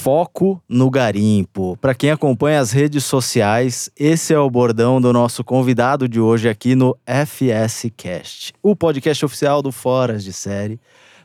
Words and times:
Foco 0.00 0.62
no 0.66 0.88
garimpo. 0.88 1.76
Para 1.78 1.94
quem 1.94 2.10
acompanha 2.10 2.58
as 2.58 2.72
redes 2.72 3.04
sociais, 3.04 3.90
esse 3.94 4.32
é 4.32 4.38
o 4.38 4.48
bordão 4.48 4.98
do 4.98 5.12
nosso 5.12 5.44
convidado 5.44 6.08
de 6.08 6.18
hoje 6.18 6.48
aqui 6.48 6.74
no 6.74 6.96
FS 7.04 7.92
Cast, 7.94 8.54
o 8.62 8.74
podcast 8.74 9.26
oficial 9.26 9.60
do 9.60 9.70
Foras 9.70 10.24
de 10.24 10.32
Série. 10.32 10.80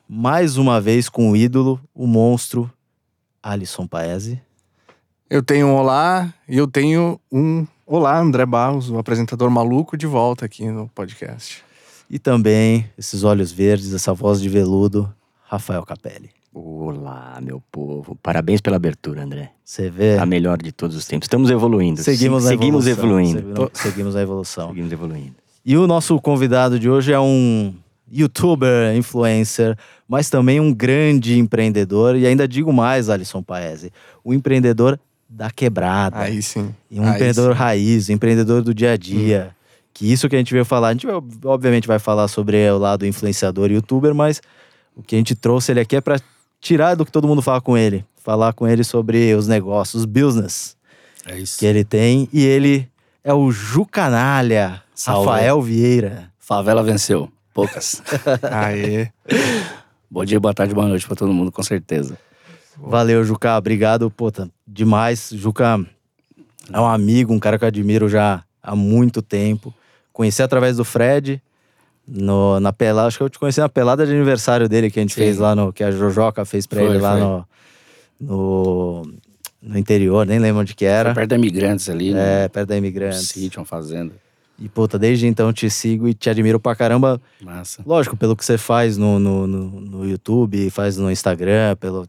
Mais 0.09 0.57
uma 0.57 0.81
vez 0.81 1.07
com 1.07 1.31
o 1.31 1.37
ídolo, 1.37 1.79
o 1.93 2.05
monstro 2.05 2.69
Alisson 3.41 3.87
Paese. 3.87 4.41
Eu 5.29 5.41
tenho 5.41 5.67
um 5.67 5.75
olá 5.75 6.33
e 6.45 6.57
eu 6.57 6.67
tenho 6.67 7.17
um 7.31 7.65
olá, 7.87 8.19
André 8.19 8.45
Barros, 8.45 8.89
o 8.89 8.97
apresentador 8.97 9.49
maluco, 9.49 9.95
de 9.95 10.05
volta 10.05 10.43
aqui 10.43 10.67
no 10.67 10.89
podcast. 10.89 11.63
E 12.09 12.19
também 12.19 12.91
esses 12.97 13.23
olhos 13.23 13.53
verdes, 13.53 13.93
essa 13.93 14.13
voz 14.13 14.41
de 14.41 14.49
veludo, 14.49 15.09
Rafael 15.45 15.85
Capelli. 15.85 16.29
Olá, 16.57 17.37
meu 17.43 17.61
povo. 17.69 18.17
Parabéns 18.23 18.61
pela 18.61 18.77
abertura, 18.77 19.23
André. 19.23 19.51
Você 19.61 19.89
vê? 19.89 20.17
A 20.17 20.25
melhor 20.25 20.57
de 20.57 20.71
todos 20.71 20.95
os 20.95 21.05
tempos. 21.05 21.25
Estamos 21.25 21.49
evoluindo. 21.51 22.01
Seguimos, 22.01 22.43
Se- 22.43 22.47
a 22.47 22.51
seguimos 22.51 22.87
evolução. 22.87 23.09
evoluindo. 23.19 23.39
Seguimos, 23.49 23.71
seguimos 23.81 24.15
a 24.15 24.21
evolução. 24.21 24.67
Seguimos 24.69 24.91
evoluindo. 24.93 25.35
E 25.65 25.75
o 25.75 25.85
nosso 25.85 26.17
convidado 26.21 26.79
de 26.79 26.89
hoje 26.89 27.11
é 27.11 27.19
um 27.19 27.73
youtuber, 28.09 28.95
influencer, 28.95 29.77
mas 30.07 30.29
também 30.29 30.61
um 30.61 30.73
grande 30.73 31.37
empreendedor. 31.37 32.15
E 32.15 32.25
ainda 32.25 32.47
digo 32.47 32.71
mais, 32.71 33.09
Alisson 33.09 33.43
Paese, 33.43 33.91
o 34.23 34.33
empreendedor 34.33 34.97
da 35.27 35.51
quebrada. 35.51 36.19
Aí 36.19 36.41
sim. 36.41 36.73
E 36.89 37.01
um 37.01 37.03
Aí 37.03 37.15
empreendedor 37.15 37.51
sim. 37.51 37.59
raiz, 37.59 38.09
um 38.09 38.13
empreendedor 38.13 38.61
do 38.61 38.73
dia 38.73 38.93
a 38.93 38.97
dia. 38.97 39.53
Que 39.93 40.09
isso 40.09 40.29
que 40.29 40.35
a 40.37 40.39
gente 40.39 40.53
veio 40.53 40.63
falar, 40.63 40.87
a 40.87 40.91
gente 40.93 41.05
obviamente 41.43 41.85
vai 41.85 41.99
falar 41.99 42.29
sobre 42.29 42.69
o 42.71 42.77
lado 42.77 43.05
influenciador 43.05 43.69
e 43.71 43.73
youtuber, 43.73 44.15
mas 44.15 44.41
o 44.95 45.03
que 45.03 45.15
a 45.15 45.17
gente 45.17 45.35
trouxe 45.35 45.73
ele 45.73 45.81
aqui 45.81 45.97
é 45.97 46.01
para 46.01 46.17
tirar 46.59 46.95
do 46.95 47.05
que 47.05 47.11
todo 47.11 47.27
mundo 47.27 47.41
fala 47.41 47.61
com 47.61 47.77
ele. 47.77 48.05
Falar 48.17 48.53
com 48.53 48.67
ele 48.67 48.83
sobre 48.83 49.33
os 49.35 49.47
negócios, 49.47 50.01
os 50.01 50.05
business 50.05 50.75
É 51.25 51.37
isso. 51.37 51.59
que 51.59 51.65
ele 51.65 51.83
tem. 51.83 52.27
E 52.33 52.43
ele 52.43 52.89
é 53.23 53.33
o 53.33 53.51
Jucanalha, 53.51 54.81
Salve. 54.93 55.27
Rafael 55.29 55.61
Vieira. 55.61 56.31
Favela 56.39 56.83
venceu. 56.83 57.29
Poucas. 57.53 58.01
Aê. 58.51 59.09
Bom 60.09 60.25
dia, 60.25 60.39
boa 60.39 60.53
tarde, 60.53 60.73
boa 60.73 60.87
noite 60.87 61.05
pra 61.07 61.15
todo 61.15 61.33
mundo, 61.33 61.51
com 61.51 61.63
certeza. 61.63 62.17
Valeu, 62.77 63.23
Juca. 63.23 63.57
Obrigado. 63.57 64.09
Pô, 64.11 64.31
tá 64.31 64.47
demais. 64.67 65.29
Juca 65.33 65.79
é 66.71 66.79
um 66.79 66.85
amigo, 66.85 67.33
um 67.33 67.39
cara 67.39 67.57
que 67.57 67.63
eu 67.63 67.67
admiro 67.67 68.09
já 68.09 68.43
há 68.61 68.75
muito 68.75 69.21
tempo. 69.21 69.73
Conheci 70.11 70.41
através 70.43 70.77
do 70.77 70.83
Fred. 70.85 71.41
No, 72.07 72.59
na 72.59 72.71
pelada, 72.71 73.07
acho 73.07 73.17
que 73.17 73.23
eu 73.23 73.29
te 73.29 73.39
conheci 73.39 73.59
na 73.59 73.67
pelada 73.69 74.05
de 74.05 74.11
aniversário 74.13 74.69
dele 74.69 74.91
que 74.91 74.99
a 74.99 75.01
gente 75.01 75.13
Sim. 75.15 75.21
fez 75.21 75.37
lá 75.39 75.55
no. 75.55 75.73
Que 75.73 75.83
a 75.83 75.89
Jojoca 75.91 76.45
fez 76.45 76.67
pra 76.67 76.79
Foi, 76.81 76.89
ele 76.89 76.97
lá 76.99 77.11
foi. 77.13 77.21
no, 77.21 77.45
no. 78.19 79.13
no 79.61 79.77
interior, 79.77 80.25
nem 80.25 80.37
lembro 80.39 80.61
onde 80.61 80.75
que 80.75 80.85
Foi 80.85 80.93
era. 80.93 81.13
perto 81.15 81.29
da 81.31 81.35
Imigrantes 81.35 81.89
ali, 81.89 82.13
né? 82.13 82.43
É, 82.43 82.47
perto 82.47 82.67
da 82.69 82.75
Um 82.75 82.77
Imigrantes. 82.77 83.27
sítio, 83.29 83.59
uma 83.59 83.65
fazenda. 83.65 84.13
E, 84.57 84.69
puta, 84.69 84.97
desde 84.97 85.27
então 85.27 85.51
te 85.51 85.69
sigo 85.69 86.07
e 86.07 86.13
te 86.13 86.29
admiro 86.29 86.59
pra 86.59 86.75
caramba. 86.75 87.19
Massa. 87.41 87.81
Lógico, 87.85 88.15
pelo 88.15 88.35
que 88.37 88.45
você 88.45 88.57
faz 88.57 88.95
no, 88.97 89.19
no, 89.19 89.45
no, 89.47 89.81
no 89.81 90.05
YouTube, 90.09 90.69
faz 90.69 90.95
no 90.97 91.11
Instagram, 91.11 91.75
pelo 91.77 92.07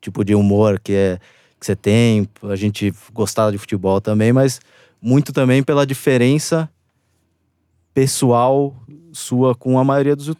tipo 0.00 0.22
de 0.24 0.34
humor 0.34 0.78
que, 0.80 0.92
é, 0.92 1.18
que 1.58 1.64
você 1.64 1.74
tem, 1.76 2.28
a 2.42 2.56
gente 2.56 2.92
gostar 3.12 3.50
de 3.52 3.56
futebol 3.58 4.00
também, 4.02 4.32
mas 4.34 4.60
muito 5.00 5.32
também 5.32 5.62
pela 5.62 5.86
diferença 5.86 6.68
pessoal 7.94 8.74
sua 9.12 9.54
com 9.54 9.78
a 9.78 9.84
maioria 9.84 10.14
dos 10.14 10.34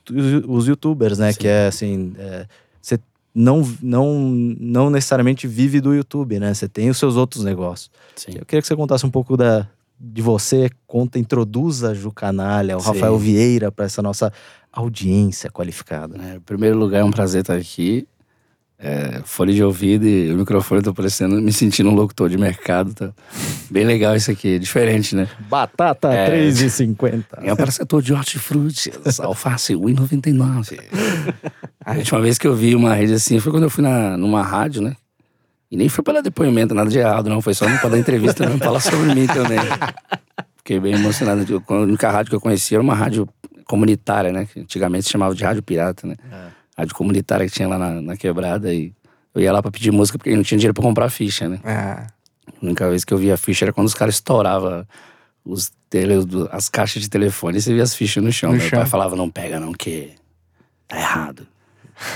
os 0.46 0.66
youtubers, 0.66 1.18
né? 1.18 1.32
Sim. 1.32 1.38
Que 1.38 1.48
é 1.48 1.66
assim, 1.66 2.14
é, 2.18 2.46
você 2.80 2.98
não, 3.34 3.62
não, 3.82 4.18
não 4.58 4.90
necessariamente 4.90 5.46
vive 5.46 5.80
do 5.80 5.94
YouTube, 5.94 6.38
né? 6.38 6.52
Você 6.54 6.68
tem 6.68 6.90
os 6.90 6.98
seus 6.98 7.16
outros 7.16 7.44
negócios. 7.44 7.90
Sim. 8.16 8.32
Eu 8.34 8.44
queria 8.44 8.60
que 8.60 8.68
você 8.68 8.76
contasse 8.76 9.04
um 9.06 9.10
pouco 9.10 9.36
da, 9.36 9.66
de 9.98 10.22
você, 10.22 10.70
conta, 10.86 11.18
introduza 11.18 11.90
a 11.90 11.94
Ju 11.94 12.12
Canalha, 12.12 12.76
o 12.76 12.80
Sim. 12.80 12.86
Rafael 12.88 13.18
Vieira 13.18 13.72
para 13.72 13.84
essa 13.84 14.00
nossa 14.00 14.32
audiência 14.72 15.50
qualificada. 15.50 16.16
É, 16.22 16.36
em 16.36 16.40
primeiro 16.40 16.78
lugar, 16.78 17.00
é 17.00 17.04
um 17.04 17.10
prazer 17.10 17.40
estar 17.40 17.56
aqui. 17.56 18.06
É, 18.80 19.22
fone 19.24 19.54
de 19.54 19.64
ouvido 19.64 20.06
e 20.06 20.32
o 20.32 20.36
microfone, 20.36 20.78
eu 20.78 20.84
tô 20.84 20.94
parecendo, 20.94 21.40
me 21.42 21.52
sentindo 21.52 21.90
um 21.90 21.94
locutor 21.94 22.28
de 22.30 22.38
mercado. 22.38 22.94
Tá 22.94 23.10
bem 23.68 23.84
legal 23.84 24.14
isso 24.14 24.30
aqui, 24.30 24.56
diferente, 24.56 25.16
né? 25.16 25.28
Batata 25.48 26.12
É. 26.12 26.30
3,50. 26.48 27.24
É 27.42 27.52
um 27.52 27.56
parecetor 27.56 28.00
de 28.00 28.12
hortifruti, 28.12 28.92
alface, 29.20 29.74
1,99. 29.74 30.78
A 31.84 31.94
última 31.94 32.20
vez 32.20 32.38
que 32.38 32.46
eu 32.46 32.54
vi 32.54 32.76
uma 32.76 32.94
rede 32.94 33.14
assim 33.14 33.40
foi 33.40 33.50
quando 33.50 33.64
eu 33.64 33.70
fui 33.70 33.82
na, 33.82 34.16
numa 34.16 34.42
rádio, 34.42 34.80
né? 34.80 34.94
E 35.70 35.76
nem 35.76 35.88
foi 35.88 36.04
pra 36.04 36.14
dar 36.14 36.20
depoimento, 36.20 36.72
nada 36.72 36.88
de 36.88 36.98
errado, 36.98 37.28
não. 37.28 37.42
Foi 37.42 37.54
só 37.54 37.66
pra 37.80 37.88
dar 37.88 37.98
entrevista 37.98 38.46
mesmo, 38.46 38.58
falar 38.60 38.80
sobre 38.80 39.12
mim 39.12 39.26
também. 39.26 39.58
Fiquei 40.56 40.78
bem 40.78 40.94
emocionado. 40.94 41.44
A 41.68 41.74
única 41.74 42.10
rádio 42.10 42.30
que 42.30 42.36
eu 42.36 42.40
conhecia 42.40 42.76
era 42.76 42.82
uma 42.82 42.94
rádio 42.94 43.28
comunitária, 43.66 44.32
né? 44.32 44.46
Que 44.46 44.60
antigamente 44.60 45.04
se 45.04 45.10
chamava 45.10 45.34
de 45.34 45.42
rádio 45.44 45.62
pirata, 45.62 46.06
né? 46.06 46.14
Rádio 46.78 46.94
comunitária 46.94 47.44
que 47.46 47.52
tinha 47.52 47.68
lá 47.68 47.76
na, 47.76 48.00
na 48.00 48.16
quebrada. 48.16 48.72
E 48.72 48.92
eu 49.34 49.42
ia 49.42 49.52
lá 49.52 49.60
pra 49.60 49.70
pedir 49.70 49.90
música 49.90 50.16
porque 50.16 50.34
não 50.34 50.42
tinha 50.42 50.56
dinheiro 50.58 50.74
pra 50.74 50.82
comprar 50.82 51.10
ficha, 51.10 51.48
né? 51.48 51.58
Ah, 51.64 52.06
A 52.46 52.64
única 52.64 52.88
vez 52.88 53.04
que 53.04 53.12
eu 53.12 53.18
via 53.18 53.36
ficha 53.36 53.64
era 53.64 53.72
quando 53.72 53.86
os 53.88 53.94
caras 53.94 54.14
estouravam 54.14 54.86
os 55.44 55.70
tele, 55.90 56.14
as 56.52 56.68
caixas 56.68 57.02
de 57.02 57.08
telefone 57.08 57.58
e 57.58 57.62
você 57.62 57.72
via 57.74 57.82
as 57.82 57.94
fichas 57.94 58.22
no 58.22 58.30
chão. 58.30 58.50
No 58.52 58.58
Meu 58.58 58.68
chão. 58.68 58.78
pai 58.80 58.88
falava, 58.88 59.16
não 59.16 59.28
pega 59.30 59.58
não, 59.58 59.72
que 59.72 60.10
tá 60.86 60.98
errado. 60.98 61.46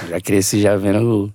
Já 0.08 0.20
cresci 0.20 0.60
já 0.60 0.76
vendo 0.76 1.32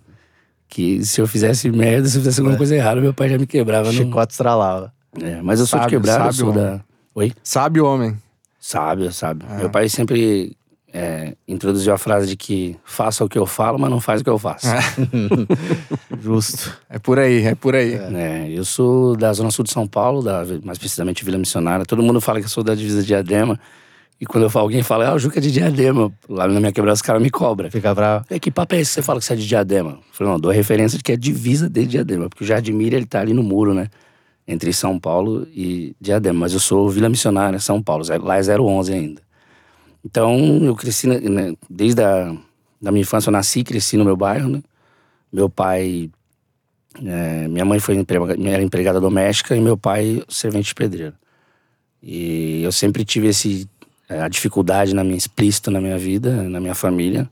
que 0.70 1.04
se 1.06 1.20
eu 1.20 1.28
fizesse 1.28 1.70
merda, 1.72 2.08
se 2.08 2.18
eu 2.18 2.22
fizesse 2.22 2.40
alguma 2.40 2.56
coisa 2.58 2.76
errada, 2.76 3.02
meu 3.02 3.14
pai 3.14 3.30
já 3.30 3.38
me 3.38 3.48
quebrava. 3.48 3.92
No... 3.92 3.94
Chicote 3.98 4.32
estralava. 4.34 4.94
É, 5.22 5.42
mas 5.42 5.60
eu 5.60 5.66
sou 5.66 5.80
Sábio, 5.80 5.90
de 5.90 5.96
quebrada, 5.96 6.20
eu 6.26 6.34
sábio 6.34 6.38
sou 6.38 6.50
homem. 6.52 6.64
da... 6.78 6.84
Oi? 7.16 7.34
sabe 7.44 7.82
o 7.82 7.86
homem. 7.86 8.16
Sábio, 8.60 9.12
sábio. 9.12 9.48
Meu 9.58 9.70
pai 9.70 9.90
sempre 9.90 10.56
é, 11.00 11.36
introduziu 11.48 11.94
a 11.94 11.98
frase 11.98 12.26
de 12.26 12.36
que 12.36 12.76
faça 12.84 13.24
o 13.24 13.30
que 13.30 13.38
eu 13.38 13.46
falo, 13.46 13.78
mas 13.78 13.88
não 13.92 14.00
faz 14.00 14.22
o 14.22 14.24
que 14.24 14.30
eu 14.32 14.40
faço. 14.40 14.66
Justo. 16.20 16.76
É 16.90 16.98
por 16.98 17.20
aí, 17.20 17.44
é 17.46 17.54
por 17.54 17.76
aí. 17.76 17.94
É, 17.94 18.48
eu 18.50 18.66
sou 18.66 19.16
da 19.16 19.32
Zona 19.32 19.52
Sul 19.52 19.64
de 19.64 19.72
São 19.72 19.88
Paulo, 19.88 20.24
da, 20.24 20.44
mais 20.64 20.80
precisamente 20.80 21.24
Vila 21.24 21.38
Missionária. 21.38 21.86
Todo 21.86 22.02
mundo 22.02 22.20
fala 22.20 22.40
que 22.40 22.46
eu 22.46 22.50
sou 22.50 22.64
da 22.64 22.74
divisa 22.74 23.02
de 23.02 23.08
Diadema. 23.10 23.60
E 24.20 24.26
quando 24.26 24.46
eu 24.46 24.50
falo, 24.50 24.66
alguém 24.66 24.82
fala, 24.82 25.10
ah, 25.10 25.14
o 25.14 25.20
Juca 25.20 25.38
é 25.38 25.42
de 25.42 25.52
Diadema. 25.52 26.12
Lá 26.28 26.48
na 26.48 26.60
minha 26.60 26.72
quebrada, 26.72 26.96
os 26.96 27.02
caras 27.04 27.22
me 27.22 27.30
cobram. 27.30 27.70
Fica 27.70 27.94
bravo. 27.94 28.26
É, 28.28 28.40
que 28.40 28.50
papo 28.50 28.74
é 28.74 28.80
esse 28.80 28.90
que 28.90 28.96
você 28.96 29.02
fala 29.04 29.20
que 29.20 29.26
você 29.26 29.34
é 29.34 29.36
de 29.36 29.48
Diadema? 29.48 29.92
Eu 29.92 30.00
falei, 30.14 30.34
não, 30.34 30.40
dou 30.40 30.50
a 30.50 30.54
referência 30.54 30.98
de 30.98 31.04
que 31.04 31.12
é 31.12 31.16
divisa 31.16 31.70
de 31.70 31.86
Diadema. 31.86 32.28
Porque 32.28 32.44
o 32.44 32.48
Jardim 32.48 32.74
Mira, 32.74 32.96
ele 32.96 33.06
tá 33.06 33.20
ali 33.22 33.34
no 33.34 33.44
muro, 33.44 33.76
né? 33.76 33.88
Entre 34.48 34.74
São 34.74 34.98
Paulo 35.00 35.48
e 35.54 35.96
Diadema. 36.02 36.40
Mas 36.40 36.54
eu 36.54 36.60
sou 36.60 36.90
Vila 36.90 37.08
Missionária, 37.08 37.60
São 37.60 37.84
Paulo. 37.84 38.04
Lá 38.24 38.40
é 38.40 38.42
011 38.42 38.94
ainda. 38.94 39.27
Então, 40.04 40.64
eu 40.64 40.76
cresci, 40.76 41.08
né, 41.08 41.54
desde 41.70 42.02
a 42.02 42.36
da 42.82 42.92
minha 42.92 43.02
infância, 43.02 43.30
eu 43.30 43.32
nasci 43.32 43.60
e 43.60 43.64
cresci 43.64 43.98
no 43.98 44.06
meu 44.06 44.16
bairro, 44.16 44.50
né? 44.50 44.62
Meu 45.32 45.50
pai... 45.50 46.10
é, 47.04 47.48
minha 47.48 47.66
mãe 47.66 47.80
foi 47.80 47.98
era 48.46 48.62
empregada 48.62 49.02
doméstica 49.02 49.56
e 49.56 49.62
meu 49.62 49.78
pai 49.78 50.24
servente 50.30 50.68
de 50.68 50.76
pedreiro. 50.76 51.16
E 52.02 52.62
eu 52.64 52.72
sempre 52.72 53.04
tive 53.04 53.28
esse 53.28 53.68
é, 54.08 54.22
a 54.22 54.28
dificuldade 54.28 54.94
na 54.94 55.04
minha 55.04 55.18
explícito 55.18 55.70
na 55.70 55.82
minha 55.82 55.98
vida, 55.98 56.44
na 56.44 56.60
minha 56.60 56.76
família, 56.76 57.30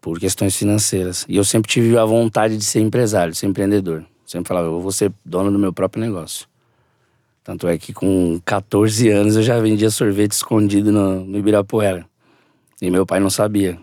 por 0.00 0.18
questões 0.18 0.54
financeiras. 0.56 1.24
E 1.28 1.36
eu 1.36 1.44
sempre 1.44 1.70
tive 1.70 1.96
a 1.96 2.04
vontade 2.04 2.56
de 2.56 2.64
ser 2.64 2.80
empresário, 2.80 3.32
de 3.32 3.38
ser 3.38 3.46
empreendedor. 3.46 4.04
Sempre 4.26 4.48
falava, 4.48 4.66
eu 4.66 4.80
vou 4.80 4.92
ser 4.92 5.12
dono 5.24 5.50
do 5.50 5.58
meu 5.58 5.72
próprio 5.72 6.02
negócio. 6.02 6.46
Tanto 7.46 7.68
é 7.68 7.78
que 7.78 7.92
com 7.92 8.40
14 8.44 9.08
anos 9.08 9.36
eu 9.36 9.42
já 9.44 9.60
vendia 9.60 9.88
sorvete 9.88 10.32
escondido 10.32 10.90
no, 10.90 11.24
no 11.24 11.38
Ibirapuera. 11.38 12.04
E 12.82 12.90
meu 12.90 13.06
pai 13.06 13.20
não 13.20 13.30
sabia. 13.30 13.78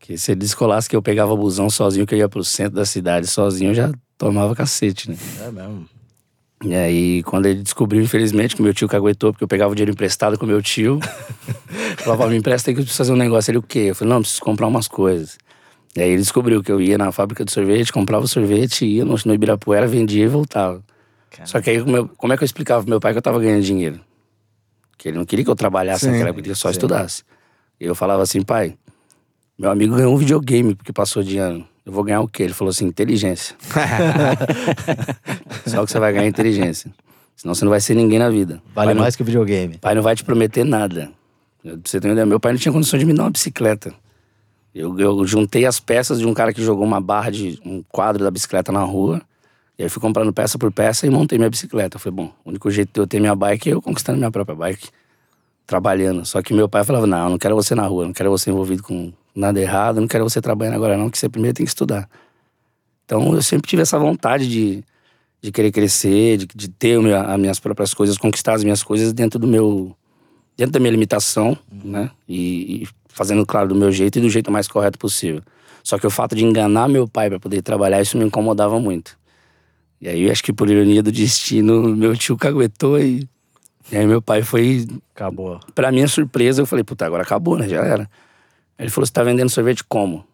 Que 0.00 0.18
se 0.18 0.32
ele 0.32 0.40
descolasse 0.40 0.90
que 0.90 0.96
eu 0.96 1.00
pegava 1.00 1.36
busão 1.36 1.70
sozinho, 1.70 2.04
que 2.04 2.12
eu 2.12 2.18
ia 2.18 2.28
pro 2.28 2.42
centro 2.42 2.74
da 2.74 2.84
cidade 2.84 3.28
sozinho, 3.28 3.70
eu 3.70 3.74
já 3.74 3.92
tomava 4.18 4.56
cacete, 4.56 5.08
né? 5.08 5.16
É 5.46 5.52
mesmo. 5.52 5.86
E 6.64 6.74
aí, 6.74 7.22
quando 7.22 7.46
ele 7.46 7.62
descobriu, 7.62 8.02
infelizmente, 8.02 8.56
que 8.56 8.62
meu 8.62 8.74
tio 8.74 8.88
caguetou, 8.88 9.32
porque 9.32 9.44
eu 9.44 9.48
pegava 9.48 9.70
o 9.70 9.76
dinheiro 9.76 9.92
emprestado 9.92 10.36
com 10.36 10.44
meu 10.44 10.60
tio. 10.60 10.98
falava, 12.02 12.26
me 12.26 12.36
empresta 12.36 12.68
aí 12.68 12.74
que 12.74 12.80
eu 12.80 12.84
preciso 12.84 12.98
fazer 12.98 13.12
um 13.12 13.16
negócio. 13.16 13.52
Ele, 13.52 13.58
o 13.58 13.62
quê? 13.62 13.90
Eu 13.90 13.94
falei, 13.94 14.12
não, 14.12 14.20
preciso 14.20 14.40
comprar 14.40 14.66
umas 14.66 14.88
coisas. 14.88 15.38
E 15.94 16.02
aí 16.02 16.10
ele 16.10 16.22
descobriu 16.22 16.60
que 16.64 16.72
eu 16.72 16.80
ia 16.80 16.98
na 16.98 17.12
fábrica 17.12 17.44
de 17.44 17.52
sorvete, 17.52 17.92
comprava 17.92 18.26
sorvete, 18.26 18.84
ia 18.84 19.04
no, 19.04 19.14
no 19.24 19.34
Ibirapuera, 19.34 19.86
vendia 19.86 20.24
e 20.24 20.28
voltava. 20.28 20.82
Só 21.44 21.60
que 21.60 21.70
aí, 21.70 21.78
como, 22.16 22.32
é 22.32 22.36
que 22.36 22.42
eu 22.42 22.46
explicava 22.46 22.82
pro 22.82 22.90
meu 22.90 23.00
pai 23.00 23.12
que 23.12 23.18
eu 23.18 23.22
tava 23.22 23.40
ganhando 23.40 23.62
dinheiro? 23.62 24.00
Que 24.98 25.08
ele 25.08 25.18
não 25.18 25.24
queria 25.24 25.44
que 25.44 25.50
eu 25.50 25.56
trabalhasse 25.56 26.04
Sim, 26.04 26.12
naquela 26.12 26.30
época, 26.30 26.42
que 26.42 26.50
eu 26.50 26.56
só 26.56 26.70
estudasse. 26.70 27.24
E 27.80 27.84
eu 27.84 27.94
falava 27.94 28.22
assim, 28.22 28.42
pai, 28.42 28.76
meu 29.58 29.70
amigo 29.70 29.96
ganhou 29.96 30.14
um 30.14 30.16
videogame 30.16 30.74
porque 30.74 30.92
passou 30.92 31.22
de 31.22 31.38
ano. 31.38 31.66
Eu 31.84 31.92
vou 31.92 32.04
ganhar 32.04 32.20
o 32.20 32.28
quê? 32.28 32.44
Ele 32.44 32.52
falou 32.52 32.70
assim, 32.70 32.86
inteligência. 32.86 33.56
Só 35.66 35.84
que 35.84 35.90
você 35.90 35.98
vai 35.98 36.12
ganhar 36.12 36.28
inteligência. 36.28 36.92
Senão 37.34 37.54
você 37.54 37.64
não 37.64 37.70
vai 37.70 37.80
ser 37.80 37.94
ninguém 37.94 38.18
na 38.18 38.30
vida. 38.30 38.62
Vale 38.74 38.86
pai 38.86 38.94
não, 38.94 39.02
mais 39.02 39.16
que 39.16 39.22
o 39.22 39.24
videogame. 39.24 39.78
pai 39.78 39.94
não 39.94 40.02
vai 40.02 40.14
te 40.14 40.22
prometer 40.22 40.64
nada. 40.64 41.10
Você 41.84 42.00
ter 42.00 42.08
uma 42.08 42.12
ideia, 42.12 42.26
meu 42.26 42.38
pai 42.38 42.52
não 42.52 42.58
tinha 42.58 42.72
condição 42.72 42.98
de 42.98 43.04
me 43.04 43.14
dar 43.14 43.24
uma 43.24 43.30
bicicleta. 43.30 43.92
Eu, 44.74 44.98
eu 44.98 45.26
juntei 45.26 45.66
as 45.66 45.80
peças 45.80 46.20
de 46.20 46.26
um 46.26 46.32
cara 46.32 46.52
que 46.52 46.62
jogou 46.62 46.84
uma 46.84 47.00
barra 47.00 47.30
de 47.30 47.60
um 47.64 47.82
quadro 47.82 48.22
da 48.22 48.30
bicicleta 48.30 48.70
na 48.70 48.82
rua 48.82 49.20
E 49.78 49.82
aí 49.82 49.88
fui 49.88 50.00
comprando 50.00 50.32
peça 50.32 50.58
por 50.58 50.70
peça 50.70 51.06
e 51.06 51.10
montei 51.10 51.38
minha 51.38 51.50
bicicleta. 51.50 51.98
Falei, 51.98 52.16
bom, 52.16 52.32
o 52.44 52.50
único 52.50 52.70
jeito 52.70 52.90
de 52.92 53.00
eu 53.00 53.06
ter 53.06 53.20
minha 53.20 53.34
bike 53.34 53.70
é 53.70 53.72
eu 53.72 53.82
conquistando 53.82 54.18
minha 54.18 54.30
própria 54.30 54.54
bike, 54.54 54.88
trabalhando. 55.66 56.24
Só 56.26 56.42
que 56.42 56.52
meu 56.52 56.68
pai 56.68 56.84
falava, 56.84 57.06
não, 57.06 57.30
não 57.30 57.38
quero 57.38 57.54
você 57.54 57.74
na 57.74 57.86
rua, 57.86 58.04
não 58.04 58.12
quero 58.12 58.30
você 58.30 58.50
envolvido 58.50 58.82
com 58.82 59.12
nada 59.34 59.60
errado, 59.60 60.00
não 60.00 60.06
quero 60.08 60.24
você 60.28 60.40
trabalhando 60.40 60.74
agora 60.74 60.96
não, 60.96 61.08
que 61.08 61.18
você 61.18 61.28
primeiro 61.28 61.54
tem 61.54 61.64
que 61.64 61.70
estudar. 61.70 62.08
Então 63.04 63.34
eu 63.34 63.42
sempre 63.42 63.68
tive 63.68 63.82
essa 63.82 63.98
vontade 63.98 64.48
de, 64.48 64.84
de 65.40 65.50
querer 65.50 65.72
crescer, 65.72 66.36
de, 66.36 66.46
de 66.54 66.68
ter 66.68 67.00
meu- 67.00 67.16
as 67.18 67.38
minhas 67.38 67.58
próprias 67.58 67.94
coisas, 67.94 68.16
conquistar 68.18 68.54
as 68.54 68.62
minhas 68.64 68.82
coisas 68.82 69.12
dentro 69.12 69.38
do 69.38 69.46
meu 69.46 69.96
dentro 70.56 70.72
da 70.72 70.80
minha 70.80 70.92
limitação, 70.92 71.56
né? 71.72 72.10
E, 72.28 72.82
e 72.82 72.88
fazendo 73.08 73.44
claro 73.44 73.68
do 73.68 73.74
meu 73.74 73.90
jeito 73.90 74.18
e 74.18 74.22
do 74.22 74.28
jeito 74.28 74.50
mais 74.50 74.68
correto 74.68 74.98
possível. 74.98 75.42
Só 75.82 75.98
que 75.98 76.06
o 76.06 76.10
fato 76.10 76.36
de 76.36 76.44
enganar 76.44 76.88
meu 76.88 77.08
pai 77.08 77.28
para 77.28 77.40
poder 77.40 77.62
trabalhar 77.62 78.00
isso 78.00 78.16
me 78.16 78.24
incomodava 78.24 78.78
muito. 78.78 79.16
E 80.02 80.08
aí 80.08 80.28
acho 80.28 80.42
que 80.42 80.52
por 80.52 80.68
ironia 80.68 81.00
do 81.00 81.12
destino, 81.12 81.94
meu 81.94 82.16
tio 82.16 82.36
caguetou 82.36 82.98
e, 82.98 83.28
e 83.90 83.96
aí 83.96 84.04
meu 84.04 84.20
pai 84.20 84.42
foi 84.42 84.84
Acabou. 85.14 85.60
Pra 85.76 85.92
minha 85.92 86.08
surpresa, 86.08 86.60
eu 86.60 86.66
falei, 86.66 86.82
puta, 86.82 87.06
agora 87.06 87.22
acabou, 87.22 87.56
né? 87.56 87.68
Já 87.68 87.84
era. 87.84 88.10
Aí 88.76 88.84
ele 88.86 88.90
falou, 88.90 89.06
você 89.06 89.12
tá 89.12 89.22
vendendo 89.22 89.48
sorvete 89.48 89.84
como? 89.84 90.26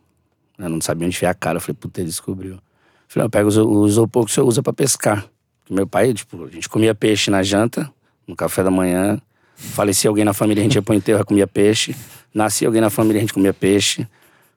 Eu 0.58 0.70
não 0.70 0.80
sabia 0.80 1.06
onde 1.06 1.14
enfiar 1.14 1.30
a 1.30 1.34
cara. 1.34 1.58
Eu 1.58 1.60
falei, 1.60 1.76
puta, 1.78 2.00
ele 2.00 2.08
descobriu. 2.08 2.54
Eu 2.54 2.60
falei, 3.08 3.26
eu 3.26 3.30
pego 3.30 3.48
o 3.50 3.86
isopor 3.86 4.24
que 4.24 4.30
o 4.30 4.34
senhor 4.34 4.46
usa 4.46 4.62
pra 4.62 4.72
pescar. 4.72 5.26
Porque 5.60 5.74
meu 5.74 5.86
pai, 5.86 6.14
tipo, 6.14 6.46
a 6.46 6.48
gente 6.48 6.66
comia 6.66 6.94
peixe 6.94 7.30
na 7.30 7.42
janta, 7.42 7.92
no 8.26 8.34
café 8.34 8.64
da 8.64 8.70
manhã. 8.70 9.20
Falecia 9.54 10.08
alguém 10.08 10.24
na 10.24 10.32
família, 10.32 10.62
a 10.62 10.64
gente 10.64 10.76
ia 10.76 10.82
pro 10.82 10.94
enterro, 10.94 11.22
comia 11.26 11.46
peixe. 11.46 11.94
Nascia 12.32 12.66
alguém 12.66 12.80
na 12.80 12.88
família, 12.88 13.18
a 13.18 13.20
gente 13.20 13.34
comia 13.34 13.52
peixe. 13.52 14.08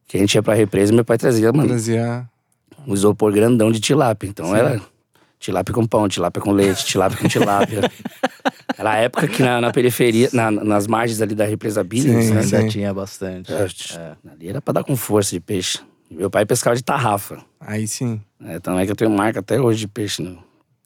Que 0.08 0.16
a 0.16 0.20
gente 0.22 0.36
ia 0.36 0.42
pra 0.42 0.54
represa 0.54 0.94
e 0.94 0.96
meu 0.96 1.04
pai 1.04 1.18
trazia, 1.18 1.52
mano, 1.52 1.68
Trazia. 1.68 2.30
um 2.88 2.94
isopor 2.94 3.34
grandão 3.34 3.72
de 3.72 3.82
tilápia. 3.82 4.28
Então 4.28 4.56
era 4.56 4.82
tilápia 5.42 5.74
com 5.74 5.86
pão, 5.86 6.08
tilápia 6.08 6.42
com 6.42 6.52
leite, 6.52 6.86
tilápia 6.86 7.18
com 7.18 7.28
tilápia. 7.28 7.92
era 8.78 8.92
a 8.92 8.96
época 8.98 9.28
que 9.28 9.42
na, 9.44 9.60
na 9.60 9.72
periferia, 9.72 10.30
na- 10.32 10.52
nas 10.52 10.88
margens 10.88 11.20
ali 11.22 11.36
da 11.36 11.44
represa 11.46 11.84
Billions, 11.84 12.26
Sim, 12.26 12.34
né? 12.34 12.42
Ainda 12.42 12.62
sim. 12.62 12.68
tinha 12.70 12.94
bastante. 12.94 13.52
É, 13.52 14.16
Ali 14.32 14.48
era 14.48 14.62
pra 14.62 14.72
dar 14.72 14.84
com 14.84 14.96
força 14.96 15.32
de 15.32 15.40
peixe. 15.40 15.80
Meu 16.10 16.30
pai 16.30 16.46
pescava 16.46 16.76
de 16.76 16.84
tarrafa. 16.84 17.44
Aí 17.60 17.88
sim. 17.88 18.22
É, 18.46 18.56
então 18.56 18.78
é 18.78 18.86
que 18.86 18.92
eu 18.92 18.96
tenho 18.96 19.10
marca 19.12 19.40
até 19.40 19.60
hoje 19.60 19.80
de 19.80 19.88
peixe. 19.88 20.22
Né? 20.22 20.38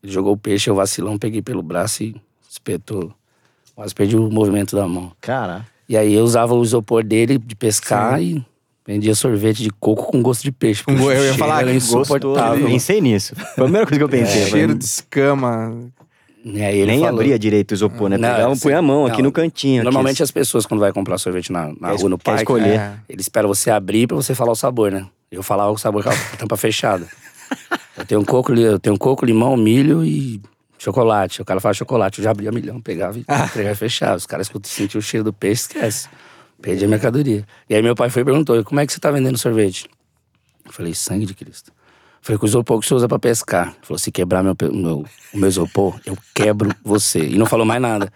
Ele 0.01 0.11
jogou 0.11 0.33
o 0.33 0.37
peixe, 0.37 0.69
eu 0.69 0.75
vacilão, 0.75 1.17
peguei 1.17 1.41
pelo 1.41 1.61
braço 1.61 2.03
e 2.03 2.15
espetou. 2.49 3.13
Quase 3.75 3.93
perdi 3.93 4.15
o 4.15 4.29
movimento 4.31 4.73
da 4.75 4.87
mão. 4.87 5.11
Cara, 5.19 5.65
E 5.89 5.97
aí 5.97 6.13
eu 6.13 6.23
usava 6.23 6.53
o 6.53 6.63
isopor 6.63 7.03
dele 7.03 7.37
de 7.37 7.55
pescar 7.55 8.21
e 8.21 8.45
vendia 8.85 9.15
sorvete 9.15 9.63
de 9.63 9.69
coco 9.71 10.11
com 10.11 10.21
gosto 10.21 10.43
de 10.43 10.51
peixe. 10.51 10.83
Com 10.83 10.91
eu 10.93 11.25
ia 11.25 11.33
falar 11.35 11.57
que 11.57 11.63
era 11.63 11.73
insuportável. 11.73 12.59
Eu 12.65 12.67
pensei 12.67 13.01
nisso. 13.01 13.35
Foi 13.35 13.43
a 13.43 13.63
primeira 13.63 13.85
coisa 13.87 13.97
que 13.97 14.03
eu 14.03 14.09
pensei. 14.09 14.43
É, 14.43 14.45
Cheiro 14.47 14.75
de 14.75 14.85
escama. 14.85 15.75
Aí 16.45 16.77
ele 16.77 16.85
Nem 16.91 16.99
falou- 16.99 17.15
abria 17.21 17.39
direito 17.39 17.71
o 17.71 17.73
isopor, 17.73 18.07
né? 18.07 18.17
Não, 18.17 18.29
Pegava, 18.29 18.53
assim, 18.53 18.61
põe 18.61 18.73
a 18.73 18.81
mão 18.81 19.05
aqui 19.07 19.17
não, 19.17 19.23
no 19.25 19.31
cantinho. 19.31 19.77
aqui, 19.81 19.83
Normalmente 19.85 20.21
as 20.21 20.29
pessoas, 20.29 20.65
quando 20.67 20.79
vai 20.79 20.93
comprar 20.93 21.17
sorvete 21.17 21.51
na, 21.51 21.69
na 21.81 21.89
Quer 21.89 21.99
rua, 21.99 22.09
no 22.09 22.17
parque, 22.19 22.41
escolher. 22.43 22.79
É. 22.79 22.93
ele 23.09 23.21
espera 23.21 23.47
você 23.47 23.71
abrir 23.71 24.05
pra 24.07 24.15
você 24.15 24.35
falar 24.35 24.51
o 24.51 24.55
sabor, 24.55 24.91
né? 24.91 25.07
Eu 25.31 25.41
falava 25.41 25.71
o 25.71 25.77
sabor 25.77 26.03
com 26.03 26.09
a 26.11 26.13
tampa 26.37 26.55
fechada. 26.55 27.07
Eu 27.97 28.05
tenho 28.05 28.25
coco, 28.25 28.53
eu 28.53 28.77
tenho 28.77 28.97
coco, 28.97 29.25
limão, 29.25 29.55
milho 29.55 30.03
e 30.03 30.41
chocolate. 30.77 31.41
O 31.41 31.45
cara 31.45 31.61
fala 31.61 31.73
chocolate, 31.73 32.19
eu 32.19 32.25
já 32.25 32.31
abria 32.31 32.51
milhão, 32.51 32.81
pegava 32.81 33.17
e 33.17 33.21
entregava 33.21 33.71
e 33.71 33.75
fechava. 33.75 34.17
Os 34.17 34.25
caras 34.25 34.47
escutam, 34.47 34.69
sentiam 34.69 34.99
o 34.99 35.01
cheiro 35.01 35.23
do 35.23 35.31
peixe, 35.31 35.61
esquece. 35.61 36.09
Perdi 36.61 36.85
a 36.85 36.87
mercadoria. 36.87 37.45
E 37.69 37.75
aí 37.75 37.81
meu 37.81 37.95
pai 37.95 38.09
foi 38.09 38.21
e 38.21 38.25
perguntou, 38.25 38.63
como 38.63 38.79
é 38.79 38.85
que 38.85 38.93
você 38.93 38.99
tá 38.99 39.11
vendendo 39.11 39.37
sorvete? 39.37 39.87
Eu 40.65 40.71
falei, 40.71 40.93
sangue 40.95 41.25
de 41.25 41.33
Cristo. 41.33 41.69
Eu 41.71 41.73
falei, 42.21 42.39
com 42.39 42.45
o 42.45 42.49
isopor 42.49 42.79
que 42.79 42.87
você 42.87 42.95
usa 42.95 43.07
pra 43.07 43.19
pescar. 43.19 43.67
Ele 43.67 43.75
falou, 43.83 43.99
se 43.99 44.11
quebrar 44.11 44.41
meu, 44.41 44.55
pe- 44.55 44.69
meu, 44.69 45.05
o 45.33 45.37
meu 45.37 45.47
isopor, 45.47 45.99
eu 46.05 46.17
quebro 46.33 46.71
você. 46.83 47.19
E 47.19 47.37
não 47.37 47.45
falou 47.45 47.65
mais 47.65 47.79
nada. 47.81 48.11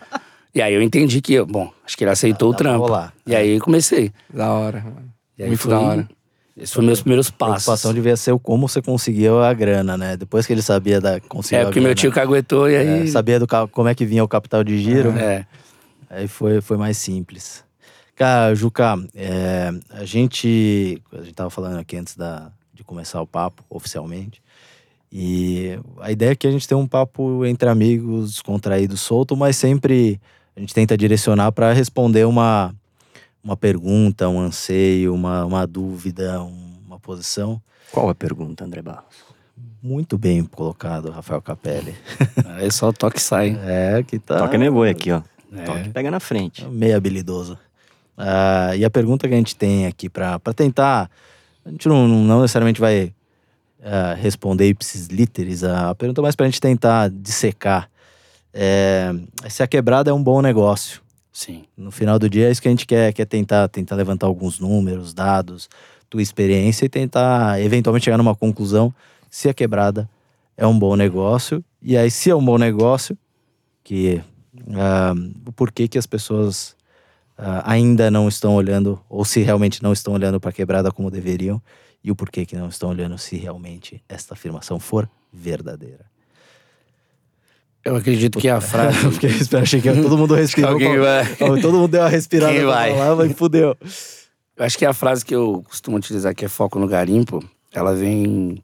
E 0.56 0.62
aí 0.62 0.74
eu 0.74 0.82
entendi 0.82 1.22
que, 1.22 1.40
bom, 1.44 1.72
acho 1.86 1.96
que 1.96 2.04
ele 2.04 2.10
aceitou 2.12 2.50
Dá 2.52 2.56
o 2.56 2.58
trampo. 2.58 2.80
rolar. 2.86 3.14
E 3.28 3.36
aí 3.36 3.60
comecei. 3.60 4.12
Da 4.34 4.52
hora, 4.52 4.82
mano. 4.82 5.14
E 5.38 5.44
aí 5.44 5.50
Muito 5.50 5.62
foi, 5.62 5.72
da 5.72 5.80
hora. 5.80 6.10
Esses 6.58 6.74
foram 6.74 6.88
meus 6.88 7.02
primeiros 7.02 7.28
a 7.30 7.32
preocupação 7.32 7.74
passos. 7.74 7.94
devia 7.94 8.18
ser 8.18 8.32
o 8.34 8.40
como 8.40 8.68
você 8.68 8.82
conseguia 8.82 9.32
a 9.32 9.54
grana, 9.54 9.96
né? 9.96 10.18
Depois 10.18 10.46
que 10.48 10.52
ele 10.52 10.62
sabia 10.64 11.00
da 11.00 11.20
conseguir 11.22 11.62
É, 11.62 11.64
porque 11.66 11.80
meu 11.80 11.94
tio 11.96 12.12
caguetou 12.12 12.70
e 12.70 12.76
aí. 12.76 13.04
É, 13.04 13.08
sabia 13.08 13.40
do 13.40 13.48
como 13.72 13.88
é 13.88 13.94
que 13.96 14.06
vinha 14.06 14.24
o 14.24 14.28
capital 14.28 14.62
de 14.64 14.78
giro. 14.82 15.12
É. 15.12 15.46
Aí 16.10 16.28
foi, 16.28 16.60
foi 16.60 16.76
mais 16.78 16.98
simples. 16.98 17.64
Cara, 18.20 18.54
Juca, 18.54 18.96
é, 19.16 19.72
a 19.92 20.04
gente. 20.04 21.02
A 21.14 21.22
gente 21.22 21.34
tava 21.34 21.50
falando 21.50 21.78
aqui 21.80 21.96
antes 21.96 22.18
da, 22.18 22.52
de 22.74 22.84
começar 22.84 23.22
o 23.22 23.26
papo 23.26 23.64
oficialmente. 23.70 24.42
E 25.10 25.80
a 26.02 26.12
ideia 26.12 26.32
é 26.32 26.36
que 26.36 26.46
a 26.46 26.52
gente 26.52 26.68
tem 26.68 26.78
um 26.78 26.86
papo 26.86 27.46
entre 27.46 27.70
amigos, 27.70 28.32
descontraído, 28.34 28.98
solto, 28.98 29.38
mas 29.38 29.56
sempre 29.56 30.20
a 30.54 30.60
gente 30.60 30.74
tenta 30.74 30.98
direcionar 30.98 31.54
para 31.54 31.72
responder 31.72 32.26
uma, 32.28 32.76
uma 33.42 33.56
pergunta, 33.56 34.28
um 34.28 34.38
anseio, 34.42 35.14
uma, 35.16 35.46
uma 35.46 35.66
dúvida, 35.66 36.44
um- 36.44 36.74
uma 36.86 37.00
posição. 37.00 37.62
Qual 37.90 38.10
a 38.10 38.14
pergunta, 38.14 38.66
André 38.66 38.82
Barros? 38.82 39.16
Muito 39.82 40.18
bem 40.18 40.44
colocado, 40.44 41.10
Rafael 41.10 41.42
Capelli. 41.42 41.96
Aí 42.46 42.70
só 42.74 42.92
toque 42.92 43.22
sai. 43.22 43.58
É, 43.64 44.04
que 44.04 44.20
tá. 44.20 44.40
Toca 44.40 44.58
nem 44.58 44.70
boi 44.70 44.90
aqui, 44.90 45.10
ó. 45.10 45.22
É. 45.54 45.64
Toque 45.64 45.90
pega 45.90 46.12
na 46.12 46.20
frente. 46.20 46.66
meio 46.66 46.98
habilidoso. 46.98 47.58
Ah, 48.22 48.76
e 48.76 48.84
a 48.84 48.90
pergunta 48.90 49.30
que 49.30 49.34
a 49.34 49.38
gente 49.38 49.56
tem 49.56 49.88
aqui 49.88 50.10
para 50.10 50.38
tentar. 50.54 51.10
A 51.66 51.70
gente 51.70 51.88
não, 51.88 52.06
não 52.06 52.42
necessariamente 52.42 52.82
vai 52.82 53.14
ah, 53.82 54.14
responder 54.14 54.68
ipsis 54.68 55.08
literis 55.08 55.64
a 55.64 55.96
pergunta, 55.96 56.22
mas 56.22 56.36
para 56.36 56.46
a 56.46 56.50
gente 56.50 56.60
tentar 56.60 57.10
dissecar. 57.10 57.90
É, 58.54 59.14
se 59.48 59.64
a 59.64 59.68
quebrada 59.68 60.10
é 60.10 60.14
um 60.14 60.22
bom 60.22 60.42
negócio. 60.42 61.02
Sim. 61.32 61.64
No 61.78 61.92
final 61.92 62.20
do 62.20 62.30
dia 62.30 62.50
é 62.50 62.52
isso 62.52 62.62
que 62.62 62.68
a 62.68 62.72
gente 62.72 62.86
quer, 62.86 63.14
quer 63.14 63.26
tentar, 63.26 63.70
tentar 63.70 63.96
levantar 63.96 64.28
alguns 64.28 64.60
números, 64.60 65.14
dados, 65.14 65.70
tua 66.10 66.22
experiência 66.22 66.86
e 66.86 66.90
tentar 66.90 67.62
eventualmente 67.62 68.04
chegar 68.04 68.18
numa 68.18 68.36
conclusão 68.36 68.94
se 69.30 69.48
a 69.48 69.54
quebrada 69.54 70.10
é 70.58 70.68
um 70.68 70.78
bom 70.78 70.98
negócio. 70.98 71.64
E 71.82 71.96
aí, 71.96 72.12
se 72.12 72.30
é 72.30 72.36
um 72.36 72.44
bom 72.44 72.58
negócio, 72.58 73.18
que 73.82 74.22
ah, 74.76 75.14
o 75.46 75.54
porquê 75.54 75.88
que 75.88 75.98
as 75.98 76.06
pessoas 76.06 76.76
ah, 77.42 77.64
ainda 77.66 78.12
não 78.12 78.28
estão 78.28 78.54
olhando, 78.54 79.00
ou 79.10 79.24
se 79.24 79.40
realmente 79.40 79.82
não 79.82 79.94
estão 79.94 80.14
olhando 80.14 80.42
para 80.42 80.50
a 80.50 80.54
quebrada 80.54 80.92
como 80.92 81.10
deveriam, 81.10 81.62
e 82.04 82.12
o 82.12 82.16
porquê 82.16 82.46
que 82.46 82.56
não 82.56 82.68
estão 82.68 82.90
olhando 82.90 83.18
se 83.18 83.38
realmente 83.38 84.04
esta 84.10 84.34
afirmação 84.34 84.78
for 84.78 85.10
verdadeira. 85.32 86.06
Eu 87.84 87.96
acredito 87.96 88.40
que 88.40 88.50
a 88.50 88.60
frase. 88.60 89.00
Porque 89.08 89.28
eu 89.28 89.60
achei 89.60 89.82
que 89.82 89.90
todo 89.90 90.18
mundo 90.18 90.36
respirou. 90.36 90.78
Vai. 90.78 91.36
Todo 91.62 91.78
mundo 91.78 91.88
deu 91.88 92.02
uma 92.02 92.10
respirada 92.10 92.52
Quem 92.52 92.66
vai? 92.66 92.92
falar, 92.92 93.16
mas 93.16 93.32
fudeu. 93.32 93.78
Eu 94.58 94.66
acho 94.66 94.78
que 94.78 94.86
a 94.86 94.94
frase 94.94 95.24
que 95.24 95.34
eu 95.34 95.64
costumo 95.66 95.96
utilizar, 95.96 96.36
que 96.36 96.44
é 96.44 96.50
foco 96.50 96.78
no 96.78 96.88
garimpo, 96.88 97.42
ela 97.72 97.96
vem 97.96 98.62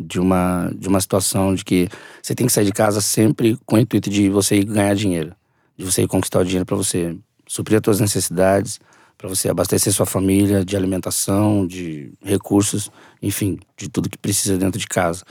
de 0.00 0.18
uma, 0.18 0.72
de 0.74 0.88
uma 0.88 1.00
situação 1.02 1.54
de 1.54 1.62
que 1.62 1.86
você 2.22 2.34
tem 2.34 2.46
que 2.46 2.52
sair 2.52 2.64
de 2.64 2.72
casa 2.72 3.02
sempre 3.02 3.58
com 3.66 3.76
o 3.76 3.78
intuito 3.78 4.08
de 4.08 4.30
você 4.30 4.56
ir 4.56 4.64
ganhar 4.64 4.94
dinheiro. 4.94 5.34
De 5.76 5.84
você 5.84 6.02
ir 6.02 6.08
conquistar 6.08 6.40
o 6.40 6.44
dinheiro 6.44 6.64
para 6.64 6.76
você 6.76 7.14
suprir 7.52 7.76
as 7.76 7.82
suas 7.84 8.00
necessidades, 8.00 8.80
para 9.18 9.28
você 9.28 9.50
abastecer 9.50 9.92
sua 9.92 10.06
família 10.06 10.64
de 10.64 10.74
alimentação, 10.74 11.66
de 11.66 12.10
recursos, 12.24 12.90
enfim, 13.20 13.58
de 13.76 13.90
tudo 13.90 14.08
que 14.08 14.16
precisa 14.16 14.56
dentro 14.56 14.80
de 14.80 14.86
casa. 14.86 15.22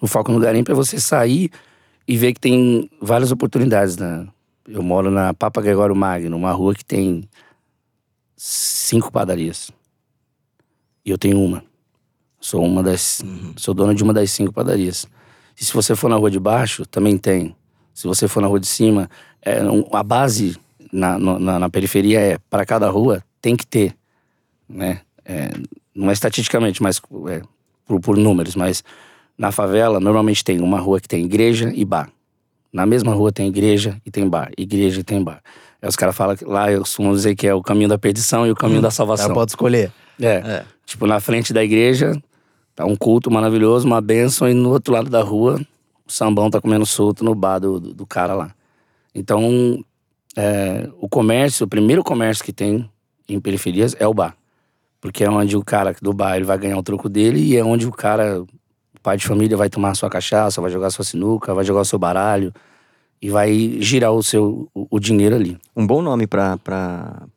O 0.00 0.06
foco 0.06 0.30
no 0.30 0.38
garimpo 0.38 0.70
é 0.70 0.74
você 0.74 1.00
sair 1.00 1.50
e 2.06 2.16
ver 2.16 2.34
que 2.34 2.40
tem 2.40 2.88
várias 3.02 3.32
oportunidades, 3.32 3.96
né? 3.96 4.28
Eu 4.64 4.80
moro 4.80 5.10
na 5.10 5.34
Papa 5.34 5.60
Gregório 5.60 5.96
Magno, 5.96 6.36
uma 6.36 6.52
rua 6.52 6.72
que 6.72 6.84
tem 6.84 7.28
cinco 8.36 9.10
padarias. 9.10 9.72
E 11.04 11.10
eu 11.10 11.18
tenho 11.18 11.42
uma. 11.42 11.64
Sou 12.40 12.64
uma 12.64 12.80
das. 12.80 13.24
Sou 13.56 13.74
dono 13.74 13.92
de 13.92 14.04
uma 14.04 14.14
das 14.14 14.30
cinco 14.30 14.52
padarias. 14.52 15.04
E 15.60 15.64
se 15.64 15.72
você 15.72 15.96
for 15.96 16.08
na 16.08 16.14
rua 16.14 16.30
de 16.30 16.38
baixo, 16.38 16.86
também 16.86 17.18
tem. 17.18 17.56
Se 17.92 18.06
você 18.06 18.28
for 18.28 18.40
na 18.40 18.46
rua 18.46 18.60
de 18.60 18.68
cima, 18.68 19.10
é, 19.42 19.58
a 19.92 20.02
base 20.04 20.56
na, 20.92 21.18
no- 21.18 21.38
na, 21.38 21.58
na 21.58 21.70
periferia 21.70 22.20
é 22.20 22.38
para 22.50 22.64
cada 22.66 22.88
rua 22.90 23.22
tem 23.40 23.56
que 23.56 23.66
ter, 23.66 23.94
né? 24.68 25.00
É, 25.24 25.50
não 25.94 26.10
é 26.10 26.12
estatisticamente, 26.12 26.82
mas 26.82 27.00
é, 27.28 27.42
por, 27.86 28.00
por 28.00 28.16
números, 28.16 28.54
mas 28.56 28.82
na 29.38 29.50
favela 29.52 30.00
normalmente 30.00 30.44
tem 30.44 30.60
uma 30.60 30.78
rua 30.78 31.00
que 31.00 31.08
tem 31.08 31.24
igreja 31.24 31.72
e 31.74 31.84
bar. 31.84 32.10
Na 32.72 32.86
mesma 32.86 33.12
rua 33.14 33.32
tem 33.32 33.48
igreja 33.48 34.00
e 34.04 34.10
tem 34.10 34.28
bar, 34.28 34.50
igreja 34.56 35.00
e 35.00 35.04
tem 35.04 35.22
bar. 35.22 35.40
Aí 35.82 35.88
os 35.88 35.96
caras 35.96 36.14
falam 36.16 36.36
que 36.36 36.44
lá 36.44 36.70
eu 36.70 36.80
costumo 36.80 37.12
dizer 37.14 37.34
que 37.34 37.46
é 37.46 37.54
o 37.54 37.62
caminho 37.62 37.88
da 37.88 37.98
perdição 37.98 38.46
e 38.46 38.50
o 38.50 38.54
caminho 38.54 38.82
da 38.82 38.88
O 38.88 38.92
salvação. 38.92 39.26
cara 39.26 39.34
pode 39.34 39.50
escolher. 39.52 39.90
É. 40.20 40.26
É. 40.36 40.64
Tipo, 40.84 41.06
na 41.06 41.18
frente 41.20 41.52
da 41.52 41.64
igreja, 41.64 42.12
tá 42.76 42.84
um 42.84 42.94
culto 42.96 43.30
maravilhoso, 43.30 43.86
uma 43.86 44.00
bênção, 44.00 44.48
e 44.48 44.54
no 44.54 44.70
outro 44.70 44.92
lado 44.92 45.08
da 45.08 45.22
rua, 45.22 45.60
o 46.06 46.12
sambão 46.12 46.50
tá 46.50 46.60
comendo 46.60 46.84
solto 46.84 47.24
no 47.24 47.34
bar 47.34 47.58
do, 47.58 47.80
do, 47.80 47.94
do 47.94 48.06
cara 48.06 48.34
lá. 48.34 48.50
Então, 49.14 49.82
é, 50.36 50.88
o 51.00 51.08
comércio, 51.08 51.64
o 51.66 51.68
primeiro 51.68 52.02
comércio 52.04 52.44
que 52.44 52.52
tem 52.52 52.88
em 53.28 53.40
periferias 53.40 53.94
é 53.98 54.06
o 54.06 54.14
bar. 54.14 54.36
Porque 55.00 55.24
é 55.24 55.30
onde 55.30 55.56
o 55.56 55.64
cara 55.64 55.94
do 56.02 56.12
bar 56.12 56.36
ele 56.36 56.44
vai 56.44 56.58
ganhar 56.58 56.76
o 56.78 56.82
troco 56.82 57.08
dele 57.08 57.40
e 57.40 57.56
é 57.56 57.64
onde 57.64 57.86
o 57.86 57.90
cara 57.92 58.44
pai 59.02 59.16
de 59.16 59.26
família 59.26 59.56
vai 59.56 59.70
tomar 59.70 59.94
sua 59.94 60.10
cachaça, 60.10 60.60
vai 60.60 60.70
jogar 60.70 60.90
sua 60.90 61.04
sinuca, 61.04 61.54
vai 61.54 61.64
jogar 61.64 61.80
o 61.80 61.84
seu 61.86 61.98
baralho 61.98 62.52
e 63.22 63.30
vai 63.30 63.76
girar 63.80 64.12
o 64.12 64.22
seu 64.22 64.68
o, 64.74 64.86
o 64.90 65.00
dinheiro 65.00 65.34
ali. 65.36 65.56
Um 65.74 65.86
bom 65.86 66.02
nome 66.02 66.26
para 66.26 66.58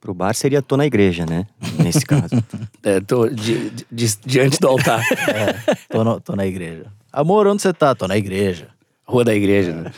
o 0.06 0.14
bar 0.14 0.34
seria 0.34 0.62
Tô 0.62 0.76
na 0.76 0.86
Igreja, 0.86 1.26
né? 1.26 1.46
Nesse 1.82 2.06
caso. 2.06 2.36
É, 2.86 3.00
tô 3.00 3.30
di- 3.30 3.72
di- 3.90 4.18
diante 4.26 4.60
do 4.60 4.68
altar, 4.68 5.00
É, 5.30 5.76
tô, 5.90 6.04
no- 6.04 6.20
tô 6.20 6.36
na 6.36 6.46
igreja. 6.46 6.88
Amor, 7.14 7.48
onde 7.48 7.62
você 7.62 7.72
tá? 7.72 7.96
Tô 7.96 8.10
na 8.10 8.18
igreja. 8.18 8.68
rua 9.06 9.24
da 9.24 9.34
igreja, 9.34 9.72
né? 9.74 9.92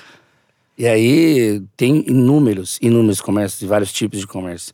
E 0.77 0.88
aí 0.88 1.62
tem 1.77 2.03
inúmeros, 2.08 2.77
inúmeros 2.82 3.22
comércios, 3.22 3.60
de 3.60 3.67
vários 3.67 3.91
tipos 3.94 4.20
de 4.20 4.27
comércio. 4.27 4.74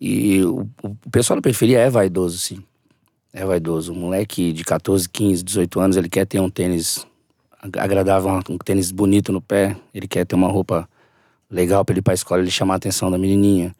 E 0.00 0.42
o, 0.44 0.68
o 0.82 1.10
pessoal 1.10 1.36
da 1.36 1.42
periferia 1.42 1.78
é 1.78 1.90
vaidoso, 1.90 2.38
sim. 2.38 2.62
É 3.32 3.44
vaidoso. 3.44 3.92
Um 3.92 3.96
moleque 3.96 4.52
de 4.52 4.64
14, 4.64 5.08
15, 5.08 5.42
18 5.42 5.80
anos, 5.80 5.96
ele 5.96 6.08
quer 6.08 6.26
ter 6.26 6.40
um 6.40 6.50
tênis 6.50 7.06
ag- 7.60 7.78
agradável, 7.78 8.30
um 8.48 8.58
tênis 8.58 8.90
bonito 8.92 9.32
no 9.32 9.40
pé. 9.40 9.76
Ele 9.94 10.06
quer 10.06 10.24
ter 10.26 10.34
uma 10.34 10.48
roupa 10.48 10.88
legal 11.50 11.84
pra 11.84 11.92
ele 11.92 12.00
ir 12.00 12.02
pra 12.02 12.14
escola, 12.14 12.40
ele 12.42 12.50
chamar 12.50 12.74
a 12.74 12.76
atenção 12.76 13.10
da 13.10 13.18
menininha. 13.18 13.74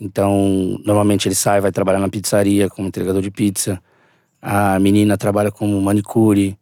Então, 0.00 0.78
normalmente 0.84 1.28
ele 1.28 1.34
sai, 1.34 1.60
vai 1.60 1.70
trabalhar 1.72 1.98
na 1.98 2.08
pizzaria 2.08 2.68
como 2.70 2.88
entregador 2.88 3.20
de 3.22 3.30
pizza. 3.30 3.82
A 4.40 4.78
menina 4.78 5.18
trabalha 5.18 5.50
como 5.50 5.80
manicure. 5.80 6.58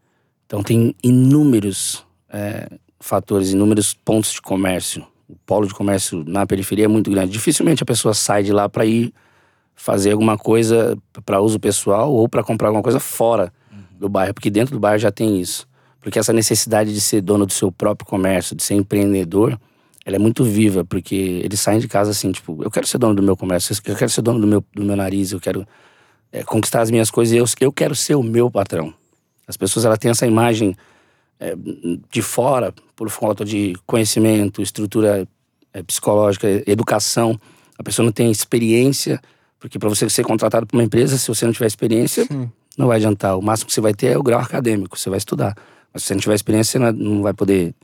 Então, 0.47 0.63
tem 0.63 0.95
inúmeros 1.03 2.05
é, 2.31 2.69
fatores, 3.01 3.53
inúmeros 3.53 3.95
pontos 3.95 4.33
de 4.33 4.43
comércio. 4.43 5.07
O 5.29 5.37
polo 5.47 5.67
de 5.67 5.75
comércio 5.75 6.25
na 6.27 6.47
periferia 6.47 6.87
é 6.87 6.89
muito 6.89 7.11
grande. 7.11 7.33
Dificilmente 7.33 7.83
a 7.83 7.87
pessoa 7.87 8.15
sai 8.15 8.43
de 8.43 8.53
lá 8.53 8.69
para 8.69 8.85
ir 8.87 9.13
fazer 9.75 10.13
alguma 10.13 10.37
coisa 10.37 10.97
para 11.25 11.41
uso 11.41 11.61
pessoal 11.61 12.13
ou 12.13 12.29
para 12.29 12.43
comprar 12.43 12.69
alguma 12.69 12.83
coisa 12.83 12.99
fora 12.99 13.53
do 13.99 14.09
bairro, 14.09 14.35
porque 14.35 14.51
dentro 14.51 14.75
do 14.75 14.81
bairro 14.81 14.99
já 14.99 15.11
tem 15.11 15.41
isso. 15.41 15.69
Porque 16.01 16.19
essa 16.19 16.33
necessidade 16.33 16.93
de 16.93 17.01
ser 17.01 17.21
dono 17.21 17.45
do 17.45 17.53
seu 17.53 17.71
próprio 17.71 18.09
comércio, 18.09 18.57
de 18.57 18.63
ser 18.63 18.75
empreendedor, 18.75 19.59
ela 20.05 20.17
é 20.17 20.19
muito 20.19 20.43
viva, 20.43 20.85
porque 20.85 21.15
eles 21.45 21.61
saem 21.61 21.79
de 21.81 21.89
casa 21.89 22.13
assim, 22.13 22.33
tipo, 22.33 22.63
eu 22.63 22.71
quero 22.71 22.87
ser 22.87 22.99
dono 22.99 23.15
do 23.15 23.23
meu 23.23 23.37
comércio, 23.37 23.77
eu 23.85 23.97
quero 23.97 24.11
ser 24.11 24.23
dono 24.23 24.41
do 24.41 24.47
meu, 24.47 24.65
do 24.75 24.83
meu 24.85 24.97
nariz, 24.97 25.33
eu 25.33 25.41
quero 25.41 25.67
é, 26.33 26.43
conquistar 26.43 26.81
as 26.81 26.91
minhas 26.91 27.11
coisas, 27.11 27.35
eu, 27.35 27.45
eu 27.67 27.73
quero 27.73 27.95
ser 27.95 28.15
o 28.15 28.23
meu 28.23 28.51
patrão. 28.51 28.95
As 29.47 29.57
pessoas 29.57 29.85
elas 29.85 29.99
têm 29.99 30.11
essa 30.11 30.27
imagem 30.27 30.77
é, 31.41 31.55
de 32.11 32.23
fora, 32.23 32.75
por 32.97 33.09
falta 33.11 33.45
de 33.45 33.75
conhecimento, 33.87 34.61
estrutura 34.63 35.27
é, 35.73 35.83
psicológica, 35.83 36.47
educação. 36.67 37.39
A 37.79 37.83
pessoa 37.83 38.05
não 38.05 38.13
tem 38.13 38.31
experiência, 38.31 39.21
porque 39.61 39.79
para 39.79 39.89
você 39.89 40.09
ser 40.11 40.25
contratado 40.25 40.67
por 40.67 40.77
uma 40.77 40.85
empresa, 40.85 41.17
se 41.19 41.29
você 41.29 41.45
não 41.45 41.53
tiver 41.53 41.67
experiência, 41.67 42.27
não 42.77 42.87
vai 42.89 42.97
adiantar. 42.97 43.37
O 43.39 43.43
máximo 43.43 43.69
que 43.69 43.75
você 43.75 43.81
vai 43.81 43.95
ter 43.95 44.09
é 44.09 44.19
o 44.19 44.23
grau 44.23 44.41
acadêmico, 44.41 44.99
você 44.99 45.09
vai 45.11 45.19
estudar. 45.19 45.55
Mas 45.93 46.03
se 46.03 46.09
você 46.09 46.15
não 46.15 46.21
tiver 46.21 46.35
experiência, 46.35 46.73
você 46.73 46.79
não- 46.79 46.93
não 46.93 47.23
vai 47.23 47.33
poder 47.33 47.75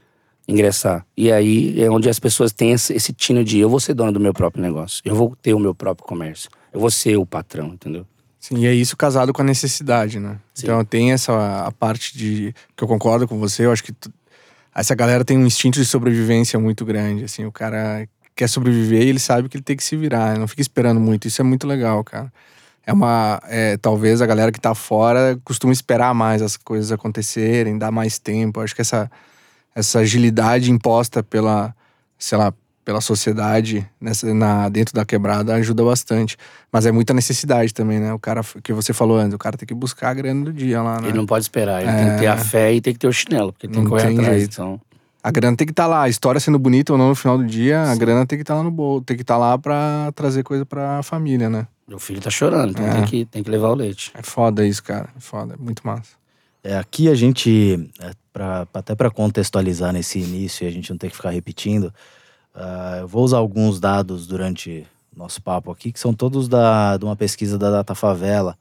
ingressar. 0.47 1.07
E 1.17 1.33
aí 1.33 1.81
é 1.81 1.91
onde 1.91 2.09
as 2.09 2.19
pessoas 2.19 2.53
têm 2.53 2.73
esse, 2.73 2.93
esse 2.93 3.13
tino 3.13 3.43
de 3.45 3.59
eu 3.59 3.69
vou 3.69 3.81
ser 3.81 3.95
dono 3.95 4.13
do 4.13 4.21
meu 4.21 4.33
próprio 4.35 4.63
negócio, 4.63 5.01
eu 5.05 5.15
vou 5.15 5.35
ter 5.41 5.55
o 5.55 5.59
meu 5.59 5.75
próprio 5.75 6.07
comércio, 6.07 6.51
eu 6.73 6.81
vou 6.81 6.91
ser 6.91 7.17
o 7.17 7.25
patrão, 7.25 7.69
entendeu? 7.69 8.07
Sim, 8.47 8.59
e 8.59 8.67
é 8.67 8.75
isso 8.75 8.95
casado 8.95 9.33
com 9.33 9.41
a 9.41 9.45
necessidade, 9.45 10.21
né? 10.21 10.37
Sim. 10.53 10.67
Então 10.67 10.85
tem 10.85 11.13
essa 11.13 11.65
a 11.65 11.73
parte 11.73 12.17
de 12.17 12.55
que 12.77 12.85
eu 12.85 12.87
concordo 12.87 13.27
com 13.27 13.39
você, 13.39 13.65
eu 13.65 13.73
acho 13.73 13.83
que 13.83 13.91
tu- 13.91 14.13
essa 14.75 14.95
galera 14.95 15.25
tem 15.25 15.39
um 15.39 15.47
instinto 15.47 15.79
de 15.79 15.87
sobrevivência 15.87 16.59
muito 16.61 16.85
grande, 16.85 17.25
assim, 17.25 17.47
o 17.47 17.51
cara 17.51 18.07
quer 18.37 18.47
sobreviver 18.47 19.03
e 19.03 19.09
ele 19.09 19.19
sabe 19.19 19.49
que 19.49 19.57
ele 19.57 19.65
tem 19.65 19.75
que 19.75 19.83
se 19.83 19.97
virar, 19.97 20.39
não 20.39 20.47
fica 20.47 20.61
esperando 20.61 21.01
muito. 21.01 21.27
Isso 21.27 21.41
é 21.41 21.45
muito 21.45 21.67
legal, 21.67 22.05
cara. 22.05 22.31
É 22.85 22.93
uma, 22.93 23.41
é, 23.45 23.79
talvez 23.79 24.21
a 24.21 24.27
galera 24.27 24.53
que 24.53 24.61
tá 24.61 24.75
fora 24.75 25.41
costuma 25.43 25.73
esperar 25.73 26.13
mais 26.13 26.43
as 26.43 26.55
coisas 26.55 26.93
acontecerem, 26.93 27.79
dar 27.79 27.91
mais 27.91 28.19
tempo. 28.19 28.61
Eu 28.61 28.65
acho 28.65 28.75
que 28.75 28.83
essa 28.83 29.11
essa 29.75 30.01
agilidade 30.01 30.71
imposta 30.71 31.23
pela, 31.23 31.75
sei 32.19 32.37
lá, 32.37 32.53
pela 32.85 33.01
sociedade 33.01 33.89
nessa, 34.01 34.33
na, 34.35 34.69
dentro 34.69 34.95
da 34.95 35.05
quebrada 35.05 35.55
ajuda 35.55 35.83
bastante. 35.85 36.37
Mas 36.71 36.85
é 36.87 36.93
muita 36.93 37.15
necessidade 37.15 37.73
também, 37.73 37.99
né? 37.99 38.13
O 38.13 38.19
cara, 38.19 38.43
que 38.63 38.73
você 38.73 38.93
falou 38.93 39.17
antes, 39.19 39.35
o 39.35 39.39
cara 39.39 39.57
tem 39.57 39.67
que 39.67 39.75
buscar 39.75 40.11
a 40.11 40.15
grana 40.15 40.45
do 40.45 40.53
dia 40.53 40.83
lá, 40.83 41.01
né? 41.01 41.09
Ele 41.09 41.17
não 41.17 41.27
pode 41.27 41.45
esperar, 41.45 41.83
ele 41.83 41.93
tem 41.93 42.15
que 42.15 42.19
ter 42.21 42.27
a 42.27 42.37
fé 42.37 42.73
e 42.75 42.81
tem 42.81 42.93
que 42.93 42.99
ter 42.99 43.07
o 43.09 43.13
chinelo, 43.13 43.53
porque 43.53 43.67
tem 43.67 43.77
Não 43.77 43.85
que 43.85 43.91
correr 43.91 44.09
tem 44.09 44.19
atrás. 44.19 44.39
jeito. 44.39 44.53
Então, 44.53 44.81
A 45.23 45.31
grana 45.31 45.57
tem 45.57 45.67
que 45.67 45.73
estar 45.73 45.87
lá. 45.87 46.03
A 46.03 46.09
história 46.09 46.39
sendo 46.39 46.59
bonita 46.59 46.93
ou 46.93 46.99
não 46.99 47.09
no 47.09 47.15
final 47.15 47.39
do 47.39 47.47
dia, 47.47 47.83
a 47.83 47.97
grana 47.97 48.27
tem 48.27 48.37
que 48.37 48.43
estar 48.43 48.55
lá 48.57 48.63
no 48.63 48.71
bolso. 48.71 49.05
Tem 49.05 49.17
que 49.17 49.23
estar 49.23 49.39
lá 49.39 49.57
pra 49.57 50.13
trazer 50.15 50.43
coisa 50.43 50.67
pra 50.67 51.03
família, 51.03 51.49
né? 51.49 51.67
meu 51.89 51.99
filho 51.99 52.19
tá 52.21 52.31
chorando, 52.31 52.71
então 52.71 52.87
É. 52.87 52.93
tem, 52.95 53.05
que, 53.05 53.25
tem 53.27 53.43
que 53.43 53.51
levar 53.51 53.69
o 53.69 53.75
leite. 53.75 54.11
É 54.15 54.23
foda 54.23 54.67
isso, 54.67 54.83
cara. 54.83 55.09
É 55.17 55.21
foda. 55.21 55.53
É 55.55 55.57
muito 55.63 55.87
massa. 55.87 56.13
É, 56.63 56.79
aqui 56.79 57.11
a 57.11 57.15
gente, 57.15 57.91
é, 58.01 58.11
pra, 58.33 58.67
até 58.73 58.95
para 58.95 59.11
contextualizar 59.11 59.93
nesse 59.93 60.19
início 60.19 60.65
e 60.65 60.67
a 60.67 60.71
gente 60.71 60.91
não 60.91 60.97
ter 60.97 61.11
que 61.11 61.17
ficar 61.17 61.29
repetindo, 61.29 61.93
ah, 62.55 62.99
eu 63.01 63.09
vou 63.09 63.25
usar 63.25 63.39
alguns 63.39 63.81
dados 63.81 64.27
durante 64.27 64.87
nosso 65.17 65.43
papo 65.43 65.71
aqui, 65.71 65.93
que 65.93 66.01
são 66.01 66.15
todos 66.15 66.49
da, 66.49 66.97
de 66.97 67.05
uma 67.05 67.17
pesquisa 67.17 67.59
da 67.59 67.71
Data 67.71 67.95
Favela, 67.95 68.57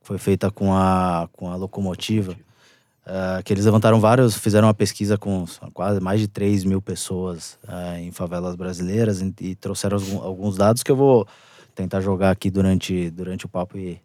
que 0.00 0.06
foi 0.06 0.18
feita 0.18 0.50
com 0.50 0.74
a, 0.74 1.28
com 1.32 1.50
a 1.50 1.56
locomotiva, 1.56 2.36
ah, 3.06 3.42
que 3.44 3.52
eles 3.52 3.64
levantaram 3.64 4.00
vários, 4.00 4.36
fizeram 4.36 4.68
uma 4.68 4.74
pesquisa 4.74 5.18
com 5.18 5.44
quase 5.72 6.00
mais 6.00 6.20
de 6.20 6.28
3 6.28 6.64
mil 6.64 6.80
pessoas 6.80 7.58
ah, 7.68 8.00
em 8.00 8.10
favelas 8.10 8.56
brasileiras 8.56 9.20
e, 9.20 9.34
e 9.40 9.54
trouxeram 9.54 9.98
alguns 10.22 10.56
dados 10.56 10.82
que 10.82 10.90
eu 10.90 10.96
vou 10.96 11.26
tentar 11.74 12.00
jogar 12.00 12.30
aqui 12.30 12.50
durante, 12.50 13.10
durante 13.10 13.46
o 13.46 13.48
papo 13.48 13.76
e 13.76 14.00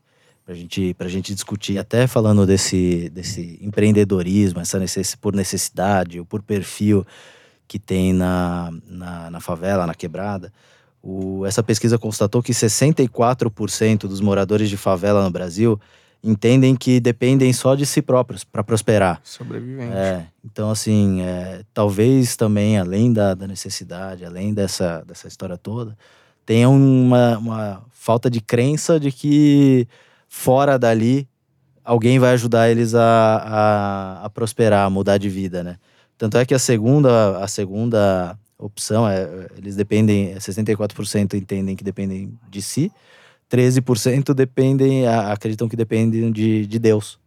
pra 0.45 0.55
gente, 0.55 0.93
pra 0.95 1.07
gente 1.07 1.33
discutir. 1.33 1.77
Até 1.77 2.07
falando 2.07 2.45
desse, 2.45 3.09
desse 3.09 3.59
empreendedorismo, 3.61 4.59
essa 4.59 4.79
necess, 4.79 5.15
por 5.15 5.33
necessidade 5.33 6.19
ou 6.19 6.25
por 6.25 6.41
perfil 6.41 7.05
que 7.69 7.77
tem 7.77 8.11
na, 8.11 8.73
na, 8.87 9.29
na 9.29 9.39
favela, 9.39 9.85
na 9.85 9.93
quebrada. 9.93 10.51
O, 11.03 11.45
essa 11.45 11.61
pesquisa 11.61 11.99
constatou 11.99 12.41
que 12.41 12.51
64% 12.51 13.99
dos 13.99 14.19
moradores 14.19 14.69
de 14.69 14.75
favela 14.75 15.23
no 15.23 15.29
Brasil 15.29 15.79
entendem 16.21 16.75
que 16.75 16.99
dependem 16.99 17.53
só 17.53 17.75
de 17.75 17.85
si 17.85 18.01
próprios 18.01 18.43
para 18.43 18.63
prosperar. 18.63 19.21
Sobrevivente. 19.23 19.95
É, 19.95 20.25
então, 20.43 20.71
assim, 20.71 21.21
é, 21.21 21.61
talvez 21.71 22.35
também, 22.35 22.79
além 22.79 23.13
da, 23.13 23.35
da 23.35 23.45
necessidade, 23.45 24.25
além 24.25 24.51
dessa, 24.51 25.03
dessa 25.07 25.27
história 25.27 25.55
toda, 25.55 25.95
tenha 26.43 26.67
uma, 26.67 27.37
uma 27.37 27.85
falta 27.91 28.31
de 28.31 28.41
crença 28.41 28.99
de 28.99 29.11
que 29.11 29.87
fora 30.27 30.79
dali 30.79 31.29
alguém 31.85 32.17
vai 32.17 32.33
ajudar 32.33 32.67
eles 32.69 32.95
a, 32.95 33.01
a, 33.03 34.25
a 34.25 34.29
prosperar, 34.31 34.87
a 34.87 34.89
mudar 34.89 35.19
de 35.19 35.29
vida, 35.29 35.63
né? 35.63 35.77
Tanto 36.19 36.37
é 36.37 36.45
que 36.45 36.53
a 36.53 36.59
segunda, 36.59 37.37
a 37.37 37.47
segunda 37.47 38.37
opção 38.57 39.07
é, 39.07 39.47
eles 39.57 39.77
dependem, 39.77 40.35
64% 40.35 41.33
entendem 41.33 41.77
que 41.77 41.83
dependem 41.83 42.37
de 42.51 42.61
si, 42.61 42.91
13% 43.49 44.33
dependem, 44.33 45.07
acreditam 45.07 45.69
que 45.69 45.77
dependem 45.77 46.29
de, 46.29 46.67
de 46.67 46.77
Deus. 46.77 47.17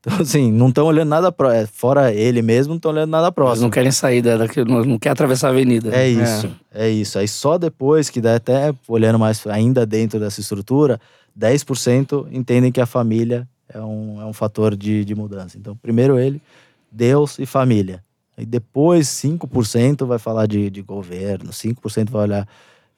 Então, 0.00 0.16
assim, 0.22 0.50
não 0.50 0.70
estão 0.70 0.86
olhando 0.86 1.10
nada 1.10 1.30
pró- 1.30 1.52
é, 1.52 1.66
fora 1.66 2.10
ele 2.10 2.40
mesmo, 2.40 2.70
não 2.70 2.76
estão 2.78 2.92
olhando 2.92 3.10
nada 3.10 3.26
Eles 3.26 3.34
próximo. 3.34 3.64
não 3.64 3.70
querem 3.70 3.92
sair 3.92 4.22
da, 4.22 4.38
daquele, 4.38 4.72
não, 4.72 4.82
não 4.82 4.98
quer 4.98 5.10
atravessar 5.10 5.48
a 5.48 5.50
avenida. 5.50 5.94
É 5.94 6.08
isso, 6.08 6.50
é. 6.72 6.88
isso. 6.88 7.18
Aí 7.18 7.28
só 7.28 7.58
depois 7.58 8.08
que 8.08 8.22
dá 8.22 8.36
até 8.36 8.74
olhando 8.88 9.18
mais 9.18 9.46
ainda 9.46 9.84
dentro 9.84 10.18
dessa 10.18 10.40
estrutura, 10.40 10.98
10% 11.38 12.26
entendem 12.32 12.72
que 12.72 12.80
a 12.80 12.86
família 12.86 13.46
é 13.68 13.78
um, 13.80 14.18
é 14.22 14.24
um 14.24 14.32
fator 14.32 14.74
de, 14.74 15.04
de 15.04 15.14
mudança. 15.14 15.58
Então, 15.58 15.76
primeiro 15.76 16.18
ele, 16.18 16.40
Deus 16.90 17.38
e 17.38 17.46
família. 17.46 18.02
Aí 18.36 18.46
depois 18.46 19.08
5% 19.08 20.06
vai 20.06 20.18
falar 20.18 20.46
de, 20.46 20.70
de 20.70 20.82
governo, 20.82 21.50
5% 21.50 22.10
vai 22.10 22.22
olhar 22.22 22.48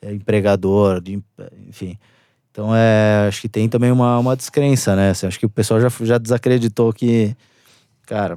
é, 0.03 0.13
empregador, 0.13 1.01
de, 1.01 1.23
enfim. 1.67 1.99
Então, 2.51 2.75
é, 2.75 3.27
acho 3.29 3.41
que 3.41 3.49
tem 3.49 3.69
também 3.69 3.91
uma, 3.91 4.19
uma 4.19 4.37
descrença, 4.37 4.97
né? 4.97 5.11
Assim, 5.11 5.27
acho 5.27 5.39
que 5.39 5.47
o 5.47 5.51
pessoal 5.51 5.81
já, 5.81 5.89
já 6.03 6.19
desacreditou 6.19 6.93
que, 6.93 7.35
cara, 8.07 8.37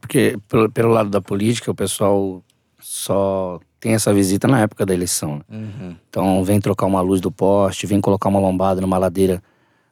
Porque 0.00 0.38
pelo, 0.48 0.70
pelo 0.70 0.88
lado 0.90 1.10
da 1.10 1.20
política, 1.20 1.70
o 1.70 1.74
pessoal 1.74 2.42
só 2.80 3.60
tem 3.78 3.92
essa 3.94 4.12
visita 4.12 4.48
na 4.48 4.60
época 4.60 4.86
da 4.86 4.94
eleição. 4.94 5.36
né? 5.48 5.96
Então 6.08 6.42
vem 6.44 6.60
trocar 6.60 6.86
uma 6.86 7.00
luz 7.00 7.20
do 7.20 7.30
poste, 7.30 7.86
vem 7.86 8.00
colocar 8.00 8.28
uma 8.28 8.40
lombada 8.40 8.80
numa 8.80 8.98
ladeira, 8.98 9.42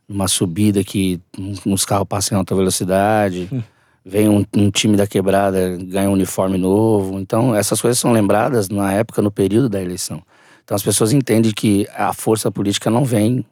numa 0.08 0.26
subida 0.26 0.82
que 0.82 1.20
uns 1.66 1.84
carros 1.84 2.08
passam 2.08 2.36
em 2.36 2.38
alta 2.38 2.54
velocidade. 2.54 3.48
Vem 4.04 4.28
um, 4.28 4.44
um 4.56 4.70
time 4.70 4.96
da 4.96 5.06
quebrada, 5.06 5.76
ganha 5.76 6.08
um 6.08 6.14
uniforme 6.14 6.56
novo. 6.56 7.18
Então 7.18 7.54
essas 7.54 7.80
coisas 7.80 7.98
são 7.98 8.12
lembradas 8.12 8.68
na 8.68 8.92
época, 8.92 9.20
no 9.22 9.30
período 9.30 9.68
da 9.68 9.80
eleição. 9.80 10.22
Então 10.64 10.74
as 10.74 10.82
pessoas 10.82 11.12
entendem 11.12 11.52
que 11.52 11.86
a 11.94 12.12
força 12.12 12.50
política 12.50 12.88
não 12.90 13.04
vem 13.04 13.44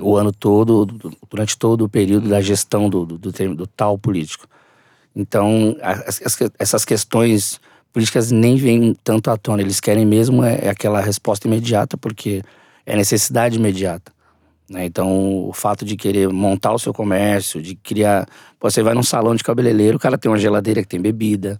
o 0.00 0.16
ano 0.16 0.32
todo, 0.32 0.84
du- 0.84 1.12
durante 1.30 1.56
todo 1.56 1.84
o 1.84 1.88
período 1.88 2.28
da 2.28 2.40
gestão 2.40 2.88
do, 2.90 3.06
do, 3.06 3.18
do, 3.18 3.54
do 3.54 3.66
tal 3.66 3.96
político. 3.96 4.46
Então, 5.14 5.76
as- 5.80 6.20
as 6.24 6.36
essas 6.58 6.84
questões 6.84 7.60
políticas 7.92 8.32
nem 8.32 8.56
vêm 8.56 8.94
tanto 9.04 9.30
à 9.30 9.36
tona. 9.36 9.62
Eles 9.62 9.78
querem 9.80 10.04
mesmo 10.04 10.42
é, 10.42 10.66
é 10.66 10.68
aquela 10.68 11.00
resposta 11.00 11.46
imediata, 11.46 11.96
porque 11.96 12.42
é 12.84 12.96
necessidade 12.96 13.56
imediata. 13.56 14.12
Né? 14.68 14.86
Então, 14.86 15.46
o 15.48 15.52
fato 15.52 15.84
de 15.84 15.96
querer 15.96 16.28
montar 16.30 16.72
o 16.72 16.78
seu 16.78 16.92
comércio, 16.92 17.60
de 17.60 17.74
criar. 17.76 18.26
Pô, 18.58 18.70
você 18.70 18.82
vai 18.82 18.94
num 18.94 19.02
salão 19.02 19.34
de 19.34 19.44
cabeleireiro, 19.44 19.96
o 19.96 20.00
cara 20.00 20.16
tem 20.16 20.30
uma 20.30 20.38
geladeira 20.38 20.80
que 20.82 20.88
tem 20.88 21.00
bebida, 21.00 21.58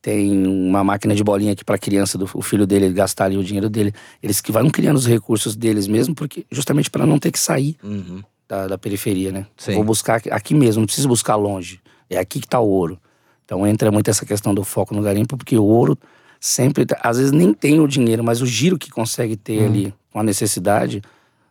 tem 0.00 0.46
uma 0.46 0.82
máquina 0.82 1.14
de 1.14 1.22
bolinha 1.22 1.52
aqui 1.52 1.64
para 1.64 1.76
criança 1.76 2.16
do 2.16 2.28
o 2.32 2.40
filho 2.42 2.66
dele 2.66 2.90
gastar 2.92 3.26
ali 3.26 3.36
o 3.36 3.44
dinheiro 3.44 3.68
dele. 3.68 3.92
Eles 4.22 4.40
que 4.40 4.50
vão 4.52 4.70
criando 4.70 4.96
os 4.96 5.06
recursos 5.06 5.54
deles 5.56 5.86
mesmo, 5.86 6.14
porque 6.14 6.46
justamente 6.50 6.90
para 6.90 7.04
não 7.04 7.18
ter 7.18 7.30
que 7.30 7.38
sair 7.38 7.76
Uhum. 7.82 8.22
da, 8.48 8.68
da 8.68 8.78
periferia, 8.78 9.30
né? 9.32 9.46
Sim. 9.56 9.74
Vou 9.74 9.84
buscar 9.84 10.20
aqui- 10.32 10.54
mesmo, 10.54 10.80
não 10.80 10.86
preciso 10.86 11.08
buscar 11.08 11.36
longe. 11.36 11.80
É 12.08 12.16
aqui 12.18 12.40
que 12.40 12.48
tá 12.48 12.60
o 12.60 12.68
ouro. 12.68 12.98
Então 13.44 13.66
entra 13.66 13.90
muito 13.90 14.08
essa 14.10 14.24
questão 14.24 14.54
do 14.54 14.64
foco 14.64 14.94
no 14.94 15.02
garimpo, 15.02 15.36
porque 15.36 15.58
o 15.58 15.64
ouro 15.64 15.98
sempre, 16.40 16.86
tá- 16.86 16.98
às 17.02 17.18
vezes 17.18 17.32
nem 17.32 17.52
tem 17.52 17.80
o 17.80 17.86
dinheiro, 17.88 18.22
mas 18.24 18.40
o 18.40 18.46
giro 18.46 18.78
que 18.78 18.90
consegue 18.90 19.36
ter 19.36 19.60
Hum. 19.62 19.66
ali 19.66 19.94
com 20.12 20.20
a 20.20 20.22
necessidade 20.22 21.02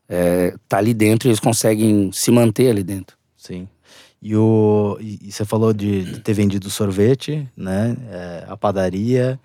é, 0.07 0.53
tá 0.67 0.77
ali 0.77 0.93
dentro 0.93 1.27
e 1.27 1.29
eles 1.29 1.39
conseguem 1.39 2.12
se 2.12 2.31
manter 2.31 2.69
ali 2.69 2.83
dentro. 2.83 3.17
Sim. 3.38 3.67
E, 4.21 4.35
o, 4.35 4.97
e, 5.00 5.31
você 5.31 5.45
falou 5.45 5.71
de, 5.71 6.03
de 6.03 6.19
ter 6.19 6.33
vendido 6.33 6.69
sorvete, 6.69 7.47
né? 7.55 7.95
É, 8.09 8.45
a 8.47 8.57
padaria, 8.57 9.39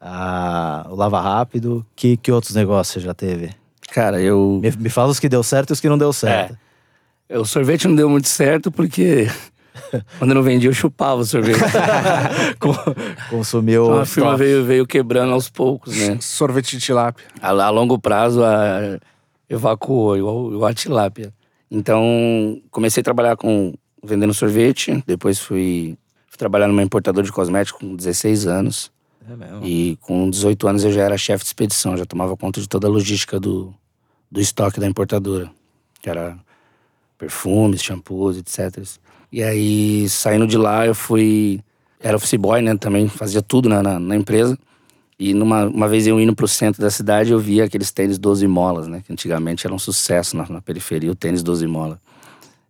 a, 0.00 0.86
o 0.88 0.94
Lava 0.94 1.20
Rápido. 1.20 1.84
Que, 1.96 2.16
que 2.16 2.30
outros 2.30 2.54
negócios 2.54 2.94
você 2.94 3.00
já 3.00 3.12
teve? 3.12 3.50
Cara, 3.92 4.20
eu. 4.20 4.60
Me, 4.62 4.70
me 4.84 4.88
fala 4.88 5.10
os 5.10 5.18
que 5.18 5.28
deu 5.28 5.42
certo 5.42 5.70
e 5.70 5.72
os 5.72 5.80
que 5.80 5.88
não 5.88 5.98
deu 5.98 6.12
certo. 6.12 6.56
É, 7.28 7.38
o 7.38 7.44
sorvete 7.44 7.88
não 7.88 7.94
deu 7.94 8.08
muito 8.08 8.28
certo 8.28 8.70
porque 8.70 9.28
quando 10.18 10.30
eu 10.30 10.34
não 10.34 10.42
vendia 10.42 10.68
eu 10.68 10.74
chupava 10.74 11.20
o 11.20 11.24
sorvete. 11.24 11.58
Consumiu. 13.28 13.84
Então 13.84 14.00
a 14.00 14.06
firma 14.06 14.36
veio, 14.36 14.64
veio 14.64 14.86
quebrando 14.86 15.32
aos 15.32 15.48
poucos, 15.48 15.96
né? 15.96 16.18
Sorvete 16.20 16.76
de 16.76 16.84
tilápia. 16.84 17.26
A, 17.40 17.50
a 17.50 17.70
longo 17.70 17.98
prazo 17.98 18.44
a, 18.44 18.98
evacuou, 19.50 20.16
igual, 20.16 20.52
igual 20.52 20.70
a 20.70 20.74
tilápia. 20.74 21.34
Então, 21.68 22.62
comecei 22.70 23.00
a 23.00 23.04
trabalhar 23.04 23.36
com 23.36 23.74
vendendo 24.02 24.32
sorvete, 24.32 25.02
depois 25.06 25.38
fui, 25.38 25.98
fui 26.28 26.38
trabalhar 26.38 26.68
numa 26.68 26.82
importadora 26.82 27.26
de 27.26 27.32
cosméticos 27.32 27.80
com 27.80 27.96
16 27.96 28.46
anos. 28.46 28.92
É 29.28 29.36
mesmo. 29.36 29.66
E 29.66 29.98
com 30.00 30.30
18 30.30 30.68
anos 30.68 30.84
eu 30.84 30.92
já 30.92 31.02
era 31.02 31.18
chefe 31.18 31.44
de 31.44 31.48
expedição, 31.48 31.96
já 31.96 32.06
tomava 32.06 32.36
conta 32.36 32.60
de 32.60 32.68
toda 32.68 32.86
a 32.86 32.90
logística 32.90 33.38
do, 33.38 33.74
do 34.30 34.40
estoque 34.40 34.80
da 34.80 34.86
importadora. 34.86 35.50
Que 36.00 36.08
era 36.08 36.38
perfumes, 37.18 37.82
shampoos, 37.82 38.38
etc. 38.38 38.82
E 39.30 39.42
aí, 39.42 40.08
saindo 40.08 40.46
de 40.46 40.56
lá, 40.56 40.86
eu 40.86 40.94
fui. 40.94 41.60
Era 42.00 42.16
office 42.16 42.34
boy, 42.36 42.62
né? 42.62 42.74
Também 42.76 43.06
fazia 43.08 43.42
tudo 43.42 43.68
na, 43.68 43.82
na, 43.82 44.00
na 44.00 44.16
empresa. 44.16 44.58
E 45.20 45.34
numa 45.34 45.66
uma 45.66 45.86
vez 45.86 46.06
eu 46.06 46.18
indo 46.18 46.34
pro 46.34 46.48
centro 46.48 46.80
da 46.80 46.90
cidade, 46.90 47.30
eu 47.30 47.38
via 47.38 47.64
aqueles 47.64 47.90
tênis 47.92 48.16
12 48.18 48.46
molas, 48.46 48.88
né? 48.88 49.02
Que 49.06 49.12
antigamente 49.12 49.66
era 49.66 49.74
um 49.74 49.78
sucesso 49.78 50.34
na, 50.34 50.48
na 50.48 50.62
periferia, 50.62 51.10
o 51.12 51.14
tênis 51.14 51.42
12 51.42 51.66
molas. 51.66 51.98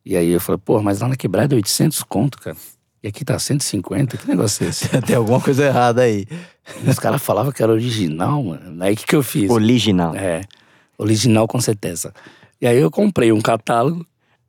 E 0.04 0.16
aí 0.16 0.30
eu 0.30 0.40
falei, 0.40 0.60
pô, 0.64 0.82
mas 0.82 0.98
lá 1.00 1.06
na 1.06 1.14
quebrada 1.14 1.54
é 1.54 1.56
800 1.56 2.02
conto, 2.02 2.38
cara. 2.40 2.56
E 3.02 3.06
aqui 3.08 3.24
tá 3.24 3.38
150, 3.38 4.16
que 4.16 4.26
negócio 4.28 4.64
é 4.66 4.68
esse? 4.68 4.88
Tem 5.06 5.14
alguma 5.14 5.40
coisa 5.40 5.64
errada 5.64 6.02
aí. 6.02 6.26
E 6.84 6.90
os 6.90 6.98
caras 6.98 7.22
falavam 7.22 7.52
que 7.52 7.62
era 7.62 7.70
original, 7.72 8.42
mano. 8.42 8.82
Aí 8.82 8.94
o 8.94 8.96
que, 8.96 9.06
que 9.06 9.14
eu 9.16 9.22
fiz? 9.22 9.48
Original. 9.48 10.14
É, 10.16 10.40
original 10.98 11.46
com 11.46 11.60
certeza. 11.60 12.12
E 12.60 12.66
aí 12.66 12.76
eu 12.78 12.90
comprei 12.90 13.30
um 13.30 13.40
catálogo 13.40 14.04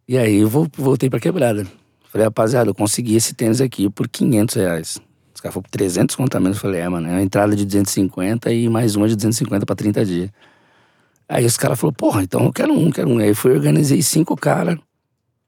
e 0.07 0.17
aí 0.17 0.37
eu 0.37 0.49
vol- 0.49 0.67
voltei 0.75 1.07
pra 1.09 1.19
quebrada. 1.19 1.67
Falei, 2.11 2.25
rapaziada, 2.25 2.69
eu 2.69 2.75
consegui 2.75 3.15
esse 3.15 3.33
tênis 3.35 3.61
aqui 3.61 3.89
por 3.89 4.07
500 4.09 4.55
reais. 4.55 4.97
Os 5.41 5.43
caras 5.43 5.53
falaram 5.55 5.63
por 5.63 5.71
300 5.71 6.15
conto 6.15 6.35
a 6.35 6.39
menos. 6.39 6.57
Eu 6.57 6.61
falei, 6.61 6.81
é, 6.81 6.87
mano, 6.87 7.07
é 7.07 7.11
uma 7.13 7.21
entrada 7.23 7.55
de 7.55 7.65
250 7.65 8.53
e 8.53 8.69
mais 8.69 8.95
uma 8.95 9.07
de 9.07 9.15
250 9.15 9.65
pra 9.65 9.75
30 9.75 10.05
dias. 10.05 10.29
Aí 11.27 11.43
os 11.43 11.57
caras 11.57 11.79
falaram, 11.79 11.95
porra, 11.95 12.21
então 12.21 12.45
eu 12.45 12.53
quero 12.53 12.71
um, 12.71 12.91
quero 12.91 13.09
um. 13.09 13.17
Aí 13.17 13.29
eu 13.29 13.35
fui, 13.35 13.51
organizei 13.51 14.03
cinco 14.03 14.37
caras, 14.37 14.77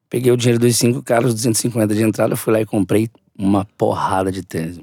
peguei 0.10 0.32
o 0.32 0.38
dinheiro 0.38 0.60
dos 0.60 0.76
cinco 0.78 1.04
caras, 1.04 1.28
os 1.28 1.36
250 1.36 1.94
de 1.94 2.02
entrada, 2.02 2.36
fui 2.36 2.52
lá 2.52 2.62
e 2.62 2.66
comprei 2.66 3.08
uma 3.38 3.66
porrada 3.78 4.32
de 4.32 4.42
tênis. 4.42 4.80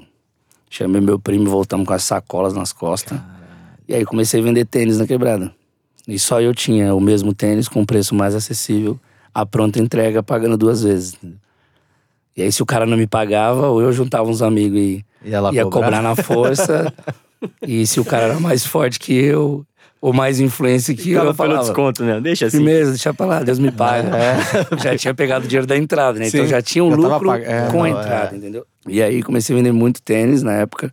Chamei 0.69 1.01
meu 1.01 1.19
primo, 1.19 1.49
voltamos 1.49 1.85
com 1.85 1.93
as 1.93 2.05
sacolas 2.05 2.53
nas 2.53 2.71
costas. 2.71 3.19
E 3.89 3.93
aí 3.93 4.05
comecei 4.05 4.39
a 4.39 4.43
vender 4.43 4.63
tênis 4.63 4.97
na 4.97 5.05
quebrada. 5.05 5.53
E 6.07 6.17
só 6.17 6.39
eu 6.39 6.55
tinha 6.55 6.95
o 6.95 7.01
mesmo 7.01 7.33
tênis 7.33 7.67
com 7.67 7.85
preço 7.85 8.15
mais 8.15 8.33
acessível, 8.33 8.97
a 9.33 9.45
pronta 9.45 9.77
entrega, 9.77 10.23
pagando 10.23 10.55
duas 10.55 10.83
vezes. 10.83 11.17
E 12.41 12.45
aí, 12.45 12.51
se 12.51 12.61
o 12.61 12.65
cara 12.65 12.85
não 12.85 12.97
me 12.97 13.07
pagava, 13.07 13.67
ou 13.69 13.81
eu 13.81 13.91
juntava 13.93 14.29
uns 14.29 14.41
amigos 14.41 14.77
e 14.79 15.05
Ia 15.23 15.39
lá 15.41 15.53
ia 15.53 15.63
cobrar. 15.63 15.81
cobrar 15.85 16.01
na 16.01 16.15
força. 16.15 16.91
e 17.65 17.85
se 17.85 17.99
o 17.99 18.05
cara 18.05 18.23
era 18.25 18.39
mais 18.39 18.65
forte 18.65 18.99
que 18.99 19.13
eu, 19.13 19.63
ou 20.01 20.11
mais 20.11 20.39
influência 20.39 20.93
que 20.95 21.11
eu, 21.11 21.19
Ficava 21.21 21.29
eu 21.29 21.33
pelo 21.35 21.47
falava. 21.49 21.63
desconto, 21.63 22.03
né? 22.03 22.19
Deixa 22.19 22.47
assim. 22.47 22.57
Firmeza, 22.57 22.89
deixa 22.91 23.13
pra 23.13 23.25
lá, 23.27 23.43
Deus 23.43 23.59
me 23.59 23.71
paga. 23.71 24.09
Já 24.81 24.97
tinha 24.97 25.13
pegado 25.13 25.45
o 25.45 25.47
dinheiro 25.47 25.67
da 25.67 25.77
entrada, 25.77 26.17
né? 26.19 26.27
Então 26.27 26.41
Sim, 26.43 26.47
já 26.49 26.61
tinha 26.61 26.83
um 26.83 26.89
já 26.89 26.95
lucro 26.97 27.27
pag- 27.27 27.43
é, 27.45 27.67
com 27.69 27.83
a 27.83 27.89
não, 27.89 27.99
entrada, 27.99 28.33
é. 28.33 28.37
entendeu? 28.37 28.65
E 28.87 29.01
aí 29.01 29.21
comecei 29.21 29.55
a 29.55 29.57
vender 29.59 29.71
muito 29.71 30.01
tênis 30.01 30.41
na 30.41 30.53
época, 30.53 30.91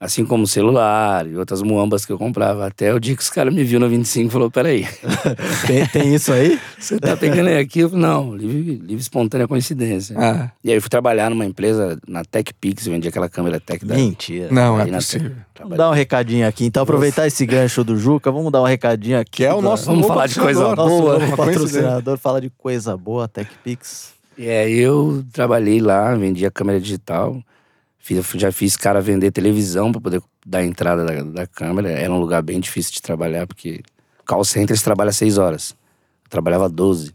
assim 0.00 0.24
como 0.24 0.46
celular 0.46 1.26
e 1.26 1.36
outras 1.36 1.60
muambas 1.62 2.04
que 2.06 2.12
eu 2.12 2.18
comprava. 2.18 2.66
Até 2.66 2.94
o 2.94 3.00
dia 3.00 3.16
que 3.16 3.22
os 3.22 3.30
caras 3.30 3.52
me 3.52 3.64
viu 3.64 3.80
no 3.80 3.88
25 3.88 4.28
e 4.28 4.30
falou: 4.32 4.50
peraí, 4.50 4.86
Tem, 5.66 5.86
tem 5.86 6.14
isso 6.14 6.32
aí? 6.32 6.58
você 6.78 6.98
tá 6.98 7.16
pegando 7.16 7.48
aí 7.48 7.58
aqui? 7.58 7.80
Eu 7.80 7.90
falei, 7.90 8.04
não, 8.06 8.34
livre, 8.34 8.76
livre 8.76 9.02
espontânea 9.02 9.48
coincidência. 9.48 10.16
Ah, 10.18 10.50
E 10.62 10.70
aí 10.70 10.76
eu 10.76 10.80
fui 10.80 10.88
trabalhar 10.90 11.30
numa 11.30 11.44
empresa, 11.44 11.98
na 12.06 12.24
TechPix, 12.24 12.86
eu 12.86 12.92
vendia 12.92 13.10
aquela 13.10 13.28
câmera 13.28 13.58
Tech 13.60 13.84
da. 13.84 13.94
Mentira. 13.94 14.48
não, 14.50 14.80
é 14.80 14.86
na 14.86 14.98
possível. 14.98 15.32
Vamos 15.60 15.76
dar 15.76 15.90
um 15.90 15.92
recadinho 15.94 16.46
aqui. 16.46 16.64
Então, 16.64 16.84
aproveitar 16.84 17.26
esse 17.26 17.44
gancho 17.44 17.82
do 17.82 17.98
Juca, 17.98 18.30
vamos 18.30 18.52
dar 18.52 18.62
um 18.62 18.66
recadinho 18.66 19.18
aqui. 19.18 19.38
Que 19.38 19.44
é 19.44 19.52
o 19.52 19.60
nosso 19.60 19.86
Vamos 19.86 20.06
falar 20.06 20.28
de 20.28 20.36
coisa. 20.38 20.74
Nosso 20.76 20.88
Boa, 20.88 21.12
novo 21.18 21.26
uma 21.26 21.36
coincidência. 21.36 21.80
patrocinador 21.82 22.18
fala 22.18 22.40
de 22.40 22.48
coisa 22.50 22.96
boa, 22.96 23.26
TechPix. 23.26 24.12
E 24.36 24.48
aí 24.48 24.78
eu 24.78 25.24
trabalhei 25.32 25.80
lá, 25.80 26.14
vendia 26.14 26.48
câmera 26.48 26.80
digital. 26.80 27.42
Fiz, 28.08 28.26
já 28.36 28.50
fiz 28.50 28.74
cara 28.74 29.02
vender 29.02 29.30
televisão 29.30 29.92
para 29.92 30.00
poder 30.00 30.22
dar 30.46 30.60
a 30.60 30.64
entrada 30.64 31.04
da, 31.04 31.22
da 31.22 31.46
câmera. 31.46 31.90
Era 31.90 32.10
um 32.10 32.18
lugar 32.18 32.40
bem 32.40 32.58
difícil 32.58 32.90
de 32.90 33.02
trabalhar, 33.02 33.46
porque 33.46 33.82
call 34.26 34.42
center 34.46 34.74
você 34.74 34.82
trabalha 34.82 35.12
seis 35.12 35.36
horas. 35.36 35.76
Eu 36.24 36.30
trabalhava 36.30 36.70
12. 36.70 37.14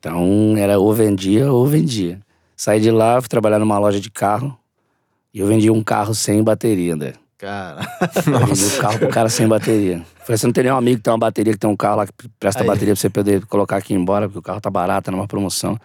Então 0.00 0.56
era 0.56 0.80
ou 0.80 0.92
vendia 0.92 1.52
ou 1.52 1.64
vendia. 1.64 2.20
Saí 2.56 2.80
de 2.80 2.90
lá, 2.90 3.20
fui 3.20 3.28
trabalhar 3.28 3.60
numa 3.60 3.78
loja 3.78 4.00
de 4.00 4.10
carro. 4.10 4.58
E 5.32 5.38
eu 5.38 5.46
vendia 5.46 5.72
um 5.72 5.80
carro 5.80 6.12
sem 6.12 6.42
bateria, 6.42 6.94
André. 6.94 7.12
Cara, 7.38 7.80
vendi 8.48 8.64
o 8.64 8.78
carro 8.80 8.98
pro 8.98 9.08
cara 9.10 9.28
sem 9.28 9.46
bateria. 9.46 10.04
Falei, 10.26 10.38
você 10.38 10.46
não 10.46 10.52
tem 10.52 10.64
nenhum 10.64 10.76
amigo 10.76 10.96
que 10.96 11.04
tem 11.04 11.12
uma 11.12 11.18
bateria, 11.18 11.52
que 11.52 11.58
tem 11.58 11.70
um 11.70 11.76
carro 11.76 11.98
lá 11.98 12.06
que 12.06 12.12
presta 12.40 12.62
Aí. 12.62 12.66
bateria 12.66 12.94
pra 12.94 13.00
você 13.00 13.08
poder 13.08 13.46
colocar 13.46 13.76
aqui 13.76 13.94
e 13.94 13.96
embora, 13.96 14.26
porque 14.26 14.40
o 14.40 14.42
carro 14.42 14.60
tá 14.60 14.68
barato, 14.68 15.04
tá 15.04 15.12
numa 15.12 15.28
promoção. 15.28 15.78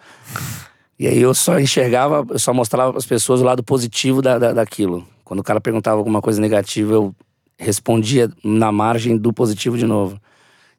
E 0.98 1.06
aí 1.06 1.20
eu 1.20 1.34
só 1.34 1.58
enxergava, 1.60 2.24
eu 2.30 2.38
só 2.38 2.54
mostrava 2.54 2.90
para 2.92 2.98
as 2.98 3.06
pessoas 3.06 3.40
o 3.40 3.44
lado 3.44 3.62
positivo 3.62 4.22
da, 4.22 4.38
da, 4.38 4.52
daquilo. 4.52 5.06
Quando 5.24 5.40
o 5.40 5.44
cara 5.44 5.60
perguntava 5.60 5.98
alguma 5.98 6.22
coisa 6.22 6.40
negativa, 6.40 6.94
eu 6.94 7.14
respondia 7.58 8.30
na 8.44 8.70
margem 8.72 9.16
do 9.16 9.32
positivo 9.32 9.76
de 9.76 9.86
novo. 9.86 10.18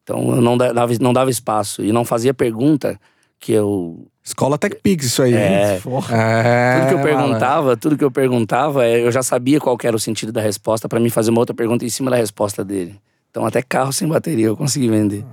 Então 0.03 0.35
eu 0.35 0.41
não 0.41 0.57
da- 0.57 0.71
dava, 0.73 0.93
não 0.99 1.13
dava 1.13 1.29
espaço 1.29 1.83
e 1.83 1.91
não 1.91 2.05
fazia 2.05 2.33
pergunta 2.33 2.99
que 3.39 3.51
eu 3.51 4.07
Escola 4.23 4.57
TechPix, 4.57 5.05
isso 5.05 5.21
aí. 5.21 5.33
É. 5.33 5.79
É, 6.11 6.79
tudo 6.79 6.87
que 6.87 6.93
eu 6.95 6.99
perguntava, 7.01 7.77
tudo 7.77 7.97
que 7.97 8.03
eu 8.03 8.11
perguntava, 8.11 8.85
eu 8.87 9.11
já 9.11 9.23
sabia 9.23 9.59
qual 9.59 9.77
era 9.83 9.95
o 9.95 9.99
sentido 9.99 10.31
da 10.33 10.41
resposta 10.41 10.89
pra 10.89 10.99
mim 10.99 11.09
fazer 11.09 11.29
uma 11.29 11.39
outra 11.39 11.55
pergunta 11.55 11.85
em 11.85 11.89
cima 11.89 12.09
da 12.11 12.17
resposta 12.17 12.63
dele. 12.65 12.99
Então 13.31 13.45
até 13.45 13.61
carro 13.61 13.93
sem 13.93 14.07
bateria 14.07 14.47
eu 14.47 14.57
consegui 14.57 14.89
vender. 14.89 15.23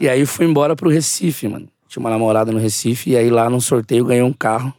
E 0.00 0.08
aí 0.08 0.24
fui 0.26 0.46
embora 0.46 0.76
pro 0.76 0.90
Recife, 0.90 1.48
mano. 1.48 1.68
Tinha 1.96 2.04
uma 2.04 2.10
namorada 2.10 2.52
no 2.52 2.58
Recife 2.58 3.12
e 3.12 3.16
aí 3.16 3.30
lá 3.30 3.48
num 3.48 3.58
sorteio 3.58 4.00
eu 4.00 4.04
ganhei 4.04 4.22
um 4.22 4.32
carro. 4.32 4.70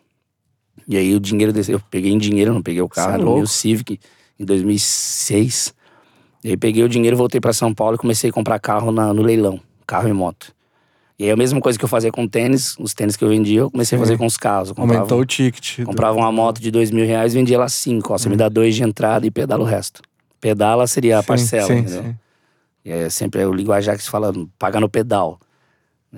E 0.87 0.95
aí 0.95 1.15
o 1.15 1.19
dinheiro 1.19 1.51
desse, 1.51 1.71
eu 1.71 1.81
peguei 1.89 2.11
em 2.11 2.17
dinheiro, 2.19 2.53
não 2.53 2.61
peguei 2.61 2.79
o 2.83 2.87
carro, 2.87 3.09
é 3.09 3.13
era 3.15 3.21
o 3.23 3.25
louco. 3.25 3.37
meu 3.39 3.47
Civic 3.47 3.99
em 4.39 4.45
2006. 4.45 5.73
E 6.43 6.49
aí 6.49 6.57
peguei 6.57 6.83
o 6.83 6.87
dinheiro, 6.87 7.17
voltei 7.17 7.41
pra 7.41 7.51
São 7.53 7.73
Paulo 7.73 7.95
e 7.95 7.97
comecei 7.97 8.29
a 8.29 8.33
comprar 8.33 8.59
carro 8.59 8.91
na- 8.91 9.11
no 9.15 9.23
leilão, 9.23 9.59
carro 9.87 10.07
e 10.07 10.13
moto. 10.13 10.53
E 11.17 11.23
aí 11.23 11.31
a 11.31 11.35
mesma 11.35 11.59
coisa 11.59 11.79
que 11.79 11.83
eu 11.83 11.89
fazia 11.89 12.11
com 12.11 12.27
tênis, 12.27 12.75
os 12.79 12.93
tênis 12.93 13.17
que 13.17 13.23
eu 13.23 13.29
vendia, 13.29 13.61
eu 13.61 13.71
comecei 13.71 13.95
a 13.97 13.99
fazer 13.99 14.13
Sim. 14.13 14.17
com 14.19 14.27
os 14.27 14.37
carros. 14.37 14.69
Eu 14.69 14.75
comprava- 14.75 14.99
Aumentou 14.99 15.19
o 15.19 15.25
ticket. 15.25 15.79
do- 15.79 15.85
Comprava 15.87 16.15
uma 16.15 16.31
moto 16.31 16.61
de 16.61 16.69
dois 16.69 16.91
mil 16.91 17.03
reais, 17.07 17.33
vendia 17.33 17.57
lá 17.57 17.67
cinco. 17.67 18.13
Ó, 18.13 18.17
você 18.19 18.29
me 18.29 18.35
dá 18.35 18.47
dois 18.47 18.75
de 18.75 18.83
entrada 18.83 19.25
e 19.25 19.31
pedala 19.31 19.63
o 19.63 19.65
resto. 19.65 20.03
Pedala 20.39 20.85
seria 20.85 21.17
a 21.17 21.21
Sim, 21.23 21.27
parcela, 21.27 21.65
sim, 21.67 21.77
entendeu? 21.79 22.03
sim. 22.03 22.15
E 22.85 22.91
é 22.91 23.09
sempre 23.09 23.43
o 23.43 23.51
linguajar 23.51 23.97
que 23.97 24.03
se 24.03 24.09
fala, 24.09 24.31
paga 24.59 24.79
no 24.79 24.87
pedal. 24.87 25.39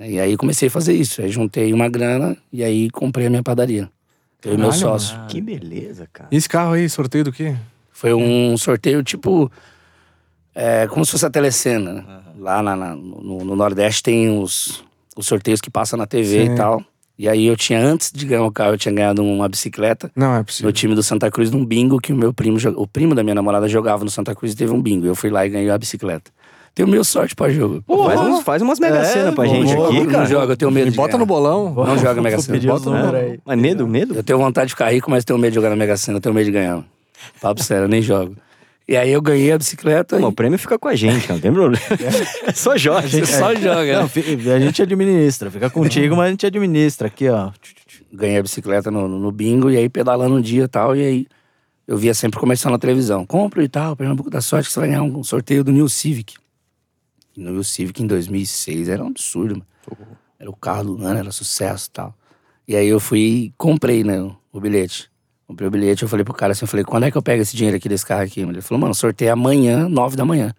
E 0.00 0.18
aí 0.20 0.36
comecei 0.36 0.68
a 0.68 0.70
fazer 0.70 0.94
isso. 0.94 1.20
Aí 1.22 1.28
juntei 1.30 1.72
uma 1.72 1.88
grana 1.88 2.36
e 2.52 2.62
aí 2.64 2.90
comprei 2.90 3.26
a 3.26 3.30
minha 3.30 3.42
padaria. 3.42 3.88
Eu 4.44 4.54
e 4.54 4.56
meu 4.56 4.72
sócio. 4.72 5.18
Que 5.28 5.40
beleza, 5.40 6.08
cara. 6.12 6.28
E 6.32 6.36
esse 6.36 6.48
carro 6.48 6.72
aí, 6.72 6.88
sorteio 6.88 7.24
do 7.24 7.32
quê? 7.32 7.54
Foi 7.92 8.14
um 8.14 8.56
sorteio 8.56 9.02
tipo. 9.02 9.50
É, 10.54 10.86
como 10.88 11.04
se 11.04 11.12
fosse 11.12 11.26
a 11.26 11.30
telecena. 11.30 11.92
né? 11.94 12.04
Lá 12.38 12.62
na- 12.62 12.74
na- 12.76 12.96
no, 12.96 13.44
no 13.44 13.54
Nordeste 13.56 14.02
tem 14.02 14.38
os, 14.40 14.82
os 15.16 15.26
sorteios 15.26 15.60
que 15.60 15.70
passam 15.70 15.98
na 15.98 16.06
TV 16.06 16.46
Sim. 16.46 16.52
e 16.52 16.56
tal. 16.56 16.82
E 17.18 17.28
aí 17.28 17.44
eu 17.46 17.54
tinha, 17.56 17.78
antes 17.78 18.10
de 18.10 18.24
ganhar 18.24 18.44
o 18.44 18.50
carro, 18.50 18.72
eu 18.72 18.78
tinha 18.78 18.94
ganhado 18.94 19.22
uma 19.22 19.46
bicicleta. 19.46 20.10
Não, 20.16 20.34
é 20.36 20.42
possível. 20.42 20.68
no 20.68 20.72
time 20.72 20.94
do 20.94 21.02
Santa 21.02 21.30
Cruz 21.30 21.50
num 21.50 21.64
bingo 21.66 22.00
que 22.00 22.14
o 22.14 22.16
meu 22.16 22.32
primo, 22.32 22.56
o 22.76 22.86
primo 22.86 23.14
da 23.14 23.22
minha 23.22 23.34
namorada 23.34 23.68
jogava 23.68 24.02
no 24.04 24.10
Santa 24.10 24.34
Cruz 24.34 24.54
e 24.54 24.56
teve 24.56 24.72
um 24.72 24.80
bingo. 24.80 25.04
Eu 25.06 25.14
fui 25.14 25.28
lá 25.28 25.44
e 25.46 25.50
ganhei 25.50 25.68
a 25.68 25.76
bicicleta. 25.76 26.30
Tenho 26.74 26.88
meio 26.88 27.04
sorte 27.04 27.34
pra 27.34 27.50
jogo. 27.50 27.82
Faz, 27.86 28.20
uns, 28.20 28.42
faz 28.42 28.62
umas 28.62 28.78
mega 28.78 28.98
É, 28.98 29.04
cena 29.04 29.32
pra 29.32 29.44
bom, 29.44 29.50
gente 29.50 29.74
bom, 29.74 29.86
aqui, 29.86 30.00
não 30.00 30.06
cara. 30.06 30.24
joga, 30.26 30.52
eu 30.52 30.56
tenho 30.56 30.70
medo 30.70 30.84
Me 30.86 30.90
de 30.92 30.96
bota 30.96 31.08
ganhar. 31.12 31.18
no 31.18 31.26
bolão. 31.26 31.74
Não 31.74 31.98
joga 31.98 32.22
Mega 32.22 32.38
os 32.38 32.46
Bota- 32.46 32.90
É, 33.16 33.20
aí. 33.32 33.40
Mas 33.44 33.58
medo, 33.58 33.86
medo? 33.88 34.14
Eu 34.14 34.22
tenho 34.22 34.38
vontade 34.38 34.68
de 34.68 34.74
ficar 34.74 34.90
rico, 34.92 35.10
mas 35.10 35.24
tenho 35.24 35.38
medo 35.38 35.50
de 35.50 35.56
jogar 35.56 35.70
na 35.70 35.76
Mega 35.76 35.96
Sena, 35.96 36.18
eu 36.18 36.20
tenho 36.22 36.34
medo 36.34 36.46
de 36.46 36.52
ganhar. 36.52 36.82
Papo 37.40 37.62
sério, 37.62 37.84
eu 37.84 37.88
nem 37.88 38.00
jogo. 38.00 38.36
E 38.88 38.96
aí 38.96 39.10
eu 39.12 39.20
ganhei 39.22 39.52
a 39.52 39.58
bicicleta 39.58 40.16
Pô, 40.16 40.22
e 40.22 40.24
o 40.26 40.32
prêmio 40.32 40.58
fica 40.58 40.78
com 40.78 40.88
a 40.88 40.96
gente, 40.96 41.28
não 41.30 41.38
tem 41.38 41.52
problema. 41.52 41.80
É 42.46 42.52
só 42.52 42.76
joga. 42.76 43.06
você 43.06 43.24
só 43.26 43.54
joga. 43.54 44.00
Não, 44.00 44.10
né? 44.44 44.54
a 44.54 44.58
gente 44.60 44.82
administra. 44.82 45.50
Fica 45.50 45.70
contigo, 45.70 46.16
mas 46.16 46.26
a 46.26 46.30
gente 46.30 46.46
administra. 46.46 47.06
Aqui, 47.08 47.28
ó. 47.28 47.50
Ganhei 48.12 48.38
a 48.38 48.42
bicicleta 48.42 48.90
no, 48.90 49.06
no 49.06 49.30
bingo 49.30 49.70
e 49.70 49.76
aí 49.76 49.88
pedalando 49.88 50.34
um 50.36 50.40
dia 50.40 50.64
e 50.64 50.68
tal. 50.68 50.96
E 50.96 51.02
aí 51.04 51.26
eu 51.86 51.96
via 51.96 52.14
sempre 52.14 52.40
comercial 52.40 52.72
na 52.72 52.78
televisão. 52.78 53.24
Compro 53.24 53.62
e 53.62 53.68
tal, 53.68 53.94
Pernambuco 53.94 54.28
da 54.30 54.40
sorte 54.40 54.66
que 54.66 54.72
você 54.72 54.80
vai 54.80 54.88
ganhar 54.88 55.02
um 55.02 55.22
sorteio 55.22 55.62
do 55.62 55.70
New 55.70 55.88
Civic. 55.88 56.34
No 57.40 57.64
Civic 57.64 58.02
em 58.02 58.06
2006 58.06 58.88
era 58.88 59.02
um 59.02 59.08
absurdo, 59.08 59.54
mano. 59.54 59.66
Era 60.38 60.50
o 60.50 60.56
carro 60.56 60.84
do 60.84 61.04
ano, 61.04 61.18
era 61.18 61.32
sucesso 61.32 61.88
e 61.88 61.90
tal. 61.90 62.14
E 62.66 62.76
aí 62.76 62.86
eu 62.86 63.00
fui 63.00 63.20
e 63.20 63.54
comprei, 63.56 64.04
né, 64.04 64.20
o, 64.52 64.60
bilhete. 64.60 65.10
Comprei 65.46 65.66
o 65.66 65.70
bilhete, 65.70 66.02
eu 66.02 66.08
falei 66.08 66.24
pro 66.24 66.32
cara 66.32 66.52
assim, 66.52 66.64
eu 66.64 66.68
falei, 66.68 66.84
quando 66.84 67.04
é 67.04 67.10
que 67.10 67.16
eu 67.16 67.22
pego 67.22 67.42
esse 67.42 67.56
dinheiro 67.56 67.76
aqui 67.76 67.88
desse 67.88 68.06
carro 68.06 68.22
aqui? 68.22 68.40
Ele 68.40 68.60
falou, 68.60 68.80
mano, 68.80 68.94
sorteio 68.94 69.32
amanhã, 69.32 69.88
nove 69.88 70.16
da 70.16 70.24
manhã. 70.24 70.54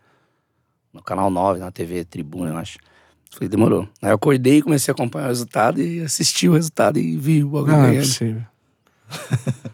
No 0.94 1.02
canal 1.02 1.30
9, 1.30 1.60
na 1.60 1.72
TV 1.72 2.04
Tribuna, 2.04 2.50
eu 2.50 2.58
acho. 2.58 2.78
Eu 2.80 3.38
Falei, 3.38 3.48
demorou. 3.48 3.88
Aí 4.02 4.10
eu 4.10 4.16
acordei 4.16 4.58
e 4.58 4.62
comecei 4.62 4.92
a 4.92 4.94
acompanhar 4.94 5.26
o 5.26 5.30
resultado 5.30 5.82
e 5.82 6.02
assisti 6.02 6.50
o 6.50 6.54
resultado 6.54 7.00
e 7.00 7.16
vi 7.16 7.44
o 7.44 7.50
bagulho 7.50 7.78
Não 7.78 7.86
é 7.86 8.00
possível. 8.00 8.44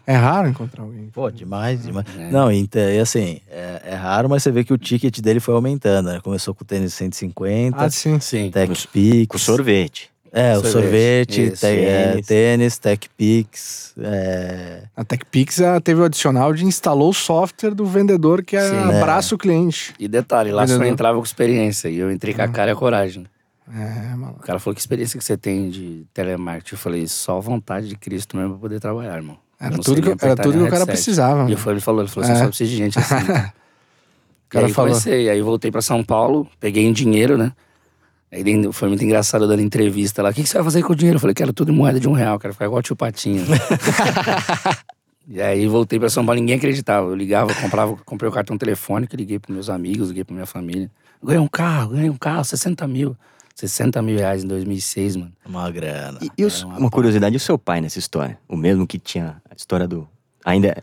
É 0.06 0.14
raro 0.14 0.48
encontrar 0.48 0.82
alguém. 0.84 1.08
Pô, 1.12 1.30
demais, 1.30 1.82
demais. 1.82 2.06
É. 2.18 2.30
Não, 2.30 2.50
e, 2.50 2.58
então, 2.58 2.82
e 2.82 2.98
assim, 2.98 3.40
é, 3.50 3.82
é 3.86 3.94
raro, 3.94 4.28
mas 4.28 4.42
você 4.42 4.50
vê 4.50 4.64
que 4.64 4.72
o 4.72 4.78
ticket 4.78 5.20
dele 5.20 5.38
foi 5.40 5.54
aumentando, 5.54 6.06
né? 6.10 6.20
Começou 6.22 6.54
com 6.54 6.64
o 6.64 6.66
tênis 6.66 6.94
150, 6.94 7.76
Ah, 7.84 7.90
sim. 7.90 8.18
Sim. 8.20 8.50
Tech 8.50 8.88
Pix. 8.88 9.26
Com 9.28 9.38
sorvete. 9.38 10.10
É, 10.30 10.52
o 10.52 10.60
Sorvete. 10.60 10.72
sorvete, 10.72 11.42
Isso. 11.52 11.60
te- 11.60 11.66
é, 11.66 12.08
Tênis. 12.10 12.26
tênis, 12.26 12.78
Tech 12.78 13.08
Pix. 13.16 13.94
É... 13.98 14.82
A 14.94 15.02
TechPix 15.02 15.58
teve 15.82 16.02
o 16.02 16.04
adicional 16.04 16.52
de 16.52 16.66
instalou 16.66 17.08
o 17.08 17.14
software 17.14 17.74
do 17.74 17.86
vendedor 17.86 18.42
que 18.44 18.60
Sim. 18.60 18.76
abraça 18.76 19.34
o 19.34 19.38
cliente. 19.38 19.94
E 19.98 20.06
detalhe, 20.06 20.52
lá 20.52 20.66
só 20.66 20.74
Vendedor. 20.74 20.92
entrava 20.92 21.18
com 21.18 21.24
experiência. 21.24 21.88
E 21.88 21.98
eu 21.98 22.12
entrei 22.12 22.34
com 22.34 22.42
a 22.42 22.48
cara 22.48 22.70
e 22.70 22.74
a 22.74 22.76
coragem. 22.76 23.24
É, 23.74 24.14
mano. 24.14 24.36
O 24.38 24.42
cara 24.42 24.58
falou, 24.58 24.74
que 24.74 24.80
experiência 24.80 25.18
que 25.18 25.24
você 25.24 25.36
tem 25.36 25.68
de 25.70 26.06
telemarketing? 26.14 26.74
Eu 26.74 26.78
falei, 26.78 27.06
só 27.06 27.38
vontade 27.40 27.88
de 27.88 27.96
Cristo 27.96 28.36
mesmo 28.36 28.52
pra 28.52 28.60
poder 28.60 28.80
trabalhar, 28.80 29.16
irmão. 29.16 29.36
Era 29.60 29.76
tudo 29.78 30.00
que, 30.00 30.24
era 30.24 30.36
tudo 30.36 30.58
que 30.58 30.64
o 30.64 30.70
cara 30.70 30.86
precisava. 30.86 31.48
E 31.48 31.52
eu 31.52 31.58
falei, 31.58 31.74
ele 31.74 31.80
falou, 31.80 32.02
ele 32.02 32.08
falou, 32.10 32.26
você 32.26 32.32
É. 32.32 32.36
só 32.36 32.46
precisa 32.46 32.70
de 32.70 32.76
gente 32.76 32.98
assim. 32.98 33.26
cara. 33.26 33.52
e 34.46 34.48
cara 34.48 34.66
aí 34.66 34.72
falou. 34.72 34.90
comecei, 34.90 35.28
aí 35.28 35.42
voltei 35.42 35.70
pra 35.70 35.82
São 35.82 36.02
Paulo, 36.04 36.48
peguei 36.60 36.84
em 36.86 36.92
dinheiro, 36.92 37.36
né? 37.36 37.52
Aí 38.30 38.42
foi 38.72 38.88
muito 38.88 39.02
engraçado 39.04 39.48
dando 39.48 39.62
entrevista 39.62 40.22
lá. 40.22 40.30
O 40.30 40.34
que, 40.34 40.42
que 40.42 40.48
você 40.48 40.54
vai 40.58 40.64
fazer 40.64 40.82
com 40.82 40.92
o 40.92 40.96
dinheiro? 40.96 41.16
Eu 41.16 41.20
falei, 41.20 41.34
quero 41.34 41.52
tudo 41.52 41.72
em 41.72 41.74
moeda 41.74 41.98
de 41.98 42.06
um 42.08 42.12
real, 42.12 42.38
quero 42.38 42.52
ficar 42.52 42.66
igual 42.66 42.78
o 42.78 42.82
tio 42.82 42.94
Patinho. 42.94 43.44
e 45.26 45.40
aí 45.40 45.66
voltei 45.66 45.98
pra 45.98 46.08
São 46.10 46.24
Paulo, 46.24 46.38
ninguém 46.40 46.56
acreditava. 46.56 47.08
Eu 47.08 47.14
ligava, 47.14 47.54
comprava, 47.54 47.96
comprei 48.04 48.28
o 48.28 48.32
cartão 48.32 48.56
telefônico, 48.56 49.16
liguei 49.16 49.38
pros 49.38 49.54
meus 49.54 49.70
amigos, 49.70 50.08
liguei 50.08 50.24
pra 50.24 50.34
minha 50.34 50.46
família. 50.46 50.90
Ganhei 51.22 51.40
um 51.40 51.48
carro, 51.48 51.90
ganhei 51.90 52.10
um 52.10 52.16
carro, 52.16 52.44
60 52.44 52.86
mil. 52.86 53.16
60 53.60 54.00
mil 54.02 54.16
reais 54.16 54.44
em 54.44 54.46
2006, 54.46 55.16
mano. 55.16 55.32
Uma 55.44 55.68
grana. 55.70 56.18
E, 56.22 56.30
e 56.38 56.44
o- 56.44 56.48
Era 56.48 56.66
uma 56.66 56.78
uma 56.78 56.90
curiosidade, 56.90 57.34
e 57.34 57.38
o 57.38 57.40
seu 57.40 57.58
pai 57.58 57.80
nessa 57.80 57.98
história? 57.98 58.38
O 58.48 58.56
mesmo 58.56 58.86
que 58.86 58.98
tinha 58.98 59.42
a 59.50 59.54
história 59.56 59.88
do... 59.88 60.08
Ainda 60.44 60.68
é... 60.68 60.82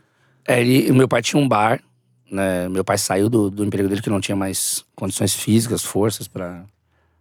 É, 0.56 0.62
ele, 0.62 0.92
meu 0.92 1.08
pai 1.08 1.22
tinha 1.22 1.42
um 1.42 1.48
bar, 1.48 1.82
né? 2.30 2.68
Meu 2.70 2.84
pai 2.84 2.98
saiu 2.98 3.30
do, 3.30 3.50
do 3.50 3.64
emprego 3.64 3.88
dele 3.90 4.02
que 4.02 4.10
não 4.10 4.20
tinha 4.22 4.36
mais 4.36 4.84
condições 4.96 5.34
físicas, 5.34 5.84
forças 5.84 6.28
pra 6.28 6.66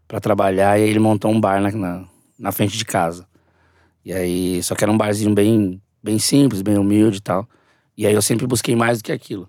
para 0.06 0.20
trabalhar, 0.20 0.78
e 0.78 0.82
aí 0.82 0.90
ele 0.90 0.98
montou 0.98 1.30
um 1.30 1.40
bar 1.40 1.62
na, 1.62 1.70
na, 1.72 2.04
na 2.38 2.52
frente 2.52 2.76
de 2.76 2.84
casa. 2.84 3.26
E 4.04 4.12
aí, 4.12 4.62
só 4.62 4.74
que 4.74 4.84
era 4.84 4.92
um 4.92 4.98
barzinho 4.98 5.34
bem, 5.34 5.80
bem 6.02 6.18
simples, 6.18 6.60
bem 6.60 6.76
humilde 6.76 7.16
e 7.16 7.20
tal. 7.22 7.48
E 7.96 8.06
aí 8.06 8.12
eu 8.12 8.20
sempre 8.20 8.46
busquei 8.46 8.76
mais 8.76 8.98
do 8.98 9.04
que 9.04 9.10
aquilo. 9.12 9.48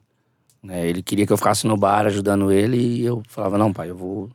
né? 0.63 0.87
Ele 0.87 1.03
queria 1.03 1.27
que 1.27 1.33
eu 1.33 1.37
ficasse 1.37 1.67
no 1.67 1.75
bar 1.75 2.05
ajudando 2.05 2.51
ele, 2.53 2.77
e 2.77 3.03
eu 3.05 3.21
falava, 3.27 3.57
não, 3.57 3.73
pai, 3.73 3.89
eu 3.89 3.97
vou 3.97 4.29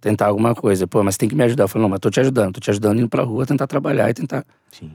tentar 0.00 0.26
alguma 0.26 0.54
coisa. 0.54 0.86
Pô, 0.86 1.02
mas 1.02 1.16
tem 1.16 1.28
que 1.28 1.34
me 1.34 1.42
ajudar. 1.44 1.64
Eu 1.64 1.68
falei, 1.68 1.82
não, 1.82 1.88
mas 1.90 2.00
tô 2.00 2.10
te 2.10 2.20
ajudando, 2.20 2.54
tô 2.54 2.60
te 2.60 2.70
ajudando 2.70 2.98
indo 2.98 3.08
pra 3.08 3.22
rua, 3.22 3.44
tentar 3.46 3.66
trabalhar 3.66 4.08
e 4.10 4.14
tentar 4.14 4.44
Sim. 4.72 4.90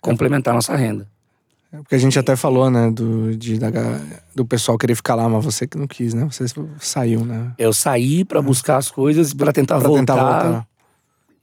complementar 0.00 0.52
a 0.52 0.56
nossa 0.56 0.74
renda. 0.76 1.06
É 1.72 1.76
Porque 1.78 1.94
a 1.94 1.98
gente 1.98 2.18
até 2.18 2.34
falou, 2.34 2.70
né, 2.70 2.90
do, 2.90 3.36
de, 3.36 3.58
da 3.58 3.70
do 4.34 4.46
pessoal 4.46 4.78
querer 4.78 4.94
ficar 4.94 5.14
lá, 5.14 5.28
mas 5.28 5.44
você 5.44 5.66
que 5.66 5.76
não 5.76 5.86
quis, 5.86 6.14
né? 6.14 6.24
Você 6.30 6.46
saiu, 6.80 7.24
né? 7.26 7.52
Eu 7.58 7.72
saí 7.74 8.24
pra 8.24 8.40
buscar 8.40 8.78
as 8.78 8.90
coisas, 8.90 9.34
pra 9.34 9.52
tentar 9.52 9.78
Pra 9.78 9.86
voltar, 9.88 10.00
tentar 10.14 10.42
voltar. 10.42 10.68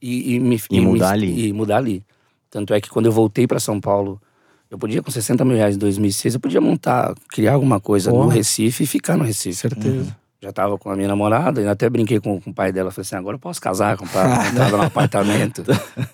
E, 0.02 0.34
e 0.34 0.40
me 0.40 0.60
E 0.70 0.80
me- 0.80 0.86
mudar 0.86 1.10
ali. 1.12 1.46
E 1.48 1.52
mudar 1.52 1.76
ali. 1.76 2.04
Tanto 2.50 2.74
é 2.74 2.80
que 2.80 2.90
quando 2.90 3.06
eu 3.06 3.12
voltei 3.12 3.46
pra 3.46 3.60
São 3.60 3.80
Paulo, 3.80 4.20
eu 4.68 4.76
podia, 4.76 5.00
com 5.00 5.10
60 5.12 5.44
mil 5.44 5.56
reais 5.56 5.76
em 5.76 5.78
2006, 5.78 6.34
eu 6.34 6.40
podia 6.40 6.60
montar, 6.60 7.14
criar 7.30 7.52
alguma 7.54 7.78
coisa 7.78 8.10
no 8.10 8.16
Porra. 8.22 8.34
Recife 8.34 8.82
e 8.82 8.86
ficar 8.86 9.16
no 9.16 9.22
Recife. 9.24 9.54
Certeza. 9.54 10.16
Já 10.46 10.52
tava 10.52 10.78
com 10.78 10.88
a 10.88 10.94
minha 10.94 11.08
namorada, 11.08 11.60
e 11.60 11.66
até 11.66 11.90
brinquei 11.90 12.20
com, 12.20 12.40
com 12.40 12.50
o 12.50 12.54
pai 12.54 12.70
dela. 12.70 12.92
Falei 12.92 13.02
assim: 13.02 13.16
agora 13.16 13.34
eu 13.34 13.40
posso 13.40 13.60
casar, 13.60 13.96
comprar 13.96 14.28
uma 14.28 14.46
entrada 14.46 14.76
no 14.76 14.82
apartamento. 14.84 15.64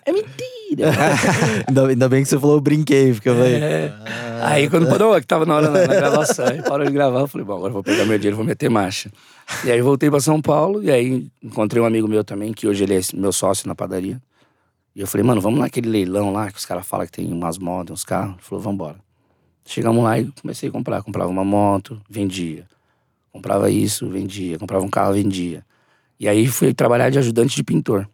é 0.07 0.11
mentira! 0.11 0.33
Ainda, 1.69 1.87
ainda 1.89 2.09
bem 2.09 2.23
que 2.23 2.31
você 2.31 2.39
falou 2.39 2.57
eu 2.57 2.61
brinquei, 2.63 3.13
porque 3.13 3.29
eu 3.29 3.35
falei. 3.35 3.57
É. 3.57 3.93
Aí 4.43 4.71
quando 4.71 4.89
parou, 4.89 5.21
que 5.21 5.27
tava 5.27 5.45
na 5.45 5.57
hora 5.57 5.69
na 5.69 5.87
gravação, 5.87 6.47
aí 6.47 6.63
parou 6.63 6.87
de 6.87 6.93
gravar, 6.93 7.21
eu 7.21 7.29
falei, 7.29 7.47
bom, 7.47 7.57
agora 7.57 7.69
eu 7.69 7.75
vou 7.75 7.83
pegar 7.83 8.07
meu 8.07 8.17
dinheiro 8.17 8.37
e 8.37 8.39
vou 8.39 8.45
meter 8.47 8.71
marcha. 8.71 9.13
E 9.67 9.71
aí 9.71 9.83
voltei 9.83 10.11
pra 10.11 10.19
São 10.19 10.41
Paulo, 10.41 10.83
e 10.83 10.91
aí 10.91 11.27
encontrei 11.43 11.83
um 11.83 11.85
amigo 11.85 12.09
meu 12.09 12.25
também, 12.25 12.55
que 12.55 12.67
hoje 12.67 12.85
ele 12.85 12.97
é 12.97 13.01
meu 13.13 13.33
sócio 13.33 13.69
na 13.69 13.75
padaria. 13.75 14.19
E 14.97 15.03
eu 15.03 15.07
falei, 15.07 15.27
mano, 15.27 15.43
vamos 15.43 15.61
naquele 15.61 15.91
leilão 15.91 16.33
lá, 16.33 16.51
que 16.51 16.57
os 16.57 16.65
caras 16.65 16.87
falam 16.87 17.05
que 17.05 17.13
tem 17.13 17.31
umas 17.31 17.59
motos, 17.59 17.93
uns 17.93 18.05
carros. 18.05 18.37
Ele 18.37 18.43
falou, 18.43 18.65
vambora. 18.65 18.97
Chegamos 19.67 20.03
lá 20.03 20.19
e 20.19 20.33
comecei 20.41 20.71
a 20.71 20.73
comprar. 20.73 21.03
Comprava 21.03 21.31
uma 21.31 21.45
moto, 21.45 22.01
vendia. 22.09 22.65
Comprava 23.33 23.71
isso, 23.71 24.09
vendia. 24.09 24.59
Comprava 24.59 24.85
um 24.85 24.91
carro, 24.91 25.15
vendia. 25.15 25.65
E 26.21 26.29
aí 26.29 26.47
fui 26.47 26.75
trabalhar 26.75 27.11
de 27.11 27.19
ajudante 27.19 27.57
de 27.57 27.65
pintor. 27.65 28.09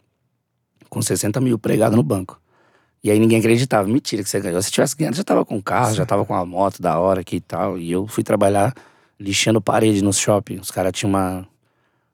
Com 0.89 1.03
60 1.03 1.41
mil 1.41 1.59
pregado 1.59 1.97
no 1.97 2.03
banco. 2.03 2.41
E 3.03 3.11
aí 3.11 3.19
ninguém 3.19 3.39
acreditava. 3.39 3.89
Mentira 3.89 4.23
que 4.23 4.31
você 4.31 4.41
ganhou. 4.41 4.63
Se 4.63 4.71
tivesse 4.71 4.97
ganhado, 4.97 5.17
já 5.17 5.25
tava 5.25 5.45
com 5.45 5.61
carro, 5.61 5.95
já 5.95 6.07
tava 6.07 6.25
com 6.25 6.35
a 6.35 6.45
moto 6.47 6.81
da 6.81 6.99
hora 6.99 7.21
aqui 7.21 7.37
e 7.37 7.41
tal. 7.41 7.79
E 7.79 7.91
eu 7.91 8.07
fui 8.07 8.23
trabalhar 8.23 8.73
lixando 9.19 9.61
parede 9.61 10.03
no 10.03 10.13
shopping. 10.13 10.59
Os 10.59 10.71
caras 10.71 10.93
tinham 10.93 11.11
uma, 11.11 11.47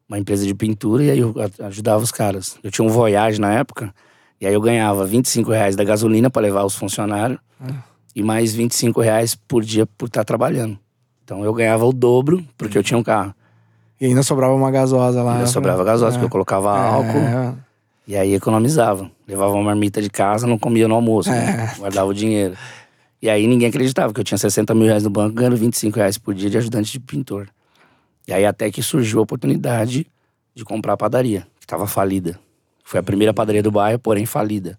uma 0.09 0.19
empresa 0.19 0.47
de 0.47 0.55
pintura 0.55 1.05
e 1.05 1.11
aí 1.11 1.19
eu 1.19 1.35
ajudava 1.61 2.03
os 2.03 2.11
caras. 2.11 2.59
Eu 2.63 2.71
tinha 2.71 2.87
um 2.87 2.91
Voyage 2.91 3.41
na 3.41 3.53
época. 3.53 3.95
E 4.41 4.47
aí 4.47 4.55
eu 4.55 4.61
ganhava 4.61 5.07
25 5.07 5.51
reais 5.51 5.77
da 5.77 5.85
gasolina 5.85 6.29
para 6.31 6.43
levar 6.43 6.65
os 6.65 6.75
funcionários. 6.75 7.39
E 8.17 8.23
mais 8.23 8.55
25 8.55 9.01
reais 9.01 9.35
por 9.35 9.65
dia 9.65 9.87
por 9.87 10.07
estar 10.07 10.25
trabalhando. 10.25 10.79
Então 11.25 11.45
eu 11.45 11.53
ganhava 11.55 11.85
o 11.85 11.93
dobro 11.93 12.45
porque 12.57 12.77
eu 12.77 12.83
tinha 12.83 12.99
um 12.99 13.03
carro. 13.03 13.35
E 14.01 14.07
ainda 14.07 14.23
sobrava 14.23 14.55
uma 14.55 14.71
gasosa 14.71 15.23
lá. 15.23 15.35
Ainda 15.35 15.47
sobrava 15.47 15.83
gasosa, 15.85 16.13
porque 16.13 16.27
eu 16.27 16.31
colocava 16.31 16.77
álcool. 16.79 17.19
É, 17.19 17.55
E 18.07 18.17
aí 18.17 18.35
economizava. 18.35 19.11
Levava 19.27 19.55
uma 19.55 19.63
marmita 19.63 20.03
de 20.03 20.11
casa, 20.11 20.47
não 20.47 20.59
comia 20.59 20.87
no 20.87 20.95
almoço. 20.95 21.31
né? 21.31 21.73
É. 21.75 21.79
Guardava 21.79 22.09
o 22.11 22.15
dinheiro. 22.15 22.55
E 23.23 23.31
aí 23.31 23.47
ninguém 23.47 23.69
acreditava 23.69 24.13
que 24.13 24.21
eu 24.21 24.25
tinha 24.25 24.37
60 24.37 24.75
mil 24.75 24.87
reais 24.87 25.03
no 25.05 25.09
banco, 25.11 25.35
ganhando 25.35 25.57
25 25.57 25.97
reais 25.97 26.19
por 26.19 26.35
dia 26.35 26.51
de 26.51 26.59
ajudante 26.59 26.93
de 26.93 27.01
pintor. 27.01 27.49
E 28.29 28.33
aí 28.35 28.45
até 28.45 28.71
que 28.71 28.83
surgiu 28.83 29.21
a 29.21 29.23
oportunidade 29.23 30.07
de 30.55 30.65
comprar 30.65 30.93
a 30.93 30.97
padaria, 30.97 31.47
que 31.59 31.65
estava 31.65 31.87
falida. 31.87 32.39
Foi 32.85 33.01
a 33.01 33.03
primeira 33.03 33.33
padaria 33.33 33.63
do 33.63 33.71
bairro, 33.71 33.99
porém 33.99 34.27
falida. 34.27 34.79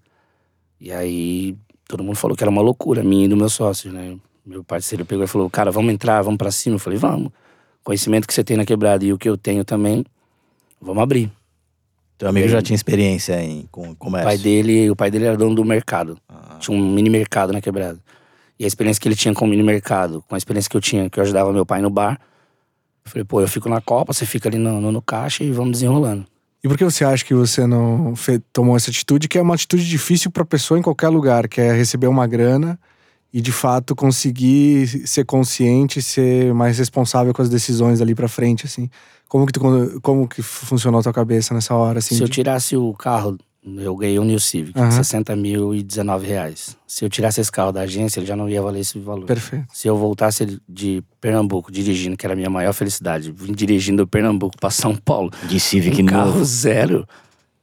E 0.80 0.92
aí 0.92 1.56
todo 1.88 2.04
mundo 2.04 2.16
falou 2.18 2.38
que 2.38 2.44
era 2.44 2.52
uma 2.52 2.62
loucura, 2.62 3.04
minha 3.04 3.26
e 3.26 3.28
do 3.28 3.36
meu 3.36 3.50
sócio, 3.50 3.92
né? 3.92 4.16
Meu 4.46 4.64
parceiro 4.64 5.06
pegou 5.06 5.24
e 5.24 5.28
falou, 5.28 5.50
cara, 5.50 5.72
vamos 5.72 5.92
entrar, 5.94 6.22
vamos 6.22 6.38
pra 6.38 6.52
cima. 6.52 6.76
Eu 6.76 6.80
falei, 6.80 7.00
vamos. 7.00 7.32
Conhecimento 7.84 8.28
que 8.28 8.34
você 8.34 8.44
tem 8.44 8.56
na 8.56 8.66
quebrada 8.66 9.04
e 9.04 9.12
o 9.12 9.18
que 9.18 9.28
eu 9.28 9.38
tenho 9.38 9.64
também, 9.66 10.06
vamos 10.80 11.02
abrir. 11.02 11.32
Teu 12.18 12.30
amigo 12.30 12.46
E 12.46 12.50
já 12.50 12.62
tinha 12.62 12.76
experiência 12.76 13.42
em 13.42 13.68
com 13.72 13.90
O 13.92 13.96
comércio. 13.96 14.28
pai 14.28 14.38
dele, 14.38 14.90
o 14.90 14.96
pai 14.96 15.12
dele 15.12 15.26
era 15.26 15.36
dono 15.38 15.56
do 15.56 15.66
mercado. 15.66 16.18
Tinha 16.60 16.78
um 16.78 16.94
mini 16.94 17.10
mercado 17.10 17.52
na 17.52 17.60
quebrada. 17.60 18.00
E 18.58 18.64
a 18.64 18.68
experiência 18.68 19.02
que 19.02 19.08
ele 19.08 19.16
tinha 19.16 19.34
com 19.34 19.46
o 19.46 19.48
mini 19.48 19.64
mercado, 19.64 20.24
com 20.28 20.36
a 20.36 20.38
experiência 20.38 20.70
que 20.70 20.78
eu 20.78 20.82
tinha, 20.82 21.10
que 21.10 21.20
eu 21.20 21.24
ajudava 21.24 21.52
meu 21.52 21.66
pai 21.66 21.82
no 21.82 21.90
bar, 21.90 22.20
eu 23.04 23.12
falei, 23.12 23.26
pô, 23.26 23.42
eu 23.42 23.48
fico 23.48 23.68
na 23.68 23.82
Copa, 23.82 24.14
você 24.14 24.26
fica 24.26 24.48
ali 24.48 24.58
no, 24.58 24.80
no, 24.80 24.92
no 24.92 25.02
caixa 25.02 25.44
e 25.44 25.52
vamos 25.52 25.74
desenrolando. 25.74 26.26
E 26.64 26.68
por 26.68 26.78
que 26.78 26.84
você 26.84 27.04
acha 27.04 27.24
que 27.24 27.34
você 27.34 27.68
não 27.68 28.14
tomou 28.54 28.76
essa 28.76 28.90
atitude, 28.90 29.28
que 29.28 29.38
é 29.38 29.42
uma 29.42 29.54
atitude 29.54 29.88
difícil 29.88 30.32
pra 30.32 30.46
pessoa 30.46 30.80
em 30.80 30.82
qualquer 30.82 31.10
lugar, 31.10 31.48
que 31.48 31.60
é 31.60 31.74
receber 31.74 32.08
uma 32.08 32.26
grana 32.26 32.80
e 33.38 33.42
de 33.42 33.52
fato 33.52 33.94
conseguir 33.94 34.88
ser 35.06 35.26
consciente, 35.26 36.02
ser 36.02 36.54
mais 36.54 36.78
responsável 36.78 37.34
com 37.34 37.42
as 37.42 37.50
decisões 37.50 38.00
ali 38.00 38.16
pra 38.16 38.30
frente, 38.30 38.66
assim? 38.66 38.90
Como 39.28 39.46
que, 39.46 39.52
tu, 39.52 39.60
como 40.02 40.26
que 40.26 40.42
funcionou 40.42 41.02
a 41.02 41.04
tua 41.04 41.12
cabeça 41.12 41.54
nessa 41.54 41.76
hora, 41.76 42.00
assim? 42.00 42.16
Se 42.16 42.24
eu 42.24 42.30
tirasse 42.30 42.78
o 42.78 42.94
carro 42.94 43.38
eu 43.78 43.96
ganhei 43.98 44.20
um 44.20 44.24
New 44.24 44.40
Civic, 44.40 44.80
Aham. 44.80 44.92
60 44.92 45.36
mil 45.36 45.74
e 45.76 45.82
19 45.84 46.26
reais. 46.28 46.78
Se 46.88 47.04
eu 47.04 47.10
tirasse 47.10 47.42
esse 47.42 47.52
carro 47.52 47.72
da 47.74 47.82
agência, 47.82 48.20
ele 48.20 48.28
já 48.28 48.36
não 48.38 48.48
ia 48.48 48.62
valer 48.62 48.80
esse 48.82 48.98
valor. 49.00 49.26
Perfeito. 49.26 49.66
Se 49.74 49.88
eu 49.88 49.98
voltasse 49.98 50.62
de 50.70 51.04
Pernambuco 51.20 51.72
dirigindo, 51.72 52.16
que 52.16 52.26
era 52.26 52.34
a 52.34 52.38
minha 52.38 52.50
maior 52.50 52.74
felicidade, 52.74 53.34
vim 53.36 53.52
dirigindo 53.54 54.08
Pernambuco 54.08 54.56
pra 54.58 54.70
São 54.70 54.96
Paulo, 54.96 55.32
De 55.50 55.60
Civic 55.60 56.02
um 56.02 56.06
carro 56.06 56.28
novo. 56.32 56.46
zero, 56.46 57.06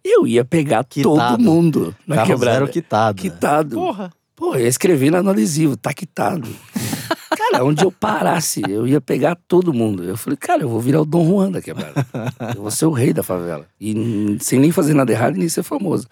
eu 0.05 0.27
ia 0.27 0.45
pegar 0.45 0.83
Quitado. 0.85 1.15
todo 1.17 1.39
mundo 1.41 1.95
na 2.07 2.17
Carro 2.17 2.29
quebrada. 2.31 2.59
zero 2.59 2.69
quitado. 2.69 3.23
né? 3.23 3.31
Quitado. 3.31 3.77
Porra. 3.77 4.13
Pô, 4.35 4.55
eu 4.55 4.67
escrevi 4.67 5.11
lá 5.11 5.23
no 5.23 5.31
adesivo, 5.31 5.77
tá 5.77 5.93
quitado. 5.93 6.49
cara, 7.37 7.65
onde 7.65 7.85
eu 7.85 7.93
parasse, 7.93 8.63
eu 8.69 8.87
ia 8.87 9.01
pegar 9.01 9.37
todo 9.47 9.73
mundo. 9.73 10.05
Eu 10.05 10.17
falei, 10.17 10.37
cara, 10.37 10.63
eu 10.63 10.69
vou 10.69 10.81
virar 10.81 11.03
o 11.03 11.05
Dom 11.05 11.25
Juan 11.27 11.51
da 11.51 11.61
quebrada. 11.61 12.07
Eu 12.55 12.63
vou 12.63 12.71
ser 12.71 12.87
o 12.87 12.91
rei 12.91 13.13
da 13.13 13.23
favela. 13.23 13.67
E 13.81 14.39
sem 14.41 14.59
nem 14.59 14.71
fazer 14.73 14.95
nada 14.95 15.13
errado 15.13 15.37
nem 15.37 15.49
ser 15.49 15.63
famoso. 15.63 16.07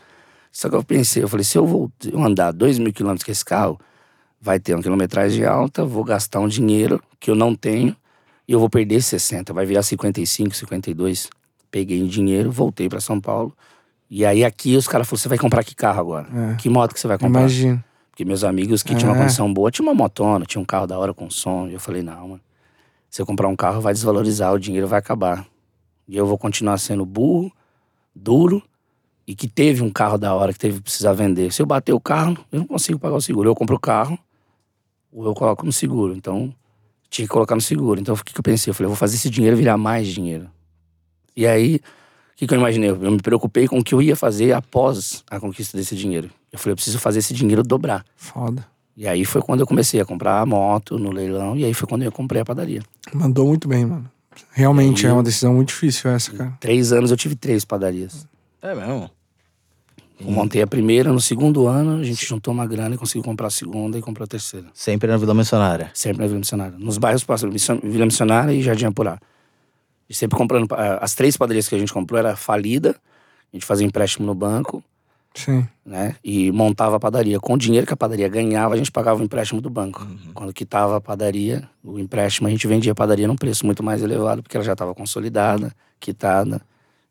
Só 0.52 0.68
que 0.68 0.74
eu 0.74 0.82
pensei, 0.82 1.22
eu 1.22 1.28
falei, 1.28 1.44
se 1.44 1.56
eu 1.56 1.66
vou 1.66 1.90
andar 2.14 2.52
dois 2.52 2.78
mil 2.78 2.92
quilômetros 2.92 3.24
com 3.24 3.30
esse 3.30 3.44
carro, 3.44 3.78
vai 4.40 4.58
ter 4.58 4.74
uma 4.74 4.82
quilometragem 4.82 5.44
alta, 5.44 5.84
vou 5.84 6.02
gastar 6.02 6.40
um 6.40 6.48
dinheiro 6.48 7.00
que 7.20 7.30
eu 7.30 7.34
não 7.34 7.54
tenho 7.54 7.96
e 8.48 8.52
eu 8.52 8.58
vou 8.58 8.68
perder 8.68 9.00
60, 9.00 9.52
vai 9.52 9.64
virar 9.64 9.82
55, 9.82 10.56
52. 10.56 11.30
Peguei 11.70 12.02
o 12.02 12.08
dinheiro, 12.08 12.50
voltei 12.50 12.88
pra 12.88 13.00
São 13.00 13.20
Paulo. 13.20 13.56
E 14.10 14.26
aí 14.26 14.44
aqui 14.44 14.76
os 14.76 14.88
caras 14.88 15.06
falaram, 15.06 15.20
você 15.20 15.28
vai 15.28 15.38
comprar 15.38 15.62
que 15.62 15.74
carro 15.74 16.00
agora? 16.00 16.26
É. 16.34 16.56
Que 16.56 16.68
moto 16.68 16.92
que 16.92 16.98
você 16.98 17.06
vai 17.06 17.16
comprar? 17.16 17.42
Imagina. 17.42 17.84
Porque 18.20 18.28
meus 18.28 18.44
amigos 18.44 18.82
que 18.82 18.94
tinham 18.94 19.14
uma 19.14 19.18
condição 19.18 19.50
boa 19.50 19.70
tinham 19.70 19.88
uma 19.88 19.94
motona, 19.94 20.44
tinha 20.44 20.60
um 20.60 20.64
carro 20.64 20.86
da 20.86 20.98
hora 20.98 21.14
com 21.14 21.30
som. 21.30 21.68
E 21.68 21.72
eu 21.72 21.80
falei, 21.80 22.02
não, 22.02 22.28
mano. 22.28 22.40
Se 23.08 23.22
eu 23.22 23.24
comprar 23.24 23.48
um 23.48 23.56
carro, 23.56 23.80
vai 23.80 23.94
desvalorizar, 23.94 24.52
o 24.52 24.58
dinheiro 24.58 24.86
vai 24.86 24.98
acabar. 24.98 25.46
E 26.06 26.18
eu 26.18 26.26
vou 26.26 26.36
continuar 26.36 26.76
sendo 26.76 27.06
burro, 27.06 27.50
duro, 28.14 28.62
e 29.26 29.34
que 29.34 29.48
teve 29.48 29.82
um 29.82 29.88
carro 29.88 30.18
da 30.18 30.34
hora 30.34 30.52
que 30.52 30.58
teve 30.58 30.76
que 30.76 30.82
precisar 30.82 31.14
vender. 31.14 31.50
Se 31.50 31.62
eu 31.62 31.66
bater 31.66 31.94
o 31.94 32.00
carro, 32.00 32.36
eu 32.52 32.58
não 32.58 32.66
consigo 32.66 32.98
pagar 32.98 33.16
o 33.16 33.22
seguro. 33.22 33.48
Eu 33.48 33.54
compro 33.54 33.76
o 33.76 33.80
carro, 33.80 34.18
ou 35.10 35.24
eu 35.24 35.32
coloco 35.32 35.64
no 35.64 35.72
seguro. 35.72 36.14
Então, 36.14 36.54
tinha 37.08 37.26
que 37.26 37.32
colocar 37.32 37.54
no 37.54 37.62
seguro. 37.62 37.98
Então, 37.98 38.14
o 38.14 38.22
que, 38.22 38.34
que 38.34 38.38
eu 38.38 38.44
pensei? 38.44 38.70
Eu 38.70 38.74
falei, 38.74 38.84
eu 38.84 38.90
vou 38.90 38.98
fazer 38.98 39.16
esse 39.16 39.30
dinheiro 39.30 39.56
virar 39.56 39.78
mais 39.78 40.06
dinheiro. 40.06 40.46
E 41.34 41.46
aí, 41.46 41.76
o 41.76 42.36
que, 42.36 42.46
que 42.46 42.52
eu 42.52 42.58
imaginei? 42.58 42.90
Eu 42.90 42.96
me 42.98 43.22
preocupei 43.22 43.66
com 43.66 43.78
o 43.78 43.82
que 43.82 43.94
eu 43.94 44.02
ia 44.02 44.14
fazer 44.14 44.52
após 44.52 45.24
a 45.30 45.40
conquista 45.40 45.78
desse 45.78 45.96
dinheiro. 45.96 46.30
Eu 46.52 46.58
falei, 46.58 46.72
eu 46.72 46.76
preciso 46.76 46.98
fazer 46.98 47.20
esse 47.20 47.32
dinheiro 47.34 47.62
dobrar. 47.62 48.04
Foda. 48.16 48.66
E 48.96 49.06
aí 49.08 49.24
foi 49.24 49.40
quando 49.40 49.60
eu 49.60 49.66
comecei 49.66 50.00
a 50.00 50.04
comprar 50.04 50.40
a 50.40 50.46
moto 50.46 50.98
no 50.98 51.10
leilão, 51.10 51.56
e 51.56 51.64
aí 51.64 51.72
foi 51.72 51.88
quando 51.88 52.02
eu 52.02 52.12
comprei 52.12 52.42
a 52.42 52.44
padaria. 52.44 52.82
Mandou 53.14 53.46
muito 53.46 53.68
bem, 53.68 53.86
mano. 53.86 54.10
Realmente 54.52 55.06
Aí- 55.06 55.10
é 55.10 55.14
uma 55.14 55.22
decisão 55.22 55.54
muito 55.54 55.68
difícil 55.68 56.10
essa, 56.10 56.32
cara. 56.32 56.56
Três 56.60 56.92
anos 56.92 57.10
eu 57.10 57.16
tive 57.16 57.34
três 57.34 57.64
padarias. 57.64 58.26
É 58.62 58.74
mesmo? 58.74 59.10
Eu 60.20 60.30
montei 60.30 60.60
a 60.60 60.66
primeira, 60.66 61.10
no 61.12 61.20
segundo 61.20 61.66
ano 61.66 61.98
a 62.00 62.04
gente 62.04 62.26
juntou 62.26 62.52
uma 62.52 62.66
grana 62.66 62.94
e 62.94 62.98
conseguiu 62.98 63.22
comprar 63.22 63.46
a 63.46 63.50
segunda 63.50 63.96
e 63.96 64.02
comprar 64.02 64.24
a 64.24 64.28
terceira. 64.28 64.66
Sempre 64.74 65.08
na 65.10 65.16
Vila 65.16 65.32
Missionária. 65.32 65.90
Sempre 65.94 66.20
na 66.20 66.26
Vila 66.26 66.38
Missionária. 66.40 66.76
Nos 66.78 66.98
bairros 66.98 67.24
próximos, 67.24 67.66
Vila 67.82 68.04
Missionária 68.04 68.52
e 68.52 68.60
Jardim 68.62 68.84
Apurá. 68.84 69.18
E 70.08 70.14
sempre 70.14 70.36
comprando. 70.36 70.68
pa- 70.68 70.98
As 71.00 71.14
três 71.14 71.36
padarias 71.38 71.68
que 71.68 71.74
a 71.74 71.78
gente 71.78 71.92
comprou 71.92 72.18
era 72.18 72.36
falida, 72.36 72.96
a 73.52 73.56
gente 73.56 73.64
fazia 73.64 73.86
empréstimo 73.86 74.26
no 74.26 74.34
banco, 74.34 74.84
Sim. 75.34 75.66
né? 75.84 76.16
E 76.24 76.50
montava 76.50 76.96
a 76.96 77.00
padaria. 77.00 77.38
Com 77.40 77.54
o 77.54 77.58
dinheiro 77.58 77.86
que 77.86 77.92
a 77.92 77.96
padaria 77.96 78.28
ganhava, 78.28 78.74
a 78.74 78.76
gente 78.76 78.90
pagava 78.90 79.20
o 79.20 79.24
empréstimo 79.24 79.60
do 79.60 79.70
banco. 79.70 80.02
Uhum. 80.02 80.32
Quando 80.34 80.52
quitava 80.52 80.96
a 80.96 81.00
padaria, 81.00 81.68
o 81.82 81.98
empréstimo, 81.98 82.48
a 82.48 82.50
gente 82.50 82.66
vendia 82.66 82.92
a 82.92 82.94
padaria 82.94 83.28
num 83.28 83.36
preço 83.36 83.64
muito 83.64 83.82
mais 83.82 84.02
elevado, 84.02 84.42
porque 84.42 84.56
ela 84.56 84.64
já 84.64 84.72
estava 84.72 84.94
consolidada, 84.94 85.72
quitada 85.98 86.60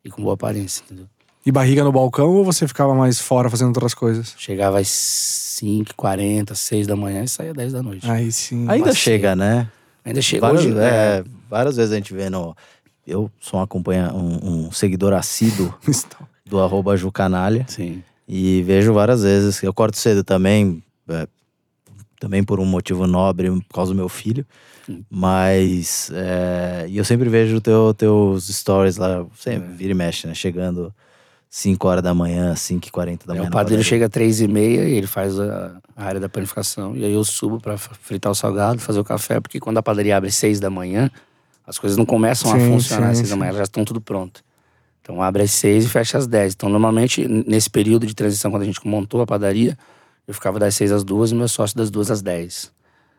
e 0.03 0.09
com 0.09 0.21
boa 0.21 0.33
aparência, 0.33 0.83
entendeu? 0.85 1.07
E 1.45 1.51
barriga 1.51 1.83
no 1.83 1.91
balcão 1.91 2.35
ou 2.35 2.43
você 2.43 2.67
ficava 2.67 2.93
mais 2.93 3.19
fora 3.19 3.49
fazendo 3.49 3.69
outras 3.69 3.93
coisas? 3.93 4.35
Chegava 4.37 4.79
às 4.79 4.89
5, 4.89 5.95
40, 5.95 6.53
6 6.53 6.87
da 6.87 6.95
manhã 6.95 7.23
e 7.23 7.27
saía 7.27 7.53
10 7.53 7.73
da 7.73 7.81
noite. 7.81 8.09
Aí 8.09 8.31
sim. 8.31 8.65
Ainda 8.67 8.87
Passeio. 8.87 8.95
chega, 8.95 9.35
né? 9.35 9.67
Ainda 10.03 10.21
chega 10.21 10.41
Várias, 10.41 10.65
hoje, 10.65 10.77
é, 10.77 11.23
várias 11.49 11.75
vezes 11.77 11.91
a 11.91 11.95
gente 11.95 12.13
vê 12.13 12.29
no. 12.29 12.55
Eu 13.07 13.31
sou 13.39 13.59
um, 13.59 13.63
acompanha, 13.63 14.11
um, 14.13 14.67
um 14.67 14.71
seguidor 14.71 15.13
assíduo 15.13 15.73
Então, 15.87 16.27
do 16.45 16.59
arroba 16.59 16.95
Jucanalha. 16.95 17.65
Sim. 17.67 18.03
E 18.31 18.61
vejo 18.61 18.93
várias 18.93 19.23
vezes. 19.23 19.63
Eu 19.63 19.73
corto 19.73 19.97
cedo 19.97 20.23
também, 20.23 20.83
é, 21.07 21.27
também 22.19 22.43
por 22.43 22.59
um 22.59 22.65
motivo 22.65 23.07
nobre, 23.07 23.49
por 23.49 23.73
causa 23.73 23.91
do 23.91 23.95
meu 23.97 24.07
filho. 24.07 24.45
Sim. 24.85 25.03
Mas. 25.09 26.11
é, 26.13 26.85
e 26.87 26.97
eu 26.97 27.03
sempre 27.03 27.27
vejo 27.27 27.59
teu, 27.59 27.91
teus 27.93 28.47
stories 28.47 28.97
lá, 28.97 29.25
sempre 29.35 29.67
vira 29.73 29.91
e 29.91 29.95
mexe, 29.95 30.27
né? 30.27 30.35
Chegando 30.35 30.93
5 31.49 31.87
horas 31.87 32.03
da 32.03 32.13
manhã, 32.13 32.55
5 32.55 32.87
e 32.87 32.91
40 32.91 33.25
da 33.25 33.33
É, 33.33 33.37
manhã. 33.37 33.47
o 33.49 33.51
padeiro 33.51 33.69
padaria. 33.69 33.83
chega 33.83 34.05
às 34.05 34.11
3 34.11 34.41
e 34.41 34.47
meia 34.47 34.83
e 34.87 34.93
ele 34.93 35.07
faz 35.07 35.39
a, 35.39 35.77
a 35.95 36.03
área 36.05 36.19
da 36.19 36.29
panificação. 36.29 36.95
E 36.95 37.03
aí 37.03 37.11
eu 37.13 37.23
subo 37.23 37.59
pra 37.59 37.73
f- 37.73 37.89
fritar 37.99 38.31
o 38.31 38.35
salgado, 38.35 38.79
fazer 38.79 38.99
o 38.99 39.03
café, 39.03 39.39
porque 39.39 39.59
quando 39.59 39.79
a 39.79 39.83
padaria 39.83 40.15
abre 40.15 40.29
às 40.29 40.35
6 40.35 40.59
da 40.59 40.69
manhã, 40.69 41.09
as 41.65 41.79
coisas 41.79 41.97
não 41.97 42.05
começam 42.05 42.51
a 42.53 42.59
Sim, 42.59 42.67
funcionar 42.73 43.05
sim, 43.07 43.11
às 43.13 43.17
6 43.17 43.29
da 43.31 43.35
manhã, 43.35 43.47
elas 43.49 43.57
já 43.57 43.63
estão 43.63 43.83
tudo 43.83 43.99
pronto. 43.99 44.43
Então 45.09 45.23
abre 45.23 45.41
às 45.41 45.49
6 45.49 45.85
e 45.85 45.89
fecha 45.89 46.19
às 46.19 46.27
10. 46.27 46.53
Então 46.53 46.69
normalmente, 46.69 47.27
nesse 47.27 47.67
período 47.67 48.05
de 48.05 48.13
transição, 48.13 48.51
quando 48.51 48.61
a 48.61 48.65
gente 48.65 48.79
montou 48.87 49.19
a 49.21 49.25
padaria, 49.25 49.75
eu 50.27 50.35
ficava 50.35 50.59
das 50.59 50.75
6 50.75 50.91
às 50.91 51.03
2 51.03 51.31
e 51.31 51.35
meu 51.35 51.47
sócio 51.47 51.75
das 51.75 51.89
2 51.89 52.11
às 52.11 52.21
10. 52.21 52.71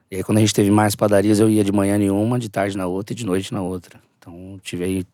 E 0.08 0.14
aí 0.14 0.22
quando 0.22 0.38
a 0.38 0.40
gente 0.40 0.54
teve 0.54 0.70
mais 0.70 0.94
padarias, 0.94 1.40
eu 1.40 1.50
ia 1.50 1.64
de 1.64 1.72
manhã 1.72 1.98
em 1.98 2.08
uma, 2.08 2.38
de 2.38 2.48
tarde 2.48 2.76
na 2.76 2.86
outra 2.86 3.12
e 3.12 3.16
de 3.16 3.26
noite 3.26 3.52
na 3.52 3.60
outra. 3.60 3.98
Então 4.20 4.60
tive 4.62 4.84
aí 4.84 5.04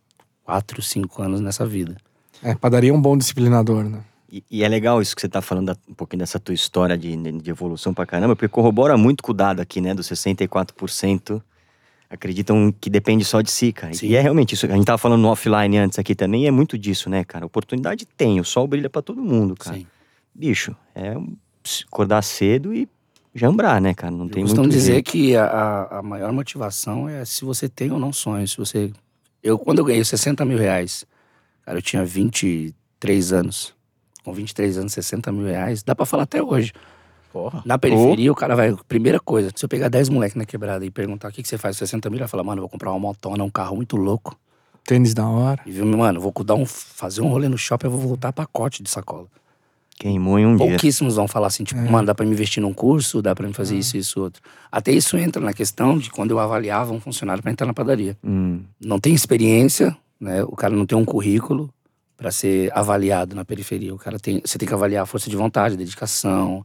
4, 0.44 0.82
5 0.82 1.22
anos 1.22 1.40
nessa 1.40 1.64
vida. 1.64 1.96
é, 2.42 2.54
padaria 2.54 2.90
é 2.90 2.92
um 2.92 3.00
bom 3.00 3.16
disciplinador, 3.16 3.82
né? 3.82 4.00
E, 4.30 4.44
e 4.50 4.62
é 4.62 4.68
legal 4.68 5.00
isso 5.00 5.16
que 5.16 5.22
você 5.22 5.30
tá 5.30 5.40
falando, 5.40 5.74
um 5.88 5.94
pouquinho 5.94 6.18
dessa 6.18 6.38
tua 6.38 6.54
história 6.54 6.98
de, 6.98 7.16
de 7.16 7.50
evolução 7.50 7.94
pra 7.94 8.04
caramba, 8.04 8.36
porque 8.36 8.48
corrobora 8.48 8.98
muito 8.98 9.22
com 9.22 9.32
o 9.32 9.34
dado 9.34 9.60
aqui, 9.60 9.80
né? 9.80 9.94
Dos 9.94 10.10
64% 10.10 11.40
acreditam 12.16 12.74
que 12.80 12.90
depende 12.90 13.24
só 13.24 13.40
de 13.40 13.50
si, 13.50 13.72
cara. 13.72 13.94
Sim. 13.94 14.08
E 14.08 14.16
é 14.16 14.20
realmente 14.20 14.54
isso. 14.54 14.66
A 14.66 14.70
gente 14.70 14.84
tava 14.84 14.98
falando 14.98 15.20
no 15.22 15.28
offline 15.28 15.78
antes 15.78 15.98
aqui 15.98 16.14
também, 16.14 16.44
e 16.44 16.46
é 16.46 16.50
muito 16.50 16.76
disso, 16.76 17.08
né, 17.08 17.24
cara? 17.24 17.46
Oportunidade 17.46 18.04
tem, 18.04 18.40
o 18.40 18.44
sol 18.44 18.66
brilha 18.66 18.90
pra 18.90 19.00
todo 19.00 19.22
mundo, 19.22 19.54
cara. 19.54 19.76
Sim. 19.76 19.86
Bicho, 20.34 20.76
é 20.94 21.14
acordar 21.86 22.22
cedo 22.22 22.74
e 22.74 22.88
jambrar, 23.34 23.80
né, 23.80 23.94
cara? 23.94 24.10
Não 24.10 24.26
Eu 24.26 24.30
tem 24.30 24.42
costumo 24.42 24.62
muito 24.62 24.74
dizer 24.74 24.92
jeito. 24.94 25.10
que 25.10 25.36
a, 25.36 25.98
a, 25.98 26.02
maior 26.02 26.32
motivação 26.32 27.08
é 27.08 27.24
se 27.24 27.44
você 27.44 27.68
tem 27.68 27.90
ou 27.92 27.98
não 27.98 28.12
sonho. 28.12 28.46
Se 28.48 28.56
você. 28.56 28.90
Eu, 29.42 29.58
quando 29.58 29.78
eu 29.78 29.84
ganhei 29.84 30.04
60 30.04 30.44
mil 30.44 30.58
reais, 30.58 31.04
cara, 31.64 31.78
eu 31.78 31.82
tinha 31.82 32.04
23 32.04 33.32
anos. 33.32 33.74
Com 34.24 34.32
23 34.32 34.78
anos, 34.78 34.92
60 34.92 35.30
mil 35.30 35.46
reais, 35.46 35.82
dá 35.82 35.94
pra 35.94 36.04
falar 36.04 36.24
até 36.24 36.42
hoje. 36.42 36.72
Porra. 37.36 37.62
Na 37.66 37.76
periferia, 37.76 38.32
o 38.32 38.34
cara 38.34 38.56
vai. 38.56 38.74
Primeira 38.88 39.20
coisa, 39.20 39.50
se 39.54 39.62
eu 39.62 39.68
pegar 39.68 39.88
10 39.90 40.08
moleques 40.08 40.36
na 40.36 40.46
quebrada 40.46 40.86
e 40.86 40.90
perguntar 40.90 41.28
o 41.28 41.32
que, 41.32 41.42
que 41.42 41.48
você 41.48 41.58
faz 41.58 41.76
com 41.76 41.80
60 41.80 42.08
mil, 42.08 42.16
ele 42.16 42.22
vai 42.22 42.28
falar, 42.28 42.42
mano, 42.42 42.60
eu 42.60 42.62
vou 42.62 42.68
comprar 42.70 42.90
uma 42.90 42.98
motona, 42.98 43.44
um 43.44 43.50
carro 43.50 43.76
muito 43.76 43.94
louco. 43.96 44.34
Tênis 44.86 45.12
da 45.12 45.28
hora. 45.28 45.60
E, 45.66 45.70
viu, 45.70 45.84
mano, 45.84 46.18
vou 46.18 46.32
dar 46.42 46.54
um, 46.54 46.64
fazer 46.64 47.20
um 47.20 47.28
rolê 47.28 47.46
no 47.46 47.58
shopping, 47.58 47.88
eu 47.88 47.90
vou 47.90 48.00
voltar 48.00 48.32
pacote 48.32 48.82
de 48.82 48.88
sacola. 48.88 49.26
Queimou 49.98 50.38
em 50.38 50.46
um 50.46 50.56
dia. 50.56 50.66
Pouquíssimos 50.66 51.16
vão 51.16 51.28
falar 51.28 51.48
assim, 51.48 51.62
tipo, 51.64 51.78
É. 51.80 51.90
mano, 51.90 52.06
dá 52.06 52.14
pra 52.14 52.24
me 52.24 52.32
investir 52.32 52.62
num 52.62 52.72
curso, 52.72 53.20
dá 53.20 53.34
pra 53.34 53.46
me 53.46 53.52
fazer 53.52 53.76
isso, 53.76 53.96
isso, 53.98 54.20
outro. 54.20 54.40
Até 54.72 54.92
isso 54.92 55.16
entra 55.18 55.42
na 55.42 55.52
questão 55.52 55.98
de 55.98 56.10
quando 56.10 56.30
eu 56.30 56.38
avaliava 56.38 56.92
um 56.92 57.00
funcionário 57.00 57.42
pra 57.42 57.52
entrar 57.52 57.66
na 57.66 57.74
padaria. 57.74 58.16
Hum, 58.24 58.60
Não 58.80 58.98
tem 58.98 59.12
experiência, 59.14 59.94
né? 60.18 60.42
O 60.44 60.56
cara 60.56 60.74
não 60.74 60.86
tem 60.86 60.96
um 60.96 61.04
currículo 61.04 61.68
pra 62.16 62.30
ser 62.30 62.70
avaliado 62.74 63.34
na 63.36 63.44
periferia. 63.44 63.94
O 63.94 63.98
cara 63.98 64.18
tem, 64.18 64.40
você 64.44 64.56
tem 64.56 64.66
que 64.68 64.72
avaliar 64.74 65.02
a 65.02 65.06
força 65.06 65.28
de 65.28 65.36
vontade, 65.36 65.76
dedicação, 65.76 66.64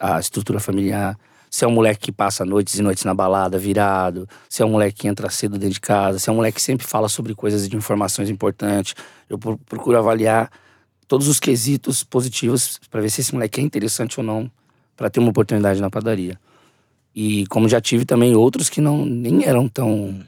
a, 0.00 0.16
a 0.16 0.20
estrutura 0.20 0.58
familiar. 0.58 1.16
Se 1.50 1.64
é 1.64 1.68
um 1.68 1.70
moleque 1.70 2.06
que 2.06 2.12
passa 2.12 2.44
noites 2.44 2.74
e 2.78 2.82
noites 2.82 3.04
na 3.04 3.14
balada, 3.14 3.58
virado. 3.58 4.28
Se 4.48 4.62
é 4.62 4.66
um 4.66 4.70
moleque 4.70 5.00
que 5.02 5.08
entra 5.08 5.30
cedo 5.30 5.52
dentro 5.58 5.74
de 5.74 5.80
casa. 5.80 6.18
Se 6.18 6.28
é 6.28 6.32
um 6.32 6.36
moleque 6.36 6.56
que 6.56 6.62
sempre 6.62 6.86
fala 6.86 7.08
sobre 7.08 7.34
coisas 7.34 7.68
de 7.68 7.76
informações 7.76 8.28
importantes. 8.28 8.94
Eu 9.30 9.38
pro- 9.38 9.58
procuro 9.58 9.96
avaliar 9.96 10.50
todos 11.06 11.28
os 11.28 11.38
quesitos 11.38 12.02
positivos 12.02 12.80
pra 12.90 13.00
ver 13.00 13.10
se 13.10 13.20
esse 13.20 13.32
moleque 13.32 13.60
é 13.60 13.62
interessante 13.62 14.18
ou 14.18 14.26
não 14.26 14.50
pra 14.96 15.08
ter 15.08 15.20
uma 15.20 15.30
oportunidade 15.30 15.80
na 15.80 15.88
padaria. 15.88 16.38
E 17.14 17.46
como 17.46 17.68
já 17.68 17.80
tive 17.80 18.04
também 18.04 18.34
outros 18.34 18.68
que 18.68 18.80
não 18.80 19.06
nem 19.06 19.44
eram 19.46 19.68
tão 19.68 20.18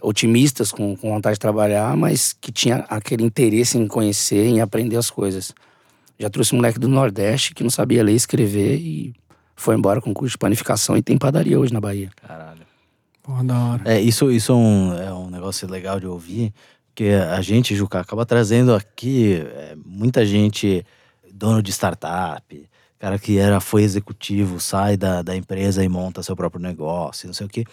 otimistas 0.00 0.72
com, 0.72 0.96
com 0.96 1.10
vontade 1.10 1.34
de 1.34 1.40
trabalhar, 1.40 1.96
mas 1.96 2.32
que 2.32 2.50
tinha 2.50 2.86
aquele 2.88 3.22
interesse 3.24 3.78
em 3.78 3.86
conhecer, 3.86 4.46
em 4.46 4.60
aprender 4.60 4.96
as 4.96 5.10
coisas. 5.10 5.52
Já 6.22 6.30
trouxe 6.30 6.54
um 6.54 6.58
moleque 6.58 6.78
do 6.78 6.86
Nordeste 6.86 7.52
que 7.52 7.64
não 7.64 7.70
sabia 7.70 8.00
ler 8.00 8.12
e 8.12 8.14
escrever 8.14 8.76
e 8.76 9.12
foi 9.56 9.74
embora 9.74 10.00
com 10.00 10.14
curso 10.14 10.34
de 10.34 10.38
panificação 10.38 10.96
e 10.96 11.02
tem 11.02 11.18
padaria 11.18 11.58
hoje 11.58 11.72
na 11.72 11.80
Bahia. 11.80 12.10
Caralho. 12.14 12.62
Porra, 13.20 13.42
da 13.42 13.58
hora. 13.58 13.82
É, 13.84 14.00
isso, 14.00 14.30
isso 14.30 14.52
é, 14.52 14.54
um, 14.54 14.94
é 14.94 15.12
um 15.12 15.28
negócio 15.28 15.68
legal 15.68 15.98
de 15.98 16.06
ouvir, 16.06 16.54
porque 16.86 17.06
a 17.10 17.42
gente, 17.42 17.74
Juca, 17.74 17.98
acaba 17.98 18.24
trazendo 18.24 18.72
aqui 18.72 19.42
é, 19.44 19.74
muita 19.84 20.24
gente, 20.24 20.86
dono 21.34 21.60
de 21.60 21.72
startup, 21.72 22.68
cara 23.00 23.18
que 23.18 23.36
era, 23.36 23.58
foi 23.58 23.82
executivo, 23.82 24.60
sai 24.60 24.96
da, 24.96 25.22
da 25.22 25.34
empresa 25.34 25.82
e 25.82 25.88
monta 25.88 26.22
seu 26.22 26.36
próprio 26.36 26.62
negócio, 26.62 27.26
não 27.26 27.34
sei 27.34 27.46
o 27.46 27.50
quê. 27.50 27.64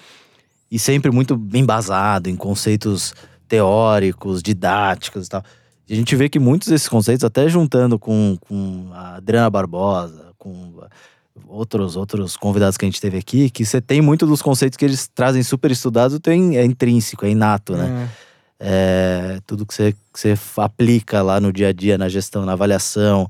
E 0.71 0.79
sempre 0.79 1.11
muito 1.11 1.37
bem 1.37 1.61
embasado 1.61 2.31
em 2.31 2.35
conceitos 2.35 3.13
teóricos, 3.47 4.41
didáticos 4.41 5.27
e 5.27 5.29
tal. 5.29 5.43
A 5.89 5.95
gente 5.95 6.15
vê 6.15 6.29
que 6.29 6.39
muitos 6.39 6.67
desses 6.67 6.87
conceitos, 6.87 7.23
até 7.23 7.47
juntando 7.49 7.97
com, 7.97 8.37
com 8.41 8.89
a 8.93 9.15
Adriana 9.15 9.49
Barbosa, 9.49 10.27
com 10.37 10.73
outros 11.47 11.95
outros 11.95 12.37
convidados 12.37 12.77
que 12.77 12.85
a 12.85 12.87
gente 12.87 13.01
teve 13.01 13.17
aqui, 13.17 13.49
que 13.49 13.65
você 13.65 13.81
tem 13.81 14.01
muito 14.01 14.25
dos 14.27 14.41
conceitos 14.41 14.77
que 14.77 14.85
eles 14.85 15.07
trazem 15.07 15.41
super 15.41 15.71
estudados, 15.71 16.19
tem, 16.19 16.57
é 16.57 16.63
intrínseco, 16.63 17.25
é 17.25 17.29
inato, 17.29 17.75
né? 17.75 18.09
É, 18.59 19.39
tudo 19.47 19.65
que 19.65 19.73
você, 19.73 19.93
que 20.13 20.19
você 20.19 20.35
aplica 20.57 21.21
lá 21.21 21.39
no 21.39 21.51
dia 21.51 21.69
a 21.69 21.73
dia, 21.73 21.97
na 21.97 22.09
gestão, 22.09 22.45
na 22.45 22.51
avaliação, 22.51 23.27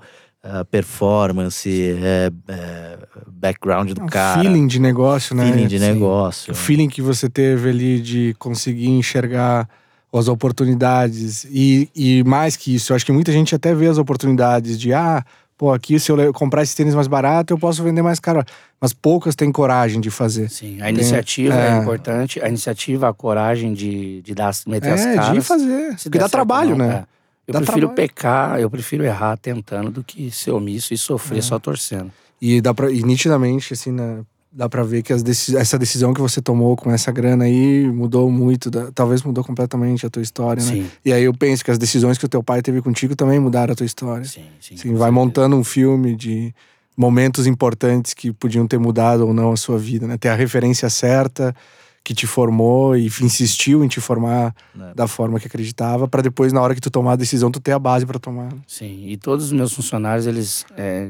performance, 0.71 1.69
é, 1.69 2.31
é, 2.47 2.97
background 3.27 3.91
do 3.91 4.01
É 4.01 4.03
um 4.03 4.07
cara. 4.07 4.41
feeling 4.41 4.67
de 4.67 4.79
negócio, 4.79 5.35
né? 5.35 5.45
feeling 5.45 5.67
de 5.67 5.79
Sim. 5.79 5.85
negócio. 5.85 6.53
O 6.53 6.55
feeling 6.55 6.87
que 6.87 7.01
você 7.01 7.29
teve 7.29 7.69
ali 7.69 7.99
de 7.99 8.35
conseguir 8.39 8.89
enxergar 8.89 9.67
as 10.13 10.27
oportunidades. 10.27 11.45
E, 11.45 11.89
e 11.95 12.23
mais 12.23 12.55
que 12.55 12.75
isso, 12.75 12.91
eu 12.91 12.95
acho 12.95 13.05
que 13.05 13.11
muita 13.11 13.31
gente 13.31 13.53
até 13.55 13.73
vê 13.73 13.87
as 13.87 13.97
oportunidades 13.97 14.79
de, 14.79 14.93
ah, 14.93 15.23
pô, 15.57 15.71
aqui 15.71 15.99
se 15.99 16.11
eu 16.11 16.33
comprar 16.33 16.63
esse 16.63 16.75
tênis 16.75 16.95
mais 16.95 17.07
barato, 17.07 17.53
eu 17.53 17.57
posso 17.59 17.83
vender 17.83 18.01
mais 18.01 18.19
caro. 18.19 18.43
Mas 18.81 18.93
poucas 18.93 19.35
têm 19.35 19.51
coragem 19.51 19.99
de 20.01 20.09
fazer. 20.09 20.49
Sim, 20.49 20.81
a 20.81 20.89
iniciativa 20.89 21.53
é. 21.53 21.71
é. 21.71 21.77
importante. 21.77 22.41
A 22.41 22.47
iniciativa, 22.47 23.09
a 23.09 23.13
coragem 23.13 23.73
de, 23.73 24.21
de 24.21 24.33
dar, 24.33 24.51
meter 24.67 24.93
as 24.93 25.01
É, 25.05 25.15
caras. 25.15 25.33
de 25.33 25.41
fazer. 25.41 25.95
Porque 26.01 26.17
dá 26.17 26.29
trabalho, 26.29 26.75
não, 26.75 26.87
né? 26.87 27.05
é. 27.05 27.19
Eu 27.47 27.53
Dá 27.53 27.59
prefiro 27.61 27.87
trabalho. 27.87 27.95
pecar, 28.07 28.59
eu 28.59 28.69
prefiro 28.69 29.03
errar 29.03 29.35
tentando 29.35 29.89
do 29.89 30.03
que 30.03 30.29
ser 30.29 30.51
omisso 30.51 30.93
e 30.93 30.97
sofrer 30.97 31.39
É. 31.39 31.41
só 31.41 31.57
torcendo. 31.57 32.11
E, 32.39 32.61
dá 32.61 32.73
pra, 32.75 32.91
e 32.91 33.01
nitidamente, 33.01 33.73
assim, 33.73 33.91
né, 33.91 34.19
dá 34.51 34.67
pra 34.67 34.81
ver 34.83 35.03
que 35.03 35.13
essa 35.13 35.77
decisão 35.77 36.13
que 36.13 36.19
você 36.21 36.41
tomou 36.41 36.75
com 36.75 36.91
essa 36.91 37.11
grana 37.11 37.45
aí 37.45 37.85
mudou 37.91 38.29
muito. 38.31 38.69
da- 38.71 38.91
talvez 38.91 39.21
mudou 39.23 39.43
completamente 39.43 40.05
a 40.05 40.09
tua 40.09 40.21
história, 40.23 40.63
né? 40.63 40.71
Sim, 40.71 40.89
E 41.05 41.13
aí 41.13 41.23
eu 41.23 41.33
penso 41.33 41.63
que 41.63 41.69
as 41.71 41.77
decisões 41.77 42.17
que 42.17 42.25
o 42.25 42.29
teu 42.29 42.41
pai 42.43 42.61
teve 42.61 42.81
contigo 42.81 43.15
também 43.15 43.39
mudaram 43.39 43.73
a 43.73 43.75
tua 43.75 43.85
história. 43.85 44.25
sim, 44.25 44.43
sim. 44.59 44.75
Com 44.91 44.95
vai 44.97 45.11
montando 45.11 45.55
um 45.55 45.63
filme 45.63 46.15
de 46.15 46.53
momentos 46.97 47.47
importantes 47.47 48.13
que 48.13 48.33
podiam 48.33 48.67
ter 48.67 48.77
mudado 48.79 49.25
ou 49.25 49.33
não 49.33 49.51
a 49.51 49.57
sua 49.57 49.77
vida, 49.77 50.05
né? 50.07 50.17
Ter 50.17 50.29
a 50.29 50.35
referência 50.35 50.89
certa 50.89 51.55
que 52.03 52.13
te 52.15 52.25
formou 52.25 52.97
e 52.97 53.05
insistiu 53.21 53.83
em 53.83 53.87
te 53.87 54.01
formar 54.01 54.55
É. 54.79 54.93
da 54.95 55.07
forma 55.07 55.39
que 55.39 55.45
acreditava, 55.47 56.07
pra 56.07 56.21
depois, 56.23 56.51
na 56.51 56.59
hora 56.61 56.73
que 56.73 56.81
tu 56.81 56.89
tomar 56.89 57.13
a 57.13 57.15
decisão, 57.15 57.51
tu 57.51 57.59
ter 57.59 57.71
a 57.73 57.79
base 57.79 58.05
pra 58.05 58.17
tomar. 58.17 58.51
né? 58.51 58.59
Sim, 58.67 59.05
e 59.07 59.15
todos 59.15 59.45
os 59.45 59.51
meus 59.51 59.71
funcionários, 59.73 60.25
eles. 60.25 60.65
é, 60.75 61.09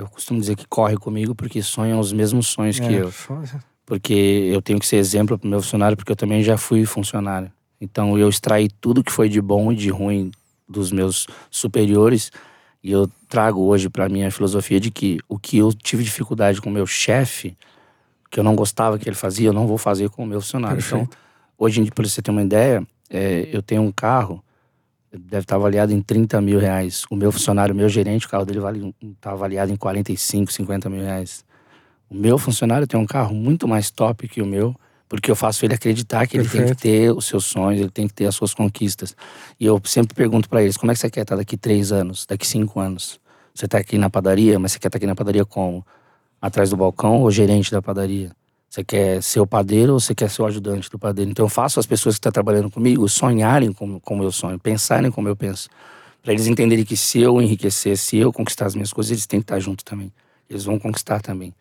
eu 0.00 0.08
costumo 0.08 0.40
dizer 0.40 0.56
que 0.56 0.66
correm 0.66 0.96
comigo 0.96 1.34
porque 1.34 1.62
sonham 1.62 1.98
os 2.00 2.12
mesmos 2.12 2.46
sonhos 2.46 2.78
que 2.80 2.86
É, 2.94 3.02
eu. 3.02 3.10
foda. 3.10 3.62
Porque 3.84 4.12
eu 4.52 4.62
tenho 4.62 4.78
que 4.78 4.86
ser 4.86 4.96
exemplo 4.96 5.38
pro 5.38 5.48
meu 5.48 5.60
funcionário, 5.60 5.96
porque 5.96 6.12
eu 6.12 6.16
também 6.16 6.42
já 6.42 6.56
fui 6.56 6.84
funcionário. 6.86 7.50
Então 7.80 8.18
eu 8.18 8.28
extraí 8.28 8.68
tudo 8.80 9.02
que 9.02 9.10
foi 9.12 9.28
de 9.28 9.40
bom 9.40 9.72
e 9.72 9.76
de 9.76 9.88
ruim 9.90 10.30
dos 10.68 10.92
meus 10.92 11.26
superiores 11.50 12.30
e 12.82 12.92
eu 12.92 13.10
trago 13.28 13.60
hoje 13.62 13.88
para 13.90 14.08
minha 14.08 14.30
filosofia 14.30 14.78
de 14.80 14.90
que 14.90 15.18
o 15.28 15.38
que 15.38 15.58
eu 15.58 15.72
tive 15.72 16.02
dificuldade 16.04 16.60
com 16.60 16.70
o 16.70 16.72
meu 16.72 16.86
chefe, 16.86 17.56
que 18.30 18.38
eu 18.40 18.44
não 18.44 18.54
gostava 18.54 18.98
que 18.98 19.08
ele 19.08 19.16
fazia, 19.16 19.48
eu 19.48 19.52
não 19.52 19.66
vou 19.66 19.76
fazer 19.76 20.08
com 20.10 20.22
o 20.22 20.26
meu 20.26 20.40
funcionário. 20.40 20.78
Então, 20.78 21.00
Perfeito. 21.00 21.18
hoje, 21.58 21.80
em 21.80 21.82
dia, 21.84 21.92
para 21.92 22.06
você 22.08 22.22
ter 22.22 22.30
uma 22.30 22.42
ideia, 22.42 22.86
é, 23.10 23.48
eu 23.52 23.60
tenho 23.60 23.82
um 23.82 23.92
carro, 23.92 24.42
deve 25.12 25.42
estar 25.42 25.56
avaliado 25.56 25.92
em 25.92 26.00
30 26.00 26.40
mil 26.40 26.58
reais. 26.58 27.04
O 27.10 27.16
meu 27.16 27.32
funcionário, 27.32 27.74
o 27.74 27.76
meu 27.76 27.88
gerente, 27.88 28.26
o 28.26 28.28
carro 28.28 28.44
dele 28.44 28.60
vale, 28.60 28.94
tá 29.20 29.32
avaliado 29.32 29.72
em 29.72 29.76
45, 29.76 30.52
50 30.52 30.88
mil 30.88 31.02
reais. 31.02 31.44
O 32.08 32.14
meu 32.14 32.38
funcionário 32.38 32.86
tem 32.86 32.98
um 32.98 33.06
carro 33.06 33.34
muito 33.34 33.66
mais 33.68 33.90
top 33.90 34.26
que 34.28 34.42
o 34.42 34.46
meu, 34.46 34.74
porque 35.08 35.30
eu 35.30 35.36
faço 35.36 35.64
ele 35.64 35.74
acreditar 35.74 36.26
que 36.26 36.36
ele 36.36 36.48
tem 36.48 36.60
Perfeito. 36.60 36.76
que 36.76 36.82
ter 36.82 37.12
os 37.12 37.26
seus 37.26 37.44
sonhos, 37.44 37.80
ele 37.80 37.90
tem 37.90 38.06
que 38.06 38.14
ter 38.14 38.26
as 38.26 38.34
suas 38.34 38.54
conquistas. 38.54 39.16
E 39.58 39.66
eu 39.66 39.80
sempre 39.84 40.14
pergunto 40.14 40.48
para 40.48 40.62
eles: 40.62 40.76
como 40.76 40.92
é 40.92 40.94
que 40.94 41.00
você 41.00 41.10
quer 41.10 41.22
estar 41.22 41.36
daqui 41.36 41.56
três 41.56 41.92
anos, 41.92 42.26
daqui 42.26 42.46
cinco 42.46 42.78
anos? 42.80 43.20
Você 43.54 43.66
tá 43.66 43.78
aqui 43.78 43.98
na 43.98 44.08
padaria, 44.08 44.58
mas 44.58 44.72
você 44.72 44.78
quer 44.78 44.88
estar 44.88 44.98
aqui 44.98 45.06
na 45.06 45.14
padaria 45.14 45.44
como? 45.44 45.84
Atrás 46.40 46.70
do 46.70 46.76
balcão 46.76 47.20
ou 47.20 47.30
gerente 47.30 47.70
da 47.70 47.82
padaria? 47.82 48.30
Você 48.70 48.84
quer 48.84 49.20
ser 49.20 49.40
o 49.40 49.46
padeiro 49.48 49.94
ou 49.94 49.98
você 49.98 50.14
quer 50.14 50.30
ser 50.30 50.42
o 50.42 50.46
ajudante 50.46 50.88
do 50.88 50.96
padeiro? 50.96 51.28
Então 51.28 51.44
eu 51.44 51.48
faço 51.48 51.80
as 51.80 51.86
pessoas 51.86 52.14
que 52.14 52.18
estão 52.20 52.30
trabalhando 52.30 52.70
comigo 52.70 53.08
sonharem 53.08 53.72
como, 53.72 53.98
como 53.98 54.22
eu 54.22 54.30
sonho, 54.30 54.60
pensarem 54.60 55.10
como 55.10 55.26
eu 55.26 55.34
penso. 55.34 55.68
Para 56.22 56.32
eles 56.32 56.46
entenderem 56.46 56.84
que 56.84 56.96
se 56.96 57.18
eu 57.18 57.42
enriquecer, 57.42 57.98
se 57.98 58.16
eu 58.16 58.32
conquistar 58.32 58.66
as 58.66 58.76
minhas 58.76 58.92
coisas, 58.92 59.10
eles 59.10 59.26
têm 59.26 59.40
que 59.40 59.44
estar 59.44 59.58
junto 59.58 59.84
também. 59.84 60.12
Eles 60.48 60.64
vão 60.64 60.78
conquistar 60.78 61.20
também. 61.20 61.52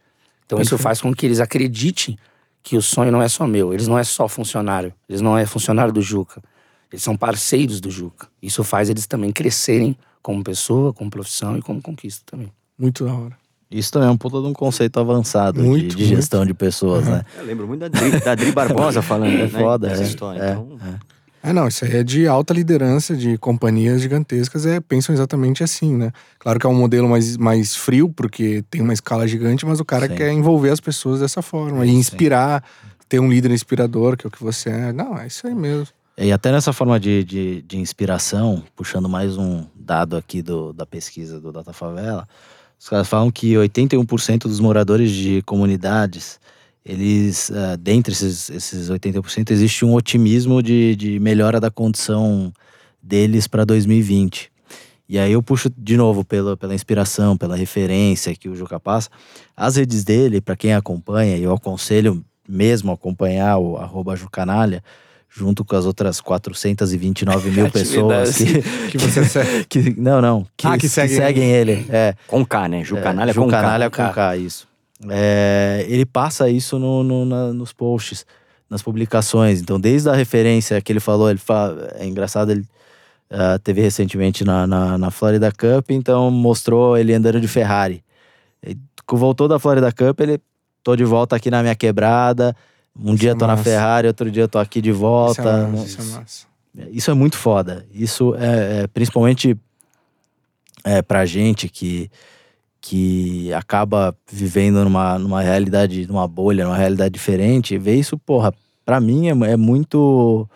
Então 0.46 0.62
isso 0.62 0.78
faz 0.78 1.02
com 1.02 1.12
que 1.12 1.26
eles 1.26 1.40
acreditem 1.40 2.16
que 2.62 2.78
o 2.78 2.82
sonho 2.82 3.12
não 3.12 3.24
é 3.24 3.28
só 3.28 3.48
meu, 3.48 3.74
eles 3.74 3.88
não 3.88 3.98
é 3.98 4.04
só 4.04 4.28
funcionário, 4.28 4.94
eles 5.08 5.20
não 5.20 5.36
é 5.36 5.48
funcionário 5.48 5.92
do 5.92 6.04
Juca, 6.04 6.44
eles 6.92 7.02
são 7.02 7.18
parceiros 7.18 7.82
do 7.82 7.90
Juca. 7.90 8.28
Isso 8.40 8.64
faz 8.64 8.88
eles 8.88 9.08
também 9.08 9.32
crescerem 9.32 9.98
como 10.22 10.44
pessoa, 10.44 10.94
como 10.94 11.10
profissão 11.10 11.58
e 11.58 11.62
como 11.62 11.82
conquista 11.82 12.22
também. 12.26 12.52
Muito 12.78 13.04
da 13.04 13.14
hora. 13.14 13.49
Isso 13.72 13.92
também 13.92 14.08
é 14.08 14.12
um 14.12 14.18
puta 14.18 14.42
de 14.42 14.48
um 14.48 14.54
conceito 14.54 15.00
avançado 15.00 15.62
de- 15.62 15.68
Muito, 15.68 15.96
de, 15.96 16.06
gestão 16.06 16.46
de 16.46 16.54
pessoas, 16.54 17.08
né? 17.08 17.24
Eu 17.38 17.46
lembro 17.46 17.68
muito 17.68 17.82
da 17.82 17.88
Dri, 17.88 18.20
da 18.20 18.34
Dri 18.36 18.52
Barbosa 18.52 19.02
falando 19.04 19.32
É 19.34 19.44
né, 19.44 19.48
foda, 19.48 19.88
dessa 19.90 20.02
é, 20.04 20.06
história. 20.08 20.40
é, 20.42 20.52
então, 20.54 20.78
É, 21.44 21.54
não, 21.54 21.68
isso 21.68 21.86
aí 21.86 21.98
é 21.98 22.04
de 22.04 22.28
alta 22.28 22.52
liderança 22.54 23.16
de 23.16 23.38
companhias 23.38 24.02
gigantescas, 24.02 24.66
é, 24.66 24.80
pensam 24.80 25.14
exatamente 25.14 25.64
assim, 25.64 25.96
né? 25.96 26.12
Claro 26.40 26.60
que 26.60 26.66
é 26.66 26.70
um 26.70 26.74
modelo 26.74 27.08
mais, 27.08 27.38
mais 27.38 27.76
frio, 27.76 28.10
porque 28.10 28.64
tem 28.72 28.82
uma 28.82 28.92
escala 28.94 29.28
gigante, 29.28 29.66
mas 29.66 29.80
o 29.80 29.86
cara 29.86 30.08
Sim. 30.08 30.16
quer 30.16 30.32
envolver 30.34 30.72
as 30.72 30.80
pessoas 30.80 31.20
dessa 31.20 31.42
forma 31.44 31.86
e 31.86 31.90
Sim. 31.90 31.96
inspirar, 31.98 32.64
ter 33.08 33.20
um 33.20 33.30
líder 33.30 33.52
inspirador, 33.52 34.18
que 34.18 34.26
é 34.26 34.28
o 34.28 34.32
que 34.32 34.44
você 34.44 34.70
é. 34.70 34.92
Não, 34.92 35.18
é 35.18 35.28
isso 35.28 35.46
aí 35.46 35.54
mesmo. 35.56 35.88
E 36.18 36.32
até 36.34 36.52
nessa 36.52 36.74
forma 36.74 37.00
de, 37.00 37.24
de, 37.24 37.62
de 37.62 37.78
inspiração, 37.78 38.62
puxando 38.76 39.08
mais 39.08 39.38
um 39.38 39.64
dado 39.74 40.18
aqui 40.18 40.42
do, 40.42 40.74
da 40.74 40.86
pesquisa 40.86 41.40
do 41.40 41.52
Data 41.52 41.72
Favela, 41.72 42.28
os 42.80 42.88
caras 42.88 43.08
falam 43.10 43.30
que 43.30 43.54
81% 43.54 44.44
dos 44.44 44.62
moradores 44.62 45.12
de 45.12 45.42
comunidades, 45.42 46.40
eles, 46.86 47.52
ah, 47.52 47.76
dentre 47.76 48.14
esses, 48.14 48.50
esses 48.50 48.90
81%, 48.90 49.52
existe 49.52 49.84
um 49.84 49.94
otimismo 49.94 50.64
de, 50.64 50.96
de 50.96 51.20
melhora 51.20 51.60
da 51.60 51.70
condição 51.70 52.54
deles 53.04 53.48
para 53.48 53.66
2020. 53.66 54.50
E 55.10 55.20
aí 55.20 55.34
eu 55.34 55.44
puxo 55.44 55.70
de 55.76 55.98
novo 55.98 56.24
pela, 56.24 56.56
pela 56.56 56.74
inspiração, 56.74 57.36
pela 57.36 57.56
referência 57.56 58.34
que 58.36 58.48
o 58.48 58.56
Juca 58.56 58.80
passa. 58.80 59.10
As 59.58 59.76
redes 59.76 60.04
dele, 60.04 60.40
para 60.40 60.56
quem 60.56 60.74
acompanha, 60.74 61.38
eu 61.38 61.52
aconselho 61.52 62.24
mesmo 62.48 62.92
acompanhar 62.92 63.58
o 63.58 63.76
arroba 63.76 64.16
Jucanalha, 64.16 64.84
junto 65.30 65.64
com 65.64 65.76
as 65.76 65.86
outras 65.86 66.20
429 66.20 67.50
mil 67.52 67.70
pessoas 67.72 68.36
que, 68.38 68.62
Que 68.92 68.98
você 68.98 69.24
segue. 69.26 69.66
que- 69.66 70.00
não, 70.02 70.22
não, 70.22 70.46
que, 70.58 70.68
Ah, 70.68 70.72
que 70.74 70.80
que 70.82 70.90
seguem 70.90 71.16
seguem 71.18 71.52
ele. 71.52 71.86
É, 71.90 72.16
com 72.28 72.46
K, 72.46 72.68
né? 72.68 72.84
Jucanalha 72.84 73.32
é, 73.32 73.34
com 73.34 73.42
K. 73.48 73.58
Jucanalha 73.58 73.90
com 73.90 74.10
K, 74.14 74.38
isso. 74.38 74.68
É, 75.10 75.86
ele 75.88 76.06
passa 76.06 76.50
isso 76.50 76.78
no, 76.78 77.04
no- 77.04 77.26
na- 77.26 77.54
nos 77.54 77.72
posts, 77.72 78.26
nas 78.70 78.82
publicações. 78.82 79.62
Então, 79.62 79.80
desde 79.80 80.10
a 80.10 80.14
referência 80.14 80.82
que 80.82 80.92
ele 80.92 81.00
falou, 81.00 81.30
ele 81.30 81.40
fala, 81.40 81.90
é 81.98 82.06
engraçado, 82.06 82.52
ele 82.52 82.66
ah, 83.32 83.60
teve 83.64 83.82
recentemente 83.82 84.44
na, 84.44 84.66
na, 84.68 84.98
na 84.98 85.12
Florida 85.12 85.52
Cup, 85.52 85.92
então 85.92 86.30
mostrou 86.32 86.98
ele 86.98 87.14
andando 87.14 87.40
de 87.40 87.48
Ferrari. 87.48 88.04
E 88.66 88.76
voltou 89.12 89.48
da 89.48 89.58
Florida 89.58 89.92
Cup, 89.92 90.20
ele 90.20 90.40
tô 90.84 90.96
de 90.96 91.04
volta 91.06 91.36
aqui 91.36 91.50
na 91.50 91.62
minha 91.62 91.76
quebrada. 91.76 92.56
Um 92.98 93.10
Isso 93.10 93.18
dia 93.18 93.32
é 93.32 93.36
tô 93.36 93.48
na 93.48 93.54
massa. 93.54 93.64
Ferrari, 93.64 94.08
outro 94.08 94.30
dia 94.32 94.44
eu 94.44 94.48
tô 94.48 94.60
aqui 94.60 94.82
de 94.82 94.90
Isso 94.90 95.00
volta. 95.00 95.42
é 95.42 95.68
massa, 95.68 95.86
isso 95.86 96.02
é 96.02 96.20
massa. 96.20 96.48
Isso 96.92 97.12
é 97.12 97.14
muito 97.14 97.38
foda. 97.38 97.86
Isso 97.94 98.36
é, 98.36 98.84
é 98.84 98.88
principalmente 98.88 99.58
é, 100.84 101.02
pra 101.02 101.26
gente 101.26 101.68
que, 101.68 102.10
que 102.82 103.54
acaba 103.54 104.16
vivendo 104.32 104.84
numa, 104.84 105.18
numa 105.20 105.42
realidade, 105.42 106.08
numa 106.08 106.28
bolha, 106.28 106.64
numa 106.64 106.78
realidade 106.78 107.14
diferente, 107.14 107.78
ver 107.78 107.96
isso, 107.96 108.18
porra, 108.18 108.54
pra 108.86 109.00
mim 109.00 109.28
é, 109.28 109.52
é 109.52 109.58
muito 109.58 110.48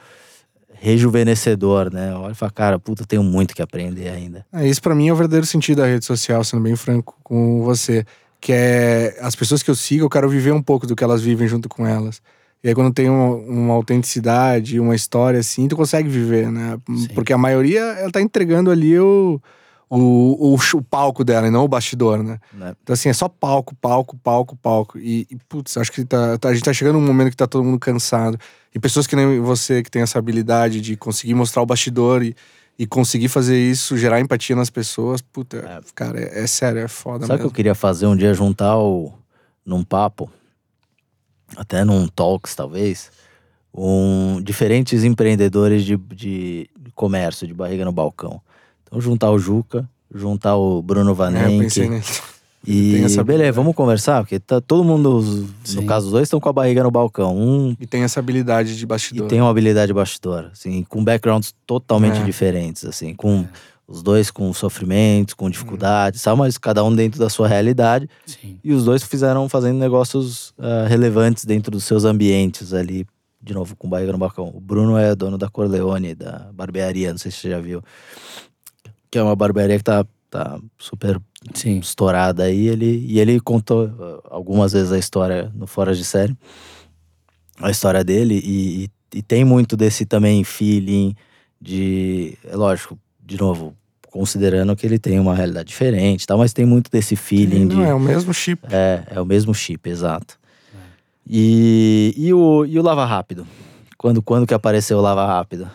rejuvenescedor, 0.73 1.91
né? 1.93 2.13
Olha 2.13 2.33
e 2.33 2.35
fala, 2.35 2.51
cara, 2.51 2.79
puta, 2.79 3.03
eu 3.03 3.07
tenho 3.07 3.23
muito 3.23 3.55
que 3.55 3.61
aprender 3.61 4.09
ainda. 4.09 4.45
É, 4.51 4.67
isso 4.67 4.81
pra 4.81 4.93
mim 4.93 5.07
é 5.07 5.13
o 5.13 5.15
verdadeiro 5.15 5.45
sentido 5.45 5.77
da 5.77 5.87
rede 5.87 6.03
social, 6.03 6.43
sendo 6.43 6.61
bem 6.61 6.75
franco 6.75 7.17
com 7.23 7.63
você. 7.63 8.05
Que 8.43 8.51
é 8.51 9.17
as 9.21 9.37
pessoas 9.37 9.63
que 9.63 9.71
eu 9.71 9.75
sigo, 9.75 10.03
eu 10.03 10.09
quero 10.09 10.27
viver 10.27 10.51
um 10.51 10.61
pouco 10.61 10.85
do 10.85 10.97
que 10.97 11.03
elas 11.03 11.21
vivem 11.21 11.47
junto 11.47 11.69
com 11.69 11.87
elas. 11.87 12.21
E 12.61 12.67
aí 12.67 12.75
quando 12.75 12.93
tem 12.93 13.09
uma, 13.09 13.35
uma 13.35 13.73
autenticidade, 13.73 14.81
uma 14.81 14.93
história 14.93 15.39
assim, 15.39 15.65
tu 15.69 15.77
consegue 15.77 16.09
viver, 16.09 16.51
né? 16.51 16.77
Sim. 16.93 17.07
Porque 17.15 17.31
a 17.31 17.37
maioria, 17.37 17.79
ela 17.79 18.11
tá 18.11 18.21
entregando 18.21 18.69
ali 18.69 18.99
o, 18.99 19.41
o, 19.89 20.55
o, 20.55 20.55
o 20.55 20.81
palco 20.81 21.23
dela 21.23 21.47
e 21.47 21.49
não 21.49 21.63
o 21.63 21.69
bastidor, 21.69 22.21
né? 22.21 22.37
Né? 22.53 22.75
Então 22.83 22.93
assim, 22.93 23.07
é 23.07 23.13
só 23.13 23.29
palco, 23.29 23.73
palco, 23.75 24.17
palco, 24.17 24.57
palco. 24.57 24.99
E, 24.99 25.25
e, 25.31 25.37
putz, 25.47 25.77
acho 25.77 25.89
que 25.93 26.03
tá, 26.03 26.37
tá- 26.37 26.49
a 26.49 26.53
gente 26.53 26.65
tá 26.65 26.73
chegando 26.73 26.99
num 26.99 27.07
momento 27.07 27.29
que 27.29 27.37
tá 27.37 27.47
todo 27.47 27.63
mundo 27.63 27.79
cansado. 27.79 28.37
E 28.75 28.79
pessoas 28.79 29.07
que 29.07 29.15
nem 29.15 29.39
você, 29.39 29.81
que 29.81 29.89
tem 29.89 30.01
essa 30.01 30.19
habilidade 30.19 30.81
de 30.81 30.97
conseguir 30.97 31.33
mostrar 31.33 31.61
o 31.61 31.65
bastidor 31.65 32.21
e, 32.21 32.35
e 32.77 32.87
conseguir 32.87 33.27
fazer 33.27 33.57
isso, 33.57 33.97
gerar 33.97 34.19
empatia 34.19 34.55
nas 34.55 34.69
pessoas, 34.69 35.21
puta, 35.21 35.57
É. 35.57 35.79
cara, 35.93 36.19
é, 36.19 36.43
é 36.43 36.47
sério, 36.47 36.79
é 36.79 36.87
foda 36.87 37.25
Sabe 37.25 37.37
o 37.37 37.41
que 37.41 37.47
eu 37.47 37.51
queria 37.51 37.75
fazer 37.75 38.07
um 38.07 38.15
dia? 38.15 38.33
Juntar 38.33 38.77
o, 38.77 39.13
num 39.65 39.83
papo, 39.83 40.29
até 41.55 41.83
num 41.83 42.07
talks 42.07 42.55
talvez, 42.55 43.11
um, 43.73 44.41
diferentes 44.41 45.03
empreendedores 45.03 45.83
de, 45.83 45.97
de, 45.97 46.69
comércio, 46.95 47.47
de 47.47 47.53
barriga 47.53 47.85
no 47.85 47.91
balcão. 47.91 48.41
Então, 48.83 48.99
juntar 49.01 49.31
o 49.31 49.39
Juca, 49.39 49.89
juntar 50.13 50.55
o 50.55 50.81
Bruno 50.81 51.11
É, 51.11 51.13
Vanen, 51.13 51.59
pensei 51.59 51.89
nisso. 51.89 52.21
E 52.65 52.93
tem 52.93 53.03
essa 53.03 53.23
beleza, 53.23 53.51
vamos 53.51 53.75
conversar, 53.75 54.21
porque 54.23 54.39
tá, 54.39 54.61
todo 54.61 54.83
mundo, 54.83 55.21
no 55.21 55.47
Sim. 55.63 55.85
caso 55.85 56.05
os 56.07 56.11
dois, 56.13 56.23
estão 56.23 56.39
com 56.39 56.49
a 56.49 56.53
barriga 56.53 56.83
no 56.83 56.91
balcão. 56.91 57.35
Um 57.37 57.75
E 57.79 57.85
tem 57.85 58.03
essa 58.03 58.19
habilidade 58.19 58.75
de 58.77 58.83
e 58.83 58.85
bastidor. 58.85 59.27
tem 59.27 59.41
uma 59.41 59.49
habilidade 59.49 59.91
bastidora, 59.93 60.49
assim, 60.53 60.83
com 60.83 61.03
backgrounds 61.03 61.53
totalmente 61.67 62.19
É. 62.19 62.23
diferentes, 62.23 62.85
assim, 62.85 63.13
com 63.13 63.45
os 63.85 64.01
dois 64.01 64.31
com 64.31 64.51
sofrimentos, 64.53 65.33
com 65.33 65.49
dificuldades, 65.49 66.21
tal, 66.23 66.37
mas 66.37 66.57
cada 66.57 66.83
um 66.85 66.95
dentro 66.95 67.19
da 67.19 67.29
sua 67.29 67.47
realidade. 67.49 68.09
Sim. 68.25 68.57
E 68.63 68.71
os 68.73 68.85
dois 68.85 69.03
fizeram 69.03 69.47
fazendo 69.49 69.77
negócios 69.77 70.53
ah, 70.57 70.85
relevantes 70.87 71.43
dentro 71.43 71.69
dos 71.69 71.83
seus 71.83 72.05
ambientes 72.05 72.73
ali, 72.73 73.05
de 73.41 73.53
novo, 73.53 73.75
com 73.75 73.89
barriga 73.89 74.13
no 74.13 74.17
balcão. 74.17 74.49
O 74.55 74.61
Bruno 74.61 74.97
é 74.97 75.13
dono 75.13 75.37
da 75.37 75.49
Corleone, 75.49 76.15
da 76.15 76.49
barbearia, 76.53 77.11
não 77.11 77.17
sei 77.17 77.29
se 77.29 77.39
você 77.39 77.49
já 77.49 77.59
viu. 77.59 77.83
Que 79.11 79.19
é 79.19 79.21
uma 79.23 79.35
barbearia 79.35 79.77
que 79.77 79.83
tá, 79.83 80.05
tá 80.29 80.57
super 80.79 81.19
Sim. 81.53 81.79
estourada 81.79 82.43
aí. 82.43 82.67
Ele, 82.67 83.05
e 83.07 83.19
ele 83.19 83.39
contou 83.39 83.89
ah, 83.99 84.29
algumas 84.29 84.73
vezes 84.73 84.91
a 84.91 84.97
história 84.97 85.51
no 85.55 85.67
Fora 85.67 85.93
de 85.93 86.03
Série. 86.03 86.35
A 87.59 87.69
história 87.69 88.03
dele. 88.03 88.41
E, 88.43 88.85
e, 88.85 89.17
e 89.19 89.21
tem 89.21 89.43
muito 89.43 89.75
desse 89.75 90.05
também 90.05 90.43
feeling 90.43 91.15
de. 91.59 92.37
É 92.45 92.55
lógico, 92.55 92.97
de 93.23 93.37
novo, 93.39 93.75
considerando 94.11 94.75
que 94.75 94.85
ele 94.85 94.99
tem 94.99 95.19
uma 95.19 95.33
realidade 95.33 95.69
diferente 95.69 96.23
e 96.23 96.27
tal, 96.27 96.37
mas 96.37 96.53
tem 96.53 96.65
muito 96.65 96.91
desse 96.91 97.15
feeling 97.15 97.67
de. 97.67 97.75
Não, 97.75 97.85
é 97.85 97.93
o 97.93 97.99
mesmo 97.99 98.33
chip. 98.33 98.61
É, 98.71 99.03
é 99.07 99.21
o 99.21 99.25
mesmo 99.25 99.53
chip, 99.53 99.89
exato. 99.89 100.37
E, 101.27 102.13
e, 102.17 102.33
o, 102.33 102.65
e 102.65 102.77
o 102.77 102.83
Lava 102.83 103.05
Rápido? 103.05 103.47
Quando, 103.97 104.21
quando 104.21 104.45
que 104.45 104.53
apareceu 104.53 104.97
o 104.97 105.01
Lava 105.01 105.25
Rápido? 105.25 105.69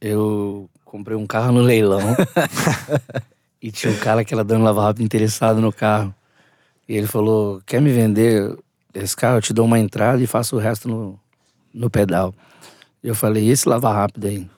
Eu 0.00 0.70
comprei 0.84 1.16
um 1.16 1.26
carro 1.26 1.52
no 1.52 1.60
leilão. 1.60 2.00
e 3.60 3.70
tinha 3.70 3.92
um 3.92 3.96
cara 3.96 4.24
que 4.24 4.34
era 4.34 4.44
dando 4.44 4.64
lava 4.64 4.82
rápido 4.82 5.04
interessado 5.04 5.60
no 5.60 5.72
carro. 5.72 6.14
E 6.88 6.96
ele 6.96 7.06
falou: 7.06 7.60
Quer 7.66 7.80
me 7.80 7.90
vender 7.92 8.56
esse 8.94 9.16
carro? 9.16 9.38
Eu 9.38 9.42
te 9.42 9.52
dou 9.52 9.64
uma 9.64 9.78
entrada 9.78 10.22
e 10.22 10.26
faço 10.26 10.56
o 10.56 10.58
resto 10.58 10.88
no, 10.88 11.18
no 11.72 11.90
pedal. 11.90 12.34
E 13.02 13.08
eu 13.08 13.14
falei: 13.14 13.44
E 13.44 13.50
esse 13.50 13.68
lava 13.68 13.92
rápido 13.92 14.26
aí? 14.26 14.48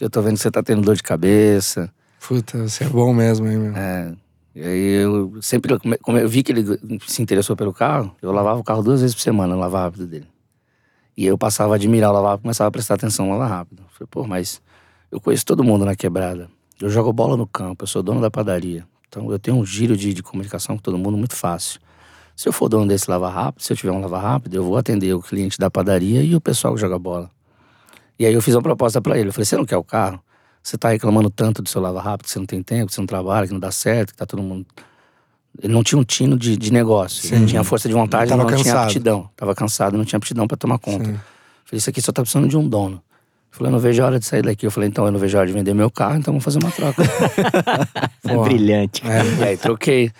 Eu 0.00 0.10
tô 0.10 0.20
vendo 0.22 0.34
que 0.34 0.40
você 0.40 0.50
tá 0.50 0.62
tendo 0.62 0.82
dor 0.82 0.96
de 0.96 1.02
cabeça. 1.02 1.92
Puta, 2.26 2.68
você 2.68 2.84
é 2.84 2.88
bom 2.88 3.12
mesmo, 3.12 3.46
hein, 3.46 3.58
meu? 3.58 3.76
É. 3.76 4.12
E 4.54 4.62
aí 4.62 5.02
eu 5.02 5.40
sempre, 5.40 5.78
como 6.02 6.18
eu 6.18 6.28
vi 6.28 6.42
que 6.42 6.52
ele 6.52 7.00
se 7.06 7.22
interessou 7.22 7.56
pelo 7.56 7.72
carro, 7.72 8.14
eu 8.20 8.30
lavava 8.32 8.60
o 8.60 8.64
carro 8.64 8.82
duas 8.82 9.00
vezes 9.00 9.14
por 9.14 9.22
semana, 9.22 9.56
o 9.56 9.58
lava 9.58 9.80
rápido 9.80 10.06
dele. 10.06 10.28
E 11.16 11.24
eu 11.24 11.38
passava 11.38 11.74
a 11.74 11.76
admirar 11.76 12.10
o 12.10 12.12
lava 12.12 12.28
rápido, 12.30 12.42
começava 12.42 12.68
a 12.68 12.70
prestar 12.70 12.94
atenção 12.94 13.26
no 13.26 13.32
lava 13.32 13.46
rápido. 13.46 13.82
Falei, 13.92 14.08
pô, 14.10 14.26
mas 14.26 14.60
eu 15.10 15.20
conheço 15.20 15.46
todo 15.46 15.64
mundo 15.64 15.84
na 15.84 15.96
quebrada. 15.96 16.50
Eu 16.80 16.90
jogo 16.90 17.12
bola 17.12 17.36
no 17.36 17.46
campo, 17.46 17.84
eu 17.84 17.88
sou 17.88 18.02
dono 18.02 18.20
da 18.20 18.30
padaria. 18.30 18.84
Então 19.08 19.30
eu 19.30 19.38
tenho 19.38 19.56
um 19.56 19.64
giro 19.64 19.96
de, 19.96 20.14
de 20.14 20.22
comunicação 20.22 20.76
com 20.76 20.82
todo 20.82 20.98
mundo 20.98 21.16
muito 21.16 21.36
fácil. 21.36 21.80
Se 22.34 22.48
eu 22.48 22.52
for 22.52 22.68
dono 22.68 22.86
desse 22.86 23.10
lava 23.10 23.28
rápido, 23.28 23.62
se 23.62 23.72
eu 23.72 23.76
tiver 23.76 23.92
um 23.92 24.00
lava 24.00 24.18
rápido, 24.18 24.54
eu 24.54 24.64
vou 24.64 24.76
atender 24.76 25.12
o 25.12 25.20
cliente 25.20 25.58
da 25.58 25.70
padaria 25.70 26.22
e 26.22 26.34
o 26.34 26.40
pessoal 26.40 26.74
que 26.74 26.80
joga 26.80 26.98
bola. 26.98 27.30
E 28.18 28.26
aí 28.26 28.32
eu 28.32 28.40
fiz 28.40 28.54
uma 28.54 28.62
proposta 28.62 29.00
pra 29.00 29.18
ele. 29.18 29.28
Eu 29.28 29.32
falei, 29.32 29.44
você 29.44 29.56
não 29.56 29.64
quer 29.64 29.76
o 29.76 29.84
carro? 29.84 30.20
Você 30.62 30.78
tá 30.78 30.90
reclamando 30.90 31.28
tanto 31.28 31.60
do 31.60 31.68
seu 31.68 31.80
lava 31.80 32.00
rápido, 32.00 32.26
que 32.26 32.30
você 32.30 32.38
não 32.38 32.46
tem 32.46 32.62
tempo, 32.62 32.86
que 32.86 32.94
você 32.94 33.00
não 33.00 33.06
trabalha, 33.06 33.46
que 33.46 33.52
não 33.52 33.60
dá 33.60 33.70
certo, 33.70 34.12
que 34.12 34.16
tá 34.16 34.24
todo 34.24 34.42
mundo. 34.42 34.66
Ele 35.60 35.72
não 35.72 35.82
tinha 35.82 35.98
um 35.98 36.04
tino 36.04 36.38
de, 36.38 36.56
de 36.56 36.72
negócio. 36.72 37.26
Ele 37.26 37.34
Sim. 37.34 37.40
não 37.40 37.46
tinha 37.46 37.64
força 37.64 37.88
de 37.88 37.94
vontade, 37.94 38.30
Tava 38.30 38.44
não 38.44 38.56
tinha 38.56 38.80
aptidão. 38.80 39.28
Tava 39.36 39.54
cansado, 39.54 39.98
não 39.98 40.04
tinha 40.04 40.16
aptidão 40.16 40.48
pra 40.48 40.56
tomar 40.56 40.78
conta. 40.78 41.04
Sim. 41.04 41.12
Eu 41.12 41.20
Falei, 41.64 41.78
isso 41.78 41.90
aqui 41.90 42.00
só 42.00 42.12
tá 42.12 42.22
precisando 42.22 42.48
de 42.48 42.56
um 42.56 42.66
dono. 42.66 43.02
Falou, 43.52 43.68
eu 43.68 43.72
não 43.72 43.78
vejo 43.78 44.02
a 44.02 44.06
hora 44.06 44.18
de 44.18 44.24
sair 44.24 44.42
daqui. 44.42 44.66
Eu 44.66 44.70
falei, 44.70 44.88
então, 44.88 45.04
eu 45.04 45.12
não 45.12 45.20
vejo 45.20 45.36
a 45.36 45.40
hora 45.40 45.46
de 45.46 45.52
vender 45.52 45.74
meu 45.74 45.90
carro, 45.90 46.16
então 46.16 46.32
vamos 46.32 46.42
fazer 46.44 46.58
uma 46.58 46.70
troca. 46.72 47.02
É 48.24 48.36
brilhante. 48.36 49.02
e 49.38 49.44
aí 49.44 49.56
troquei. 49.56 50.10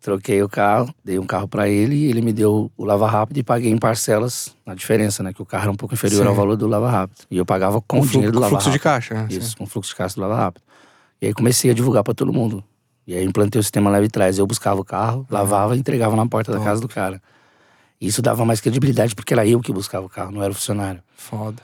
Troquei 0.00 0.42
o 0.42 0.48
carro, 0.50 0.94
dei 1.02 1.18
um 1.18 1.24
carro 1.24 1.48
pra 1.48 1.66
ele 1.66 1.94
e 1.94 2.10
ele 2.10 2.20
me 2.20 2.30
deu 2.30 2.70
o 2.76 2.84
lava 2.84 3.08
rápido 3.08 3.38
e 3.38 3.42
paguei 3.42 3.70
em 3.72 3.78
parcelas 3.78 4.54
na 4.66 4.74
diferença, 4.74 5.22
né? 5.22 5.32
Que 5.32 5.40
o 5.40 5.46
carro 5.46 5.62
era 5.62 5.72
um 5.72 5.76
pouco 5.76 5.94
inferior 5.94 6.20
Sim. 6.22 6.28
ao 6.28 6.34
valor 6.34 6.56
do 6.56 6.66
lava 6.66 6.90
rápido. 6.90 7.20
E 7.30 7.38
eu 7.38 7.46
pagava 7.46 7.80
com 7.80 8.00
o 8.00 8.02
flu- 8.02 8.10
dinheiro 8.12 8.32
do 8.32 8.38
lava 8.38 8.50
fluxo 8.50 8.66
de 8.70 8.76
rápido. 8.76 8.82
caixa, 8.82 9.14
né? 9.14 9.26
Isso, 9.30 9.56
com 9.56 9.64
fluxo 9.64 9.90
de 9.92 9.96
caixa 9.96 10.14
do 10.16 10.20
lava 10.20 10.36
rápido. 10.36 10.62
E 11.22 11.26
aí 11.26 11.32
comecei 11.32 11.70
a 11.70 11.74
divulgar 11.74 12.04
pra 12.04 12.12
todo 12.12 12.34
mundo. 12.34 12.62
E 13.06 13.14
aí 13.16 13.24
implantei 13.24 13.58
o 13.58 13.62
sistema 13.62 13.88
leve 13.88 14.08
trás. 14.08 14.36
Eu 14.38 14.46
buscava 14.46 14.78
o 14.78 14.84
carro, 14.84 15.26
lavava 15.30 15.74
e 15.74 15.78
entregava 15.78 16.14
na 16.16 16.26
porta 16.26 16.52
da 16.52 16.60
casa 16.60 16.82
do 16.82 16.88
cara. 16.88 17.22
Isso 17.98 18.20
dava 18.20 18.44
mais 18.44 18.60
credibilidade 18.60 19.14
porque 19.14 19.32
era 19.32 19.46
eu 19.46 19.58
que 19.60 19.72
buscava 19.72 20.04
o 20.04 20.08
carro, 20.10 20.32
não 20.32 20.42
era 20.42 20.50
o 20.52 20.54
funcionário. 20.54 21.00
Foda. 21.16 21.62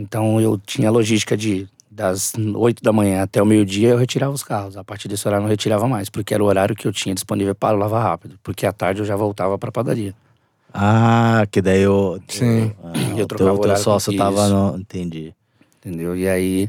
Então 0.00 0.40
eu 0.40 0.56
tinha 0.58 0.88
a 0.88 0.90
logística 0.90 1.36
de 1.36 1.68
das 1.90 2.32
8 2.54 2.82
da 2.82 2.92
manhã 2.92 3.22
até 3.22 3.42
o 3.42 3.46
meio-dia 3.46 3.90
eu 3.90 3.98
retirava 3.98 4.32
os 4.32 4.42
carros. 4.42 4.76
A 4.76 4.82
partir 4.82 5.08
desse 5.08 5.26
horário 5.26 5.42
eu 5.42 5.44
não 5.44 5.50
retirava 5.50 5.86
mais, 5.86 6.08
porque 6.08 6.32
era 6.32 6.42
o 6.42 6.46
horário 6.46 6.74
que 6.74 6.86
eu 6.86 6.92
tinha 6.92 7.14
disponível 7.14 7.54
para 7.54 7.76
o 7.76 7.78
lavar 7.78 8.02
rápido. 8.02 8.38
Porque 8.42 8.64
à 8.64 8.72
tarde 8.72 9.00
eu 9.00 9.04
já 9.04 9.16
voltava 9.16 9.58
para 9.58 9.68
a 9.68 9.72
padaria. 9.72 10.14
Ah, 10.72 11.44
que 11.50 11.60
daí 11.60 11.82
eu. 11.82 12.20
Sim. 12.28 12.72
Ah, 12.82 12.92
Eu 13.16 13.24
o 13.24 13.26
trocava 13.26 13.50
teu, 13.50 13.56
teu 13.56 13.64
horário 13.64 13.82
sócio 13.82 14.16
tava 14.16 14.48
no. 14.48 14.78
Entendi. 14.78 15.34
Entendeu? 15.78 16.16
E 16.16 16.28
aí 16.28 16.68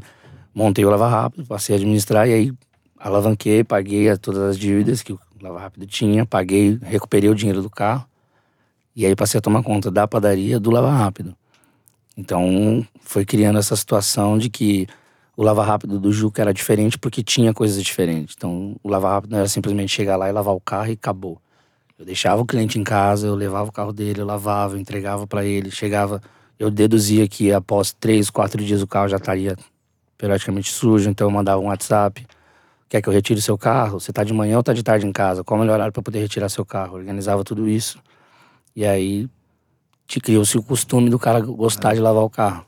montei 0.54 0.84
o 0.84 0.90
Lava 0.90 1.08
Rápido, 1.08 1.46
passei 1.46 1.74
a 1.74 1.78
administrar 1.78 2.28
e 2.28 2.32
aí 2.34 2.52
alavanquei, 2.98 3.64
paguei 3.64 4.14
todas 4.18 4.42
as 4.42 4.58
dívidas 4.58 5.02
que 5.02 5.12
o 5.12 5.20
Lava 5.40 5.60
Rápido 5.60 5.86
tinha, 5.86 6.26
paguei, 6.26 6.78
recuperei 6.82 7.30
o 7.30 7.34
dinheiro 7.34 7.62
do 7.62 7.70
carro. 7.70 8.04
E 8.94 9.06
aí 9.06 9.16
passei 9.16 9.38
a 9.38 9.40
tomar 9.40 9.62
conta 9.62 9.90
da 9.90 10.06
padaria 10.06 10.60
do 10.60 10.70
Lava 10.70 10.90
Rápido. 10.90 11.34
Então 12.16 12.86
foi 13.00 13.24
criando 13.24 13.58
essa 13.58 13.74
situação 13.74 14.36
de 14.36 14.50
que 14.50 14.86
o 15.36 15.42
Lava 15.42 15.64
Rápido 15.64 15.98
do 15.98 16.12
Juca 16.12 16.42
era 16.42 16.52
diferente 16.52 16.98
porque 16.98 17.22
tinha 17.22 17.54
coisas 17.54 17.82
diferentes. 17.82 18.34
Então 18.36 18.76
o 18.82 18.88
Lava 18.88 19.08
Rápido 19.08 19.30
não 19.30 19.38
era 19.38 19.48
simplesmente 19.48 19.92
chegar 19.92 20.16
lá 20.16 20.28
e 20.28 20.32
lavar 20.32 20.54
o 20.54 20.60
carro 20.60 20.88
e 20.88 20.92
acabou. 20.92 21.40
Eu 21.98 22.04
deixava 22.04 22.42
o 22.42 22.46
cliente 22.46 22.78
em 22.78 22.84
casa, 22.84 23.26
eu 23.26 23.34
levava 23.34 23.68
o 23.68 23.72
carro 23.72 23.92
dele, 23.92 24.20
eu 24.20 24.26
lavava, 24.26 24.74
eu 24.74 24.80
entregava 24.80 25.26
para 25.26 25.44
ele, 25.44 25.70
chegava, 25.70 26.20
eu 26.58 26.70
deduzia 26.70 27.28
que 27.28 27.52
após 27.52 27.92
três, 27.92 28.28
quatro 28.28 28.62
dias 28.62 28.82
o 28.82 28.86
carro 28.86 29.08
já 29.08 29.16
estaria 29.16 29.56
periodicamente 30.18 30.72
sujo, 30.72 31.08
então 31.08 31.26
eu 31.26 31.30
mandava 31.30 31.60
um 31.60 31.66
WhatsApp. 31.66 32.26
Quer 32.88 33.00
que 33.00 33.08
eu 33.08 33.12
retire 33.12 33.38
o 33.38 33.42
seu 33.42 33.56
carro? 33.56 33.98
Você 33.98 34.12
tá 34.12 34.22
de 34.22 34.32
manhã 34.32 34.58
ou 34.58 34.62
tá 34.62 34.72
de 34.72 34.82
tarde 34.82 35.06
em 35.06 35.12
casa? 35.12 35.42
Qual 35.42 35.56
é 35.56 35.60
o 35.60 35.62
melhor 35.62 35.74
horário 35.74 35.92
para 35.92 36.02
poder 36.02 36.20
retirar 36.20 36.48
seu 36.48 36.64
carro? 36.64 36.96
Organizava 36.96 37.42
tudo 37.42 37.68
isso. 37.68 37.98
E 38.76 38.84
aí 38.84 39.28
te 40.06 40.20
criou-se 40.20 40.56
o 40.56 40.62
costume 40.62 41.08
do 41.08 41.18
cara 41.18 41.40
gostar 41.40 41.94
de 41.94 42.00
lavar 42.00 42.22
o 42.22 42.30
carro. 42.30 42.66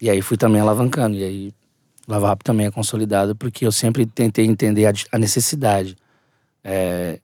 E 0.00 0.10
aí 0.10 0.20
fui 0.22 0.36
também 0.36 0.60
alavancando. 0.60 1.16
E 1.16 1.24
aí 1.24 1.54
Lava 2.06 2.28
Rápido 2.28 2.46
também 2.46 2.66
é 2.66 2.70
consolidado 2.70 3.34
porque 3.34 3.66
eu 3.66 3.72
sempre 3.72 4.06
tentei 4.06 4.46
entender 4.46 4.86
a, 4.86 4.92
a 5.12 5.18
necessidade. 5.18 5.96
É, 6.62 7.20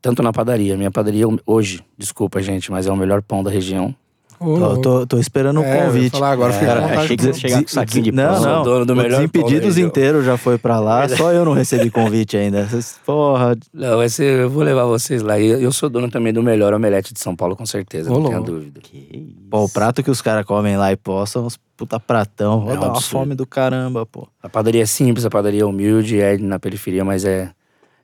tanto 0.00 0.22
na 0.22 0.32
padaria. 0.32 0.76
Minha 0.76 0.90
padaria 0.90 1.24
hoje, 1.46 1.84
desculpa 1.96 2.42
gente, 2.42 2.70
mas 2.70 2.86
é 2.86 2.92
o 2.92 2.96
melhor 2.96 3.22
pão 3.22 3.42
da 3.42 3.50
região. 3.50 3.94
Ô, 4.42 4.58
Tô, 4.58 4.76
tô, 4.80 5.06
tô 5.06 5.18
esperando 5.18 5.60
o 5.60 5.64
É, 5.64 5.70
eu 5.72 5.80
ia 5.80 5.86
convite. 5.86 6.10
falar 6.12 6.30
agora, 6.32 6.52
com 6.52 6.66
Cara, 6.66 7.00
achei 7.00 7.16
que 7.16 7.16
de- 7.16 7.22
você 7.22 7.28
ia 7.28 7.34
chegar 7.34 7.62
com 7.62 7.68
saquinho 7.68 8.04
de 8.04 8.12
Não, 8.12 8.34
pão. 8.34 8.42
não. 8.42 8.62
Dono 8.64 8.86
do 8.86 8.96
melhor 8.96 9.16
Desimpedidos 9.18 9.78
inteiro 9.78 10.22
já 10.24 10.36
foi 10.36 10.58
pra 10.58 10.80
lá, 10.80 11.08
só 11.08 11.32
eu 11.32 11.44
não 11.44 11.52
recebi 11.52 11.90
convite 11.90 12.36
ainda. 12.36 12.66
Vocês, 12.66 12.98
porra, 13.06 13.56
Não, 13.72 13.96
vai 13.96 14.08
ser, 14.08 14.40
eu 14.40 14.50
vou 14.50 14.62
levar 14.62 14.84
vocês 14.84 15.22
lá. 15.22 15.38
Eu, 15.38 15.60
eu 15.60 15.72
sou 15.72 15.88
dono 15.88 16.10
também 16.10 16.32
do 16.32 16.42
melhor 16.42 16.74
omelete 16.74 17.12
de 17.14 17.20
São 17.20 17.34
Paulo, 17.36 17.54
com 17.56 17.64
certeza, 17.66 18.10
Ô, 18.10 18.14
não 18.18 18.24
tenha 18.24 18.36
louco. 18.38 18.52
dúvida. 18.52 18.80
Que 18.82 19.36
pô, 19.50 19.64
o 19.64 19.68
prato 19.68 20.02
que 20.02 20.10
os 20.10 20.20
caras 20.20 20.44
comem 20.44 20.76
lá 20.76 20.92
e 20.92 20.96
postam, 20.96 21.46
uns 21.46 21.58
puta 21.76 21.98
pratão. 21.98 22.64
Vai 22.64 22.74
É 22.74 22.78
um 22.78 22.80
dar 22.80 22.86
uma 22.88 22.92
absurdo. 22.96 23.10
fome 23.20 23.34
do 23.34 23.46
caramba, 23.46 24.04
pô. 24.06 24.28
A 24.42 24.48
padaria 24.48 24.82
é 24.82 24.86
simples, 24.86 25.24
a 25.24 25.30
padaria 25.30 25.62
é 25.62 25.64
humilde, 25.64 26.20
é 26.20 26.36
na 26.38 26.58
periferia, 26.58 27.04
mas 27.04 27.24
é, 27.24 27.50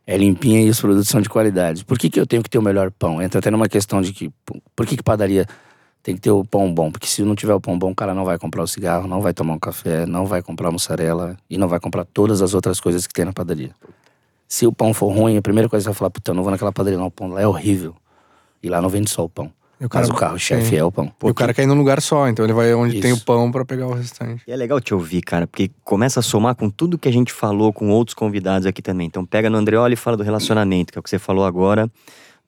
é 0.07 0.16
limpinha 0.16 0.61
e 0.62 0.68
os 0.70 0.80
produtos 0.80 1.09
são 1.09 1.20
de 1.20 1.28
qualidade. 1.28 1.84
Por 1.84 1.99
que, 1.99 2.11
que 2.11 2.18
eu 2.18 2.26
tenho 2.26 2.43
que 2.43 2.51
ter 2.51 2.59
o 2.59 2.62
melhor 2.62 2.91
pão? 2.91 3.22
Entra 3.22 3.39
até 3.39 3.51
numa 3.51 3.68
questão 3.68 4.01
de 4.03 4.12
que, 4.12 4.30
por 4.74 4.86
que, 4.86 4.97
que 4.97 5.03
padaria 5.03 5.47
tem 6.03 6.14
que 6.14 6.20
ter 6.20 6.30
o 6.30 6.44
pão 6.44 6.72
bom? 6.72 6.90
Porque 6.90 7.07
se 7.07 7.22
não 7.22 7.34
tiver 7.34 7.55
o 7.55 7.61
pão 7.61 7.78
bom, 7.78 7.90
o 7.90 7.94
cara 7.94 8.14
não 8.14 8.24
vai 8.24 8.38
comprar 8.38 8.62
o 8.62 8.66
cigarro, 8.66 9.07
não 9.07 9.20
vai 9.20 9.32
tomar 9.34 9.55
um 9.55 9.59
café, 9.59 10.07
não 10.07 10.24
vai 10.26 10.42
comprar 10.42 10.70
mussarela 10.70 11.36
e 11.51 11.59
não 11.59 11.68
vai 11.68 11.78
comprar 11.80 12.05
todas 12.05 12.40
as 12.42 12.55
outras 12.55 12.80
coisas 12.80 13.07
que 13.07 13.12
tem 13.12 13.24
na 13.24 13.32
padaria. 13.32 13.70
Se 14.46 14.66
o 14.66 14.72
pão 14.72 14.94
for 14.94 15.09
ruim, 15.12 15.36
a 15.36 15.42
primeira 15.42 15.68
coisa 15.68 15.82
que 15.82 15.84
você 15.84 15.90
vai 15.94 15.99
falar, 15.99 16.11
puta, 16.11 16.30
eu 16.30 16.34
não 16.34 16.42
vou 16.42 16.51
naquela 16.51 16.72
padaria, 16.72 16.99
não, 16.99 17.07
o 17.07 17.11
pão 17.11 17.28
lá 17.28 17.42
é 17.42 17.46
horrível. 17.46 17.94
E 18.62 18.68
lá 18.68 18.80
não 18.80 18.88
vende 18.88 19.11
só 19.11 19.24
o 19.24 19.28
pão. 19.28 19.53
E 19.80 19.84
o 19.84 19.88
cara- 19.88 20.07
Mas 20.07 20.16
o 20.16 20.18
carro-chefe 20.18 20.74
é 20.76 20.82
o 20.82 20.90
pão. 20.90 21.12
E 21.22 21.30
o 21.30 21.34
cara 21.34 21.55
quer 21.55 21.62
ir 21.62 21.66
num 21.66 21.74
lugar 21.76 22.01
só, 22.03 22.26
então 22.28 22.44
ele 22.44 22.53
vai 22.55 22.72
onde 22.74 22.99
tem 23.01 23.12
o 23.12 23.16
Isso. 23.16 23.24
pão 23.24 23.53
pra 23.53 23.64
pegar 23.64 23.86
o 23.86 23.92
restante. 23.94 24.42
E 24.46 24.51
é 24.51 24.57
legal 24.57 24.80
te 24.80 24.92
ouvir, 24.92 25.20
cara, 25.22 25.46
porque 25.46 25.70
começa 25.84 26.18
a 26.18 26.22
somar 26.22 26.57
com 26.57 26.68
tudo 26.68 26.99
que 26.99 27.09
a 27.09 27.12
gente 27.12 27.32
falou 27.32 27.72
com 27.72 27.88
outros 27.90 28.14
convidados 28.14 28.66
aqui 28.66 28.82
também. 28.82 29.07
Então 29.07 29.24
pega 29.24 29.49
no 29.49 29.57
Andreoli 29.59 29.92
e 29.94 29.96
fala 29.96 30.16
do 30.16 30.24
relacionamento, 30.24 30.90
que 30.92 30.99
é 30.99 31.01
o 31.01 31.03
que 31.03 31.11
você 31.11 31.18
falou 31.18 31.44
agora. 31.44 31.88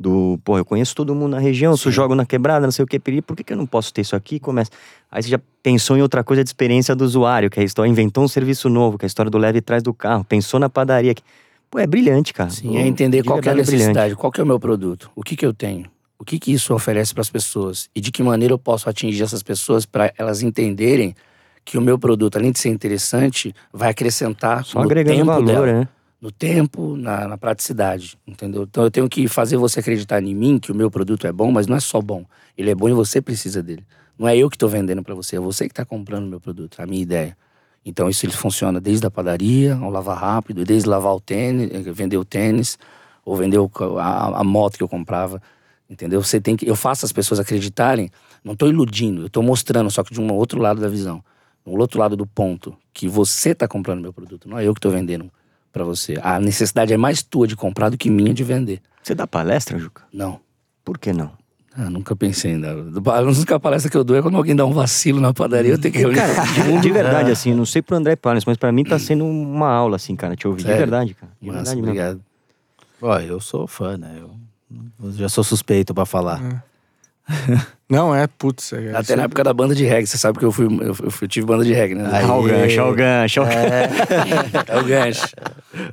Do, 0.01 0.40
pô, 0.42 0.57
eu 0.57 0.64
conheço 0.64 0.94
todo 0.94 1.14
mundo 1.14 1.32
na 1.32 1.38
região, 1.38 1.76
se 1.76 1.86
eu 1.86 1.92
jogo 1.92 2.14
na 2.14 2.24
quebrada, 2.24 2.66
não 2.66 2.72
sei 2.72 2.82
o 2.82 2.88
que, 2.88 2.98
peri, 2.98 3.20
por 3.20 3.36
que, 3.36 3.44
que 3.44 3.53
eu 3.53 3.57
não 3.59 3.66
posso 3.66 3.92
ter 3.92 4.01
isso 4.01 4.16
aqui? 4.16 4.40
Começa. 4.40 4.70
Aí 5.12 5.22
você 5.22 5.28
já 5.28 5.38
pensou 5.62 5.94
em 5.94 6.01
outra 6.01 6.24
coisa 6.24 6.42
de 6.42 6.48
experiência 6.48 6.96
do 6.96 7.05
usuário, 7.05 7.51
que 7.51 7.61
é 7.61 7.62
a 7.62 7.66
história, 7.66 7.90
inventou 7.90 8.24
um 8.24 8.28
serviço 8.28 8.70
novo, 8.70 8.96
que 8.96 9.05
é 9.05 9.07
a 9.07 9.09
história 9.09 9.30
do 9.30 9.36
leve 9.36 9.59
atrás 9.59 9.82
do 9.82 9.92
carro, 9.92 10.24
pensou 10.24 10.59
na 10.59 10.70
padaria. 10.70 11.14
que- 11.14 11.22
Pô, 11.70 11.78
é 11.78 11.86
brilhante, 11.86 12.32
cara. 12.32 12.48
Sim, 12.48 12.78
é 12.78 12.86
entender 12.86 13.20
De 13.20 13.28
qual 13.28 13.36
é 13.36 13.40
a 13.40 13.42
verdade, 13.42 13.66
brilhante. 13.66 13.88
necessidade, 13.88 14.16
qual 14.16 14.32
que 14.32 14.40
é 14.40 14.42
o 14.42 14.46
meu 14.46 14.59
produto, 14.59 15.11
o 15.14 15.22
que 15.22 15.36
que 15.36 15.44
eu 15.44 15.53
tenho, 15.53 15.84
o 16.18 16.24
que 16.24 16.38
que 16.38 16.51
isso 16.51 16.72
oferece 16.74 17.12
para 17.12 17.20
as 17.20 17.28
pessoas 17.30 17.90
e 17.94 18.01
de 18.01 18.11
que 18.11 18.22
maneira 18.22 18.55
eu 18.55 18.59
posso 18.59 18.88
atingir 18.88 19.22
essas 19.22 19.42
pessoas 19.42 19.84
para 19.84 20.12
elas 20.16 20.42
entenderem 20.42 21.14
que 21.62 21.76
o 21.76 21.80
meu 21.82 21.98
produto, 21.98 22.36
além 22.38 22.51
de 22.53 22.59
ser 22.59 22.70
interessante, 22.70 23.55
vai 23.70 23.90
acrescentar 23.90 24.64
Só 24.64 24.78
no 24.78 24.86
agregando 24.86 25.14
tempo 25.18 25.26
valor, 25.26 25.44
dela 25.44 25.66
né? 25.66 25.88
No 26.21 26.31
tempo, 26.31 26.97
na, 26.97 27.27
na 27.27 27.39
praticidade, 27.39 28.18
entendeu? 28.27 28.64
Então 28.64 28.85
eu 28.85 28.91
tenho 28.91 29.09
que 29.09 29.27
fazer 29.27 29.57
você 29.57 29.81
acreditar 29.81 30.23
em 30.23 30.35
mim 30.35 30.59
que 30.59 30.71
o 30.71 30.75
meu 30.75 30.91
produto 30.91 31.27
é 31.27 31.33
bom, 31.33 31.51
mas 31.51 31.66
não 31.66 31.77
é 31.77 31.81
só 31.81 32.01
bom. 32.01 32.27
Ele 32.59 32.71
é 32.71 32.75
bom 32.75 32.89
e 32.89 32.93
você 32.93 33.23
precisa 33.23 33.62
dele. 33.62 33.85
Não 34.18 34.29
é 34.29 34.37
eu 34.37 34.51
que 34.51 34.57
estou 34.57 34.68
vendendo 34.68 35.03
para 35.03 35.14
você, 35.14 35.37
é 35.37 35.41
você 35.41 35.64
que 35.64 35.73
está 35.73 35.85
comprando 35.85 36.25
o 36.25 36.29
meu 36.29 36.41
produto, 36.41 36.79
a 36.81 36.87
minha 36.87 37.01
ideia. 37.01 37.37
Então 37.85 38.11
isso 38.11 38.27
ele 38.27 38.33
funciona 38.33 38.79
desde 38.79 39.07
a 39.07 39.11
padaria, 39.11 39.75
ao 39.77 39.91
lavar 39.91 40.18
rápido, 40.18 40.62
desde 40.62 40.87
lavar 40.87 41.14
o 41.14 41.21
tênis, 41.21 41.71
eh, 41.73 41.93
vender 41.93 42.18
o 42.18 42.25
tênis, 42.25 42.79
ou 43.25 43.35
vender 43.35 43.59
o 43.59 43.71
a, 43.99 44.41
a 44.41 44.45
moto 44.45 44.77
que 44.77 44.83
eu 44.83 44.89
comprava, 44.89 45.41
entendeu? 45.89 46.23
Você 46.23 46.39
tem 46.39 46.55
que, 46.55 46.68
eu 46.68 46.77
faço 46.77 47.07
as 47.07 47.12
pessoas 47.12 47.41
acreditarem. 47.41 48.11
Não 48.45 48.53
estou 48.53 48.68
iludindo, 48.68 49.23
eu 49.23 49.27
estou 49.29 49.43
mostrando, 49.43 49.91
só 49.91 50.05
que 50.05 50.12
de 50.12 50.21
um 50.21 50.31
outro 50.35 50.61
lado 50.61 50.83
da 50.83 50.89
visão, 50.89 51.25
do 51.64 51.73
outro 51.73 51.99
lado 51.99 52.14
do 52.14 52.27
ponto, 52.27 52.77
que 52.93 53.09
você 53.09 53.51
está 53.51 53.66
comprando 53.66 54.03
meu 54.03 54.12
produto, 54.12 54.47
não 54.49 54.59
é 54.59 54.66
eu 54.66 54.75
que 54.75 54.79
estou 54.79 54.93
vendendo 54.93 55.31
para 55.73 55.85
você. 55.85 56.18
A 56.23 56.39
necessidade 56.41 56.93
é 56.93 56.97
mais 56.97 57.23
tua 57.23 57.47
de 57.47 57.57
comprar 57.57 57.89
do 57.89 57.99
que 57.99 58.11
minha 58.11 58.35
de 58.35 58.45
vender. 58.45 58.81
Você 59.03 59.14
dá 59.14 59.27
palestra, 59.27 59.79
Juca? 59.79 60.03
Não. 60.12 60.41
Por 60.85 60.99
que 60.99 61.12
não? 61.12 61.33
Ah, 61.77 61.89
nunca 61.89 62.16
pensei 62.16 62.55
ainda. 62.55 62.73
A 62.73 63.21
única 63.21 63.59
palestra 63.61 63.91
que 63.91 63.97
eu 63.97 64.03
dou 64.03 64.16
é 64.16 64.23
quando 64.23 64.37
alguém 64.37 64.57
dá 64.57 64.66
um 64.66 64.73
vacilo 64.73 65.21
na 65.21 65.33
padaria, 65.33 65.73
eu 65.73 65.79
tenho 65.81 65.93
que 65.93 66.01
reunir. 66.01 66.21
De, 66.21 66.81
de 66.83 66.91
verdade, 66.91 67.31
assim, 67.31 67.55
não 67.55 67.64
sei 67.64 67.81
pro 67.81 67.97
André 67.97 68.16
Palles, 68.16 68.45
mas 68.45 68.57
pra 68.57 68.73
mim 68.73 68.83
tá 68.85 68.99
sendo 68.99 69.25
uma 69.25 69.68
aula, 69.68 69.97
assim, 69.97 70.16
cara, 70.16 70.35
te 70.35 70.49
ouvir. 70.49 70.59
De 70.59 70.62
Sério? 70.64 70.79
verdade, 70.79 71.14
cara. 71.14 71.33
De 71.41 71.47
Massa, 71.47 71.59
verdade 71.59 71.77
mesmo. 71.77 71.89
obrigado. 71.91 72.21
Ó, 73.01 73.18
eu 73.21 73.41
sou 73.41 73.66
fã, 73.66 73.97
né? 73.97 74.16
Eu, 74.18 74.31
eu 75.03 75.12
já 75.12 75.29
sou 75.29 75.45
suspeito 75.45 75.95
pra 75.95 76.05
falar. 76.05 76.64
Não, 77.89 78.14
é, 78.14 78.26
putz. 78.28 78.72
É, 78.72 78.95
Até 78.95 79.16
na 79.16 79.24
época 79.24 79.43
da 79.43 79.53
banda 79.53 79.74
de 79.74 79.85
reggae, 79.85 80.07
você 80.07 80.16
sabe 80.16 80.39
que 80.39 80.45
eu 80.45 80.53
fui, 80.53 80.66
eu, 80.81 80.95
fui- 80.95 81.24
eu 81.24 81.28
tive 81.28 81.45
banda 81.47 81.64
de 81.64 81.72
reggae, 81.72 81.95
né? 81.97 82.05
Olha 82.22 82.33
o 82.35 82.43
gancho, 82.45 82.81
olha 82.83 82.91
o 82.91 82.95
gancho. 82.95 83.41
olha 83.41 83.51
o 83.51 84.70
É 84.72 84.78
o 84.81 84.85
gancho. 84.85 85.26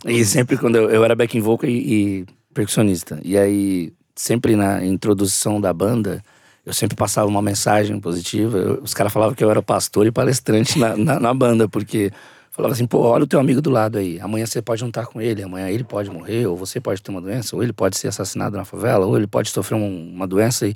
E 0.05 0.23
sempre 0.25 0.57
quando 0.57 0.75
eu, 0.75 0.89
eu 0.91 1.03
era 1.03 1.15
backing 1.15 1.41
vocal 1.41 1.67
e, 1.69 1.73
e 2.21 2.25
percussionista. 2.53 3.19
E 3.23 3.35
aí, 3.37 3.91
sempre 4.15 4.55
na 4.55 4.85
introdução 4.85 5.59
da 5.59 5.73
banda, 5.73 6.21
eu 6.63 6.71
sempre 6.73 6.95
passava 6.95 7.27
uma 7.27 7.41
mensagem 7.41 7.99
positiva. 7.99 8.57
Eu- 8.59 8.81
os 8.83 8.93
caras 8.93 9.11
falavam 9.11 9.33
que 9.33 9.43
eu 9.43 9.49
era 9.49 9.61
pastor 9.63 10.05
e 10.05 10.11
palestrante 10.11 10.77
na, 10.77 10.95
na, 10.95 11.19
na 11.19 11.33
banda, 11.33 11.67
porque 11.67 12.11
falava 12.51 12.73
assim, 12.75 12.85
pô, 12.85 12.99
olha 12.99 13.23
o 13.23 13.27
teu 13.27 13.39
amigo 13.39 13.59
do 13.61 13.71
lado 13.71 13.97
aí. 13.97 14.19
Amanhã 14.19 14.45
você 14.45 14.61
pode 14.61 14.81
juntar 14.81 15.07
com 15.07 15.19
ele, 15.19 15.41
amanhã 15.41 15.67
ele 15.69 15.83
pode 15.83 16.11
morrer, 16.11 16.45
ou 16.45 16.55
você 16.55 16.79
pode 16.79 17.01
ter 17.01 17.09
uma 17.09 17.21
doença, 17.21 17.55
ou 17.55 17.63
ele 17.63 17.73
pode 17.73 17.97
ser 17.97 18.07
assassinado 18.07 18.55
na 18.55 18.65
favela, 18.65 19.03
ou 19.07 19.17
ele 19.17 19.25
pode 19.27 19.49
sofrer 19.49 19.75
um- 19.77 20.11
uma 20.13 20.27
doença 20.27 20.67
e. 20.67 20.75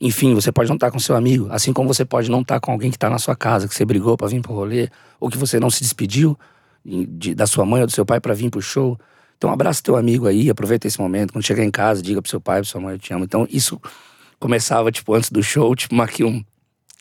Enfim, 0.00 0.34
você 0.34 0.50
pode 0.52 0.68
não 0.68 0.74
estar 0.76 0.90
com 0.90 0.98
seu 0.98 1.16
amigo, 1.16 1.46
assim 1.50 1.72
como 1.72 1.92
você 1.92 2.04
pode 2.04 2.30
não 2.30 2.40
estar 2.42 2.60
com 2.60 2.72
alguém 2.72 2.90
que 2.90 2.96
está 2.96 3.08
na 3.08 3.18
sua 3.18 3.34
casa, 3.36 3.68
que 3.68 3.74
você 3.74 3.84
brigou 3.84 4.16
para 4.16 4.26
vir 4.28 4.40
pro 4.42 4.52
rolê, 4.52 4.88
ou 5.20 5.30
que 5.30 5.38
você 5.38 5.58
não 5.60 5.70
se 5.70 5.82
despediu 5.82 6.38
em- 6.84 7.06
de- 7.06 7.34
da 7.34 7.46
sua 7.46 7.64
mãe 7.64 7.80
ou 7.80 7.86
do 7.86 7.92
seu 7.92 8.04
pai 8.04 8.20
para 8.20 8.34
vir 8.34 8.50
pro 8.50 8.60
show. 8.60 8.98
Então 9.38 9.50
abraça 9.50 9.82
teu 9.82 9.96
amigo 9.96 10.26
aí, 10.26 10.50
aproveita 10.50 10.86
esse 10.86 11.00
momento. 11.00 11.32
Quando 11.32 11.44
chegar 11.44 11.64
em 11.64 11.70
casa, 11.70 12.02
diga 12.02 12.20
pro 12.20 12.30
seu 12.30 12.40
pai, 12.40 12.60
pra 12.60 12.64
sua 12.70 12.80
mãe, 12.80 12.94
eu 12.94 12.98
te 12.98 13.12
amo. 13.14 13.24
Então 13.24 13.46
isso 13.50 13.80
começava, 14.38 14.90
tipo, 14.92 15.14
antes 15.14 15.30
do 15.30 15.42
show, 15.42 15.74
tipo, 15.74 15.94
uma, 15.94 16.04
aqui 16.04 16.24
um, 16.24 16.28
uma 16.28 16.44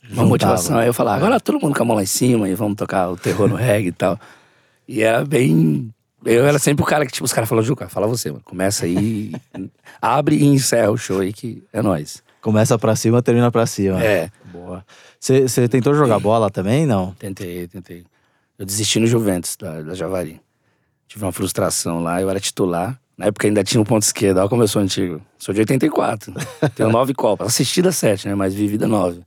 Juntava. 0.10 0.28
motivação. 0.28 0.78
Aí 0.78 0.88
eu 0.88 0.94
falava, 0.94 1.18
agora 1.18 1.40
todo 1.40 1.60
mundo 1.60 1.76
com 1.76 1.82
a 1.84 1.86
mão 1.86 1.96
lá 1.96 2.04
em 2.04 2.08
cima 2.08 2.48
e 2.48 2.56
vamos 2.56 2.76
tocar 2.76 3.10
o 3.10 3.18
terror 3.18 3.48
no 3.50 3.56
reggae 3.56 3.88
e 3.90 3.92
tal. 3.92 4.20
E 4.88 5.02
era 5.02 5.26
bem... 5.26 5.90
Eu 6.26 6.46
era 6.46 6.58
sempre 6.58 6.84
o 6.84 6.88
cara 6.88 7.06
que, 7.06 7.12
tipo, 7.12 7.26
os 7.26 7.34
caras 7.34 7.50
falavam, 7.50 7.66
Juca, 7.68 7.90
fala 7.90 8.08
você, 8.08 8.30
mano. 8.32 8.42
Começa 8.46 8.86
aí, 8.86 9.34
abre 10.02 10.38
e 10.38 10.46
encerra 10.46 10.90
o 10.92 10.98
show 10.98 11.20
aí 11.20 11.34
que 11.34 11.62
é 11.74 11.82
nóis. 11.82 12.24
Começa 12.44 12.78
pra 12.78 12.94
cima, 12.96 13.22
termina 13.22 13.50
pra 13.50 13.66
cima. 13.66 14.04
É. 14.04 14.30
Boa. 14.52 14.86
Você 15.20 15.68
tentou 15.70 15.96
jogar 15.96 16.20
bola 16.20 16.50
também, 16.52 16.86
não? 16.86 17.12
Tentei, 17.14 17.68
tentei. 17.68 18.04
Eu 18.60 18.66
desisti 18.66 19.00
no 19.00 19.08
Juventus, 19.08 19.56
da, 19.56 19.82
da 19.82 19.94
Javari. 19.96 20.42
Tive 21.08 21.24
uma 21.24 21.32
frustração 21.32 22.04
lá, 22.04 22.22
eu 22.22 22.30
era 22.30 22.40
titular. 22.42 23.00
Na 23.18 23.28
época 23.28 23.48
ainda 23.48 23.64
tinha 23.64 23.80
um 23.80 23.86
ponto 23.86 24.04
esquerdo, 24.04 24.40
olha 24.40 24.50
como 24.50 24.62
eu 24.62 24.68
sou 24.68 24.82
antigo. 24.82 25.22
Sou 25.38 25.54
de 25.54 25.62
84. 25.62 26.34
Tenho 26.76 26.90
nove 26.90 27.14
Copas. 27.14 27.48
Assistida 27.48 27.92
sete, 27.94 28.28
né? 28.28 28.36
Mas 28.36 28.54
vivida 28.54 28.88
nove. 28.88 29.22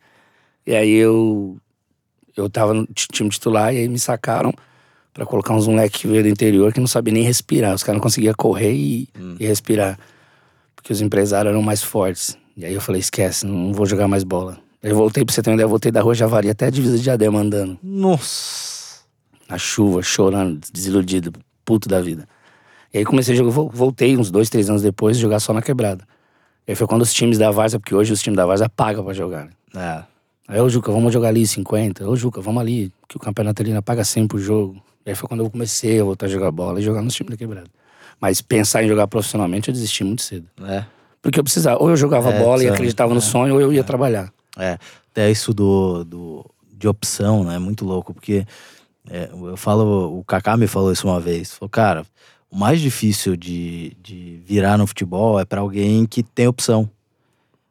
E 0.66 0.74
aí 0.76 0.92
eu. 0.92 1.56
Eu 2.36 2.50
tava 2.50 2.74
no 2.74 2.84
ti- 2.86 3.08
time 3.10 3.30
titular 3.30 3.72
e 3.74 3.78
aí 3.78 3.88
me 3.88 3.98
sacaram 3.98 4.52
pra 5.14 5.24
colocar 5.24 5.54
uns 5.54 5.66
moleques 5.66 6.02
que 6.02 6.06
veio 6.06 6.22
do 6.22 6.28
interior 6.28 6.70
que 6.70 6.80
não 6.80 6.86
sabia 6.86 7.14
nem 7.14 7.22
respirar. 7.22 7.74
Os 7.74 7.82
caras 7.82 7.96
não 7.96 8.02
conseguiam 8.02 8.34
correr 8.36 8.74
e, 8.74 9.08
e 9.40 9.46
respirar. 9.46 9.98
Porque 10.74 10.92
os 10.92 11.00
empresários 11.00 11.50
eram 11.50 11.62
mais 11.62 11.82
fortes. 11.82 12.36
E 12.56 12.64
aí 12.64 12.72
eu 12.74 12.80
falei, 12.80 13.00
esquece, 13.00 13.44
não 13.46 13.72
vou 13.72 13.84
jogar 13.86 14.08
mais 14.08 14.24
bola. 14.24 14.58
Aí 14.82 14.90
eu 14.90 14.96
voltei 14.96 15.24
pra 15.24 15.34
você 15.34 15.42
ter 15.42 15.50
uma 15.50 15.54
ideia, 15.54 15.64
eu 15.64 15.68
voltei 15.68 15.90
da 15.92 16.00
rua 16.00 16.14
Javari 16.14 16.48
até 16.48 16.66
a 16.66 16.70
divisa 16.70 16.96
de 16.96 17.02
Diadema 17.02 17.40
andando 17.40 17.78
Nossa. 17.82 19.00
na 19.48 19.58
chuva, 19.58 20.02
chorando, 20.02 20.60
desiludido, 20.72 21.32
puto 21.64 21.88
da 21.88 22.00
vida. 22.00 22.26
E 22.94 22.98
aí 22.98 23.04
comecei 23.04 23.34
a 23.34 23.36
jogar, 23.36 23.50
vol- 23.50 23.68
voltei 23.72 24.16
uns 24.16 24.30
dois, 24.30 24.48
três 24.48 24.70
anos 24.70 24.82
depois, 24.82 25.18
jogar 25.18 25.40
só 25.40 25.52
na 25.52 25.60
quebrada. 25.60 26.04
E 26.66 26.72
aí 26.72 26.74
foi 26.76 26.86
quando 26.86 27.02
os 27.02 27.12
times 27.12 27.36
da 27.38 27.50
Várzea, 27.50 27.78
porque 27.78 27.94
hoje 27.94 28.12
os 28.12 28.22
times 28.22 28.36
da 28.36 28.46
Várzea 28.46 28.68
pagam 28.68 29.04
pra 29.04 29.12
jogar. 29.12 29.48
né? 29.74 30.04
É. 30.08 30.16
Aí, 30.48 30.60
ô 30.60 30.68
Juca, 30.68 30.90
vamos 30.92 31.12
jogar 31.12 31.28
ali 31.28 31.44
50. 31.46 32.08
Ô 32.08 32.14
Juca, 32.16 32.40
vamos 32.40 32.60
ali, 32.60 32.92
que 33.08 33.16
o 33.16 33.20
campeonato 33.20 33.62
ali 33.62 33.82
paga 33.82 34.04
100 34.04 34.26
por 34.28 34.38
jogo. 34.38 34.80
E 35.04 35.10
aí 35.10 35.16
foi 35.16 35.28
quando 35.28 35.40
eu 35.44 35.50
comecei 35.50 36.00
a 36.00 36.04
voltar 36.04 36.26
a 36.26 36.28
jogar 36.28 36.50
bola 36.52 36.78
e 36.80 36.82
jogar 36.82 37.02
nos 37.02 37.14
times 37.14 37.30
da 37.32 37.36
quebrada. 37.36 37.68
Mas 38.20 38.40
pensar 38.40 38.82
em 38.82 38.88
jogar 38.88 39.06
profissionalmente, 39.08 39.68
eu 39.68 39.74
desisti 39.74 40.02
muito 40.04 40.22
cedo. 40.22 40.46
É. 40.64 40.84
Porque 41.26 41.40
eu 41.40 41.42
precisava, 41.42 41.82
ou 41.82 41.90
eu 41.90 41.96
jogava 41.96 42.30
É, 42.30 42.38
bola 42.40 42.62
e 42.62 42.68
acreditava 42.68 43.12
no 43.12 43.18
é, 43.18 43.20
sonho, 43.20 43.54
ou 43.54 43.60
eu 43.60 43.72
ia 43.72 43.82
trabalhar. 43.82 44.32
É, 44.56 44.78
até 45.10 45.28
isso 45.28 45.52
do, 45.52 46.04
do, 46.04 46.46
de 46.78 46.86
opção, 46.86 47.42
né? 47.42 47.58
Muito 47.58 47.84
louco, 47.84 48.14
porque 48.14 48.46
é, 49.10 49.28
eu 49.32 49.56
falo, 49.56 50.16
o 50.16 50.22
Kaká 50.22 50.56
me 50.56 50.68
falou 50.68 50.92
isso 50.92 51.04
uma 51.08 51.18
vez. 51.18 51.52
Falou, 51.54 51.68
cara, 51.68 52.06
o 52.48 52.56
mais 52.56 52.80
difícil 52.80 53.34
de, 53.34 53.96
de 54.00 54.40
virar 54.46 54.78
no 54.78 54.86
futebol 54.86 55.40
é 55.40 55.44
pra 55.44 55.60
alguém 55.62 56.06
que 56.06 56.22
tem 56.22 56.46
opção. 56.46 56.88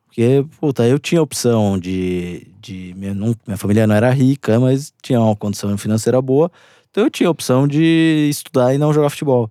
Porque, 0.07 0.45
puta, 0.59 0.85
eu 0.85 0.99
tinha 0.99 1.21
opção 1.21 1.79
de. 1.79 2.47
de 2.61 2.93
minha, 2.97 3.13
não- 3.13 3.33
minha 3.47 3.57
família 3.57 3.87
não 3.87 3.95
era 3.95 4.09
rica, 4.11 4.59
mas 4.59 4.93
tinha 5.01 5.21
uma 5.21 5.33
condição 5.35 5.77
financeira 5.77 6.21
boa. 6.21 6.51
Então 6.91 7.05
eu 7.05 7.09
tinha 7.09 7.29
opção 7.31 7.65
de 7.69 8.27
estudar 8.29 8.75
e 8.75 8.77
não 8.77 8.91
jogar 8.91 9.09
futebol. 9.09 9.49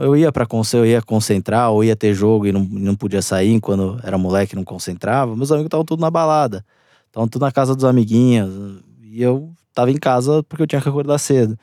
Eu 0.00 0.16
ia 0.16 0.30
pra 0.32 0.46
conce- 0.46 0.76
eu 0.76 0.86
ia 0.86 1.00
concentrar, 1.02 1.70
ou 1.70 1.82
ia 1.84 1.96
ter 1.96 2.14
jogo 2.14 2.46
e 2.46 2.52
não, 2.52 2.62
não 2.62 2.94
podia 2.94 3.22
sair 3.22 3.60
quando 3.60 3.98
era 4.02 4.16
moleque 4.18 4.54
e 4.54 4.56
não 4.56 4.64
concentrava. 4.64 5.34
Meus 5.36 5.50
amigos 5.50 5.66
estavam 5.66 5.84
tudo 5.84 6.00
na 6.00 6.10
balada. 6.10 6.64
Estavam 7.06 7.28
tudo 7.28 7.42
na 7.42 7.52
casa 7.52 7.74
dos 7.74 7.84
amiguinhos. 7.84 8.82
E 9.02 9.22
eu 9.22 9.50
tava 9.74 9.90
em 9.90 9.96
casa 9.96 10.42
porque 10.44 10.62
eu 10.62 10.66
tinha 10.66 10.80
que 10.80 10.88
acordar 10.88 11.18
cedo. 11.18 11.58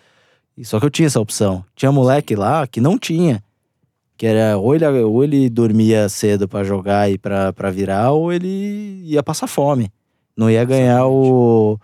E 0.58 0.66
só 0.66 0.80
que 0.80 0.86
eu 0.86 0.90
tinha 0.90 1.06
essa 1.08 1.20
opção. 1.20 1.64
Tinha 1.76 1.92
moleque 1.92 2.36
lá 2.36 2.66
que 2.68 2.82
não 2.82 2.98
tinha. 2.98 3.44
Que 4.18 4.26
era 4.26 4.58
ou 4.58 4.74
ele, 4.74 4.86
ou 5.04 5.24
ele 5.24 5.48
dormia 5.50 6.10
cedo 6.10 6.48
pra 6.48 6.64
jogar 6.64 7.10
e 7.12 7.18
pra, 7.20 7.54
pra 7.54 7.70
virar, 7.70 8.12
ou 8.12 8.34
ele 8.34 9.02
ia 9.06 9.22
passar 9.22 9.46
fome. 9.48 9.92
Não 10.36 10.50
ia 10.50 10.66
ganhar 10.66 11.06
o, 11.08 11.80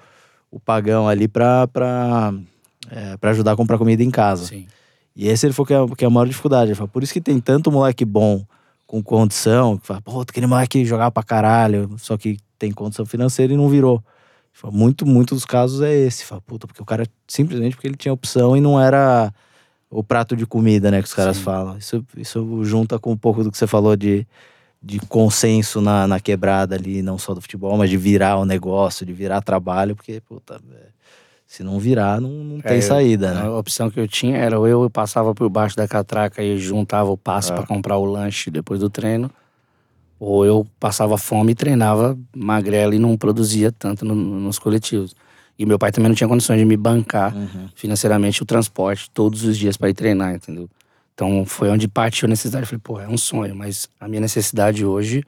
o 0.51 0.59
pagão 0.59 1.07
ali 1.07 1.27
pra, 1.27 1.67
pra, 1.67 2.33
é, 2.89 3.15
pra 3.17 3.29
ajudar 3.31 3.51
a 3.51 3.55
comprar 3.55 3.77
comida 3.77 4.03
em 4.03 4.09
casa. 4.09 4.45
Sim. 4.47 4.65
E 5.15 5.27
esse 5.27 5.45
ele 5.45 5.53
falou 5.53 5.67
que 5.67 5.73
é, 5.73 5.95
que 5.95 6.03
é 6.03 6.07
a 6.07 6.09
maior 6.09 6.25
dificuldade. 6.27 6.69
Ele 6.69 6.75
falou, 6.75 6.89
por 6.89 7.03
isso 7.03 7.13
que 7.13 7.21
tem 7.21 7.39
tanto 7.39 7.71
moleque 7.71 8.03
bom 8.05 8.45
com 8.85 9.01
condição, 9.01 9.77
que 9.77 9.87
fala, 9.87 10.01
pô, 10.01 10.21
aquele 10.21 10.47
moleque 10.47 10.85
jogava 10.85 11.11
pra 11.11 11.23
caralho, 11.23 11.95
só 11.97 12.17
que 12.17 12.37
tem 12.59 12.71
condição 12.71 13.05
financeira 13.05 13.53
e 13.53 13.57
não 13.57 13.69
virou. 13.69 14.03
Muito, 14.71 15.05
muito 15.05 15.33
dos 15.33 15.45
casos 15.45 15.81
é 15.81 15.93
esse. 15.93 16.23
Fala, 16.23 16.41
puta, 16.41 16.67
porque 16.67 16.81
o 16.81 16.85
cara, 16.85 17.05
simplesmente 17.27 17.75
porque 17.75 17.87
ele 17.87 17.95
tinha 17.95 18.13
opção 18.13 18.55
e 18.55 18.61
não 18.61 18.79
era 18.79 19.33
o 19.89 20.03
prato 20.03 20.35
de 20.35 20.45
comida, 20.45 20.89
né, 20.89 21.01
que 21.01 21.07
os 21.07 21.13
caras 21.13 21.37
Sim. 21.37 21.43
falam. 21.43 21.77
Isso, 21.77 22.05
isso 22.17 22.63
junta 22.63 22.97
com 22.99 23.11
um 23.11 23.17
pouco 23.17 23.43
do 23.43 23.51
que 23.51 23.57
você 23.57 23.67
falou 23.67 23.95
de, 23.95 24.27
de 24.81 24.99
consenso 24.99 25.81
na, 25.81 26.07
na 26.07 26.19
quebrada 26.19 26.75
ali, 26.75 27.01
não 27.01 27.17
só 27.17 27.33
do 27.33 27.41
futebol, 27.41 27.77
mas 27.77 27.89
de 27.89 27.97
virar 27.97 28.37
o 28.37 28.45
negócio, 28.45 29.05
de 29.05 29.13
virar 29.13 29.41
trabalho, 29.41 29.95
porque, 29.95 30.21
puta, 30.21 30.59
é, 30.71 30.87
se 31.55 31.63
não 31.63 31.77
virar, 31.77 32.19
não, 32.19 32.29
não 32.31 32.59
tem 32.61 32.77
É, 32.77 32.81
saída, 32.81 33.31
né? 33.31 33.41
A 33.41 33.51
opção 33.57 33.87
que 33.91 33.99
eu 33.99 34.07
tinha 34.07 34.37
era 34.37 34.57
ou 34.59 34.67
eu 34.67 34.89
passava 34.89 35.35
por 35.35 35.47
baixo 35.49 35.75
da 35.75 35.87
catraca 35.87 36.41
e 36.41 36.57
juntava 36.57 37.11
o 37.11 37.15
passe 37.17 37.51
Ah. 37.51 37.55
pra 37.57 37.63
comprar 37.67 37.95
o 37.97 38.05
lanche 38.05 38.49
depois 38.49 38.79
do 38.79 38.89
treino, 38.89 39.29
ou 40.19 40.43
eu 40.45 40.65
passava 40.79 41.15
fome 41.15 41.51
e 41.51 41.55
treinava 41.55 42.17
magrela 42.35 42.95
e 42.95 42.97
não 42.97 43.15
produzia 43.15 43.71
tanto 43.71 44.03
no- 44.03 44.15
nos 44.15 44.57
coletivos. 44.57 45.15
E 45.59 45.63
meu 45.63 45.77
pai 45.77 45.91
também 45.91 46.09
não 46.09 46.15
tinha 46.15 46.27
condições 46.27 46.57
de 46.57 46.65
me 46.65 46.75
bancar 46.75 47.35
Uhum. 47.35 47.69
financeiramente 47.75 48.41
o 48.41 48.45
transporte 48.47 49.07
todos 49.11 49.43
os 49.43 49.55
dias 49.55 49.77
pra 49.77 49.89
ir 49.89 49.93
treinar, 49.93 50.33
entendeu? 50.33 50.67
Então 51.13 51.45
foi 51.45 51.69
onde 51.69 51.87
partiu 51.87 52.25
a 52.25 52.29
necessidade. 52.29 52.63
Eu 52.63 52.67
falei, 52.67 52.81
pô, 52.83 52.99
é 52.99 53.07
um 53.07 53.17
sonho, 53.17 53.55
mas 53.55 53.87
a 53.99 54.07
minha 54.07 54.21
necessidade 54.21 54.83
hoje 54.83 55.23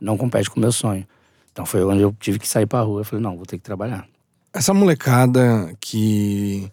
não 0.00 0.16
compete 0.16 0.50
com 0.50 0.56
o 0.58 0.60
meu 0.60 0.72
sonho. 0.72 1.06
Então 1.52 1.64
foi 1.64 1.84
onde 1.84 2.02
eu 2.02 2.12
tive 2.18 2.40
que 2.40 2.48
sair 2.48 2.66
pra 2.66 2.80
rua. 2.80 3.02
Eu 3.02 3.04
falei, 3.04 3.22
não, 3.22 3.36
vou 3.36 3.46
ter 3.46 3.56
que 3.58 3.62
trabalhar. 3.62 4.04
Essa 4.58 4.74
molecada 4.74 5.72
que, 5.80 6.68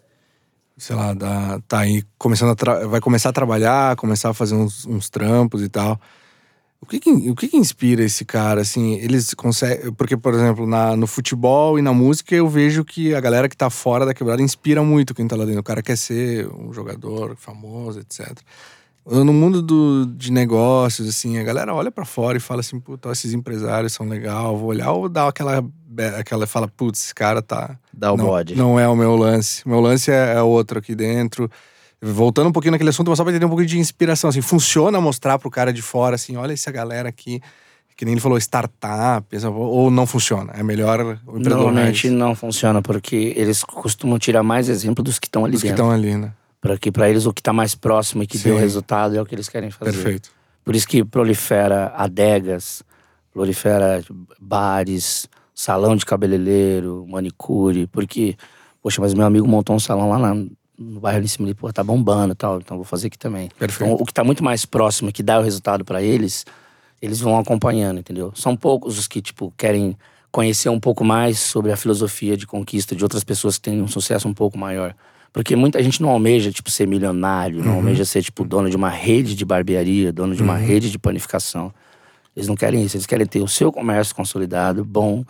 sei 0.76 0.96
lá, 0.96 1.14
dá- 1.14 1.60
tá 1.68 1.78
aí 1.80 2.02
começando 2.18 2.50
a 2.68 2.86
vai 2.88 3.00
começar 3.00 3.28
a 3.28 3.32
trabalhar, 3.32 3.94
começar 3.94 4.30
a 4.30 4.34
fazer 4.34 4.56
uns, 4.56 4.84
uns 4.86 5.08
trampos 5.08 5.62
e 5.62 5.68
tal. 5.68 6.00
O 6.80 6.86
que 6.86 6.98
que, 6.98 7.10
o 7.30 7.34
que 7.36 7.46
que 7.46 7.56
inspira 7.56 8.02
esse 8.02 8.24
cara, 8.24 8.60
assim? 8.62 8.94
Eles 8.94 9.34
conseguem... 9.34 9.92
Porque, 9.92 10.16
por 10.16 10.34
exemplo, 10.34 10.66
na, 10.66 10.96
no 10.96 11.06
futebol 11.06 11.78
e 11.78 11.82
na 11.82 11.92
música, 11.92 12.34
eu 12.34 12.48
vejo 12.48 12.84
que 12.84 13.14
a 13.14 13.20
galera 13.20 13.48
que 13.48 13.56
tá 13.56 13.70
fora 13.70 14.04
da 14.04 14.12
quebrada 14.12 14.42
inspira 14.42 14.82
muito 14.82 15.14
quem 15.14 15.28
tá 15.28 15.36
lá 15.36 15.44
dentro. 15.44 15.60
O 15.60 15.64
cara 15.64 15.80
quer 15.80 15.96
ser 15.96 16.48
um 16.54 16.72
jogador 16.72 17.36
famoso, 17.36 18.00
etc. 18.00 18.36
No 19.08 19.32
mundo 19.32 19.62
do, 19.62 20.04
de 20.06 20.32
negócios, 20.32 21.08
assim, 21.08 21.38
a 21.38 21.44
galera 21.44 21.72
olha 21.72 21.92
pra 21.92 22.04
fora 22.04 22.36
e 22.36 22.40
fala 22.40 22.60
assim, 22.60 22.80
puta, 22.80 23.10
esses 23.12 23.32
empresários 23.32 23.92
são 23.92 24.08
legal, 24.08 24.56
vou 24.56 24.70
olhar. 24.70 24.90
Ou 24.90 25.08
dá 25.08 25.28
aquela... 25.28 25.64
aquela 26.18 26.46
fala, 26.46 26.66
putz, 26.66 27.04
esse 27.04 27.14
cara 27.14 27.40
tá... 27.40 27.78
Dá 27.92 28.12
o 28.12 28.16
não, 28.16 28.26
bode. 28.26 28.56
Não 28.56 28.80
é 28.80 28.88
o 28.88 28.96
meu 28.96 29.14
lance. 29.14 29.62
O 29.64 29.68
meu 29.68 29.80
lance 29.80 30.10
é, 30.10 30.34
é 30.34 30.42
outro 30.42 30.80
aqui 30.80 30.94
dentro. 30.94 31.48
Voltando 32.02 32.48
um 32.48 32.52
pouquinho 32.52 32.72
naquele 32.72 32.90
assunto, 32.90 33.08
mas 33.08 33.16
só 33.16 33.22
pra 33.22 33.32
entender 33.32 33.46
um 33.46 33.48
pouquinho 33.48 33.68
de 33.68 33.78
inspiração. 33.78 34.28
Assim, 34.28 34.40
funciona 34.40 35.00
mostrar 35.00 35.38
pro 35.38 35.50
cara 35.50 35.72
de 35.72 35.82
fora, 35.82 36.16
assim, 36.16 36.36
olha 36.36 36.52
essa 36.52 36.70
galera 36.72 37.08
aqui, 37.08 37.40
que 37.96 38.04
nem 38.04 38.12
ele 38.12 38.20
falou, 38.20 38.36
startup, 38.38 39.26
ou 39.54 39.90
não 39.90 40.06
funciona? 40.06 40.52
É 40.54 40.62
melhor 40.62 41.00
o 41.00 41.12
empreendedor 41.12 41.58
Normalmente 41.58 42.10
não 42.10 42.34
funciona, 42.34 42.82
porque 42.82 43.32
eles 43.36 43.64
costumam 43.64 44.18
tirar 44.18 44.42
mais 44.42 44.68
exemplo 44.68 45.02
dos 45.02 45.18
que 45.18 45.26
estão 45.26 45.44
ali 45.44 45.56
os 45.56 45.62
que 45.62 45.68
dentro. 45.68 45.84
estão 45.84 45.94
ali, 45.94 46.16
né? 46.16 46.32
Porque 46.74 46.90
pra 46.92 47.08
eles 47.08 47.26
o 47.26 47.32
que 47.32 47.42
tá 47.42 47.52
mais 47.52 47.74
próximo 47.74 48.22
e 48.22 48.26
que 48.26 48.38
Sim. 48.38 48.50
deu 48.50 48.58
resultado 48.58 49.16
é 49.16 49.20
o 49.22 49.26
que 49.26 49.34
eles 49.34 49.48
querem 49.48 49.70
fazer. 49.70 49.92
Perfeito. 49.92 50.30
Por 50.64 50.74
isso 50.74 50.86
que 50.88 51.04
prolifera 51.04 51.92
adegas, 51.96 52.82
prolifera 53.32 54.02
bares, 54.40 55.28
salão 55.54 55.96
de 55.96 56.04
cabeleireiro, 56.04 57.06
manicure, 57.08 57.86
porque, 57.86 58.36
poxa, 58.82 59.00
mas 59.00 59.14
meu 59.14 59.26
amigo 59.26 59.46
montou 59.46 59.76
um 59.76 59.80
salão 59.80 60.08
lá 60.10 60.18
na- 60.18 60.34
no 60.78 61.00
bairro 61.00 61.16
ali 61.18 61.24
em 61.24 61.28
cima 61.28 61.46
ali, 61.46 61.54
pô, 61.54 61.72
tá 61.72 61.82
bombando 61.82 62.32
e 62.32 62.36
tal, 62.36 62.58
então 62.58 62.76
vou 62.76 62.84
fazer 62.84 63.06
aqui 63.06 63.18
também. 63.18 63.48
Perfeito. 63.58 63.90
Então, 63.92 64.02
o 64.02 64.06
que 64.06 64.12
tá 64.12 64.22
muito 64.24 64.44
mais 64.44 64.66
próximo, 64.66 65.10
que 65.12 65.22
dá 65.22 65.38
o 65.38 65.42
resultado 65.42 65.84
pra 65.84 66.02
eles, 66.02 66.44
eles 67.00 67.20
vão 67.20 67.38
acompanhando, 67.38 67.98
entendeu? 68.00 68.32
São 68.34 68.56
poucos 68.56 68.98
os 68.98 69.06
que, 69.08 69.22
tipo, 69.22 69.52
querem 69.56 69.96
conhecer 70.30 70.68
um 70.68 70.78
pouco 70.80 71.02
mais 71.04 71.38
sobre 71.38 71.72
a 71.72 71.76
filosofia 71.76 72.36
de 72.36 72.46
conquista 72.46 72.94
de 72.94 73.02
outras 73.02 73.24
pessoas 73.24 73.56
que 73.56 73.62
têm 73.70 73.80
um 73.80 73.88
sucesso 73.88 74.28
um 74.28 74.34
pouco 74.34 74.58
maior. 74.58 74.94
Porque 75.36 75.54
muita 75.54 75.82
gente 75.82 76.00
não 76.00 76.08
almeja, 76.08 76.50
tipo, 76.50 76.70
ser 76.70 76.88
milionário, 76.88 77.62
não 77.62 77.74
almeja 77.74 78.06
ser, 78.06 78.22
tipo, 78.22 78.42
dono 78.42 78.70
de 78.70 78.76
uma 78.76 78.88
rede 78.88 79.34
de 79.34 79.44
barbearia, 79.44 80.10
dono 80.10 80.34
de 80.34 80.42
uma 80.42 80.56
rede 80.56 80.90
de 80.90 80.98
panificação. 80.98 81.70
Eles 82.34 82.48
não 82.48 82.56
querem 82.56 82.82
isso, 82.82 82.96
eles 82.96 83.04
querem 83.04 83.26
ter 83.26 83.42
o 83.42 83.46
seu 83.46 83.70
comércio 83.70 84.16
consolidado, 84.16 84.82
bom 84.82 85.22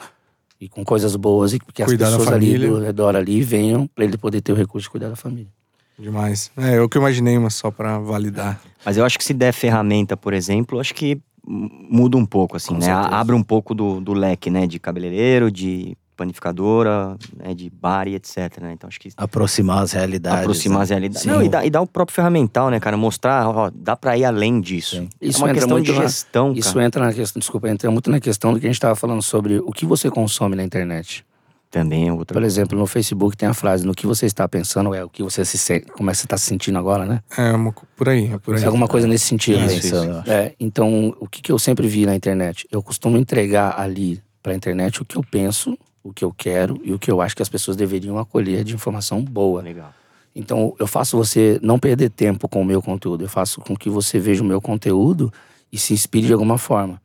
e 0.61 0.69
com 0.69 0.85
coisas 0.85 1.17
boas 1.17 1.55
e 1.55 1.59
que 1.59 1.83
as 1.83 1.89
Cuidar 1.89 2.11
da 2.11 2.19
pessoas 2.19 2.33
ali 2.33 2.57
do 2.57 2.79
redor 2.79 3.17
ali 3.17 3.43
venham 3.43 3.89
pra 3.89 4.05
ele 4.05 4.17
poder 4.17 4.41
ter 4.43 4.53
o 4.53 4.55
recurso 4.55 4.85
de 4.85 4.91
cuidar 4.91 5.09
da 5.09 5.17
família. 5.17 5.51
Demais. 5.99 6.53
É, 6.57 6.79
eu 6.79 6.89
que 6.89 6.99
imaginei, 6.99 7.37
mas 7.41 7.55
só 7.55 7.73
pra 7.73 7.99
validar. 7.99 8.61
Mas 8.85 8.97
eu 8.97 9.05
acho 9.05 9.19
que 9.19 9.25
se 9.25 9.35
der 9.35 9.53
ferramenta, 9.53 10.17
por 10.17 10.33
exemplo, 10.33 10.79
acho 10.79 10.95
que 10.95 11.21
muda 11.45 12.17
um 12.17 12.25
pouco, 12.25 12.57
assim, 12.57 12.75
Com 12.75 12.79
né? 12.79 12.87
certeza. 12.87 13.09
Abre 13.09 13.35
um 13.35 13.43
pouco 13.43 13.75
do, 13.75 14.01
do 14.01 14.13
leque, 14.13 14.51
né? 14.51 14.69
De 14.69 14.79
cabeleireiro, 14.79 15.51
de 15.51 15.97
panificadora, 16.17 17.17
né? 17.37 17.55
de 17.55 17.71
bar 17.71 18.09
e 18.09 18.15
etc, 18.15 18.37
né? 18.61 18.73
Então 18.73 18.89
acho 18.89 18.99
que 19.01 19.11
Aproximar 19.17 19.83
as 19.83 19.93
realidades. 19.93 20.41
aproximar 20.41 20.79
né? 20.79 20.83
as 20.85 20.91
realidades. 20.91 21.23
Sim. 21.23 21.29
Não, 21.29 21.43
e 21.43 21.49
dá, 21.49 21.65
e 21.67 21.71
dá 21.71 21.81
o 21.81 21.87
próprio 21.87 22.15
ferramental, 22.15 22.71
né, 22.71 22.81
cara? 22.81 22.97
Mostrar, 22.97 23.49
ó, 23.49 23.71
dá 23.75 23.97
pra 23.97 24.17
ir 24.17 24.25
além 24.25 24.61
disso. 24.61 24.97
Sim. 24.97 25.09
É 25.21 25.27
Isso 25.27 25.39
uma 25.39 25.49
entra 25.51 25.55
questão 25.61 25.77
muito 25.77 25.87
de 25.87 25.93
na- 25.99 26.03
gestão, 26.07 26.53
Isso 26.53 26.73
cara. 26.75 26.87
entra 26.87 27.05
na 27.07 27.13
questão, 27.13 27.41
desculpa, 27.41 27.69
entra 27.69 27.91
muito 27.91 28.11
na 28.11 28.21
questão 28.21 28.53
do 28.53 28.61
que 28.61 28.67
a 28.67 28.69
gente 28.69 28.77
estava 28.77 28.95
falando 28.97 29.23
sobre 29.23 29.59
o 29.59 29.71
que 29.73 29.85
você 29.87 30.11
consome 30.11 30.57
na 30.57 30.63
internet. 30.65 31.25
Também 31.69 32.09
é 32.09 32.13
outra 32.13 32.33
Por 32.35 32.45
exemplo, 32.45 32.79
no 32.79 32.87
Facebook 32.87 33.37
tem 33.37 33.49
a 33.49 33.53
frase, 33.53 33.85
no 33.85 33.93
que 33.93 34.07
você 34.07 34.25
está 34.25 34.49
pensando 34.49 34.95
é 34.95 35.05
o 35.05 35.09
que 35.11 35.23
você 35.23 35.45
se 35.45 35.59
sente, 35.59 35.87
como 35.93 36.09
é 36.09 36.13
que 36.13 36.19
você 36.21 36.25
está 36.27 36.39
se 36.39 36.47
sentindo 36.47 36.79
agora, 36.79 37.05
né? 37.05 37.21
É, 37.37 37.53
uma, 37.53 37.73
co- 37.73 37.85
por 37.97 38.09
aí, 38.09 38.33
é 38.33 38.39
por 38.39 38.55
aí. 38.55 38.65
Alguma 38.65 38.87
coisa 38.87 39.07
nesse 39.07 39.25
sentido. 39.27 39.59
Isso, 39.59 39.71
né? 39.71 39.77
isso, 39.79 39.97
acho. 40.21 40.31
É, 40.31 40.55
então, 40.61 41.15
o 41.21 41.29
que, 41.29 41.43
que 41.43 41.51
eu 41.51 41.59
sempre 41.59 41.87
vi 41.89 42.07
na 42.07 42.15
internet? 42.15 42.67
Eu 42.71 42.83
costumo 42.83 43.19
entregar 43.19 43.79
ali 43.79 44.23
pra 44.43 44.55
internet 44.55 45.03
o 45.03 45.05
que 45.05 45.17
eu 45.17 45.25
penso, 45.29 45.77
o 46.09 46.13
que 46.13 46.25
eu 46.25 46.33
quero 46.33 46.81
e 46.85 46.93
o 46.93 46.99
que 46.99 47.11
eu 47.11 47.21
acho 47.21 47.35
que 47.35 47.43
as 47.43 47.49
pessoas 47.49 47.77
deveriam 47.77 48.19
acolher 48.19 48.63
de 48.63 48.75
informação 48.75 49.23
boa. 49.23 49.61
Legal. 49.61 49.93
Então, 50.35 50.75
eu 50.79 50.87
faço 50.87 51.17
você 51.17 51.59
não 51.63 51.79
perder 51.79 52.11
tempo 52.11 52.47
com 52.47 52.61
o 52.61 52.65
meu 52.65 52.83
conteúdo. 52.83 53.25
Eu 53.25 53.29
faço 53.29 53.61
com 53.61 53.75
que 53.75 53.89
você 53.89 54.19
veja 54.19 54.43
o 54.43 54.47
meu 54.47 54.61
conteúdo 54.61 55.33
e 55.73 55.79
se 55.79 55.95
inspire 55.95 56.27
de 56.27 56.33
alguma 56.33 56.59
forma. 56.59 57.01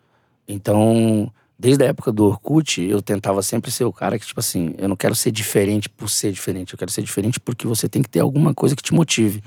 Então, 0.48 1.32
desde 1.58 1.84
a 1.84 1.88
época 1.88 2.12
do 2.12 2.26
Orkut, 2.26 2.82
eu 2.82 3.02
tentava 3.02 3.42
sempre 3.42 3.72
ser 3.72 3.86
o 3.86 3.94
cara 3.94 4.20
que, 4.20 4.26
tipo 4.26 4.40
assim, 4.40 4.76
eu 4.78 4.90
não 4.90 4.98
quero 4.98 5.16
ser 5.16 5.32
diferente 5.32 5.88
por 5.88 6.10
ser 6.10 6.32
diferente. 6.34 6.74
Eu 6.74 6.78
quero 6.78 6.92
ser 6.92 7.04
diferente 7.04 7.40
porque 7.40 7.66
você 7.66 7.88
tem 7.88 8.02
que 8.02 8.10
ter 8.10 8.20
alguma 8.20 8.54
coisa 8.54 8.76
que 8.76 8.84
te 8.84 8.94
motive. 8.94 9.42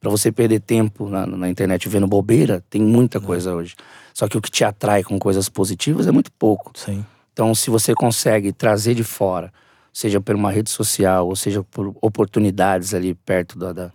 Pra 0.00 0.10
você 0.10 0.32
perder 0.32 0.60
tempo 0.60 1.08
na, 1.08 1.24
na 1.24 1.48
internet 1.48 1.88
vendo 1.88 2.08
bobeira, 2.08 2.64
tem 2.68 2.82
muita 2.82 3.20
coisa 3.20 3.54
hoje. 3.54 3.76
Só 4.12 4.26
que 4.26 4.36
o 4.36 4.40
que 4.40 4.50
te 4.50 4.64
atrai 4.64 5.04
com 5.04 5.16
coisas 5.16 5.48
positivas 5.48 6.08
é 6.08 6.10
muito 6.10 6.32
pouco. 6.32 6.72
Sim. 6.74 7.04
Então, 7.38 7.54
se 7.54 7.70
você 7.70 7.94
consegue 7.94 8.52
trazer 8.52 8.96
de 8.96 9.04
fora, 9.04 9.52
seja 9.92 10.20
por 10.20 10.34
uma 10.34 10.50
rede 10.50 10.70
social, 10.70 11.28
ou 11.28 11.36
seja 11.36 11.62
por 11.62 11.94
oportunidades 12.02 12.94
ali 12.94 13.14
perto 13.14 13.56
da, 13.56 13.72
da, 13.72 13.92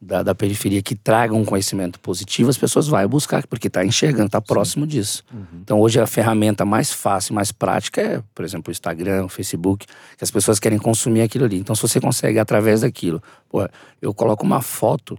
da, 0.00 0.22
da 0.22 0.32
periferia 0.32 0.80
que 0.80 0.94
tragam 0.94 1.40
um 1.40 1.44
conhecimento 1.44 1.98
positivo, 1.98 2.48
as 2.48 2.56
pessoas 2.56 2.86
vão 2.86 3.08
buscar, 3.08 3.44
porque 3.48 3.66
está 3.66 3.84
enxergando, 3.84 4.26
está 4.26 4.40
próximo 4.40 4.86
disso. 4.86 5.24
Então, 5.54 5.80
hoje 5.80 6.00
a 6.00 6.06
ferramenta 6.06 6.64
mais 6.64 6.92
fácil, 6.92 7.34
mais 7.34 7.50
prática 7.50 8.00
é, 8.00 8.22
por 8.32 8.44
exemplo, 8.44 8.70
o 8.70 8.72
Instagram, 8.72 9.24
o 9.24 9.28
Facebook, 9.28 9.84
que 10.16 10.22
as 10.22 10.30
pessoas 10.30 10.60
querem 10.60 10.78
consumir 10.78 11.22
aquilo 11.22 11.46
ali. 11.46 11.58
Então, 11.58 11.74
se 11.74 11.82
você 11.82 12.00
consegue, 12.00 12.38
através 12.38 12.82
daquilo, 12.82 13.20
pô, 13.48 13.68
eu 14.00 14.14
coloco 14.14 14.44
uma 14.46 14.62
foto 14.62 15.18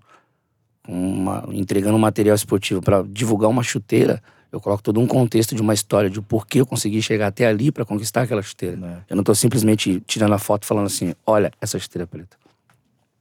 uma- 0.87 1.43
entregando 1.51 1.97
um 1.97 1.99
material 1.99 2.35
esportivo 2.37 2.81
para 2.81 3.03
divulgar 3.03 3.49
uma 3.49 3.63
chuteira, 3.63 4.23
eu 4.51 4.59
coloco 4.59 4.81
todo 4.83 4.99
um 4.99 5.07
contexto 5.07 5.53
de 5.55 5.61
uma 5.61 5.73
história 5.73 6.09
de 6.09 6.19
porquê 6.21 6.61
eu 6.61 6.65
consegui 6.65 7.01
chegar 7.01 7.27
até 7.27 7.45
ali 7.47 7.71
para 7.71 7.85
conquistar 7.85 8.23
aquela 8.23 8.41
chuteira. 8.41 8.77
É. 9.07 9.11
Eu 9.13 9.15
não 9.15 9.23
tô 9.23 9.33
simplesmente 9.35 10.01
tirando 10.07 10.33
a 10.33 10.39
foto 10.39 10.63
e 10.63 10.65
falando 10.67 10.87
assim, 10.87 11.13
olha 11.25 11.51
essa 11.61 11.77
chuteira 11.77 12.07
preta. 12.07 12.37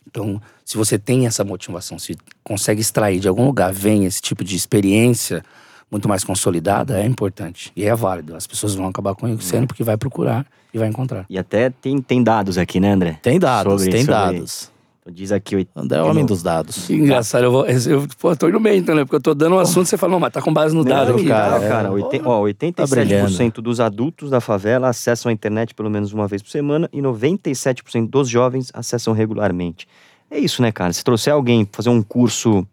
Então, 0.06 0.40
se 0.64 0.76
você 0.76 0.98
tem 0.98 1.26
essa 1.26 1.44
motivação, 1.44 1.98
se 1.98 2.16
consegue 2.42 2.80
extrair 2.80 3.20
de 3.20 3.28
algum 3.28 3.44
lugar, 3.44 3.72
vem 3.72 4.06
esse 4.06 4.22
tipo 4.22 4.42
de 4.42 4.56
experiência 4.56 5.42
muito 5.90 6.08
mais 6.08 6.24
consolidada, 6.24 6.98
é 7.00 7.04
importante. 7.04 7.70
E 7.76 7.84
é 7.84 7.94
válido. 7.94 8.34
As 8.34 8.46
pessoas 8.46 8.74
vão 8.74 8.86
acabar 8.86 9.14
conhecendo 9.14 9.66
porque 9.66 9.84
vai 9.84 9.96
procurar 9.98 10.46
e 10.72 10.78
vai 10.78 10.88
encontrar. 10.88 11.26
E 11.28 11.38
até 11.38 11.68
tem, 11.70 12.00
tem 12.00 12.22
dados 12.22 12.56
aqui, 12.56 12.80
né, 12.80 12.92
André? 12.92 13.18
Tem 13.22 13.38
dados, 13.38 13.82
Sobre- 13.82 13.90
tem 13.90 14.04
sobre- 14.04 14.14
dados. 14.14 14.70
Diz 15.10 15.32
aqui 15.32 15.56
oit- 15.56 15.70
André 15.74 15.98
é 15.98 16.02
o 16.02 16.06
homem 16.10 16.26
dos 16.26 16.42
dados. 16.42 16.90
Engraçado, 16.90 17.44
eu, 17.44 17.50
vou, 17.52 17.66
eu 17.66 18.06
pô, 18.20 18.36
tô 18.36 18.48
indo 18.48 18.60
bem 18.60 18.78
então, 18.78 18.94
né? 18.94 19.04
Porque 19.04 19.16
eu 19.16 19.20
tô 19.22 19.34
dando 19.34 19.56
um 19.56 19.58
assunto, 19.58 19.86
você 19.86 19.96
fala, 19.96 20.12
não, 20.12 20.20
mas 20.20 20.32
tá 20.32 20.42
com 20.42 20.52
base 20.52 20.74
no 20.74 20.84
dado 20.84 21.12
aqui. 21.14 21.26
cara, 21.26 21.52
cara, 21.52 21.64
é. 21.64 21.68
cara, 21.68 21.90
oiten- 21.92 22.22
ó, 22.26 22.42
87% 22.42 22.90
brilhando. 22.90 23.62
dos 23.62 23.80
adultos 23.80 24.28
da 24.28 24.40
favela 24.40 24.88
acessam 24.88 25.30
a 25.30 25.32
internet 25.32 25.74
pelo 25.74 25.88
menos 25.88 26.12
uma 26.12 26.28
vez 26.28 26.42
por 26.42 26.50
semana 26.50 26.90
e 26.92 27.00
97% 27.00 28.06
dos 28.08 28.28
jovens 28.28 28.70
acessam 28.74 29.14
regularmente. 29.14 29.86
É 30.30 30.38
isso, 30.38 30.60
né, 30.60 30.70
cara? 30.70 30.92
Se 30.92 31.02
trouxer 31.02 31.32
alguém 31.32 31.66
fazer 31.72 31.88
um 31.88 32.02
curso 32.02 32.66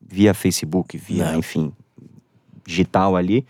via 0.00 0.32
Facebook, 0.32 0.96
via, 0.96 1.32
Não. 1.32 1.38
enfim, 1.40 1.70
digital 2.66 3.14
ali, 3.16 3.44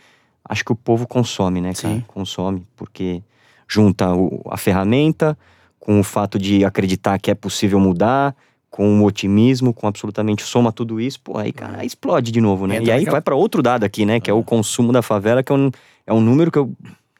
acho 0.44 0.64
que 0.64 0.72
o 0.72 0.76
povo 0.76 1.06
consome, 1.06 1.60
né, 1.60 1.72
cara? 1.72 1.94
Sim. 1.94 2.04
Consome, 2.08 2.66
porque 2.76 3.22
junta 3.68 4.12
o- 4.12 4.42
a 4.50 4.56
ferramenta 4.56 5.38
com 5.84 6.00
o 6.00 6.02
fato 6.02 6.38
de 6.38 6.64
acreditar 6.64 7.18
que 7.18 7.30
é 7.30 7.34
possível 7.34 7.78
mudar, 7.78 8.34
com 8.70 9.00
o 9.00 9.04
otimismo, 9.04 9.72
com 9.74 9.86
absolutamente 9.86 10.42
soma 10.42 10.72
tudo 10.72 10.98
isso, 11.00 11.20
pô, 11.20 11.36
aí, 11.38 11.52
cara, 11.52 11.78
aí 11.80 11.86
explode 11.86 12.32
de 12.32 12.40
novo, 12.40 12.66
né? 12.66 12.76
Entra 12.76 12.88
E 12.88 12.90
aí 12.90 12.98
naquela- 13.00 13.12
vai 13.16 13.20
pra 13.20 13.34
outro 13.36 13.62
dado 13.62 13.84
aqui, 13.84 14.04
né? 14.06 14.18
Que 14.18 14.30
é 14.30 14.34
o 14.34 14.42
consumo 14.42 14.92
da 14.92 15.02
favela, 15.02 15.42
que 15.42 15.52
é 15.52 15.54
um, 15.54 15.70
é 16.06 16.12
um 16.12 16.20
número 16.20 16.50
que 16.50 16.58
eu 16.58 16.72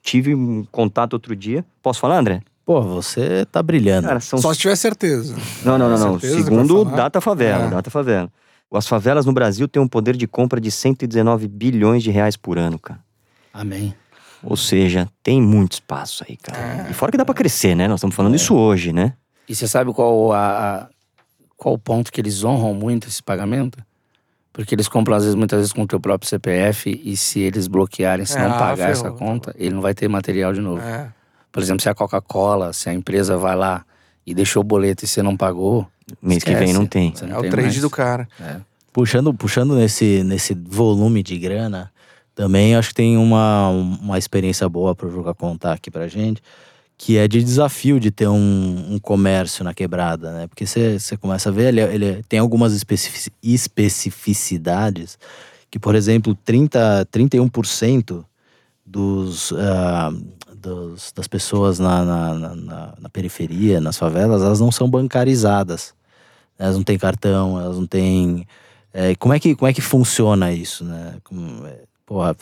tive 0.03 0.35
um 0.35 0.65
contato 0.73 1.13
outro 1.13 1.37
dia. 1.37 1.65
Posso 1.83 2.01
falar, 2.01 2.19
André? 2.19 2.41
Pô, 2.67 2.81
você 2.81 3.45
tá 3.53 3.63
brilhando. 3.63 4.09
Cara, 4.09 4.21
são 4.21 4.39
Só 4.39 4.53
se 4.55 4.61
tiver 4.61 4.75
certeza. 4.77 5.37
não, 5.65 5.77
não, 5.79 5.89
não, 5.91 5.99
não. 5.99 6.19
Segundo? 6.21 6.85
Data 6.87 7.21
Favela, 7.21 7.67
É. 7.67 7.69
Data 7.71 7.91
Favela. 7.91 8.29
As 8.73 8.89
favelas 8.89 9.25
no 9.27 9.33
Brasil 9.33 9.69
têm 9.69 9.81
um 9.81 9.87
poder 9.87 10.17
de 10.17 10.27
compra 10.27 10.61
de 10.61 10.71
119 10.71 11.47
bilhões 11.47 12.03
de 12.03 12.11
reais 12.11 12.37
por 12.37 12.59
ano, 12.59 12.79
cara. 12.81 12.99
Amém. 13.53 13.95
Ou 14.45 14.57
seja, 14.57 15.09
tem 15.23 15.41
muito 15.41 15.73
espaço 15.75 16.25
aí, 16.29 16.37
cara. 16.37 16.87
E 16.91 16.95
fora 16.95 17.11
que 17.11 17.19
dá 17.19 17.25
pra 17.25 17.35
crescer, 17.35 17.75
né? 17.75 17.89
Nós 17.89 17.99
estamos 17.99 18.15
falando 18.15 18.35
isso 18.37 18.55
hoje, 18.55 18.93
né? 18.93 19.15
E 19.49 19.55
você 19.55 19.67
sabe 19.67 19.93
qual 19.93 20.33
a, 20.33 20.39
a- 20.83 20.89
qual 21.57 21.75
o 21.75 21.79
ponto 21.79 22.13
que 22.13 22.21
eles 22.21 22.45
honram 22.45 22.75
muito 22.75 23.09
esse 23.09 23.23
pagamento? 23.23 23.79
Porque 24.53 24.75
eles 24.75 24.87
compram, 24.87 25.17
às 25.17 25.23
vezes, 25.25 25.35
muitas 25.35 25.59
vezes 25.59 25.73
com 25.73 25.83
o 25.83 25.87
teu 25.87 25.99
próprio 25.99 26.29
CPF 26.29 27.01
e 27.05 27.17
se 27.17 27.41
eles 27.41 27.67
bloquearem, 27.67 28.25
se 28.27 28.37
É, 28.39 28.43
não 28.47 28.55
ah, 28.55 28.59
pagar 28.59 28.91
essa 28.91 29.03
ferrou. 29.05 29.19
conta, 29.19 29.55
ele 29.59 29.75
não 29.75 29.81
vai 29.81 29.95
ter 29.95 30.09
material 30.09 30.53
de 30.53 30.61
novo. 30.61 30.81
É. 30.83 31.09
Por 31.51 31.63
exemplo, 31.63 31.83
se 31.83 31.89
a 31.89 31.95
Coca-Cola, 31.95 32.73
se 32.73 32.89
a 32.89 32.95
empresa 32.95 33.37
vai 33.37 33.57
lá 33.57 33.85
e 34.27 34.35
deixou 34.35 34.61
o 34.61 34.65
boleto 34.65 35.05
e 35.05 35.09
você 35.09 35.23
não 35.23 35.37
pagou, 35.37 35.87
Mês 36.23 36.43
que 36.45 36.51
esquece. 36.51 36.65
vem 36.67 36.73
não 36.75 36.87
tem. 36.87 37.13
Não 37.23 37.37
É 37.37 37.39
o 37.39 37.41
tem 37.43 37.51
trade 37.51 37.69
mais. 37.69 37.81
do 37.81 37.91
cara. 37.91 38.29
É. 38.41 38.57
Puxando, 38.93 39.35
puxando 39.35 39.75
nesse, 39.75 40.23
nesse 40.23 40.55
volume 40.55 41.23
de 41.23 41.37
grana, 41.39 41.91
também 42.35 42.75
acho 42.75 42.89
que 42.91 42.95
tem 42.97 43.17
uma, 43.17 43.69
uma 43.69 44.19
experiência 44.19 44.69
boa 44.69 44.95
para 44.95 45.07
o 45.07 45.11
Juca 45.11 45.35
contar 45.35 45.75
aqui 45.75 45.91
pra 45.91 46.09
gente, 46.09 46.43
que 46.97 47.17
é 47.17 47.27
de 47.29 47.43
desafio 47.43 47.99
de 47.99 48.11
ter 48.11 48.29
um, 48.29 48.95
um 48.95 48.99
comércio 48.99 49.65
na 49.65 49.75
quebrada, 49.75 50.33
né? 50.33 50.47
Porque 50.47 50.67
você 50.67 51.17
começa 51.21 51.49
a 51.49 51.53
ver, 51.53 51.69
ele, 51.69 51.81
ele 51.81 52.23
tem 52.29 52.39
algumas 52.39 52.73
especifici- 52.73 53.33
especificidades 53.43 55.19
que, 55.71 55.79
por 55.79 55.95
exemplo, 55.95 56.35
30, 56.45 57.07
31% 57.11 58.25
dos, 58.87 59.53
ah, 59.53 60.13
dos, 60.57 61.13
das 61.13 61.27
pessoas 61.27 61.79
na, 61.79 62.05
na, 62.05 62.35
na- 62.35 62.55
na- 62.55 62.95
na 63.01 63.09
periferia, 63.09 63.81
nas 63.81 63.97
favelas, 63.99 64.43
elas 64.43 64.61
não 64.61 64.71
são 64.71 64.89
bancarizadas. 64.89 65.95
Elas 66.59 66.77
não 66.77 66.85
têm 66.85 66.97
cartão, 66.99 67.61
elas 67.61 67.77
não 67.77 67.87
têm. 67.87 68.47
é, 68.93 69.15
como, 69.17 69.35
é 69.35 69.41
que, 69.41 69.57
como 69.57 69.69
é 69.69 69.73
que 69.73 69.81
funciona 69.81 70.53
isso, 70.53 70.85
né? 70.85 71.17
Como, 71.25 71.67
é, 71.67 71.79
porra, 72.07 72.37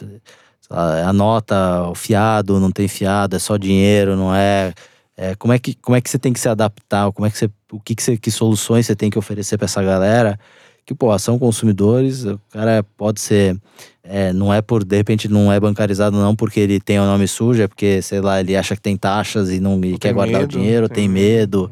lá, 0.72 1.08
a 1.08 1.12
nota, 1.12 1.88
o 1.88 1.94
fiado, 1.94 2.58
não 2.58 2.70
tem 2.70 2.88
fiado, 2.88 3.36
é 3.36 3.38
só 3.38 3.56
dinheiro, 3.56 4.16
não 4.16 4.34
é. 4.34 4.72
é, 5.16 5.34
como, 5.36 5.52
é 5.52 5.58
que, 5.58 5.74
como 5.74 5.96
é 5.96 6.00
que 6.00 6.10
você 6.10 6.18
tem 6.18 6.32
que 6.32 6.40
se 6.40 6.48
adaptar? 6.48 7.12
Como 7.12 7.26
é 7.26 7.30
que 7.30 7.38
você, 7.38 7.50
o 7.70 7.78
que, 7.78 7.94
que, 7.94 8.02
você, 8.02 8.16
que 8.16 8.30
soluções 8.30 8.86
você 8.86 8.96
tem 8.96 9.10
que 9.10 9.18
oferecer 9.18 9.58
para 9.58 9.66
essa 9.66 9.82
galera? 9.82 10.38
Que, 10.84 10.94
pô, 10.94 11.16
são 11.16 11.38
consumidores, 11.38 12.24
o 12.24 12.40
cara 12.50 12.84
pode 12.96 13.20
ser. 13.20 13.56
é, 14.02 14.32
não 14.32 14.52
é 14.52 14.60
por, 14.60 14.82
de 14.82 14.96
repente, 14.96 15.28
não 15.28 15.52
é 15.52 15.60
bancarizado, 15.60 16.16
não 16.16 16.34
porque 16.34 16.58
ele 16.58 16.80
tem 16.80 16.98
o 16.98 17.04
nome 17.04 17.28
sujo, 17.28 17.62
é 17.62 17.68
porque, 17.68 18.02
sei 18.02 18.20
lá, 18.20 18.40
ele 18.40 18.56
acha 18.56 18.74
que 18.74 18.82
tem 18.82 18.96
taxas 18.96 19.50
e 19.50 19.60
não 19.60 19.82
e 19.84 19.96
quer 19.96 20.12
guardar 20.12 20.40
medo, 20.40 20.56
o 20.56 20.58
dinheiro, 20.58 20.88
tem 20.88 21.04
tem 21.04 21.08
medo. 21.08 21.70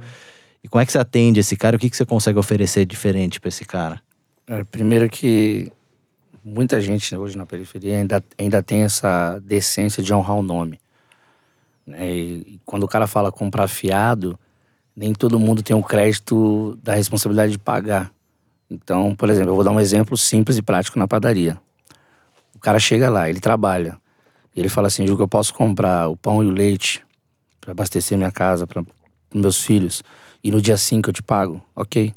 E 0.63 0.69
como 0.69 0.81
é 0.81 0.87
que 0.87 0.93
você 0.93 0.99
atende 0.99 1.41
esse 1.41 1.57
cara? 1.57 1.77
O 1.77 1.79
que, 1.79 1.91
que 1.91 1.97
você 1.97 2.05
consegue 2.05 2.39
oferecer 2.39 2.85
diferente 2.85 3.41
para 3.41 3.49
esse 3.49 3.65
cara? 3.65 4.01
É, 4.47 4.63
Primeiro 4.63 5.09
que 5.09 5.73
muita 6.45 6.81
gente 6.81 7.15
hoje 7.17 7.37
na 7.37 7.47
periferia 7.47 7.99
ainda, 7.99 8.23
ainda 8.39 8.63
tem 8.63 8.83
essa 8.83 9.39
decência 9.41 10.03
de 10.03 10.13
honrar 10.13 10.37
o 10.37 10.43
nome. 10.43 10.81
né? 11.87 12.11
E 12.11 12.61
quando 12.65 12.85
o 12.85 12.89
cara 12.89 13.07
fala 13.07 13.31
comprar 13.31 13.69
fiado, 13.69 14.39
nem 14.95 15.13
todo 15.13 15.39
mundo 15.39 15.63
tem 15.63 15.77
o 15.77 15.83
crédito 15.83 16.79
da 16.83 16.95
responsabilidade 16.95 17.53
de 17.53 17.59
pagar. 17.59 18.13
Então, 18.71 19.15
por 19.15 19.29
exemplo, 19.29 19.51
eu 19.51 19.55
vou 19.55 19.65
dar 19.65 19.71
um 19.71 19.81
exemplo 19.81 20.17
simples 20.17 20.57
e 20.57 20.63
prático 20.63 20.99
na 20.99 21.09
padaria. 21.09 21.59
O 22.55 22.59
cara 22.59 22.79
chega 22.79 23.11
lá, 23.11 23.29
ele 23.29 23.41
trabalha. 23.41 23.99
Ele 24.55 24.69
fala 24.69 24.89
assim, 24.89 25.07
Ju, 25.07 25.17
que 25.17 25.23
eu 25.23 25.29
posso 25.29 25.55
comprar 25.55 26.09
o 26.09 26.17
pão 26.17 26.43
e 26.43 26.47
o 26.47 26.51
leite 26.51 27.05
para 27.61 27.73
abastecer 27.73 28.17
minha 28.17 28.31
casa, 28.31 28.67
para 28.67 28.85
meus 29.35 29.63
filhos. 29.63 30.03
E 30.43 30.51
no 30.51 30.61
dia 30.61 30.77
5 30.77 31.09
eu 31.09 31.13
te 31.13 31.23
pago. 31.23 31.63
Ok. 31.75 32.13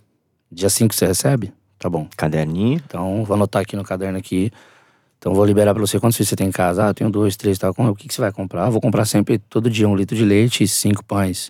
Dia 0.51 0.69
5 0.69 0.93
você 0.93 1.05
recebe? 1.05 1.53
Tá 1.83 1.89
bom. 1.89 2.07
Caderninho. 2.15 2.81
Então, 2.85 3.25
vou 3.25 3.35
anotar 3.35 3.61
aqui 3.61 3.75
no 3.75 3.83
caderno 3.83 4.17
aqui. 4.17 4.49
Então, 5.19 5.33
vou 5.33 5.43
liberar 5.43 5.73
pra 5.73 5.81
você. 5.85 5.99
Quantos 5.99 6.15
filhos 6.15 6.29
você 6.29 6.35
tem 6.37 6.47
em 6.47 6.51
casa? 6.51 6.85
Ah, 6.85 6.89
eu 6.91 6.93
tenho 6.93 7.09
dois, 7.09 7.35
três, 7.35 7.57
tal. 7.57 7.73
O 7.77 7.93
que, 7.93 8.07
que 8.07 8.13
você 8.13 8.21
vai 8.21 8.31
comprar? 8.31 8.69
Vou 8.69 8.79
comprar 8.79 9.03
sempre, 9.03 9.37
todo 9.37 9.69
dia, 9.69 9.85
um 9.89 9.93
litro 9.93 10.15
de 10.15 10.23
leite 10.23 10.63
e 10.63 10.67
cinco 10.67 11.03
pães. 11.03 11.49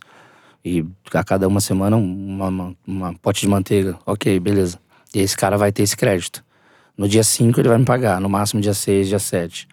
E 0.65 0.83
a 1.13 1.23
cada 1.23 1.47
uma 1.47 1.61
semana, 1.61 1.97
uma, 1.97 2.47
uma, 2.47 2.75
uma 2.87 3.13
pote 3.21 3.41
de 3.41 3.47
manteiga. 3.47 3.95
Ok, 4.07 4.39
beleza. 4.39 4.79
E 5.13 5.19
esse 5.19 5.37
cara 5.37 5.55
vai 5.55 5.71
ter 5.71 5.83
esse 5.83 5.95
crédito. 5.95 6.43
No 6.97 7.07
dia 7.07 7.23
5 7.23 7.59
ele 7.59 7.69
vai 7.69 7.77
me 7.77 7.85
pagar, 7.85 8.19
no 8.19 8.27
máximo 8.27 8.59
dia 8.59 8.73
6, 8.73 9.07
dia 9.09 9.19
7. 9.19 9.67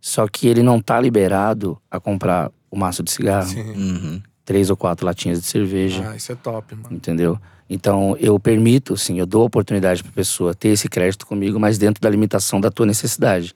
Só 0.00 0.28
que 0.28 0.46
ele 0.46 0.62
não 0.62 0.80
tá 0.80 1.00
liberado 1.00 1.76
a 1.90 1.98
comprar 1.98 2.52
o 2.70 2.76
maço 2.78 3.02
de 3.02 3.10
cigarro, 3.10 3.46
Sim. 3.48 3.62
Uhum. 3.72 4.22
três 4.44 4.70
ou 4.70 4.76
quatro 4.76 5.04
latinhas 5.06 5.40
de 5.40 5.46
cerveja 5.46 6.08
Ah, 6.10 6.14
isso 6.16 6.30
é 6.30 6.34
top, 6.36 6.74
mano. 6.76 6.88
entendeu? 6.94 7.36
Então, 7.68 8.16
eu 8.18 8.38
permito, 8.40 8.96
sim, 8.96 9.18
eu 9.18 9.26
dou 9.26 9.42
a 9.42 9.46
oportunidade 9.46 10.02
para 10.02 10.10
a 10.10 10.14
pessoa 10.14 10.54
ter 10.54 10.70
esse 10.70 10.88
crédito 10.88 11.26
comigo, 11.26 11.60
mas 11.60 11.76
dentro 11.76 12.00
da 12.00 12.08
limitação 12.08 12.60
da 12.60 12.70
tua 12.70 12.86
necessidade. 12.86 13.54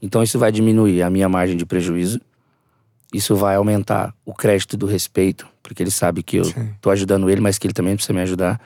Então, 0.00 0.22
isso 0.22 0.38
vai 0.38 0.50
diminuir 0.50 1.02
a 1.02 1.10
minha 1.10 1.28
margem 1.28 1.56
de 1.56 1.64
prejuízo, 1.64 2.20
isso 3.12 3.36
vai 3.36 3.56
aumentar 3.56 4.14
o 4.24 4.34
crédito 4.34 4.76
do 4.76 4.86
respeito, 4.86 5.46
porque 5.62 5.82
ele 5.82 5.90
sabe 5.90 6.22
que 6.22 6.38
eu 6.38 6.44
tô 6.80 6.90
ajudando 6.90 7.30
ele, 7.30 7.40
mas 7.40 7.58
que 7.58 7.66
ele 7.66 7.74
também 7.74 7.94
precisa 7.94 8.14
me 8.14 8.22
ajudar. 8.22 8.60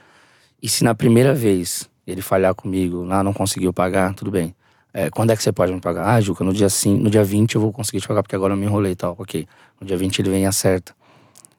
E 0.63 0.69
se 0.69 0.83
na 0.83 0.95
primeira 0.95 1.35
vez 1.35 1.91
ele 2.07 2.23
falhar 2.23 2.55
comigo, 2.55 3.03
lá 3.03 3.23
não 3.23 3.33
conseguiu 3.33 3.73
pagar, 3.73 4.15
tudo 4.15 4.31
bem. 4.31 4.55
É, 4.95 5.11
quando 5.11 5.31
é 5.31 5.37
que 5.37 5.43
você 5.43 5.53
pode 5.53 5.73
me 5.73 5.81
pagar? 5.81 6.07
Ah, 6.07 6.21
Juca, 6.23 6.43
no 6.43 6.55
dia, 6.55 6.71
sim, 6.71 6.97
no 6.97 7.11
dia 7.11 7.23
20 7.23 7.57
eu 7.57 7.61
vou 7.61 7.71
conseguir 7.71 8.01
te 8.01 8.09
pagar, 8.09 8.23
porque 8.23 8.35
agora 8.35 8.55
eu 8.55 8.57
me 8.57 8.65
enrolei 8.65 8.93
e 8.93 8.97
tal. 8.97 9.15
Ok. 9.19 9.47
No 9.79 9.87
dia 9.87 9.97
20 9.97 10.21
ele 10.21 10.31
vem 10.31 10.45
e 10.45 10.47
acerta. 10.47 10.95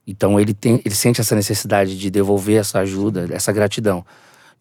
Então 0.08 0.40
ele 0.40 0.54
tem, 0.54 0.82
ele 0.86 0.96
sente 0.96 1.20
essa 1.20 1.36
necessidade 1.36 1.98
de 1.98 2.10
devolver 2.10 2.58
essa 2.58 2.80
ajuda, 2.80 3.28
essa 3.30 3.52
gratidão. 3.52 4.06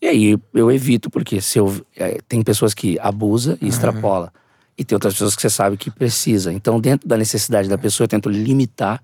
E 0.03 0.07
aí 0.07 0.39
eu 0.53 0.71
evito, 0.71 1.09
porque 1.09 1.41
se 1.41 1.59
eu, 1.59 1.75
é, 1.97 2.19
tem 2.29 2.43
pessoas 2.43 2.75
que 2.75 2.99
abusa 3.01 3.57
e 3.63 3.69
extrapola. 3.69 4.33
E 4.77 4.85
tem 4.85 4.95
outras 4.95 5.15
pessoas 5.15 5.35
que 5.35 5.41
você 5.41 5.49
sabe 5.49 5.77
que 5.77 5.91
precisa. 5.91 6.53
Então, 6.53 6.79
dentro 6.79 7.09
da 7.09 7.17
necessidade 7.17 7.69
da 7.69 7.79
pessoa, 7.79 8.05
eu 8.05 8.09
tento 8.09 8.29
limitar 8.29 9.03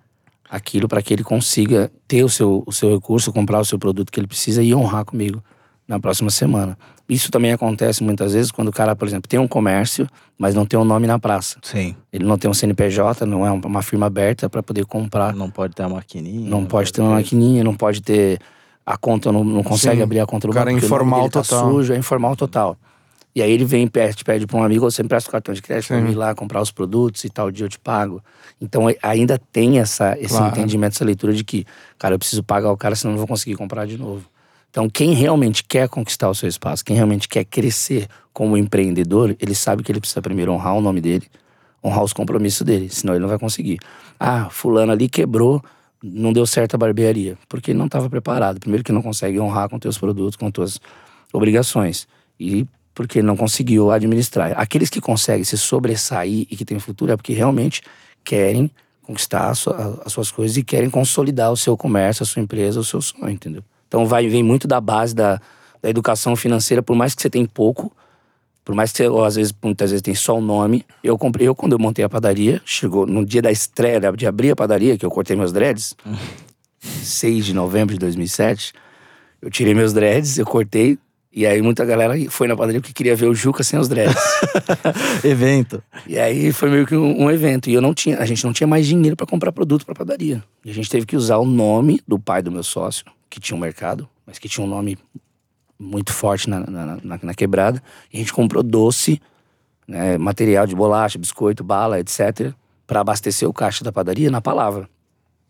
aquilo 0.50 0.86
para 0.86 1.00
que 1.00 1.14
ele 1.14 1.24
consiga 1.24 1.90
ter 2.06 2.22
o 2.22 2.28
seu, 2.28 2.62
o 2.66 2.72
seu 2.72 2.92
recurso, 2.92 3.32
comprar 3.32 3.58
o 3.58 3.64
seu 3.64 3.78
produto 3.78 4.12
que 4.12 4.20
ele 4.20 4.26
precisa 4.26 4.62
e 4.62 4.74
honrar 4.74 5.06
comigo 5.06 5.42
na 5.88 5.98
próxima 5.98 6.28
semana. 6.28 6.76
Isso 7.12 7.30
também 7.30 7.52
acontece 7.52 8.02
muitas 8.02 8.32
vezes 8.32 8.50
quando 8.50 8.68
o 8.68 8.72
cara, 8.72 8.96
por 8.96 9.06
exemplo, 9.06 9.28
tem 9.28 9.38
um 9.38 9.46
comércio, 9.46 10.08
mas 10.38 10.54
não 10.54 10.64
tem 10.64 10.78
um 10.78 10.84
nome 10.84 11.06
na 11.06 11.18
praça. 11.18 11.58
Sim. 11.62 11.94
Ele 12.12 12.24
não 12.24 12.38
tem 12.38 12.50
um 12.50 12.54
CNPJ, 12.54 13.26
não 13.26 13.46
é 13.46 13.50
uma 13.50 13.82
firma 13.82 14.06
aberta 14.06 14.48
para 14.48 14.62
poder 14.62 14.86
comprar. 14.86 15.34
Não 15.34 15.50
pode 15.50 15.74
ter 15.74 15.82
a 15.82 15.88
maquininha. 15.88 16.48
Não 16.48 16.64
pode 16.64 16.92
ter 16.92 17.02
uma 17.02 17.12
maquininha, 17.12 17.62
não 17.62 17.74
pode 17.74 18.00
ter 18.00 18.38
a 18.86 18.96
conta, 18.96 19.30
não, 19.30 19.44
não 19.44 19.62
consegue 19.62 19.96
Sim. 19.96 20.02
abrir 20.02 20.20
a 20.20 20.26
conta 20.26 20.46
do 20.46 20.50
O 20.50 20.54
cara 20.54 20.70
é 20.70 20.74
banco, 20.74 20.86
nome 20.86 20.86
informal 20.86 21.30
tá 21.30 21.42
total. 21.42 21.70
sujo, 21.70 21.92
é 21.92 21.96
informal 21.98 22.34
total. 22.34 22.76
E 23.34 23.42
aí 23.42 23.50
ele 23.50 23.64
vem 23.64 23.84
e 23.84 23.90
pede, 23.90 24.22
pede 24.24 24.46
para 24.46 24.58
um 24.58 24.62
amigo, 24.62 24.90
você 24.90 25.02
empresta 25.02 25.28
o 25.28 25.32
cartão 25.32 25.54
de 25.54 25.62
crédito 25.62 25.92
eu 25.94 26.06
ir 26.06 26.14
lá 26.14 26.34
comprar 26.34 26.60
os 26.60 26.70
produtos 26.70 27.24
e 27.24 27.30
tal 27.30 27.50
dia 27.50 27.64
eu 27.64 27.68
te 27.68 27.78
pago. 27.78 28.22
Então 28.60 28.88
é- 28.90 28.96
ainda 29.02 29.38
tem 29.52 29.78
essa, 29.78 30.16
esse 30.18 30.28
Claro. 30.36 30.48
entendimento, 30.48 30.92
essa 30.94 31.04
leitura 31.04 31.32
de 31.32 31.42
que, 31.44 31.64
cara, 31.98 32.14
eu 32.14 32.18
preciso 32.18 32.42
pagar 32.42 32.70
o 32.70 32.76
cara, 32.76 32.94
senão 32.94 33.12
eu 33.12 33.16
não 33.16 33.18
vou 33.18 33.26
conseguir 33.26 33.56
comprar 33.56 33.86
de 33.86 33.96
novo. 33.96 34.24
Então 34.72 34.88
quem 34.88 35.12
realmente 35.12 35.62
quer 35.62 35.86
conquistar 35.86 36.30
o 36.30 36.34
seu 36.34 36.48
espaço, 36.48 36.82
quem 36.82 36.96
realmente 36.96 37.28
quer 37.28 37.44
crescer 37.44 38.08
como 38.32 38.56
empreendedor, 38.56 39.36
ele 39.38 39.54
sabe 39.54 39.82
que 39.82 39.92
ele 39.92 40.00
precisa 40.00 40.22
primeiro 40.22 40.50
honrar 40.50 40.74
o 40.74 40.80
nome 40.80 40.98
dele, 40.98 41.26
honrar 41.84 42.02
os 42.02 42.14
compromissos 42.14 42.62
dele, 42.62 42.88
senão 42.88 43.12
ele 43.12 43.20
não 43.20 43.28
vai 43.28 43.38
conseguir. 43.38 43.78
Ah, 44.18 44.48
fulano 44.50 44.90
ali 44.90 45.10
quebrou, 45.10 45.62
não 46.02 46.32
deu 46.32 46.46
certo 46.46 46.74
a 46.74 46.78
barbearia, 46.78 47.36
porque 47.50 47.72
ele 47.72 47.78
não 47.78 47.84
estava 47.84 48.08
preparado. 48.08 48.58
Primeiro 48.60 48.82
que 48.82 48.92
não 48.92 49.02
consegue 49.02 49.38
honrar 49.38 49.68
com 49.68 49.78
teus 49.78 49.98
produtos, 49.98 50.36
com 50.36 50.50
tuas 50.50 50.80
obrigações. 51.34 52.08
E 52.40 52.66
porque 52.94 53.20
não 53.20 53.36
conseguiu 53.36 53.90
administrar. 53.90 54.54
Aqueles 54.56 54.88
que 54.88 55.02
conseguem 55.02 55.44
se 55.44 55.58
sobressair 55.58 56.46
e 56.50 56.56
que 56.56 56.64
têm 56.64 56.78
futuro 56.78 57.12
é 57.12 57.16
porque 57.16 57.34
realmente 57.34 57.82
querem 58.24 58.70
conquistar 59.02 59.50
as 59.50 59.58
suas 60.12 60.30
coisas 60.30 60.56
e 60.56 60.62
querem 60.62 60.88
consolidar 60.88 61.52
o 61.52 61.56
seu 61.56 61.76
comércio, 61.76 62.22
a 62.22 62.26
sua 62.26 62.40
empresa, 62.40 62.80
o 62.80 62.84
seu 62.84 63.02
sonho, 63.02 63.28
entendeu? 63.28 63.62
Então 63.92 64.06
vai 64.06 64.26
vem 64.26 64.42
muito 64.42 64.66
da 64.66 64.80
base 64.80 65.14
da, 65.14 65.38
da 65.82 65.90
educação 65.90 66.34
financeira, 66.34 66.82
por 66.82 66.96
mais 66.96 67.14
que 67.14 67.20
você 67.20 67.28
tenha 67.28 67.46
pouco, 67.46 67.92
por 68.64 68.74
mais 68.74 68.90
que 68.90 68.96
você, 68.96 69.06
ou 69.06 69.22
às 69.22 69.36
vezes, 69.36 69.54
muitas 69.62 69.90
vezes 69.90 70.00
tem 70.00 70.14
só 70.14 70.38
o 70.38 70.40
nome. 70.40 70.86
Eu 71.04 71.18
comprei, 71.18 71.46
eu 71.46 71.54
quando 71.54 71.72
eu 71.72 71.78
montei 71.78 72.02
a 72.02 72.08
padaria, 72.08 72.62
chegou 72.64 73.06
no 73.06 73.22
dia 73.22 73.42
da 73.42 73.52
estreia, 73.52 74.00
de 74.16 74.26
abrir 74.26 74.52
a 74.52 74.56
padaria, 74.56 74.96
que 74.96 75.04
eu 75.04 75.10
cortei 75.10 75.36
meus 75.36 75.52
dreads, 75.52 75.94
6 76.80 77.44
de 77.44 77.52
novembro 77.52 77.92
de 77.92 78.00
2007, 78.00 78.72
eu 79.42 79.50
tirei 79.50 79.74
meus 79.74 79.92
dreads, 79.92 80.38
eu 80.38 80.46
cortei, 80.46 80.98
e 81.30 81.46
aí 81.46 81.60
muita 81.60 81.84
galera 81.84 82.14
foi 82.30 82.48
na 82.48 82.56
padaria 82.56 82.80
porque 82.80 82.94
queria 82.94 83.14
ver 83.14 83.26
o 83.26 83.34
Juca 83.34 83.62
sem 83.62 83.78
os 83.78 83.88
dreads. 83.88 84.16
Evento. 85.22 85.82
E 86.06 86.18
aí 86.18 86.50
foi 86.50 86.70
meio 86.70 86.86
que 86.86 86.96
um, 86.96 87.24
um 87.24 87.30
evento. 87.30 87.68
E 87.68 87.74
eu 87.74 87.82
não 87.82 87.92
tinha, 87.92 88.18
a 88.18 88.24
gente 88.24 88.42
não 88.42 88.54
tinha 88.54 88.66
mais 88.66 88.86
dinheiro 88.86 89.16
para 89.16 89.26
comprar 89.26 89.52
produto 89.52 89.84
para 89.84 89.94
padaria. 89.94 90.42
E 90.64 90.70
a 90.70 90.74
gente 90.74 90.88
teve 90.88 91.04
que 91.04 91.16
usar 91.16 91.36
o 91.36 91.44
nome 91.44 92.00
do 92.08 92.18
pai 92.18 92.42
do 92.42 92.50
meu 92.50 92.62
sócio, 92.62 93.04
que 93.32 93.40
tinha 93.40 93.56
um 93.56 93.60
mercado, 93.60 94.06
mas 94.26 94.38
que 94.38 94.48
tinha 94.48 94.64
um 94.64 94.68
nome 94.68 94.98
muito 95.78 96.12
forte 96.12 96.48
na, 96.50 96.60
na, 96.60 96.96
na- 97.02 97.18
na 97.22 97.34
quebrada. 97.34 97.82
E 98.12 98.16
a 98.16 98.20
gente 98.20 98.32
comprou 98.32 98.62
doce, 98.62 99.20
né, 99.88 100.18
material 100.18 100.66
de 100.66 100.74
bolacha, 100.76 101.18
biscoito, 101.18 101.64
bala, 101.64 101.98
etc., 101.98 102.52
para 102.86 103.00
abastecer 103.00 103.48
o 103.48 103.52
caixa 103.52 103.82
da 103.82 103.90
padaria 103.90 104.30
na 104.30 104.40
palavra. 104.40 104.88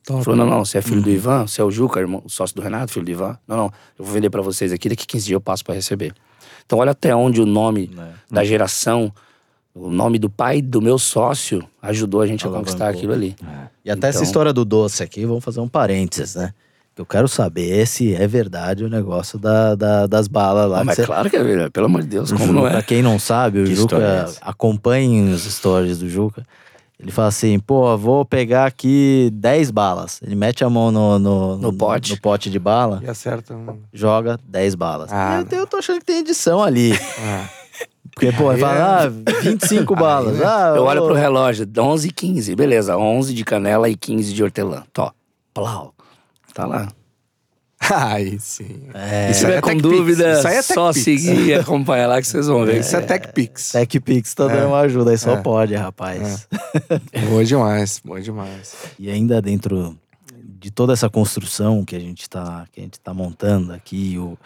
Top. 0.05 0.25
Falou, 0.25 0.37
não, 0.39 0.47
não, 0.47 0.65
você 0.65 0.79
é 0.79 0.83
filho 0.83 1.03
do 1.03 1.11
Ivan, 1.11 1.47
você 1.47 1.61
é 1.61 1.65
o 1.65 1.71
Juca, 1.71 1.99
irmão, 2.01 2.23
sócio 2.29 2.55
do 2.57 2.63
Renato, 2.63 2.93
filho 2.93 3.05
do 3.05 3.11
Ivan. 3.11 3.37
Não, 3.47 3.57
não, 3.57 3.67
eu 3.99 4.05
vou 4.05 4.15
vender 4.15 4.31
para 4.31 4.43
vocês 4.43 4.73
aqui, 4.73 4.89
daqui 4.89 5.07
15 5.07 5.25
dias 5.27 5.35
eu 5.35 5.41
passo 5.41 5.65
para 5.65 5.75
receber. 5.75 6.15
Então 6.65 6.79
olha 6.79 6.93
até 6.93 7.15
onde 7.15 7.41
o 7.41 7.47
nome 7.47 7.89
Né? 7.93 8.13
da 8.31 8.45
geração, 8.45 9.13
o 9.75 9.91
nome 9.91 10.19
do 10.19 10.31
pai 10.31 10.63
do 10.63 10.81
meu 10.81 10.99
sócio 10.99 11.63
ajudou 11.81 12.21
a 12.21 12.27
gente 12.27 12.47
a 12.47 12.51
conquistar 12.51 12.89
aquilo 12.89 13.13
ali. 13.13 13.35
E 13.85 13.91
até 13.91 14.09
essa 14.09 14.19
Então- 14.19 14.27
história 14.27 14.53
do 14.53 14.65
doce 14.65 15.03
aqui, 15.03 15.25
vamos 15.27 15.43
fazer 15.45 15.61
um 15.61 15.69
parênteses, 15.69 16.35
né? 16.37 16.53
Eu 16.97 17.07
quero 17.07 17.27
saber 17.27 17.87
se 17.87 18.15
é 18.15 18.27
verdade 18.27 18.85
o 18.85 18.89
negócio 18.89 19.39
da, 19.39 19.75
da- 19.75 20.07
das 20.07 20.29
balas 20.29 20.71
lá. 20.71 20.81
Ah, 20.81 20.85
mas 20.85 20.97
você- 20.97 21.07
claro 21.07 21.31
que 21.31 21.37
é 21.37 21.43
verdade, 21.43 21.71
pelo 21.71 21.87
amor 21.87 22.03
de 22.03 22.09
Deus, 22.09 22.31
como 22.33 22.53
não 22.53 22.63
Pra 22.69 22.79
é? 22.79 22.83
quem 22.83 23.03
não 23.03 23.19
sabe, 23.19 23.61
o 23.61 23.65
Que 23.65 23.75
Juca 23.75 23.97
é 23.97 24.23
essa? 24.25 24.39
acompanhe 24.43 25.33
os 25.33 25.43
stories 25.45 25.99
do 25.99 26.09
Juca. 26.09 26.43
Ele 27.01 27.11
fala 27.11 27.29
assim, 27.29 27.59
pô, 27.59 27.97
vou 27.99 28.25
pegar 28.25 28.67
aqui 28.67 29.29
10 29.33 29.71
balas. 29.73 30.21
Ele 30.23 30.37
mete 30.37 30.63
a 30.63 30.71
mão 30.71 30.93
no, 30.93 31.19
no, 31.19 31.57
No 31.57 31.73
pote. 31.73 32.13
no 32.13 32.21
pote 32.21 32.49
de 32.49 32.59
bala, 32.61 33.01
E 33.03 33.09
acerta 33.09 33.55
um. 33.57 33.79
joga 33.93 34.39
10 34.47 34.75
balas. 34.77 35.11
Ah, 35.13 35.43
eu, 35.51 35.59
eu 35.61 35.67
tô 35.67 35.79
achando 35.79 35.99
que 35.99 36.05
tem 36.05 36.19
edição 36.19 36.63
ali. 36.63 36.93
Ah. 37.19 37.49
Porque, 38.15 38.31
pô, 38.33 38.53
ele 38.53 38.61
fala, 38.61 39.05
ah, 39.05 39.09
25 39.09 39.97
balas. 39.97 40.41
Ah, 40.43 40.75
Eu 40.77 40.85
olho 40.85 41.03
pro 41.07 41.15
relógio, 41.15 41.67
11 41.77 42.09
e 42.09 42.13
15, 42.13 42.55
beleza, 42.55 42.97
11 42.97 43.33
de 43.33 43.43
canela 43.43 43.89
e 43.89 43.97
15 43.97 44.33
de 44.35 44.45
hortelã. 44.45 44.83
Tó, 44.93 45.11
plau, 45.55 45.95
tá 46.55 46.67
lá. 46.67 46.89
Aí 47.91 48.39
sim. 48.39 48.83
É, 48.95 49.33
Isso 49.33 49.45
aí 49.45 49.55
é 49.55 49.61
com 49.61 49.71
Tech 49.71 49.83
dúvida, 49.83 50.25
Pix. 50.25 50.39
Isso 50.39 50.49
aí 50.49 50.55
é 50.55 50.63
Tech 50.63 50.73
só 50.75 50.93
Pix. 50.93 51.05
seguir 51.05 51.47
e 51.49 51.55
acompanhar 51.55 52.07
lá 52.07 52.21
que 52.21 52.27
vocês 52.29 52.47
vão 52.47 52.65
ver. 52.65 52.79
Isso 52.81 52.95
é 52.95 53.01
Tech 53.01 53.33
Pix. 53.33 53.73
TechPix 53.73 54.35
tá 54.35 54.45
É. 54.45 54.49
dando 54.57 54.69
uma 54.69 54.79
ajuda 54.81 55.11
aí, 55.11 55.19
só 55.19 55.33
É. 55.33 55.37
pode, 55.43 55.75
rapaz. 55.75 56.47
Boa 57.29 57.45
demais, 57.45 58.01
boa 58.05 58.21
demais. 58.21 58.77
E 59.01 59.11
ainda 59.11 59.43
dentro 59.43 59.99
de 60.61 60.71
toda 60.71 60.93
essa 60.93 61.11
construção 61.11 61.85
que 61.85 61.97
a 61.97 61.99
gente 61.99 62.31
tá, 62.31 62.67
que 62.71 62.79
a 62.81 62.85
gente 62.85 63.01
tá 63.01 63.13
montando 63.13 63.73
aqui, 63.73 64.17
o, 64.17 64.39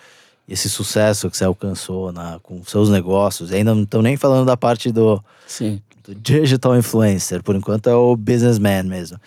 esse 0.48 0.70
sucesso 0.70 1.28
que 1.30 1.36
você 1.36 1.44
alcançou 1.44 2.10
na, 2.12 2.38
com 2.42 2.64
seus 2.64 2.88
negócios, 2.88 3.52
ainda 3.52 3.74
não 3.74 3.82
estão 3.82 4.00
nem 4.00 4.16
falando 4.16 4.46
da 4.46 4.56
parte 4.56 4.90
do, 4.90 5.22
Sim. 5.46 5.82
do 6.02 6.14
digital 6.14 6.74
influencer, 6.74 7.42
por 7.42 7.54
enquanto 7.54 7.90
é 7.90 7.94
o 7.94 8.16
businessman 8.16 8.84
mesmo. 8.84 9.18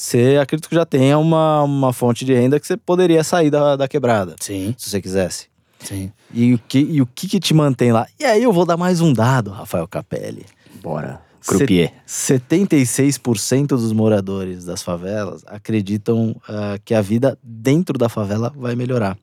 Você 0.00 0.38
acredito 0.40 0.68
que 0.68 0.76
já 0.76 0.86
tenha 0.86 1.18
uma, 1.18 1.64
uma 1.64 1.92
fonte 1.92 2.24
de 2.24 2.32
renda 2.32 2.60
que 2.60 2.66
você 2.68 2.76
poderia 2.76 3.24
sair 3.24 3.50
da, 3.50 3.74
da 3.74 3.88
quebrada, 3.88 4.36
Sim, 4.38 4.72
se 4.78 4.88
você 4.88 5.02
quisesse. 5.02 5.48
sim. 5.80 6.12
E 6.32 6.54
o, 6.54 6.58
que, 6.68 6.78
e 6.78 7.02
o 7.02 7.06
que 7.06 7.26
que 7.26 7.40
te 7.40 7.52
mantém 7.52 7.90
lá? 7.90 8.06
E 8.16 8.24
aí 8.24 8.44
eu 8.44 8.52
vou 8.52 8.64
dar 8.64 8.76
mais 8.76 9.00
um 9.00 9.12
dado, 9.12 9.50
Rafael 9.50 9.88
Capelli. 9.88 10.46
Bora. 10.80 11.20
Croupier. 11.44 11.92
76% 12.06 13.66
dos 13.66 13.92
moradores 13.92 14.64
das 14.64 14.84
favelas 14.84 15.42
acreditam 15.48 16.40
ah, 16.48 16.78
que 16.84 16.94
a 16.94 17.00
vida 17.00 17.36
dentro 17.42 17.98
da 17.98 18.08
favela 18.08 18.52
vai 18.54 18.76
melhorar. 18.76 19.18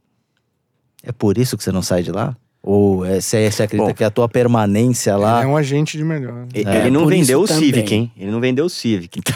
É 1.01 1.13
por 1.13 1.37
isso 1.37 1.55
que 1.55 1.63
você 1.63 1.71
não 1.71 1.81
sai 1.81 2.03
de 2.03 2.11
lá? 2.11 2.35
Ou 2.67 3.05
é, 3.05 3.21
você, 3.21 3.51
você 3.51 3.61
acredita 3.61 3.89
Bom, 3.91 3.93
que 3.95 4.03
a 4.03 4.09
tua 4.09 4.27
permanência 4.27 5.15
lá. 5.15 5.43
É 5.43 5.45
um 5.45 5.55
agente 5.55 5.97
de 5.97 6.03
melhor. 6.03 6.47
E- 6.51 6.63
É, 6.67 6.77
ele 6.79 6.89
não 6.89 7.05
vendeu 7.05 7.41
o 7.41 7.45
isso 7.45 7.53
Civic, 7.53 7.83
também. 7.83 7.99
hein? 7.99 8.11
Ele 8.17 8.31
não 8.31 8.39
vendeu 8.41 8.65
o 8.65 8.69
Civic. 8.69 9.21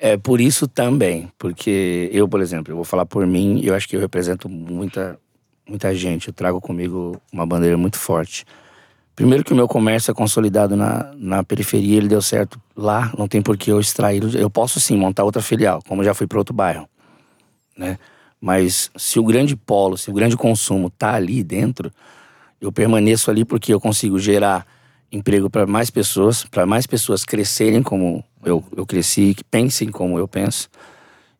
É 0.00 0.16
por 0.16 0.40
isso 0.40 0.68
também, 0.68 1.28
porque 1.36 2.08
eu, 2.12 2.28
por 2.28 2.40
exemplo, 2.40 2.70
eu 2.72 2.76
vou 2.76 2.84
falar 2.84 3.04
por 3.04 3.26
mim, 3.26 3.60
eu 3.64 3.74
acho 3.74 3.88
que 3.88 3.96
eu 3.96 4.00
represento 4.00 4.48
muita, 4.48 5.18
muita 5.68 5.92
gente. 5.92 6.28
Eu 6.28 6.32
trago 6.32 6.60
comigo 6.60 7.20
uma 7.32 7.44
bandeira 7.44 7.76
muito 7.76 7.98
forte. 7.98 8.44
Primeiro 9.16 9.42
que 9.42 9.52
o 9.52 9.56
meu 9.56 9.66
comércio 9.66 10.12
é 10.12 10.14
consolidado 10.14 10.76
na, 10.76 11.12
na 11.16 11.42
periferia, 11.42 11.96
ele 11.96 12.06
deu 12.06 12.22
certo 12.22 12.60
lá, 12.76 13.12
não 13.18 13.26
tem 13.26 13.42
por 13.42 13.56
que 13.56 13.72
eu 13.72 13.80
extrair. 13.80 14.22
Eu 14.36 14.48
posso 14.48 14.78
sim 14.78 14.96
montar 14.96 15.24
outra 15.24 15.42
filial, 15.42 15.82
como 15.88 16.04
já 16.04 16.14
fui 16.14 16.28
para 16.28 16.38
outro 16.38 16.54
bairro, 16.54 16.88
né? 17.76 17.98
Mas 18.40 18.90
se 18.96 19.18
o 19.18 19.24
grande 19.24 19.56
polo, 19.56 19.96
se 19.96 20.10
o 20.10 20.14
grande 20.14 20.36
consumo 20.36 20.90
tá 20.90 21.14
ali 21.14 21.42
dentro, 21.42 21.92
eu 22.60 22.70
permaneço 22.72 23.30
ali 23.30 23.44
porque 23.44 23.72
eu 23.72 23.80
consigo 23.80 24.18
gerar 24.18 24.66
emprego 25.10 25.48
para 25.48 25.66
mais 25.66 25.90
pessoas, 25.90 26.44
para 26.44 26.66
mais 26.66 26.86
pessoas 26.86 27.24
crescerem 27.24 27.82
como 27.82 28.22
eu, 28.44 28.62
eu 28.76 28.86
cresci, 28.86 29.34
que 29.34 29.44
pensem 29.44 29.88
como 29.90 30.18
eu 30.18 30.28
penso. 30.28 30.68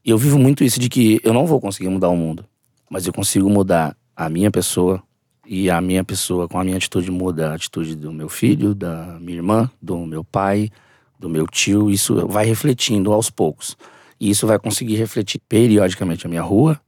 E 0.05 0.11
eu 0.11 0.18
vivo 0.18 0.38
muito 0.38 0.64
isso 0.64 0.80
de 0.80 0.88
que 0.88 1.20
eu 1.22 1.32
não 1.32 1.46
vou 1.46 1.61
conseguir 1.61 1.88
mudar 1.88 2.09
o 2.09 2.16
mundo, 2.16 2.44
mas 2.90 3.07
eu 3.07 3.12
consigo 3.12 3.49
mudar 3.49 3.96
a 4.16 4.28
minha 4.28 4.51
pessoa 4.51 5.03
e 5.46 5.70
a 5.70 5.80
minha 5.80 6.05
pessoa 6.05 6.49
com 6.49 6.59
a 6.59 6.64
minha 6.64 6.76
atitude 6.76 7.11
muda 7.11 7.51
a 7.51 7.55
atitude 7.55 7.94
do 7.94 8.12
meu 8.12 8.28
filho, 8.28 8.74
da 8.74 9.18
minha 9.20 9.38
irmã, 9.38 9.70
do 9.80 10.05
meu 10.05 10.24
pai, 10.24 10.70
do 11.18 11.28
meu 11.28 11.46
tio. 11.46 11.90
Isso 11.90 12.26
vai 12.26 12.44
refletindo 12.44 13.12
aos 13.12 13.30
poucos. 13.30 13.76
E 14.20 14.30
isso 14.30 14.46
vai 14.46 14.59
conseguir 14.59 14.96
refletir 14.96 15.40
periodicamente 15.49 16.26
a 16.26 16.28
minha 16.28 16.42
rua, 16.42 16.80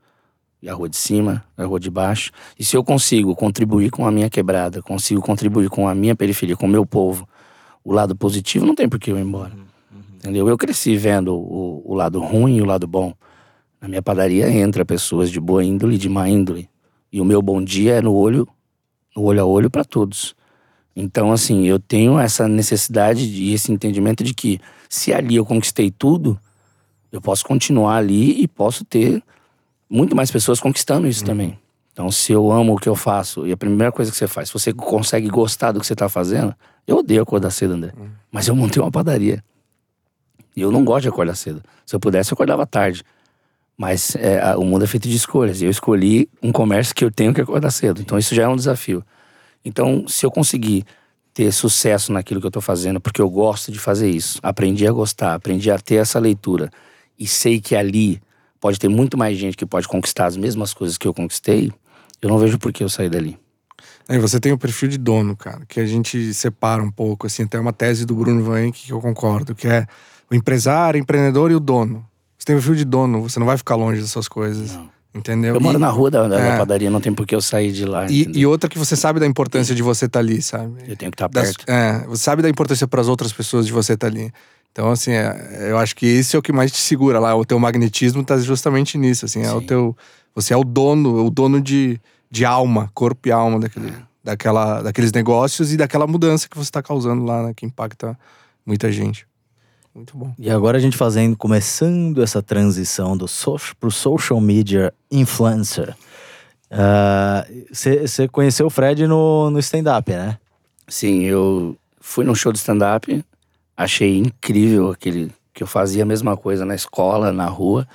e 0.62 0.68
a 0.68 0.74
rua 0.74 0.88
de 0.88 0.96
cima, 0.96 1.44
a 1.56 1.64
rua 1.64 1.80
de 1.80 1.90
baixo. 1.90 2.30
E 2.58 2.64
se 2.64 2.76
eu 2.76 2.84
consigo 2.84 3.34
contribuir 3.34 3.90
com 3.90 4.06
a 4.06 4.10
minha 4.10 4.28
quebrada, 4.28 4.82
consigo 4.82 5.20
contribuir 5.20 5.68
com 5.70 5.88
a 5.88 5.94
minha 5.94 6.14
periferia, 6.14 6.56
com 6.56 6.66
o 6.66 6.68
meu 6.68 6.84
povo, 6.84 7.28
o 7.84 7.92
lado 7.92 8.14
positivo, 8.14 8.66
não 8.66 8.74
tem 8.74 8.88
por 8.88 8.98
que 8.98 9.10
eu 9.10 9.18
ir 9.18 9.22
embora. 9.22 9.52
Entendeu? 10.16 10.48
Eu 10.48 10.58
cresci 10.58 10.96
vendo 10.96 11.34
o, 11.34 11.82
o 11.84 11.94
lado 11.94 12.20
ruim 12.20 12.56
e 12.56 12.62
o 12.62 12.66
lado 12.66 12.86
bom. 12.86 13.14
Na 13.80 13.88
minha 13.88 14.02
padaria 14.02 14.50
entra 14.50 14.84
pessoas 14.84 15.30
de 15.30 15.40
boa 15.40 15.64
índole 15.64 15.94
e 15.94 15.98
de 15.98 16.08
má 16.08 16.28
índole. 16.28 16.68
E 17.10 17.20
o 17.20 17.24
meu 17.24 17.40
bom 17.40 17.62
dia 17.62 17.94
é 17.94 18.02
no 18.02 18.12
olho, 18.14 18.46
no 19.16 19.22
olho 19.22 19.40
a 19.40 19.44
olho 19.44 19.70
para 19.70 19.82
todos. 19.82 20.36
Então, 20.94 21.32
assim, 21.32 21.66
eu 21.66 21.78
tenho 21.78 22.18
essa 22.18 22.46
necessidade 22.46 23.24
e 23.24 23.54
esse 23.54 23.72
entendimento 23.72 24.22
de 24.22 24.34
que 24.34 24.60
se 24.88 25.12
ali 25.12 25.36
eu 25.36 25.46
conquistei 25.46 25.90
tudo, 25.90 26.38
eu 27.10 27.20
posso 27.20 27.44
continuar 27.44 27.96
ali 27.96 28.42
e 28.42 28.46
posso 28.46 28.84
ter 28.84 29.22
muito 29.90 30.14
mais 30.14 30.30
pessoas 30.30 30.60
conquistando 30.60 31.08
isso 31.08 31.24
também. 31.24 31.58
Então, 31.92 32.10
se 32.10 32.32
eu 32.32 32.50
amo 32.52 32.74
o 32.74 32.78
que 32.78 32.88
eu 32.88 32.94
faço, 32.94 33.46
e 33.46 33.52
a 33.52 33.56
primeira 33.56 33.90
coisa 33.90 34.10
que 34.10 34.16
você 34.16 34.28
faz, 34.28 34.48
se 34.48 34.52
você 34.54 34.72
consegue 34.72 35.28
gostar 35.28 35.72
do 35.72 35.80
que 35.80 35.86
você 35.86 35.94
tá 35.96 36.08
fazendo, 36.08 36.54
eu 36.86 36.98
odeio 36.98 37.20
acordar 37.22 37.50
cedo, 37.50 37.74
André. 37.74 37.92
Mas 38.30 38.46
eu 38.48 38.54
montei 38.54 38.80
uma 38.80 38.90
padaria. 38.90 39.42
E 40.56 40.60
eu 40.60 40.70
não 40.70 40.84
gosto 40.84 41.02
de 41.02 41.08
acordar 41.08 41.34
cedo. 41.34 41.62
Se 41.84 41.94
eu 41.94 42.00
pudesse, 42.00 42.32
eu 42.32 42.34
acordava 42.34 42.64
tarde. 42.66 43.02
Mas 43.76 44.14
é, 44.16 44.40
a- 44.40 44.58
o 44.58 44.64
mundo 44.64 44.84
é 44.84 44.86
feito 44.86 45.08
de 45.08 45.16
escolhas. 45.16 45.60
E 45.60 45.64
eu 45.64 45.70
escolhi 45.70 46.28
um 46.42 46.52
comércio 46.52 46.94
que 46.94 47.04
eu 47.04 47.10
tenho 47.10 47.34
que 47.34 47.40
acordar 47.40 47.70
cedo. 47.70 48.00
Então, 48.00 48.16
isso 48.18 48.34
já 48.34 48.44
é 48.44 48.48
um 48.48 48.56
desafio. 48.56 49.04
Então, 49.64 50.06
se 50.06 50.24
eu 50.24 50.30
conseguir 50.30 50.84
ter 51.34 51.52
sucesso 51.52 52.12
naquilo 52.12 52.40
que 52.40 52.46
eu 52.46 52.50
tô 52.50 52.60
fazendo, 52.60 53.00
porque 53.00 53.20
eu 53.20 53.28
gosto 53.30 53.70
de 53.70 53.78
fazer 53.78 54.10
isso, 54.10 54.38
aprendi 54.42 54.86
a 54.86 54.92
gostar, 54.92 55.34
aprendi 55.34 55.70
a 55.70 55.78
ter 55.78 55.96
essa 55.96 56.18
leitura, 56.18 56.70
e 57.18 57.26
sei 57.26 57.60
que 57.60 57.76
ali 57.76 58.20
pode 58.60 58.78
ter 58.78 58.88
muito 58.88 59.16
mais 59.16 59.38
gente 59.38 59.56
que 59.56 59.64
pode 59.66 59.88
conquistar 59.88 60.26
as 60.26 60.36
mesmas 60.36 60.74
coisas 60.74 60.98
que 60.98 61.08
eu 61.08 61.14
conquistei, 61.14 61.72
eu 62.20 62.28
não 62.28 62.38
vejo 62.38 62.58
por 62.58 62.72
que 62.72 62.84
eu 62.84 62.88
sair 62.88 63.08
dali. 63.08 63.38
Aí 64.08 64.18
você 64.18 64.38
tem 64.40 64.52
o 64.52 64.58
perfil 64.58 64.88
de 64.88 64.98
dono, 64.98 65.36
cara, 65.36 65.62
que 65.68 65.80
a 65.80 65.86
gente 65.86 66.34
separa 66.34 66.82
um 66.82 66.90
pouco, 66.90 67.26
assim, 67.26 67.46
tem 67.46 67.60
uma 67.60 67.72
tese 67.72 68.04
do 68.04 68.14
Bruno 68.14 68.42
Van 68.44 68.70
que 68.70 68.90
eu 68.92 69.00
concordo, 69.00 69.54
que 69.54 69.66
é 69.68 69.86
o 70.30 70.34
empresário, 70.34 70.98
o 70.98 71.02
empreendedor 71.02 71.50
e 71.50 71.54
o 71.54 71.60
dono. 71.60 72.04
Você 72.36 72.44
tem 72.46 72.56
o 72.56 72.58
perfil 72.58 72.74
de 72.74 72.84
dono, 72.84 73.22
você 73.22 73.38
não 73.38 73.46
vai 73.46 73.56
ficar 73.56 73.76
longe 73.76 74.00
dessas 74.00 74.26
coisas, 74.26 74.72
Não. 74.74 74.90
entendeu? 75.14 75.54
Eu 75.54 75.60
moro 75.60 75.78
E- 75.78 75.80
na 75.80 75.88
rua 75.90 76.10
da, 76.10 76.26
da- 76.26 76.40
É. 76.40 76.56
padaria, 76.58 76.90
não 76.90 77.00
tem 77.00 77.12
por 77.14 77.26
que 77.26 77.34
eu 77.34 77.40
sair 77.40 77.70
de 77.72 77.84
lá. 77.84 78.06
E, 78.10 78.26
e 78.34 78.44
outra 78.46 78.68
que 78.68 78.78
você 78.78 78.96
sabe 78.96 79.20
da 79.20 79.26
importância 79.26 79.74
de 79.74 79.82
você 79.82 80.06
estar 80.06 80.18
ali, 80.20 80.42
sabe? 80.42 80.74
eu 80.88 80.96
tenho 80.96 81.10
que 81.10 81.14
estar 81.16 81.28
Das- 81.28 81.54
perto. 81.56 81.70
é, 81.70 82.04
você 82.06 82.22
sabe 82.22 82.42
da 82.42 82.48
importância 82.48 82.86
para 82.88 83.00
as 83.00 83.08
outras 83.08 83.32
pessoas 83.32 83.64
de 83.66 83.72
você 83.72 83.92
estar 83.94 84.08
ali. 84.08 84.32
Então, 84.72 84.90
assim, 84.90 85.12
é, 85.12 85.68
eu 85.70 85.78
acho 85.78 85.96
que 85.96 86.06
esse 86.06 86.36
é 86.36 86.38
o 86.38 86.42
que 86.42 86.52
mais 86.52 86.70
te 86.70 86.78
segura 86.78 87.18
lá. 87.18 87.34
O 87.34 87.44
teu 87.44 87.58
magnetismo 87.58 88.24
tá 88.24 88.38
justamente 88.38 88.96
nisso, 88.96 89.24
assim. 89.24 89.42
É 89.42 89.52
o 89.52 89.60
Sim. 89.60 89.66
teu... 89.66 89.96
Você 90.34 90.54
é 90.54 90.56
o 90.56 90.62
dono, 90.64 91.24
o 91.24 91.30
dono 91.30 91.60
de, 91.60 92.00
de 92.30 92.44
alma, 92.44 92.88
corpo 92.94 93.28
e 93.28 93.32
alma 93.32 93.58
daquele, 93.58 93.88
É. 93.88 93.94
daquela, 94.22 94.80
daqueles 94.80 95.12
negócios 95.12 95.72
e 95.72 95.76
daquela 95.76 96.06
mudança 96.06 96.48
que 96.48 96.56
você 96.56 96.70
tá 96.70 96.80
causando 96.82 97.24
lá, 97.24 97.42
né? 97.42 97.52
Que 97.54 97.66
impacta 97.66 98.16
muita 98.64 98.92
gente. 98.92 99.26
Muito 99.92 100.16
bom. 100.16 100.32
E 100.38 100.48
agora 100.48 100.78
a 100.78 100.80
gente 100.80 100.96
fazendo, 100.96 101.36
começando 101.36 102.22
essa 102.22 102.40
transição 102.40 103.16
do 103.16 103.26
social, 103.26 103.74
pro 103.80 103.90
social 103.90 104.40
media 104.40 104.94
influencer. 105.10 105.96
Você 107.72 108.28
conheceu 108.28 108.66
o 108.66 108.70
Fred 108.70 109.06
no, 109.08 109.50
no 109.50 109.58
stand-up, 109.58 110.10
né? 110.12 110.38
Sim, 110.86 111.22
eu 111.22 111.76
fui 112.00 112.24
num 112.24 112.34
show 112.36 112.52
de 112.52 112.58
stand-up, 112.58 113.24
achei 113.84 114.18
incrível 114.18 114.90
aquele 114.90 115.30
que 115.54 115.62
eu 115.62 115.66
fazia 115.66 116.02
a 116.02 116.06
mesma 116.06 116.36
coisa 116.36 116.64
na 116.64 116.74
escola, 116.74 117.32
na 117.32 117.46
rua. 117.46 117.86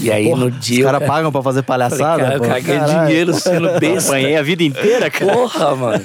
E 0.00 0.10
aí 0.12 0.24
Porra, 0.26 0.40
no 0.40 0.46
Os 0.48 0.60
dia. 0.66 0.84
caras 0.84 1.06
pagam 1.06 1.32
pra 1.32 1.42
fazer 1.42 1.62
Falei, 1.64 1.88
palhaçada? 1.88 2.22
cara, 2.22 2.34
eu 2.34 2.40
caguei 2.40 2.76
Caralho. 2.78 3.06
dinheiro 3.08 3.32
sendo 3.34 3.80
besta. 3.80 4.10
Apanhei 4.10 4.36
a 4.36 4.42
vida 4.42 4.62
inteira, 4.62 5.10
cara. 5.10 5.32
Porra, 5.32 5.74
mano. 5.74 6.04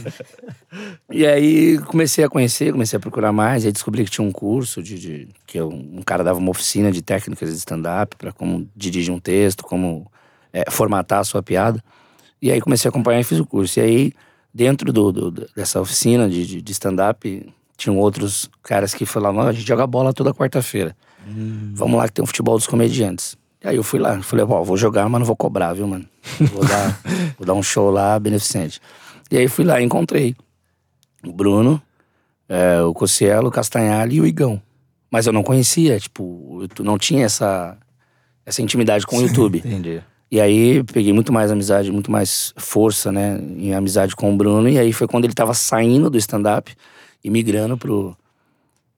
E 1.12 1.26
aí 1.26 1.78
comecei 1.80 2.24
a 2.24 2.30
conhecer, 2.30 2.72
comecei 2.72 2.96
a 2.98 3.00
procurar 3.00 3.32
mais, 3.34 3.66
aí 3.66 3.72
descobri 3.72 4.06
que 4.06 4.10
tinha 4.12 4.26
um 4.26 4.32
curso 4.32 4.82
de, 4.82 4.98
de- 4.98 5.28
que 5.46 5.60
eu- 5.60 5.70
um 5.70 6.02
cara 6.06 6.24
dava 6.24 6.40
uma 6.40 6.50
oficina 6.50 6.92
de 6.92 7.02
técnicas 7.02 7.50
de 7.52 7.58
stand-up 7.58 8.16
para 8.16 8.32
como 8.32 8.68
dirigir 8.76 9.14
um 9.14 9.20
texto, 9.20 9.64
como 9.64 10.10
é, 10.54 10.70
formatar 10.72 11.20
a 11.20 11.24
sua 11.24 11.44
piada. 11.44 11.84
E 12.42 12.52
aí 12.52 12.62
comecei 12.62 12.88
a 12.88 12.90
acompanhar 12.90 13.20
e 13.20 13.24
fiz 13.24 13.40
o 13.40 13.46
curso. 13.46 13.80
E 13.80 13.82
aí 13.82 14.14
dentro 14.54 14.94
do, 14.94 15.12
do- 15.12 15.48
dessa 15.56 15.82
oficina 15.82 16.30
de, 16.30 16.46
de, 16.48 16.62
de 16.62 16.72
stand-up 16.72 17.52
tinham 17.78 17.98
outros 17.98 18.50
caras 18.62 18.94
que 18.94 19.06
falavam: 19.06 19.44
"Ó, 19.44 19.48
a 19.48 19.54
gente 19.54 19.68
joga 19.68 19.86
bola 19.88 20.14
toda 20.14 20.34
quarta-feira. 20.34 20.96
Vamos 21.74 21.98
lá 21.98 22.08
que 22.08 22.14
tem 22.14 22.24
um 22.24 22.28
futebol 22.28 22.58
dos 22.58 22.68
comediantes. 22.68 23.38
E 23.64 23.68
aí 23.68 23.76
eu 23.78 23.84
fui 23.84 24.00
lá, 24.00 24.22
falei, 24.22 24.46
ó, 24.46 24.62
vou 24.62 24.76
jogar, 24.76 25.08
mas 25.08 25.20
não 25.20 25.26
vou 25.26 25.36
cobrar, 25.36 25.74
viu, 25.74 25.88
mano? 25.88 26.06
Vou 26.52 26.66
dar, 26.66 27.00
vou 27.38 27.48
dar 27.48 27.54
um 27.54 27.64
show 27.64 27.90
lá 27.90 28.20
beneficente. 28.20 28.82
E 29.32 29.38
aí 29.38 29.48
fui 29.48 29.64
lá 29.64 29.80
e 29.80 29.86
encontrei 29.86 30.36
o 31.26 31.32
Bruno, 31.32 31.82
é, 32.50 32.82
o 32.82 32.94
Cossielo, 32.94 33.48
o 33.48 33.52
Castanhari 33.52 34.16
e 34.16 34.22
o 34.22 34.28
Igão. 34.28 34.62
Mas 35.10 35.28
eu 35.28 35.34
não 35.34 35.44
conhecia, 35.44 35.98
tipo, 35.98 36.68
eu 36.78 36.84
não 36.84 36.98
tinha 36.98 37.26
essa, 37.26 37.78
essa 38.46 38.62
intimidade 38.62 39.08
com 39.08 39.18
o 39.18 39.22
YouTube. 39.22 39.60
Entendi. 39.60 40.02
E 40.30 40.42
aí 40.42 40.84
peguei 40.84 41.14
muito 41.14 41.32
mais 41.32 41.52
amizade, 41.52 41.92
muito 41.92 42.12
mais 42.12 42.54
força, 42.58 43.12
né, 43.12 43.40
em 43.58 43.74
amizade 43.74 44.16
com 44.16 44.34
o 44.34 44.36
Bruno. 44.36 44.68
E 44.68 44.78
aí 44.78 44.92
foi 44.92 45.08
quando 45.08 45.24
ele 45.24 45.34
tava 45.34 45.54
saindo 45.54 46.10
do 46.10 46.18
stand-up 46.18 46.76
e 47.24 47.30
migrando 47.30 47.78
pro, 47.78 48.16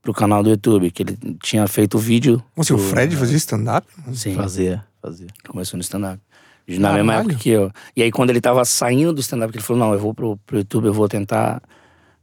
pro 0.01 0.13
canal 0.13 0.41
do 0.41 0.49
YouTube, 0.49 0.91
que 0.91 1.03
ele 1.03 1.17
tinha 1.41 1.67
feito 1.67 1.95
o 1.95 1.99
vídeo. 1.99 2.43
Como 2.53 2.61
assim, 2.63 2.73
o 2.73 2.77
Fred 2.77 3.15
fazia 3.15 3.37
stand-up? 3.37 3.87
Sim, 4.13 4.35
Fazia, 4.35 4.83
fazia. 5.01 5.27
começou 5.47 5.77
no 5.77 5.81
stand-up. 5.81 6.19
Na 6.67 6.93
mesma 6.93 7.15
época 7.15 7.35
que 7.35 7.49
eu. 7.49 7.71
E 7.95 8.01
aí, 8.01 8.11
quando 8.11 8.31
ele 8.31 8.41
tava 8.41 8.65
saindo 8.65 9.13
do 9.13 9.21
stand-up, 9.21 9.51
que 9.51 9.57
ele 9.59 9.63
falou: 9.63 9.85
Não, 9.85 9.93
eu 9.93 9.99
vou 9.99 10.13
pro, 10.13 10.37
pro 10.45 10.57
YouTube, 10.57 10.85
eu 10.85 10.93
vou 10.93 11.07
tentar 11.07 11.61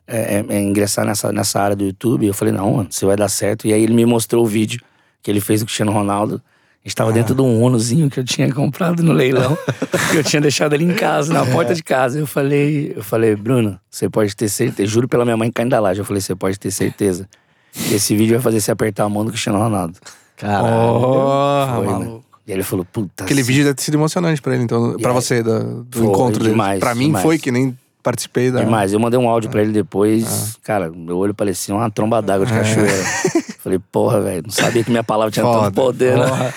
é, 0.05 0.37
é, 0.39 0.45
é, 0.49 0.61
ingressar 0.61 1.07
nessa, 1.07 1.33
nessa 1.33 1.61
área 1.61 1.77
do 1.77 1.85
YouTube. 1.85 2.27
Eu 2.27 2.35
falei: 2.35 2.53
Não, 2.53 2.75
mano, 2.75 2.89
você 2.91 3.07
vai 3.07 3.17
dar 3.17 3.29
certo. 3.29 3.69
E 3.69 3.73
aí, 3.73 3.81
ele 3.81 3.95
me 3.95 4.05
mostrou 4.05 4.45
o 4.45 4.47
vídeo 4.47 4.81
que 5.23 5.31
ele 5.31 5.41
fez 5.41 5.61
do 5.61 5.67
Cristiano 5.67 5.93
Ronaldo. 5.93 6.43
A 6.85 6.89
gente 6.89 6.97
tava 6.97 7.13
dentro 7.13 7.33
de 7.35 7.41
um 7.41 7.63
Unozinho 7.63 8.11
que 8.11 8.19
eu 8.19 8.25
tinha 8.25 8.53
comprado 8.53 9.03
no 9.05 9.13
leilão. 9.13 9.57
que 10.11 10.17
eu 10.17 10.25
tinha 10.25 10.41
deixado 10.43 10.73
ali 10.75 10.85
em 10.85 10.95
casa, 10.95 11.33
na 11.33 11.47
porta 11.47 11.75
de 11.75 11.83
casa. 11.83 12.19
Eu 12.19 12.27
falei, 12.27 12.93
eu 12.97 13.05
falei, 13.05 13.37
Bruno, 13.37 13.79
você 13.89 14.09
pode 14.09 14.35
ter 14.35 14.49
certeza. 14.49 14.91
Juro 14.91 15.07
pela 15.07 15.25
minha 15.25 15.37
mãe 15.37 15.49
que 15.49 15.55
caindo 15.55 15.71
da 15.71 15.79
laje. 15.79 16.01
Eu 16.01 16.05
falei, 16.05 16.21
você 16.21 16.35
pode 16.35 16.59
ter 16.59 16.73
certeza. 16.73 17.29
que 17.73 17.95
Esse 17.95 18.17
vídeo 18.17 18.33
vai 18.35 18.43
fazer 18.43 18.61
você 18.61 18.73
apertar 18.73 19.05
a 19.05 19.09
mão 19.09 19.25
do 19.25 19.31
Cristiano 19.31 19.61
Ronaldo. 19.61 19.95
Caralho. 20.37 21.01
Porra, 21.01 21.75
Foi, 21.77 21.87
né? 21.87 21.93
maluco. 21.93 22.25
E 22.45 22.51
ele 22.53 22.65
falou, 22.65 22.85
puta. 22.85 23.23
Aquele 23.23 23.45
vídeo 23.45 23.63
deve 23.63 23.75
ter 23.77 23.83
sido 23.83 23.95
emocionante 23.95 24.43
pra 24.43 24.53
ele, 24.55 24.65
então, 24.65 24.97
pra 24.99 25.13
é. 25.13 25.15
você, 25.15 25.41
da- 25.45 25.61
do 25.61 25.87
Foi, 25.93 26.07
encontro 26.07 26.41
dele. 26.41 26.51
demais, 26.51 26.81
Pra 26.81 26.93
mim 26.97 27.05
demais. 27.07 27.23
foi, 27.23 27.39
que 27.39 27.53
nem 27.53 27.79
participei 28.03 28.51
da. 28.51 28.65
Demais. 28.65 28.93
Eu 28.93 29.01
mandei 29.01 29.19
um 29.19 29.29
áudio 29.29 29.51
pra 29.51 29.63
ele 29.63 29.73
depois. 29.73 30.59
Cara, 30.63 30.91
meu 30.91 31.17
olho 31.17 31.35
parecia 31.35 31.75
uma 31.75 31.91
tromba 31.91 32.21
d'água 32.21 32.47
de 32.47 32.53
cachoeira. 32.53 33.05
Falei, 33.61 33.79
porra, 33.79 34.21
velho, 34.21 34.43
não 34.45 34.51
sabia 34.51 34.83
que 34.83 34.91
minha 34.91 35.05
palavra 35.05 35.31
tinha 35.31 35.45
Foda, 35.45 35.63
tanto 35.63 35.75
poder, 35.75 36.17
né? 36.17 36.53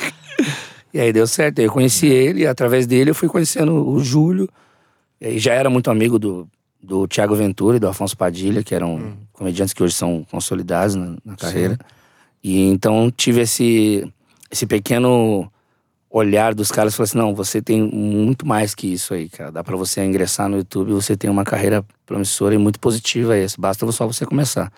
E 0.94 1.00
aí 1.00 1.14
deu 1.14 1.28
certo. 1.28 1.60
Eu 1.60 1.72
conheci 1.72 2.08
ele, 2.08 2.42
e 2.42 2.48
através 2.48 2.88
dele 2.88 3.12
eu 3.12 3.16
fui 3.16 3.30
conhecendo 3.30 3.88
o 3.88 4.00
Júlio. 4.04 4.50
E 5.22 5.28
aí 5.28 5.40
já 5.40 5.54
era 5.54 5.70
muito 5.70 5.92
amigo 5.92 6.18
do, 6.18 6.48
do 6.82 7.08
Tiago 7.08 7.36
Ventura 7.36 7.78
e 7.78 7.80
do 7.80 7.88
Afonso 7.88 8.18
Padilha, 8.18 8.64
que 8.64 8.74
eram 8.74 9.14
comediantes 9.34 9.74
que 9.74 9.84
hoje 9.84 9.94
são 9.94 10.26
consolidados 10.32 10.96
na, 10.96 11.16
na 11.24 11.36
carreira. 11.36 11.78
E 12.44 12.70
então 12.70 13.12
tive 13.16 13.42
esse, 13.42 14.12
esse 14.52 14.66
pequeno 14.66 15.52
olhar 16.18 16.54
dos 16.54 16.72
caras 16.72 16.94
e 16.94 16.98
falei 16.98 17.10
assim: 17.10 17.18
não, 17.18 17.36
você 17.36 17.62
tem 17.62 17.82
muito 17.82 18.48
mais 18.48 18.74
que 18.74 18.92
isso 18.92 19.14
aí, 19.14 19.28
cara. 19.28 19.52
Dá 19.52 19.64
pra 19.64 19.76
você 19.76 20.04
ingressar 20.04 20.48
no 20.48 20.58
YouTube, 20.58 20.94
você 20.94 21.18
tem 21.18 21.30
uma 21.30 21.44
carreira 21.44 21.84
promissora 22.06 22.56
e 22.56 22.58
muito 22.58 22.80
positiva 22.80 23.34
aí. 23.34 23.46
Basta 23.58 23.90
só 23.92 24.08
você 24.08 24.26
começar. 24.26 24.72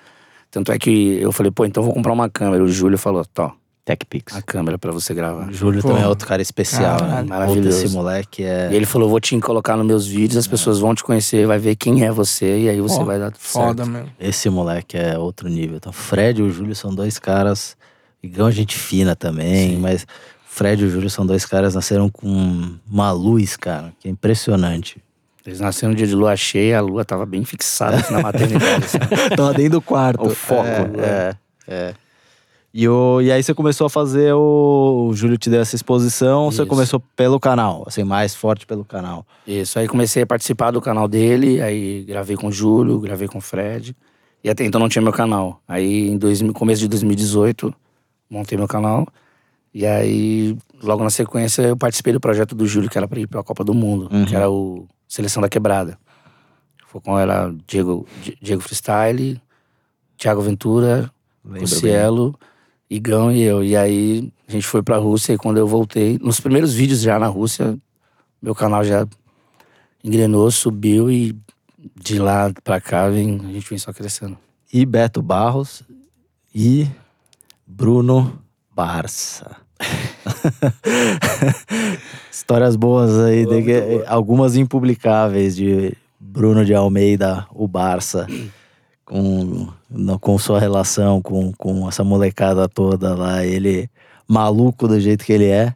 Tanto 0.49 0.71
é 0.71 0.79
que 0.79 1.19
eu 1.21 1.31
falei, 1.31 1.51
pô, 1.51 1.65
então 1.65 1.83
vou 1.83 1.93
comprar 1.93 2.13
uma 2.13 2.29
câmera. 2.29 2.63
O 2.63 2.67
Júlio 2.67 2.97
falou, 2.97 3.23
tó, 3.25 3.53
TechPix. 3.85 4.35
a 4.35 4.41
câmera 4.41 4.79
pra 4.79 4.91
você 4.91 5.13
gravar. 5.13 5.49
O 5.49 5.53
Júlio 5.53 5.81
Pô. 5.81 5.89
também 5.89 6.03
é 6.03 6.07
outro 6.07 6.27
cara 6.27 6.41
especial, 6.41 6.97
Caralho, 6.99 7.23
né? 7.23 7.29
Maravilhoso. 7.29 7.85
esse 7.85 7.93
moleque 7.93 8.43
é. 8.43 8.69
E 8.71 8.75
ele 8.75 8.85
falou, 8.85 9.09
vou 9.09 9.19
te 9.19 9.37
colocar 9.39 9.75
nos 9.77 9.85
meus 9.85 10.07
vídeos, 10.07 10.37
as 10.37 10.47
pessoas 10.47 10.79
vão 10.79 10.95
te 10.95 11.03
conhecer, 11.03 11.45
vai 11.45 11.59
ver 11.59 11.75
quem 11.75 12.05
é 12.05 12.11
você 12.11 12.59
e 12.59 12.69
aí 12.69 12.81
você 12.81 12.99
Ó, 12.99 13.03
vai 13.03 13.19
dar 13.19 13.31
tudo 13.31 13.41
Foda 13.41 13.83
certo. 13.83 13.89
mesmo. 13.89 14.09
Esse 14.19 14.49
moleque 14.49 14.97
é 14.97 15.17
outro 15.17 15.49
nível. 15.49 15.77
Então, 15.77 15.91
Fred 15.91 16.39
e 16.41 16.43
o 16.43 16.49
Júlio 16.49 16.75
são 16.75 16.95
dois 16.95 17.19
caras. 17.19 17.75
Igual 18.23 18.49
gente 18.51 18.75
fina 18.77 19.15
também, 19.15 19.77
mas 19.77 20.07
Fred 20.57 20.83
e 20.83 20.87
o 20.87 20.89
Júlio 20.89 21.09
são 21.09 21.25
dois 21.25 21.45
caras 21.45 21.75
nasceram 21.75 22.09
com 22.09 22.75
uma 22.89 23.11
luz, 23.11 23.55
cara, 23.55 23.93
que 23.99 24.07
é 24.07 24.11
impressionante. 24.11 24.97
Eles 25.45 25.59
nasceram 25.59 25.91
no 25.91 25.95
dia 25.97 26.07
de 26.07 26.15
lua 26.15 26.35
cheia, 26.35 26.79
a 26.79 26.81
lua 26.81 27.05
tava 27.05 27.25
bem 27.25 27.45
fixada 27.45 28.03
na 28.11 28.21
maternidade. 28.21 28.85
assim. 28.85 28.97
Tava 29.37 29.53
dentro 29.53 29.73
do 29.73 29.81
quarto. 29.81 30.25
O 30.25 30.29
foco, 30.31 30.67
É, 30.67 30.87
né? 30.87 30.97
é, 30.97 31.35
é. 31.67 31.93
E, 32.73 32.87
o, 32.89 33.21
e 33.21 33.31
aí 33.31 33.41
você 33.41 33.53
começou 33.53 33.87
a 33.87 33.89
fazer 33.89 34.33
o. 34.33 35.07
O 35.09 35.13
Júlio 35.15 35.37
te 35.37 35.49
deu 35.49 35.61
essa 35.61 35.73
exposição, 35.75 36.51
você 36.51 36.63
Isso. 36.63 36.67
começou 36.67 36.99
pelo 37.15 37.39
canal, 37.39 37.83
assim, 37.87 38.03
mais 38.03 38.35
forte 38.35 38.65
pelo 38.65 38.83
canal. 38.83 39.25
Isso, 39.47 39.79
aí 39.79 39.87
comecei 39.87 40.23
a 40.23 40.27
participar 40.27 40.71
do 40.71 40.81
canal 40.81 41.07
dele, 41.07 41.61
aí 41.61 42.03
gravei 42.03 42.35
com 42.35 42.47
o 42.47 42.51
Júlio, 42.51 42.99
gravei 42.99 43.27
com 43.27 43.37
o 43.37 43.41
Fred. 43.41 43.95
E 44.43 44.49
até 44.49 44.65
então 44.65 44.79
não 44.81 44.89
tinha 44.89 45.01
meu 45.01 45.13
canal. 45.13 45.61
Aí 45.67 46.09
em 46.09 46.17
2000, 46.17 46.53
começo 46.53 46.81
de 46.81 46.87
2018, 46.89 47.73
montei 48.29 48.57
meu 48.57 48.67
canal. 48.67 49.07
E 49.73 49.85
aí, 49.85 50.57
logo 50.81 51.03
na 51.03 51.09
sequência, 51.09 51.61
eu 51.61 51.77
participei 51.77 52.13
do 52.13 52.19
projeto 52.19 52.55
do 52.55 52.65
Júlio, 52.65 52.89
que 52.89 52.97
era 52.97 53.07
pra 53.07 53.19
ir 53.19 53.27
pra 53.27 53.43
Copa 53.43 53.63
do 53.63 53.73
Mundo, 53.73 54.09
Uhum. 54.11 54.25
que 54.25 54.35
era 54.35 54.49
o 54.49 54.87
Seleção 55.07 55.41
da 55.41 55.49
Quebrada. 55.49 55.97
Foi 56.87 57.01
com 57.01 57.17
ela 57.19 57.53
Diego, 57.67 58.07
Di- 58.23 58.37
Diego 58.41 58.61
Freestyle, 58.61 59.39
Thiago 60.17 60.41
Ventura, 60.41 61.11
Lembro 61.45 61.63
o 61.63 61.67
Cielo, 61.67 62.35
Igão 62.89 63.31
e 63.31 63.41
eu. 63.41 63.63
E 63.63 63.75
aí 63.75 64.31
a 64.47 64.51
gente 64.51 64.65
foi 64.65 64.81
pra 64.81 64.97
Rússia 64.97 65.33
e 65.33 65.37
quando 65.37 65.57
eu 65.57 65.67
voltei, 65.67 66.17
nos 66.21 66.39
primeiros 66.39 66.73
vídeos 66.73 67.01
já 67.01 67.19
na 67.19 67.27
Rússia, 67.27 67.77
meu 68.41 68.55
canal 68.55 68.83
já 68.83 69.05
engrenou, 70.03 70.49
subiu 70.49 71.11
e 71.11 71.35
de 71.95 72.17
lá 72.19 72.51
pra 72.63 72.79
cá 72.81 73.09
vem, 73.09 73.39
a 73.43 73.51
gente 73.51 73.69
vem 73.69 73.77
só 73.77 73.93
crescendo. 73.93 74.37
E 74.73 74.85
Beto 74.85 75.21
Barros 75.21 75.83
e 76.55 76.87
Bruno 77.65 78.39
Barça. 78.77 79.57
Histórias 82.31 82.75
boas 82.75 83.17
aí, 83.21 83.43
de 83.43 83.63
que- 83.63 84.03
algumas 84.05 84.55
impublicáveis 84.55 85.55
de 85.55 85.97
Bruno 86.19 86.63
de 86.63 86.75
Almeida, 86.75 87.47
o 87.55 87.67
Barça, 87.67 88.27
com, 89.03 89.67
com 90.21 90.37
sua 90.37 90.59
relação 90.59 91.23
com, 91.23 91.51
com 91.53 91.87
essa 91.87 92.03
molecada 92.03 92.69
toda 92.69 93.15
lá, 93.15 93.43
ele 93.43 93.89
maluco 94.27 94.87
do 94.87 94.99
jeito 94.99 95.25
que 95.25 95.33
ele 95.33 95.47
é, 95.47 95.73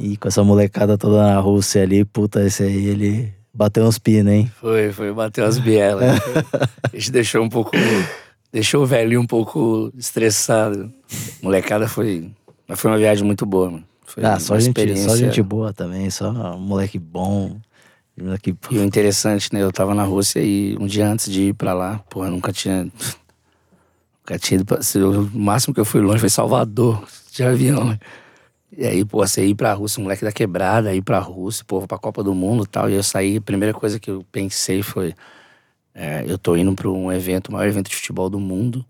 e 0.00 0.16
com 0.16 0.26
essa 0.26 0.42
molecada 0.42 0.96
toda 0.96 1.24
na 1.24 1.38
Rússia 1.38 1.82
ali, 1.82 2.06
puta, 2.06 2.42
esse 2.42 2.62
aí 2.62 2.86
ele 2.86 3.34
bateu 3.52 3.84
uns 3.84 3.98
pinos, 3.98 4.32
hein? 4.32 4.50
Foi, 4.58 4.90
foi, 4.92 5.12
bateu 5.12 5.44
as 5.44 5.58
bielas. 5.58 6.18
a 6.90 6.96
gente 6.96 7.12
deixou 7.12 7.42
um 7.42 7.50
pouco, 7.50 7.72
deixou 8.54 8.84
o 8.84 8.86
velhinho 8.86 9.20
um 9.20 9.26
pouco 9.26 9.92
estressado. 9.98 10.92
Molecada 11.42 11.88
foi, 11.88 12.30
mas 12.68 12.78
foi 12.78 12.88
uma 12.92 12.96
viagem 12.98 13.24
muito 13.24 13.44
boa, 13.44 13.68
mano. 13.68 13.84
Foi 14.06 14.24
Ah, 14.24 14.38
só 14.38 14.54
uma 14.54 14.60
gente, 14.60 14.68
experiência. 14.68 15.08
só 15.10 15.16
gente 15.16 15.42
boa 15.42 15.72
também, 15.72 16.08
só 16.08 16.32
moleque 16.56 16.96
bom. 16.96 17.58
Moleque... 18.16 18.56
E 18.70 18.78
o 18.78 18.84
interessante, 18.84 19.52
né? 19.52 19.60
Eu 19.60 19.72
tava 19.72 19.92
na 19.92 20.04
Rússia 20.04 20.38
e 20.38 20.76
um 20.78 20.86
dia 20.86 21.04
antes 21.08 21.28
de 21.28 21.48
ir 21.48 21.54
pra 21.54 21.74
lá, 21.74 21.98
porra, 22.08 22.30
nunca 22.30 22.52
tinha. 22.52 22.84
Nunca 22.84 24.38
tinha 24.38 24.60
ido 24.60 24.64
pra. 24.64 24.78
O 24.78 25.36
máximo 25.36 25.74
que 25.74 25.80
eu 25.80 25.84
fui 25.84 26.00
longe 26.00 26.20
foi 26.20 26.28
Salvador, 26.28 27.04
de 27.32 27.42
avião. 27.42 27.98
E 28.76 28.86
aí, 28.86 29.04
pô, 29.04 29.18
você 29.26 29.44
ir 29.44 29.56
pra 29.56 29.72
Rússia, 29.72 29.98
um 30.00 30.04
moleque 30.04 30.24
da 30.24 30.30
quebrada, 30.30 30.94
ir 30.94 31.02
pra 31.02 31.18
Rússia, 31.18 31.64
pô, 31.66 31.84
pra 31.88 31.98
Copa 31.98 32.22
do 32.22 32.32
Mundo 32.34 32.62
e 32.64 32.68
tal. 32.68 32.88
E 32.88 32.94
eu 32.94 33.02
saí, 33.02 33.38
a 33.38 33.40
primeira 33.40 33.74
coisa 33.74 33.98
que 33.98 34.10
eu 34.12 34.24
pensei 34.30 34.80
foi: 34.80 35.12
é, 35.94 36.24
eu 36.26 36.36
tô 36.36 36.56
indo 36.56 36.74
pra 36.74 36.88
um 36.90 37.12
evento, 37.12 37.48
o 37.48 37.52
maior 37.52 37.68
evento 37.68 37.88
de 37.88 37.96
futebol 37.96 38.28
do 38.28 38.40
mundo. 38.40 38.84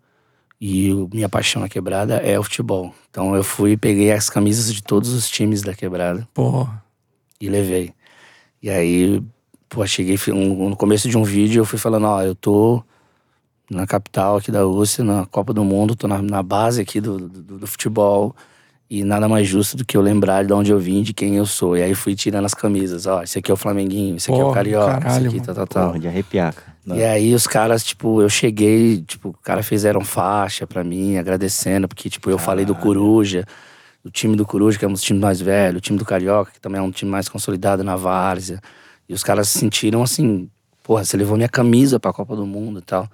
E 0.60 0.90
minha 1.12 1.28
paixão 1.28 1.60
na 1.60 1.68
quebrada 1.68 2.16
é 2.16 2.38
o 2.38 2.42
futebol. 2.42 2.94
Então 3.10 3.34
eu 3.36 3.44
fui 3.44 3.72
e 3.72 3.76
peguei 3.76 4.10
as 4.12 4.30
camisas 4.30 4.72
de 4.72 4.82
todos 4.82 5.12
os 5.12 5.28
times 5.28 5.60
da 5.62 5.74
quebrada 5.74 6.26
Porra. 6.32 6.82
e 7.40 7.48
levei. 7.50 7.92
E 8.62 8.70
aí, 8.70 9.22
pô, 9.68 9.86
cheguei 9.86 10.16
um- 10.32 10.70
no 10.70 10.76
começo 10.76 11.08
de 11.08 11.18
um 11.18 11.24
vídeo, 11.24 11.60
eu 11.60 11.64
fui 11.66 11.78
falando, 11.78 12.06
ó, 12.06 12.22
eu 12.22 12.34
tô 12.34 12.82
na 13.70 13.86
capital 13.86 14.36
aqui 14.36 14.50
da 14.50 14.62
Rússia, 14.62 15.04
na 15.04 15.26
Copa 15.26 15.52
do 15.52 15.64
Mundo, 15.64 15.94
tô 15.96 16.06
na, 16.08 16.22
na 16.22 16.42
base 16.42 16.80
aqui 16.80 17.00
do, 17.00 17.28
do, 17.28 17.58
do 17.58 17.66
futebol. 17.66 18.34
E 18.94 19.02
nada 19.02 19.28
mais 19.28 19.44
justo 19.48 19.76
do 19.76 19.84
que 19.84 19.96
eu 19.96 20.00
lembrar 20.00 20.44
de 20.44 20.52
onde 20.52 20.70
eu 20.70 20.78
vim, 20.78 21.02
de 21.02 21.12
quem 21.12 21.34
eu 21.34 21.44
sou. 21.44 21.76
E 21.76 21.82
aí 21.82 21.96
fui 21.96 22.14
tirando 22.14 22.44
as 22.44 22.54
camisas, 22.54 23.06
ó, 23.06 23.24
esse 23.24 23.36
aqui 23.36 23.50
é 23.50 23.54
o 23.54 23.56
Flamenguinho, 23.56 24.14
esse 24.14 24.30
aqui 24.30 24.38
é 24.38 24.42
o 24.44 24.46
Porra, 24.46 24.54
Carioca, 24.54 25.00
caralho, 25.00 25.26
esse 25.26 25.36
aqui, 25.36 25.44
tal, 25.44 25.54
tal, 25.56 25.66
tal. 25.66 25.86
Porra, 25.88 25.98
de 25.98 26.06
arrepiar, 26.06 26.54
cara. 26.54 26.76
Não. 26.86 26.96
E 26.96 27.02
aí 27.02 27.34
os 27.34 27.44
caras, 27.44 27.82
tipo, 27.82 28.22
eu 28.22 28.28
cheguei, 28.28 29.02
tipo, 29.02 29.30
os 29.30 29.42
caras 29.42 29.66
fizeram 29.66 30.02
faixa 30.02 30.64
pra 30.64 30.84
mim, 30.84 31.16
agradecendo, 31.16 31.88
porque, 31.88 32.08
tipo, 32.08 32.30
eu 32.30 32.38
falei 32.38 32.64
do 32.64 32.72
Coruja, 32.72 33.44
do 34.04 34.12
time 34.12 34.36
do 34.36 34.46
Coruja, 34.46 34.78
que 34.78 34.84
é 34.84 34.88
um 34.88 34.92
dos 34.92 35.02
times 35.02 35.20
mais 35.20 35.40
velhos, 35.40 35.78
o 35.78 35.80
time 35.80 35.98
do 35.98 36.04
Carioca, 36.04 36.52
que 36.52 36.60
também 36.60 36.78
é 36.78 36.82
um 36.82 36.92
time 36.92 37.10
mais 37.10 37.28
consolidado 37.28 37.82
na 37.82 37.96
várzea. 37.96 38.60
E 39.08 39.12
os 39.12 39.24
caras 39.24 39.48
se 39.48 39.58
sentiram 39.58 40.04
assim, 40.04 40.48
porra, 40.84 41.04
você 41.04 41.16
levou 41.16 41.36
minha 41.36 41.48
camisa 41.48 41.98
pra 41.98 42.12
Copa 42.12 42.36
do 42.36 42.46
Mundo 42.46 42.78
e 42.78 42.82
tal. 42.82 43.08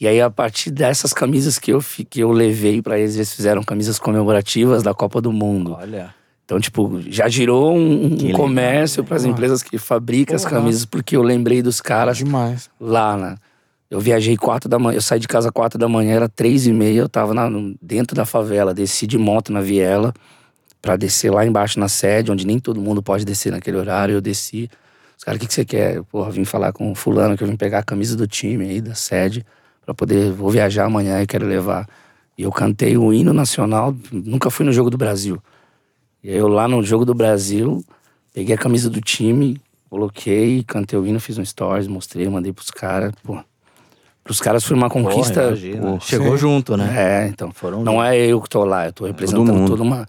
E 0.00 0.06
aí, 0.06 0.20
a 0.20 0.28
partir 0.30 0.70
dessas 0.70 1.12
camisas 1.12 1.58
que 1.58 1.72
eu, 1.72 1.80
que 2.10 2.20
eu 2.20 2.30
levei 2.30 2.82
pra 2.82 2.98
eles, 2.98 3.14
eles 3.16 3.32
fizeram 3.32 3.62
camisas 3.62 3.98
comemorativas 3.98 4.82
da 4.82 4.92
Copa 4.92 5.20
do 5.20 5.32
Mundo. 5.32 5.76
Olha. 5.78 6.14
Então, 6.44 6.60
tipo, 6.60 7.00
já 7.08 7.28
girou 7.28 7.74
um, 7.76 8.06
um 8.14 8.32
comércio 8.32 9.02
para 9.02 9.16
as 9.16 9.24
empresas 9.24 9.62
que 9.62 9.78
fabricam 9.78 10.36
as 10.36 10.44
camisas, 10.44 10.84
porque 10.84 11.16
eu 11.16 11.22
lembrei 11.22 11.60
dos 11.60 11.80
caras 11.80 12.18
Demais. 12.18 12.70
lá, 12.80 13.16
né? 13.16 13.36
Eu 13.90 14.00
viajei 14.00 14.36
quatro 14.36 14.68
da 14.68 14.78
manhã, 14.78 14.96
eu 14.96 15.00
saí 15.02 15.18
de 15.18 15.26
casa 15.26 15.50
quatro 15.50 15.78
da 15.78 15.88
manhã, 15.88 16.14
era 16.14 16.28
três 16.28 16.66
e 16.66 16.72
meia, 16.72 17.00
eu 17.00 17.08
tava 17.08 17.32
na- 17.34 17.48
dentro 17.80 18.14
da 18.14 18.24
favela, 18.24 18.74
desci 18.74 19.06
de 19.06 19.16
moto 19.18 19.52
na 19.52 19.60
viela 19.60 20.12
pra 20.82 20.94
descer 20.96 21.32
lá 21.32 21.44
embaixo 21.46 21.80
na 21.80 21.88
sede, 21.88 22.30
onde 22.30 22.46
nem 22.46 22.58
todo 22.60 22.80
mundo 22.80 23.02
pode 23.02 23.24
descer 23.24 23.50
naquele 23.50 23.76
horário, 23.76 24.12
eu 24.14 24.20
desci. 24.20 24.68
Os 25.18 25.24
caras, 25.24 25.38
o 25.38 25.40
que, 25.40 25.46
que 25.48 25.54
você 25.54 25.64
quer? 25.64 25.96
Eu, 25.96 26.04
Porra, 26.04 26.30
vim 26.30 26.44
falar 26.44 26.72
com 26.72 26.92
o 26.92 26.94
fulano 26.94 27.36
que 27.36 27.42
eu 27.42 27.48
vim 27.48 27.56
pegar 27.56 27.78
a 27.78 27.82
camisa 27.82 28.16
do 28.16 28.26
time 28.26 28.68
aí, 28.68 28.80
da 28.80 28.94
sede, 28.94 29.44
pra 29.86 29.94
poder, 29.94 30.32
vou 30.32 30.50
viajar 30.50 30.84
amanhã 30.86 31.22
e 31.22 31.26
quero 31.26 31.46
levar. 31.46 31.88
E 32.36 32.42
eu 32.42 32.50
cantei 32.50 32.98
o 32.98 33.12
hino 33.14 33.32
nacional, 33.32 33.94
nunca 34.12 34.50
fui 34.50 34.66
no 34.66 34.72
Jogo 34.72 34.90
do 34.90 34.98
Brasil. 34.98 35.40
E 36.22 36.28
aí 36.28 36.36
eu 36.36 36.48
lá 36.48 36.66
no 36.66 36.82
Jogo 36.82 37.04
do 37.04 37.14
Brasil, 37.14 37.82
peguei 38.34 38.56
a 38.56 38.58
camisa 38.58 38.90
do 38.90 39.00
time, 39.00 39.60
coloquei, 39.88 40.64
cantei 40.64 40.98
o 40.98 41.06
hino, 41.06 41.20
fiz 41.20 41.38
um 41.38 41.44
stories, 41.44 41.86
mostrei, 41.86 42.28
mandei 42.28 42.52
pros 42.52 42.70
caras, 42.70 43.12
pô. 43.22 43.38
Pros 44.24 44.40
caras 44.40 44.64
foi 44.64 44.76
uma 44.76 44.90
conquista. 44.90 45.50
Pô, 45.80 46.00
Chegou 46.00 46.32
sim. 46.32 46.38
junto, 46.38 46.76
né? 46.76 47.24
é, 47.24 47.28
então. 47.28 47.52
Foram 47.52 47.84
Não 47.84 48.02
é 48.02 48.18
eu 48.18 48.40
que 48.40 48.48
tô 48.48 48.64
lá, 48.64 48.86
eu 48.86 48.92
tô 48.92 49.06
representando 49.06 49.54
mundo. 49.54 49.68
toda 49.68 49.84
uma, 49.84 50.04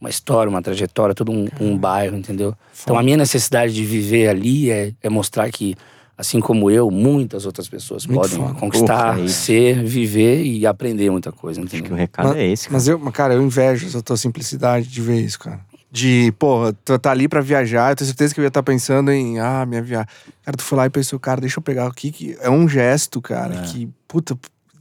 uma 0.00 0.08
história, 0.08 0.48
uma 0.48 0.62
trajetória, 0.62 1.12
todo 1.12 1.32
um, 1.32 1.48
um 1.60 1.76
bairro, 1.76 2.16
entendeu? 2.16 2.54
Então 2.80 2.96
a 2.96 3.02
minha 3.02 3.16
necessidade 3.16 3.74
de 3.74 3.84
viver 3.84 4.28
ali 4.28 4.70
é, 4.70 4.92
é 5.02 5.08
mostrar 5.08 5.50
que 5.50 5.74
assim 6.18 6.40
como 6.40 6.68
eu, 6.70 6.90
muitas 6.90 7.46
outras 7.46 7.68
pessoas 7.68 8.04
Muito 8.04 8.20
podem 8.20 8.36
foda. 8.44 8.58
conquistar, 8.58 9.18
é 9.20 9.28
ser, 9.28 9.84
viver 9.84 10.42
e 10.44 10.66
aprender 10.66 11.08
muita 11.10 11.30
coisa, 11.30 11.60
Acho 11.60 11.70
que 11.70 11.76
o 11.76 11.78
entendeu? 11.78 11.96
recado 11.96 12.28
Mas- 12.30 12.36
é 12.36 12.46
esse. 12.46 12.64
cara. 12.64 12.72
Mas 12.74 12.88
eu, 12.88 12.98
cara, 13.12 13.34
eu 13.34 13.42
invejo 13.42 13.86
essa 13.86 14.02
tua 14.02 14.16
simplicidade 14.16 14.88
de 14.88 15.00
ver 15.00 15.20
isso, 15.20 15.38
cara. 15.38 15.60
De, 15.90 16.30
porra, 16.38 16.74
tu 16.84 16.98
tá 16.98 17.10
ali 17.12 17.28
pra 17.28 17.40
viajar, 17.40 17.92
eu 17.92 17.96
tenho 17.96 18.06
certeza 18.08 18.34
que 18.34 18.40
eu 18.40 18.44
ia 18.44 18.48
estar 18.48 18.62
pensando 18.62 19.10
em, 19.10 19.38
ah, 19.38 19.64
minha 19.64 19.80
viagem. 19.80 20.08
Cara, 20.44 20.56
tu 20.56 20.62
foi 20.62 20.76
lá 20.76 20.84
e 20.86 20.90
pensou, 20.90 21.18
cara, 21.20 21.40
deixa 21.40 21.58
eu 21.58 21.62
pegar 21.62 21.86
aqui, 21.86 22.10
que 22.10 22.36
é 22.42 22.50
um 22.50 22.68
gesto, 22.68 23.22
cara, 23.22 23.54
É. 23.54 23.62
que, 23.62 23.88
puta, 24.06 24.36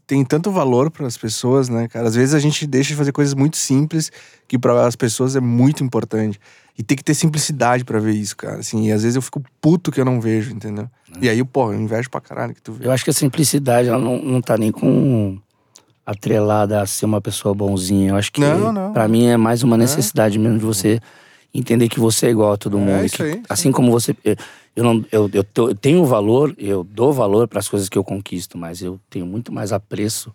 tem 0.08 0.24
tanto 0.24 0.50
valor 0.50 0.90
para 0.90 1.06
as 1.06 1.18
pessoas, 1.18 1.68
né, 1.68 1.88
cara? 1.90 2.08
Às 2.08 2.16
vezes 2.16 2.34
a 2.34 2.40
gente 2.40 2.66
deixa 2.66 2.90
de 2.92 2.96
fazer 2.96 3.12
coisas 3.12 3.34
muito 3.34 3.58
simples 3.58 4.10
que 4.48 4.58
para 4.58 4.88
as 4.88 4.96
pessoas 4.96 5.36
é 5.36 5.40
muito 5.42 5.84
importante. 5.84 6.40
E 6.80 6.82
tem 6.84 6.96
que 6.96 7.04
ter 7.04 7.14
simplicidade 7.14 7.84
pra 7.84 8.00
ver 8.00 8.14
isso, 8.14 8.38
cara. 8.38 8.60
Assim, 8.60 8.88
e 8.88 8.92
às 8.92 9.02
vezes 9.04 9.16
eu 9.18 9.22
fico 9.22 9.42
puto 9.60 9.92
que 9.92 10.00
eu 10.00 10.06
não 10.06 10.22
vejo, 10.22 10.54
entendeu? 10.54 10.88
E 11.22 11.28
aí, 11.28 11.44
porra, 11.44 11.74
eu 11.74 11.82
invejo 11.82 12.10
pra 12.10 12.22
caralho 12.22 12.54
que 12.54 12.62
tu 12.62 12.72
vê. 12.72 12.86
Eu 12.88 12.92
acho 12.92 13.04
que 13.04 13.10
a 13.10 13.14
simplicidade, 13.14 13.90
ela 13.90 13.98
não, 14.00 14.18
não 14.22 14.42
tá 14.42 14.58
nem 14.58 14.72
com 14.72 15.38
atrelada 16.06 16.82
a 16.82 16.86
ser 16.86 17.06
uma 17.06 17.20
pessoa 17.20 17.54
bonzinha. 17.54 18.12
Eu 18.12 18.16
acho 18.16 18.32
que, 18.32 18.40
Não, 18.42 18.72
não. 18.72 18.94
pra 18.94 19.08
mim, 19.08 19.26
é 19.26 19.36
mais 19.36 19.62
uma 19.64 19.76
necessidade 19.76 20.40
mesmo 20.40 20.58
de 20.60 20.64
você 20.66 21.02
entender 21.54 21.90
que 21.90 22.00
você 22.00 22.28
é 22.28 22.30
igual 22.30 22.54
a 22.54 22.58
todo 22.58 22.78
É 22.78 22.82
mundo. 22.82 23.06
isso 23.06 23.18
que, 23.18 23.24
aí, 23.24 23.32
isso 23.32 23.42
assim 23.50 23.72
como 23.72 23.92
você. 23.92 24.16
Eu, 24.76 24.84
não, 24.84 25.04
eu, 25.12 25.30
eu, 25.34 25.46
eu 25.56 25.76
tenho 25.76 26.06
valor, 26.06 26.54
eu 26.58 26.84
dou 26.84 27.12
valor 27.12 27.48
para 27.48 27.60
as 27.60 27.68
coisas 27.68 27.90
que 27.90 27.98
eu 27.98 28.04
conquisto, 28.04 28.58
mas 28.58 28.82
eu 28.82 29.00
tenho 29.10 29.26
muito 29.26 29.52
mais 29.52 29.72
apreço 29.74 30.32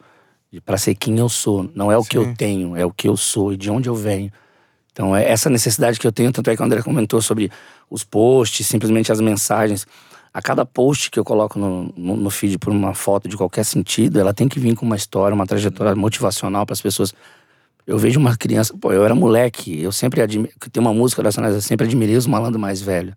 para 0.65 0.77
ser 0.77 0.95
quem 0.95 1.19
eu 1.19 1.29
sou. 1.29 1.71
Não 1.75 1.91
é 1.91 1.97
o 1.97 2.05
que 2.05 2.19
Sim. 2.19 2.25
eu 2.25 2.35
tenho, 2.35 2.77
é 2.77 2.85
o 2.85 2.91
que 2.91 3.09
eu 3.09 3.17
sou 3.17 3.53
e 3.53 3.57
de 3.57 3.71
onde 3.71 3.89
eu 3.89 3.95
venho. 3.95 4.31
Então, 4.93 5.17
é 5.17 5.27
essa 5.27 5.49
necessidade 5.49 5.99
que 5.99 6.07
eu 6.07 6.13
tenho. 6.13 6.31
Tanto 6.33 6.51
é 6.51 6.57
que 6.57 6.61
o 6.61 6.65
André 6.65 6.83
comentou 6.83 7.23
sobre 7.23 7.51
os 7.89 8.05
posts, 8.05 8.67
simplesmente 8.67 9.11
as 9.11 9.21
mensagens. 9.21 9.87
A 10.35 10.43
cada 10.43 10.67
post 10.67 11.11
que 11.11 11.19
eu 11.19 11.25
coloco 11.25 11.59
no, 11.59 11.93
no, 11.97 12.17
no 12.17 12.31
feed 12.31 12.59
por 12.59 12.71
uma 12.73 12.95
foto 12.95 13.29
de 13.29 13.37
qualquer 13.37 13.65
sentido, 13.65 14.19
ela 14.19 14.35
tem 14.35 14.49
que 14.49 14.59
vir 14.61 14.75
com 14.75 14.85
uma 14.85 14.97
história, 14.97 15.35
uma 15.35 15.47
trajetória 15.47 15.95
motivacional 15.95 16.67
para 16.67 16.75
as 16.75 16.81
pessoas. 16.81 17.15
Eu 17.87 17.99
vejo 17.99 18.19
uma 18.21 18.37
criança, 18.37 18.75
pô, 18.77 18.93
eu 18.93 19.05
era 19.05 19.15
moleque, 19.15 19.81
eu 19.83 19.91
sempre 19.91 20.23
admirei, 20.23 20.55
tem 20.71 20.81
uma 20.81 20.95
música 20.95 21.21
relacionada, 21.21 21.55
eu 21.55 21.61
sempre 21.61 21.87
admirei 21.87 22.17
os 22.17 22.27
malandros 22.27 22.61
mais 22.61 22.81
velhos. 22.81 23.15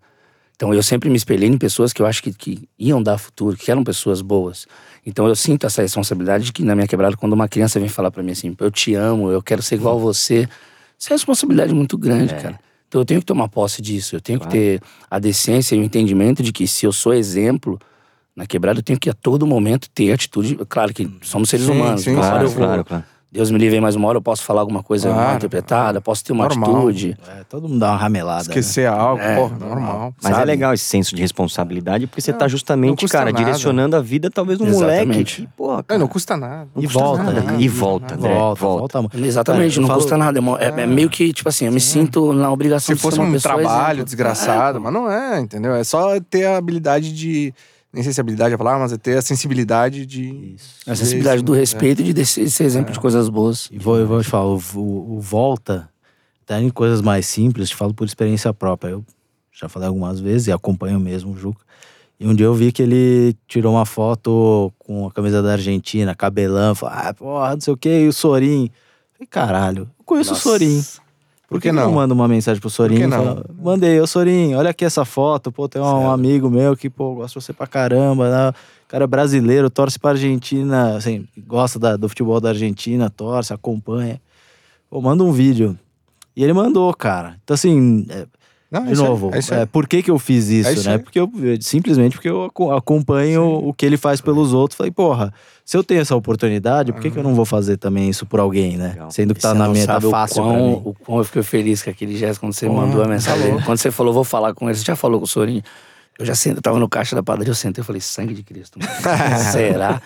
Então 0.56 0.72
eu 0.72 0.82
sempre 0.82 1.10
me 1.10 1.16
espelhei 1.16 1.48
em 1.48 1.58
pessoas 1.58 1.92
que 1.92 2.00
eu 2.00 2.06
acho 2.06 2.22
que, 2.22 2.32
que 2.32 2.68
iam 2.78 3.02
dar 3.02 3.18
futuro, 3.18 3.56
que 3.56 3.70
eram 3.70 3.84
pessoas 3.84 4.22
boas. 4.22 4.66
Então 5.04 5.28
eu 5.28 5.36
sinto 5.36 5.66
essa 5.66 5.82
responsabilidade 5.82 6.46
de 6.46 6.52
que 6.52 6.64
na 6.64 6.74
minha 6.74 6.86
quebrada, 6.86 7.16
quando 7.16 7.34
uma 7.34 7.46
criança 7.46 7.78
vem 7.78 7.88
falar 7.88 8.10
pra 8.10 8.22
mim 8.22 8.32
assim, 8.32 8.56
eu 8.58 8.70
te 8.70 8.94
amo, 8.94 9.30
eu 9.30 9.42
quero 9.42 9.62
ser 9.62 9.74
igual 9.76 9.96
a 9.96 10.00
você, 10.00 10.48
isso 10.98 11.08
é 11.08 11.12
uma 11.12 11.16
responsabilidade 11.16 11.74
muito 11.74 11.96
grande, 11.98 12.34
cara. 12.34 12.58
Então 12.88 13.00
eu 13.00 13.04
tenho 13.04 13.20
que 13.20 13.26
tomar 13.26 13.48
posse 13.48 13.82
disso, 13.82 14.16
eu 14.16 14.20
tenho 14.20 14.40
que 14.40 14.48
ter 14.48 14.80
a 15.10 15.18
decência 15.18 15.76
e 15.76 15.78
o 15.78 15.84
entendimento 15.84 16.42
de 16.42 16.52
que 16.52 16.66
se 16.66 16.86
eu 16.86 16.92
sou 16.92 17.12
exemplo 17.12 17.78
na 18.34 18.46
quebrada, 18.46 18.78
eu 18.78 18.82
tenho 18.82 18.98
que 18.98 19.10
a 19.10 19.14
todo 19.14 19.46
momento 19.46 19.88
ter 19.90 20.12
atitude. 20.12 20.56
Claro 20.68 20.92
que 20.94 21.08
somos 21.22 21.50
seres 21.50 21.66
Sim, 21.66 21.72
humanos, 21.72 22.02
sim, 22.02 22.14
Claro, 22.14 22.48
vou- 22.48 22.64
claro, 22.64 22.84
claro. 22.84 23.04
Deus 23.30 23.50
me 23.50 23.58
livre, 23.58 23.78
mais 23.80 23.96
uma 23.96 24.06
hora 24.08 24.16
eu 24.18 24.22
posso 24.22 24.42
falar 24.44 24.60
alguma 24.60 24.82
coisa 24.82 25.08
mal 25.08 25.18
Claro. 25.18 25.36
interpretada, 25.36 26.00
posso 26.00 26.24
ter 26.24 26.32
uma 26.32 26.44
Normal. 26.46 26.70
atitude. 26.76 27.18
É, 27.28 27.44
todo 27.44 27.68
mundo 27.68 27.80
dá 27.80 27.90
uma 27.90 27.96
ramelada. 27.96 28.36
né? 28.44 28.48
Esquecer 28.48 28.86
algo, 28.88 29.20
É, 29.20 29.34
porra, 29.36 29.56
normal. 29.58 29.68
normal. 29.76 30.14
Mas 30.22 30.32
é 30.32 30.34
sabe? 30.36 30.46
legal 30.46 30.72
esse 30.72 30.84
senso 30.84 31.14
de 31.14 31.20
responsabilidade, 31.20 32.06
porque 32.06 32.20
você 32.22 32.30
Não, 32.32 32.38
tá 32.38 32.44
não 32.44 32.48
justamente, 32.50 33.06
cara, 33.08 33.26
nada. 33.32 33.36
direcionando 33.36 33.96
a 33.96 34.00
vida 34.00 34.30
talvez 34.30 34.58
do 34.58 34.64
moleque. 34.66 35.24
Que, 35.24 35.46
porra, 35.56 35.80
É, 35.80 35.82
cara, 35.82 35.98
não 35.98 36.08
custa 36.08 36.36
nada. 36.36 36.68
não 36.74 36.82
E 36.82 36.86
custa 36.86 36.98
volta, 37.00 37.22
nada, 37.24 37.40
né? 37.42 37.56
E 37.58 37.68
volta, 37.68 38.06
Nada. 38.14 38.16
André. 38.28 38.34
Volta, 38.38 38.60
volta. 38.64 39.00
volta. 39.02 39.18
Exatamente, 39.18 39.76
eu 39.76 39.80
não 39.82 39.88
falo- 39.88 40.00
custa 40.00 40.16
nada. 40.16 40.38
É, 40.38 40.64
é- 40.80 40.82
é 40.82 40.86
meio 40.86 41.10
que, 41.10 41.32
tipo 41.32 41.48
assim, 41.48 41.66
eu 41.66 41.72
me 41.72 41.80
sinto 41.80 42.32
na 42.32 42.50
obrigação 42.50 42.94
Se 42.94 42.94
de 42.94 43.00
fosse 43.02 43.16
ser 43.16 43.20
uma 43.22 43.28
um 43.28 43.32
pessoa 43.32 43.54
trabalho 43.56 43.86
exemplo. 43.96 44.04
desgraçado, 44.04 44.80
mas 44.80 44.92
não 44.92 45.10
é, 45.10 45.40
entendeu? 45.40 45.74
É 45.74 45.82
só 45.84 46.18
ter 46.20 46.46
a 46.46 46.56
habilidade 46.56 47.12
de. 47.12 47.52
Nem 47.92 48.02
sei 48.02 48.12
se 48.12 48.20
é 48.20 48.22
habilidade 48.22 48.54
a 48.54 48.58
palavra, 48.58 48.80
mas 48.80 48.92
é 48.92 48.98
ter 48.98 49.16
a 49.16 49.22
sensibilidade 49.22 50.04
de. 50.04 50.54
Isso. 50.54 50.74
A 50.86 50.94
sensibilidade 50.94 51.42
do 51.42 51.54
É. 51.54 51.58
respeito 51.58 52.02
e 52.02 52.12
de 52.12 52.26
ser 52.26 52.42
exemplo 52.64 52.92
de 52.92 53.00
coisas 53.00 53.28
boas. 53.28 53.68
E 53.70 53.78
vou, 53.78 53.96
eu 53.98 54.06
vou 54.06 54.20
te 54.22 54.28
falar, 54.28 54.46
o, 54.46 54.60
o- 54.74 55.16
o 55.16 55.20
Volta, 55.20 55.88
tá 56.44 56.60
em 56.60 56.68
coisas 56.68 57.00
mais 57.00 57.26
simples, 57.26 57.70
te 57.70 57.76
falo 57.76 57.94
por 57.94 58.04
experiência 58.06 58.52
própria. 58.52 58.90
Eu 58.90 59.04
já 59.52 59.68
falei 59.68 59.88
algumas 59.88 60.20
vezes 60.20 60.48
e 60.48 60.52
acompanho 60.52 61.00
mesmo 61.00 61.32
o 61.32 61.36
Juca. 61.38 61.64
E 62.20 62.26
um 62.26 62.34
dia 62.34 62.46
eu 62.46 62.54
vi 62.54 62.72
que 62.72 62.82
ele 62.82 63.34
tirou 63.46 63.74
uma 63.74 63.84
foto 63.86 64.72
com 64.78 65.06
a 65.06 65.12
camisa 65.12 65.42
da 65.42 65.52
Argentina, 65.52 66.14
cabelão, 66.14 66.74
falou, 66.74 66.94
ah, 66.98 67.14
porra, 67.14 67.54
não 67.54 67.60
sei 67.60 67.72
o 67.74 67.76
que, 67.76 67.88
e 68.04 68.08
o 68.08 68.12
Sorin. 68.12 68.70
Falei, 69.14 69.26
caralho, 69.30 69.82
eu 69.98 70.04
conheço 70.04 70.30
Nossa. 70.30 70.48
o 70.48 70.52
Sorin. 70.52 70.82
Por 71.48 71.60
que, 71.60 71.68
que 71.68 71.72
não? 71.72 71.86
não? 71.86 71.92
manda 71.92 72.12
uma 72.12 72.26
mensagem 72.26 72.60
pro 72.60 72.68
Sorin? 72.68 72.96
que 72.96 73.06
não? 73.06 73.18
fala, 73.18 73.46
Mandei, 73.62 74.00
ô 74.00 74.06
Sorin, 74.06 74.54
olha 74.54 74.70
aqui 74.70 74.84
essa 74.84 75.04
foto, 75.04 75.52
pô, 75.52 75.68
tem 75.68 75.80
um 75.80 76.10
amigo 76.10 76.50
meu 76.50 76.76
que, 76.76 76.90
pô, 76.90 77.14
gosta 77.14 77.38
de 77.38 77.44
você 77.44 77.52
pra 77.52 77.66
caramba, 77.66 78.28
né? 78.30 78.48
O 78.50 78.88
cara 78.88 79.04
é 79.04 79.06
brasileiro, 79.06 79.70
torce 79.70 79.98
pra 79.98 80.10
Argentina, 80.10 80.96
assim, 80.96 81.26
gosta 81.46 81.78
da- 81.78 81.96
do 81.96 82.08
futebol 82.08 82.40
da 82.40 82.48
Argentina, 82.50 83.08
torce, 83.10 83.52
acompanha. 83.52 84.20
Pô, 84.90 85.00
manda 85.00 85.22
um 85.22 85.32
vídeo. 85.32 85.78
E 86.36 86.42
ele 86.44 86.52
mandou, 86.52 86.92
cara. 86.94 87.36
Então, 87.42 87.54
assim, 87.54 88.06
é, 88.10 88.26
Não, 88.80 88.84
é 88.84 88.86
de 88.86 88.92
isso 88.94 89.02
aí, 89.02 89.08
novo, 89.08 89.30
é 89.34 89.38
isso 89.38 89.54
é, 89.54 89.66
por 89.66 89.86
que 89.88 90.02
que 90.02 90.10
eu 90.10 90.18
fiz 90.18 90.48
isso, 90.48 90.68
É 90.68 90.72
isso 90.72 90.88
né? 90.88 90.94
aí. 90.94 90.98
Porque 90.98 91.18
eu, 91.20 91.30
simplesmente 91.60 92.12
porque 92.14 92.28
eu 92.28 92.44
aco- 92.44 92.72
acompanho 92.72 93.42
o 93.44 93.72
que 93.72 93.84
ele 93.84 93.96
faz 93.96 94.20
pelos 94.20 94.52
outros. 94.52 94.76
Falei, 94.76 94.90
porra, 94.90 95.32
se 95.64 95.76
eu 95.76 95.82
tenho 95.84 96.00
essa 96.00 96.14
oportunidade, 96.16 96.92
por 96.92 97.00
que, 97.00 97.10
que 97.10 97.18
eu 97.18 97.22
não 97.22 97.34
vou 97.34 97.44
fazer 97.44 97.76
também 97.76 98.08
isso 98.08 98.24
por 98.26 98.40
alguém, 98.40 98.76
né? 98.76 98.88
Legal. 98.90 99.10
Sendo 99.10 99.34
que 99.34 99.40
tá 99.40 99.52
Você 99.52 99.58
na 99.58 99.68
minha, 99.68 99.86
tá 99.86 99.94
sabe 99.94 100.06
o 100.06 100.10
fácil 100.10 100.42
quão. 100.42 100.72
O 100.84 100.94
quão 100.94 101.18
eu 101.18 101.24
fiquei 101.24 101.42
feliz 101.42 101.82
com 101.82 101.90
aquele 101.90 102.16
gesto 102.16 102.40
quando 102.40 102.52
você 102.52 102.68
mandou 102.68 103.00
a 103.00 103.04
tá 103.04 103.10
mensagem. 103.10 103.48
louco. 103.50 103.64
quando 103.64 103.78
você 103.78 103.90
falou, 103.90 104.12
vou 104.12 104.24
falar 104.24 104.54
com 104.54 104.68
ele, 104.68 104.78
você 104.78 104.84
já 104.84 104.96
falou 104.96 105.18
com 105.20 105.24
o 105.24 105.28
Sorinho? 105.28 105.62
Eu 106.18 106.24
já 106.24 106.34
sentei, 106.34 106.58
eu 106.58 106.62
tava 106.62 106.78
no 106.78 106.88
caixa 106.88 107.14
da 107.14 107.22
padaria, 107.22 107.50
eu 107.50 107.54
sentei, 107.54 107.80
eu 107.82 107.84
falei, 107.84 108.00
sangue 108.00 108.32
de 108.32 108.42
Cristo. 108.42 108.78
Será? 109.52 110.00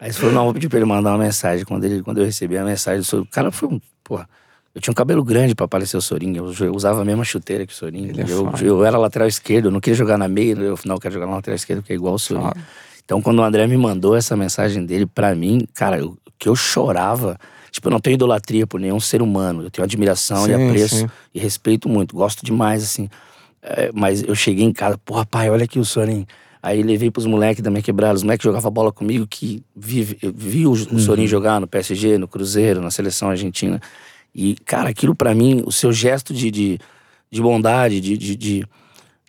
Aí 0.00 0.12
você 0.12 0.18
falou, 0.18 0.34
não, 0.34 0.44
vou 0.44 0.54
pedir 0.54 0.68
pra 0.68 0.78
ele 0.78 0.86
mandar 0.86 1.10
uma 1.12 1.18
mensagem. 1.18 1.64
Quando, 1.64 1.84
ele, 1.84 2.02
quando 2.02 2.18
eu 2.18 2.24
recebi 2.24 2.56
a 2.56 2.64
mensagem 2.64 3.02
o 3.20 3.26
cara 3.26 3.50
foi 3.52 3.68
um, 3.68 3.80
porra, 4.02 4.28
eu 4.74 4.80
tinha 4.80 4.92
um 4.92 4.94
cabelo 4.94 5.22
grande 5.22 5.54
pra 5.54 5.68
parecer 5.68 5.96
o 5.96 6.00
Sorinho, 6.00 6.52
eu, 6.60 6.74
usava 6.74 7.02
a 7.02 7.04
mesma 7.04 7.24
chuteira 7.24 7.66
que 7.66 7.72
o 7.72 7.76
Sorinho. 7.76 8.12
É 8.20 8.24
eu, 8.30 8.50
eu 8.66 8.84
era 8.84 8.96
lateral 8.98 9.28
esquerdo, 9.28 9.66
eu 9.66 9.70
não 9.70 9.80
queria 9.80 9.96
jogar 9.96 10.16
na 10.16 10.28
meia, 10.28 10.52
eu 10.52 10.78
não, 10.84 10.96
eu 10.96 11.00
quero 11.00 11.14
jogar 11.14 11.26
na 11.26 11.34
lateral 11.36 11.56
esquerda 11.56 11.82
porque 11.82 11.92
é 11.92 11.96
igual 11.96 12.14
o 12.14 12.18
Sorinho. 12.18 12.48
Foda. 12.48 12.60
Então, 13.04 13.20
quando 13.20 13.40
o 13.40 13.42
André 13.42 13.66
me 13.66 13.76
mandou 13.76 14.16
essa 14.16 14.36
mensagem 14.36 14.86
dele 14.86 15.04
pra 15.06 15.34
mim, 15.34 15.66
cara, 15.74 15.98
eu- 15.98 16.16
que 16.38 16.48
eu 16.48 16.56
chorava. 16.56 17.38
Tipo, 17.70 17.88
eu 17.88 17.92
não 17.92 18.00
tenho 18.00 18.14
idolatria 18.14 18.66
por 18.66 18.80
nenhum 18.80 18.98
ser 18.98 19.22
humano. 19.22 19.62
Eu 19.62 19.70
tenho 19.70 19.84
admiração 19.84 20.44
e 20.44 20.54
Sim, 20.54 20.54
apreço 20.66 20.96
sim. 20.96 21.06
e 21.34 21.38
respeito 21.38 21.88
muito. 21.88 22.16
Gosto 22.16 22.44
demais, 22.44 22.82
assim. 22.82 23.08
É, 23.62 23.90
mas 23.94 24.22
eu 24.22 24.34
cheguei 24.34 24.64
em 24.64 24.72
casa, 24.72 24.98
porra, 24.98 25.24
pai, 25.24 25.48
olha 25.48 25.64
aqui 25.64 25.78
o 25.78 25.84
Sorin. 25.84 26.26
Aí 26.62 26.82
levei 26.82 27.10
pros 27.10 27.26
moleques 27.26 27.62
da 27.62 27.70
minha 27.70 27.82
quebrada. 27.82 28.14
Os 28.14 28.22
moleques 28.22 28.44
jogavam 28.44 28.70
bola 28.70 28.92
comigo, 28.92 29.26
que 29.26 29.62
vi, 29.74 30.16
eu 30.22 30.32
vi 30.34 30.66
o, 30.66 30.72
o 30.72 30.98
Sorin 30.98 31.26
jogar 31.26 31.60
no 31.60 31.66
PSG, 31.66 32.18
no 32.18 32.26
Cruzeiro, 32.28 32.80
na 32.80 32.90
seleção 32.90 33.30
argentina. 33.30 33.80
E, 34.34 34.54
cara, 34.64 34.88
aquilo 34.90 35.14
pra 35.14 35.34
mim, 35.34 35.62
o 35.66 35.72
seu 35.72 35.92
gesto 35.92 36.32
de, 36.32 36.50
de, 36.50 36.78
de 37.30 37.40
bondade, 37.42 38.00
de, 38.00 38.16
de, 38.16 38.36
de, 38.36 38.66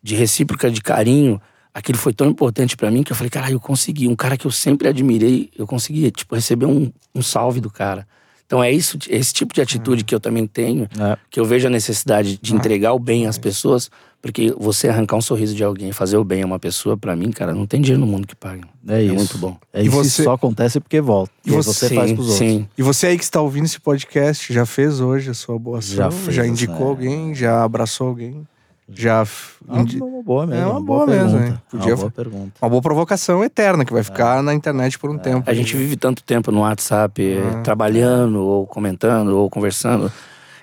de 0.01 0.15
recíproca, 0.15 0.71
de 0.71 0.81
carinho, 0.81 1.41
aquilo 1.73 1.97
foi 1.97 2.13
tão 2.13 2.27
importante 2.27 2.77
pra 2.77 2.89
mim 2.89 3.03
que 3.03 3.11
eu 3.11 3.15
falei, 3.15 3.29
cara, 3.29 3.51
eu 3.51 3.59
consegui. 3.59 4.07
Um 4.07 4.15
cara 4.15 4.37
que 4.37 4.45
eu 4.47 4.51
sempre 4.51 4.87
admirei, 4.87 5.49
eu 5.57 5.67
consegui, 5.67 6.09
tipo, 6.11 6.35
receber 6.35 6.65
um, 6.65 6.91
um 7.13 7.21
salve 7.21 7.59
do 7.59 7.69
cara. 7.69 8.07
Então 8.45 8.63
é 8.63 8.71
isso, 8.71 8.97
é 9.09 9.15
esse 9.17 9.33
tipo 9.33 9.53
de 9.53 9.61
atitude 9.61 10.03
que 10.03 10.13
eu 10.13 10.19
também 10.19 10.45
tenho, 10.45 10.83
É. 10.99 11.17
que 11.29 11.39
eu 11.39 11.45
vejo 11.45 11.67
a 11.67 11.71
necessidade 11.71 12.37
de 12.37 12.53
entregar 12.53 12.93
o 12.93 12.99
bem 12.99 13.25
às 13.25 13.37
pessoas, 13.37 13.89
porque 14.23 14.53
você 14.57 14.87
arrancar 14.87 15.17
um 15.17 15.21
sorriso 15.21 15.53
de 15.53 15.63
alguém, 15.65 15.91
fazer 15.91 16.15
o 16.15 16.23
bem 16.23 16.41
a 16.43 16.45
uma 16.45 16.57
pessoa, 16.57 16.95
pra 16.97 17.13
mim, 17.13 17.29
cara, 17.29 17.53
não 17.53 17.67
tem 17.67 17.81
dinheiro 17.81 17.99
no 17.99 18.09
mundo 18.09 18.25
que 18.25 18.35
pague. 18.35 18.63
É 18.87 19.01
isso. 19.03 19.13
muito 19.13 19.37
bom. 19.37 19.57
É 19.73 19.83
E 19.83 19.87
isso 19.87 19.95
você- 19.97 20.23
só 20.23 20.31
acontece 20.33 20.79
porque 20.79 21.01
volta. 21.01 21.29
E 21.45 21.49
E 21.49 21.51
você- 21.53 21.73
você, 21.89 21.93
faz 21.93 22.13
pros 22.13 22.29
outros. 22.29 22.37
Sim. 22.37 22.65
E 22.77 22.81
você 22.81 23.07
aí 23.07 23.17
que 23.17 23.23
está 23.25 23.41
ouvindo 23.41 23.65
esse 23.65 23.79
podcast, 23.81 24.51
já 24.53 24.65
fez 24.65 25.01
hoje 25.01 25.29
a 25.29 25.33
sua 25.33 25.59
boa 25.59 25.79
ação? 25.79 25.95
Já 25.97 26.09
fez, 26.09 26.35
já 26.35 26.47
indicou 26.47 26.77
né? 26.79 26.85
alguém? 26.85 27.35
Já 27.35 27.63
abraçou 27.65 28.07
alguém? 28.07 28.47
Já. 28.89 29.25
É 29.69 29.79
indi- 29.81 30.01
uma 30.01 30.23
boa 30.23 30.45
mesmo. 30.47 30.61
É 30.63 30.67
uma 30.67 30.81
boa 30.81 31.05
mesmo, 31.05 31.31
pergunta. 31.31 31.45
hein? 31.47 31.53
É 31.53 31.71
Podia- 31.71 31.87
uma 31.93 31.97
boa 31.97 32.11
pergunta. 32.11 32.51
Uma 32.61 32.69
boa 32.69 32.81
provocação 32.81 33.43
eterna 33.43 33.83
que 33.83 33.91
vai 33.93 34.03
ficar 34.03 34.41
na 34.41 34.53
internet 34.53 34.97
por 34.99 35.09
um 35.09 35.17
tempo. 35.17 35.49
A 35.49 35.53
gente 35.53 35.75
vive 35.75 35.95
tanto 35.97 36.23
tempo 36.23 36.49
no 36.51 36.61
WhatsApp, 36.61 37.21
eh, 37.21 37.41
Ah. 37.55 37.61
trabalhando, 37.61 38.39
ou 38.41 38.65
comentando, 38.67 39.29
ou 39.37 39.49
conversando. 39.49 40.09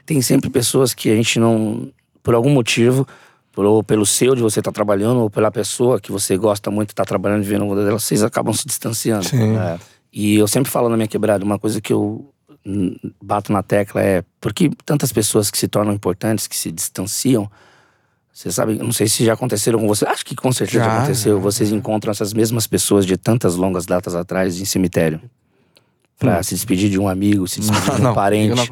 Tem 0.07 0.21
sempre 0.23 0.49
pessoas 0.51 0.93
que 0.95 1.11
a 1.11 1.15
gente 1.17 1.39
não, 1.39 1.89
por 2.23 2.35
algum 2.35 2.51
motivo, 2.51 3.07
ou 3.69 3.83
pelo 3.83 4.07
seu 4.07 4.35
de 4.35 4.43
você 4.43 4.61
estar 4.61 4.73
trabalhando, 4.73 5.21
ou 5.21 5.31
pela 5.31 5.51
pessoa 5.51 6.01
que 6.01 6.11
você 6.13 6.37
gosta 6.37 6.71
muito 6.71 6.89
de 6.89 6.93
estar 6.93 7.05
trabalhando 7.05 7.41
e 7.43 7.45
vivendo 7.45 7.65
a 7.65 7.69
vida 7.69 7.85
dela, 7.85 7.99
vocês 7.99 8.23
acabam 8.23 8.53
se 8.55 8.67
distanciando. 8.67 9.25
Sim. 9.25 9.57
É. 9.57 9.79
E 10.13 10.37
eu 10.37 10.47
sempre 10.49 10.71
falo 10.71 10.89
na 10.89 10.97
minha 10.97 11.07
quebrada, 11.09 11.45
uma 11.45 11.59
coisa 11.59 11.81
que 11.81 11.93
eu 11.93 12.33
hum, 12.67 12.97
bato 13.23 13.53
na 13.53 13.63
tecla 13.63 14.01
é 14.03 14.25
por 14.41 14.53
que 14.53 14.71
tantas 14.85 15.13
pessoas 15.13 15.51
que 15.51 15.59
se 15.59 15.69
tornam 15.69 15.93
importantes, 15.95 16.47
que 16.47 16.57
se 16.57 16.71
distanciam, 16.73 17.51
você 18.33 18.51
sabe, 18.51 18.75
não 18.75 18.93
sei 18.93 19.07
se 19.09 19.25
já 19.25 19.35
aconteceram 19.35 19.79
com 19.79 19.87
você, 19.87 20.07
acho 20.07 20.25
que 20.25 20.35
com 20.35 20.51
certeza 20.53 20.85
Já, 20.85 20.99
aconteceu. 20.99 21.37
já, 21.37 21.43
Vocês 21.43 21.73
encontram 21.73 22.11
essas 22.11 22.33
mesmas 22.33 22.67
pessoas 22.67 23.05
de 23.05 23.17
tantas 23.17 23.55
longas 23.57 23.85
datas 23.87 24.15
atrás 24.15 24.61
em 24.61 24.65
cemitério. 24.65 25.21
Pra 26.19 26.43
se 26.43 26.55
despedir 26.55 26.91
de 26.91 26.99
um 26.99 27.09
amigo, 27.09 27.47
se 27.49 27.61
despedir 27.61 27.93
de 27.97 28.01
um 28.01 28.05
Não, 28.05 28.15
parente. 28.15 28.55
não. 28.55 28.67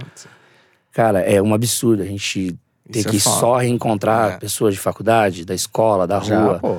Cara, 0.93 1.20
é 1.20 1.40
um 1.40 1.55
absurdo 1.55 2.02
a 2.02 2.06
gente 2.06 2.56
ter 2.90 3.01
Isso 3.01 3.09
é 3.09 3.10
que 3.12 3.20
foda. 3.20 3.36
só 3.40 3.56
reencontrar 3.56 4.32
É. 4.32 4.36
pessoas 4.39 4.74
de 4.74 4.81
faculdade, 4.81 5.44
da 5.44 5.55
escola, 5.55 6.06
da 6.06 6.20
Já, 6.20 6.43
rua. 6.43 6.59
pô. 6.60 6.77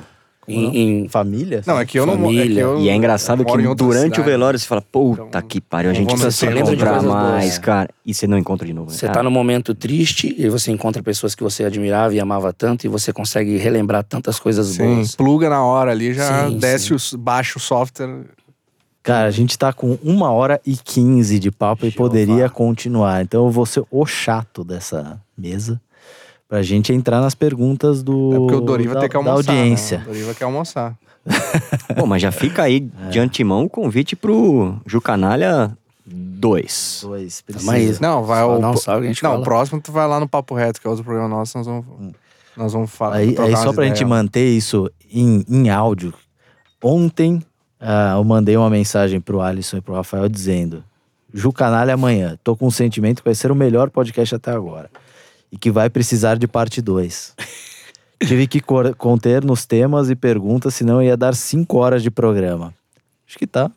Em, 0.48 1.04
em- 1.04 1.08
Família? 1.08 1.62
Não, 1.64 1.78
é 1.78 1.86
que 1.86 1.96
eu 1.96 2.04
não. 2.04 2.14
É 2.14 2.16
que 2.16 2.22
Família. 2.24 2.60
eu 2.62 2.80
E 2.80 2.88
é 2.88 2.94
engraçado 2.96 3.44
que 3.44 3.52
durante 3.52 3.82
o 3.82 3.92
cidade. 4.14 4.22
velório 4.22 4.58
você 4.58 4.66
fala, 4.66 4.82
puta 4.82 5.22
Então, 5.28 5.42
que 5.42 5.60
pariu, 5.60 5.90
a 5.90 5.92
não 5.92 6.00
gente 6.00 6.08
precisa 6.08 6.30
se 6.32 6.46
encontrar 6.46 6.90
coisas 6.94 7.04
boas. 7.04 7.22
mais, 7.22 7.58
cara. 7.58 7.88
E 8.04 8.12
você 8.12 8.26
não 8.26 8.36
encontra 8.36 8.66
de 8.66 8.72
novo. 8.72 8.90
Você 8.90 9.06
né? 9.06 9.12
tá 9.12 9.22
num 9.22 9.30
momento 9.30 9.74
triste 9.76 10.34
e 10.36 10.48
você 10.48 10.72
encontra 10.72 11.02
pessoas 11.04 11.36
que 11.36 11.42
você 11.44 11.62
admirava 11.64 12.12
e 12.14 12.18
amava 12.18 12.52
tanto 12.52 12.84
e 12.84 12.88
você 12.88 13.12
consegue 13.12 13.58
relembrar 13.58 14.02
tantas 14.02 14.40
coisas 14.40 14.66
Sim, 14.68 14.96
boas. 14.96 15.14
pluga 15.14 15.48
na 15.48 15.62
hora 15.64 15.92
ali, 15.92 16.14
já 16.14 16.48
Sim, 16.48 16.58
desce 16.58 16.94
o 16.94 17.18
baixa 17.18 17.56
o 17.56 17.60
software. 17.60 18.24
Cara, 19.04 19.28
a 19.28 19.30
gente 19.30 19.56
tá 19.56 19.72
com 19.72 19.98
uma 20.02 20.32
hora 20.32 20.60
e 20.66 20.76
quinze 20.76 21.38
de 21.38 21.50
papo 21.52 21.86
e 21.86 21.90
Jeová. 21.90 22.08
poderia 22.08 22.48
continuar. 22.50 23.22
Então 23.22 23.44
eu 23.46 23.50
vou 23.52 23.64
ser 23.66 23.84
o 23.90 24.04
chato 24.04 24.64
dessa 24.64 25.20
mesa 25.38 25.80
pra 26.50 26.62
gente 26.62 26.92
entrar 26.92 27.20
nas 27.20 27.34
perguntas 27.34 28.02
do 28.02 28.32
É 28.34 28.36
porque 28.36 28.54
o 28.56 28.60
Doriva 28.60 28.94
da, 28.94 29.00
tem 29.00 29.08
que 29.08 29.12
da 29.14 29.18
almoçar. 29.20 29.52
audiência. 29.52 29.98
Né? 29.98 30.04
O 30.04 30.06
Doriva 30.08 30.34
quer 30.34 30.44
almoçar. 30.44 30.94
Bom, 31.96 32.06
mas 32.06 32.20
já 32.20 32.32
fica 32.32 32.64
aí 32.64 32.90
É. 33.06 33.08
de 33.08 33.18
antemão 33.20 33.64
o 33.64 33.70
convite 33.70 34.16
pro 34.16 34.74
Jucanalha 34.84 35.76
2. 36.04 37.00
Dois, 37.04 37.40
precisa. 37.42 37.70
Mas 37.70 38.00
Não, 38.00 38.24
vai 38.24 38.40
dá 38.60 38.70
um 38.70 38.76
salve, 38.76 39.06
a 39.06 39.08
gente 39.08 39.22
não, 39.22 39.30
fala. 39.30 39.42
o 39.42 39.44
próximo 39.44 39.80
tu 39.80 39.92
vai 39.92 40.08
lá 40.08 40.18
no 40.18 40.28
Papo 40.28 40.54
Reto, 40.54 40.80
que 40.80 40.86
é 40.86 40.90
outro 40.90 41.04
programa 41.04 41.28
nosso, 41.28 41.56
nós 41.56 41.66
vamos, 41.66 41.84
nós 42.56 42.72
vamos 42.72 42.90
falar. 42.90 43.16
Aí, 43.16 43.36
aí 43.38 43.56
só 43.56 43.72
pra 43.72 43.84
gente 43.84 43.96
ideias. 44.02 44.08
manter 44.08 44.48
isso 44.48 44.90
em, 45.12 45.44
em 45.48 45.70
áudio. 45.70 46.12
Ontem 46.82 47.42
ah, 47.78 48.14
eu 48.16 48.24
mandei 48.24 48.56
uma 48.56 48.70
mensagem 48.70 49.20
pro 49.20 49.40
Alisson 49.40 49.76
e 49.76 49.80
pro 49.80 49.94
Rafael 49.94 50.28
dizendo: 50.28 50.82
Ju 51.32 51.52
Canalha 51.52 51.94
amanhã. 51.94 52.36
Tô 52.42 52.56
com 52.56 52.66
um 52.66 52.70
sentimento 52.70 53.18
que 53.18 53.24
vai 53.28 53.34
ser 53.34 53.52
o 53.52 53.54
melhor 53.54 53.90
podcast 53.90 54.34
até 54.34 54.50
agora. 54.50 54.90
E 55.52 55.58
que 55.58 55.70
vai 55.70 55.90
precisar 55.90 56.36
de 56.38 56.46
parte 56.46 56.80
2. 56.80 57.34
Tive 58.26 58.46
que 58.46 58.60
conter 58.60 59.44
nos 59.44 59.64
temas 59.66 60.10
e 60.10 60.14
perguntas, 60.14 60.74
senão 60.74 61.02
ia 61.02 61.16
dar 61.16 61.34
cinco 61.34 61.78
horas 61.78 62.02
de 62.02 62.10
programa. 62.10 62.74
Acho 63.26 63.38
que 63.38 63.46
tá 63.46 63.70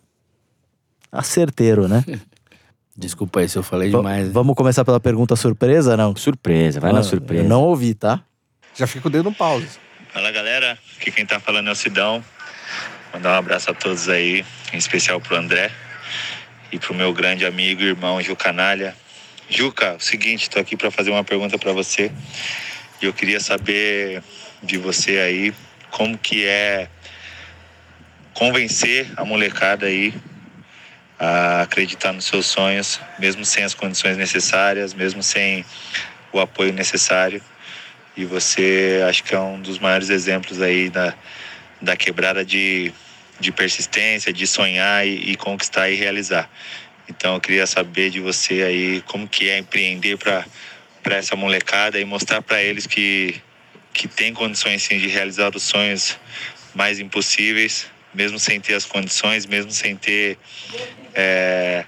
acerteiro, 1.11 1.87
né? 1.87 2.03
Desculpa 2.95 3.39
aí 3.39 3.49
se 3.49 3.57
eu 3.57 3.63
falei 3.63 3.89
Va- 3.89 3.97
demais. 3.99 4.31
Vamos 4.31 4.55
começar 4.55 4.85
pela 4.85 4.99
pergunta 4.99 5.35
surpresa, 5.35 5.97
não? 5.97 6.15
Surpresa, 6.15 6.79
vai 6.79 6.91
na 6.93 6.99
Ah, 6.99 7.03
surpresa. 7.03 7.43
Eu 7.43 7.49
não 7.49 7.63
ouvi, 7.63 7.93
tá? 7.95 8.21
Já 8.75 8.85
fica 8.85 9.07
o 9.07 9.11
dedo 9.11 9.23
no 9.29 9.33
pause. 9.35 9.67
Fala 10.11 10.31
galera, 10.31 10.77
aqui 10.99 11.11
quem 11.11 11.25
tá 11.25 11.39
falando 11.39 11.69
é 11.69 11.71
o 11.71 11.75
Sidão. 11.75 12.23
Mandar 13.13 13.31
um 13.35 13.37
abraço 13.37 13.71
a 13.71 13.73
todos 13.73 14.09
aí, 14.09 14.45
em 14.71 14.77
especial 14.77 15.19
pro 15.21 15.35
André 15.35 15.71
e 16.71 16.77
pro 16.77 16.93
meu 16.93 17.13
grande 17.13 17.45
amigo 17.45 17.81
e 17.81 17.85
irmão 17.85 18.21
Ju 18.21 18.35
Canalha. 18.35 18.95
Juca, 19.55 19.95
o 19.95 19.99
seguinte, 19.99 20.49
tô 20.49 20.59
aqui 20.59 20.75
para 20.75 20.89
fazer 20.89 21.11
uma 21.11 21.23
pergunta 21.23 21.57
para 21.59 21.71
você. 21.71 22.11
E 23.01 23.05
eu 23.05 23.13
queria 23.13 23.39
saber 23.39 24.23
de 24.63 24.77
você 24.77 25.19
aí 25.19 25.53
como 25.91 26.17
que 26.17 26.45
é 26.45 26.89
convencer 28.33 29.11
a 29.15 29.23
molecada 29.23 29.85
aí 29.85 30.13
a 31.19 31.61
acreditar 31.61 32.11
nos 32.13 32.25
seus 32.25 32.47
sonhos, 32.47 32.99
mesmo 33.19 33.45
sem 33.45 33.63
as 33.63 33.75
condições 33.75 34.17
necessárias, 34.17 34.93
mesmo 34.93 35.21
sem 35.21 35.63
o 36.31 36.39
apoio 36.39 36.73
necessário 36.73 37.41
e 38.15 38.25
você 38.25 39.03
acho 39.07 39.23
que 39.23 39.33
é 39.33 39.39
um 39.39 39.59
dos 39.59 39.79
maiores 39.79 40.09
exemplos 40.09 40.61
aí 40.61 40.89
da, 40.89 41.13
da 41.81 41.95
quebrada 41.95 42.45
de, 42.45 42.93
de 43.39 43.51
persistência, 43.51 44.31
de 44.31 44.45
sonhar 44.45 45.05
e, 45.05 45.31
e 45.31 45.35
conquistar 45.35 45.89
e 45.89 45.95
realizar. 45.95 46.49
Então 47.07 47.35
eu 47.35 47.41
queria 47.41 47.67
saber 47.67 48.09
de 48.09 48.19
você 48.19 48.63
aí 48.63 49.01
como 49.01 49.27
que 49.27 49.49
é 49.49 49.57
empreender 49.57 50.17
para 50.17 50.45
para 51.01 51.17
essa 51.17 51.35
molecada 51.35 51.99
e 51.99 52.05
mostrar 52.05 52.41
para 52.41 52.63
eles 52.63 52.87
que 52.87 53.41
que 53.93 54.07
tem 54.07 54.33
condições 54.33 54.81
sim 54.81 54.97
de 54.97 55.07
realizar 55.07 55.55
os 55.55 55.63
sonhos 55.63 56.17
mais 56.73 56.99
impossíveis, 56.99 57.85
mesmo 58.13 58.39
sem 58.39 58.59
ter 58.59 58.73
as 58.73 58.85
condições, 58.85 59.45
mesmo 59.45 59.71
sem 59.71 59.95
ter 59.95 60.37
é, 61.13 61.85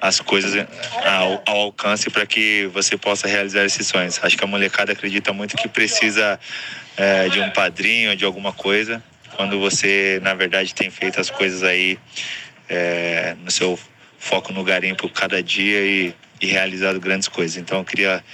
as 0.00 0.20
coisas 0.20 0.66
ao, 1.04 1.42
ao 1.46 1.56
alcance 1.62 2.10
para 2.10 2.26
que 2.26 2.68
você 2.72 2.96
possa 2.96 3.26
realizar 3.26 3.64
esses 3.64 3.86
sonhos. 3.86 4.20
Acho 4.22 4.36
que 4.36 4.44
a 4.44 4.46
molecada 4.46 4.92
acredita 4.92 5.32
muito 5.32 5.56
que 5.56 5.68
precisa 5.68 6.38
é, 6.96 7.28
de 7.28 7.40
um 7.40 7.50
padrinho, 7.50 8.14
de 8.14 8.24
alguma 8.24 8.52
coisa, 8.52 9.02
quando 9.34 9.58
você, 9.58 10.20
na 10.22 10.34
verdade, 10.34 10.74
tem 10.74 10.90
feito 10.90 11.20
as 11.20 11.30
coisas 11.30 11.62
aí 11.62 11.98
é, 12.68 13.36
no 13.44 13.50
seu 13.50 13.78
foco 14.18 14.52
no 14.52 14.64
garimpo 14.64 15.08
cada 15.08 15.42
dia 15.42 15.84
e, 15.84 16.14
e 16.40 16.46
realizado 16.46 16.98
grandes 17.00 17.28
coisas. 17.28 17.56
Então, 17.56 17.78
eu 17.78 17.84
queria 17.84 18.24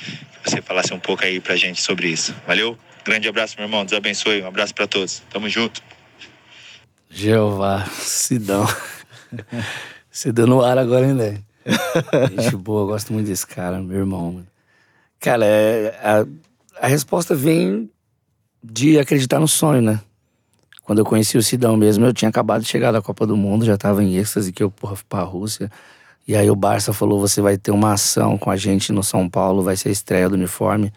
que 0.43 0.51
você 0.51 0.63
falasse 0.63 0.93
um 0.93 0.99
pouco 0.99 1.25
aí 1.25 1.41
pra 1.41 1.57
gente 1.57 1.81
sobre 1.81 2.09
isso. 2.09 2.35
Valeu? 2.47 2.79
Grande 3.05 3.29
abraço, 3.29 3.57
meu 3.57 3.67
irmão. 3.67 3.85
Deus 3.85 3.99
abençoe. 3.99 4.43
Um 4.43 4.47
abraço 4.47 4.75
para 4.75 4.87
todos. 4.87 5.23
Tamo 5.31 5.49
junto. 5.49 5.83
Jeová, 7.11 7.87
Sidão. 7.91 8.67
Sidão 10.11 10.47
no 10.47 10.63
ar 10.63 10.79
agora, 10.79 11.07
hein, 11.07 11.17
velho? 11.17 11.45
Gente 12.31 12.57
boa, 12.57 12.87
gosto 12.87 13.13
muito 13.13 13.27
desse 13.27 13.47
cara, 13.47 13.81
meu 13.81 13.99
irmão. 13.99 14.45
Cara, 15.21 15.45
é, 15.45 15.89
a, 16.03 16.27
a 16.81 16.87
resposta 16.87 17.35
vem 17.35 17.91
de 18.63 18.99
acreditar 18.99 19.39
no 19.39 19.49
sonho, 19.49 19.83
né? 19.83 20.01
Quando 20.85 20.99
eu 20.99 21.05
conheci 21.05 21.39
o 21.39 21.43
Sidão 21.43 21.77
mesmo, 21.77 22.05
eu 22.05 22.13
tinha 22.13 22.29
acabado 22.29 22.63
de 22.63 22.69
chegar 22.69 22.91
da 22.93 23.01
Copa 23.01 23.27
do 23.27 23.37
Mundo, 23.37 23.65
já 23.65 23.77
tava 23.77 24.03
em 24.03 24.17
êxtase 24.17 24.53
que 24.53 24.63
eu, 24.63 24.71
porra, 24.71 24.97
fui 24.97 25.05
pra 25.09 25.23
Rússia. 25.23 25.71
E 26.27 26.35
aí 26.37 26.51
o 26.51 26.57
Barça 26.57 26.93
falou: 26.93 27.21
você 27.21 27.41
vai 27.41 27.57
ter 27.57 27.71
uma 27.71 27.93
ação 27.93 28.37
com 28.37 28.51
a 28.51 28.57
gente 28.57 28.93
no 28.93 29.03
São 29.03 29.29
Paulo, 29.29 29.63
vai 29.63 29.77
ser 29.77 29.89
a 29.89 29.93
estreia 29.93 30.29
do 30.29 30.35
uniforme 30.35 30.93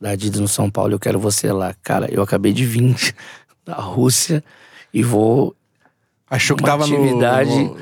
da 0.00 0.10
Adidas 0.10 0.40
no 0.40 0.48
São 0.48 0.68
Paulo, 0.70 0.92
eu 0.94 0.98
quero 0.98 1.18
você 1.20 1.52
lá. 1.52 1.74
Cara, 1.82 2.10
eu 2.12 2.22
acabei 2.22 2.52
de 2.52 2.64
vir 2.66 2.96
da 3.64 3.74
Rússia 3.76 4.42
e 4.92 5.02
vou 5.02 5.54
Achou 6.28 6.56
que 6.56 6.62
tava 6.64 6.86
no- 6.86 6.96
atividade- 6.96 7.50
no, 7.64 7.74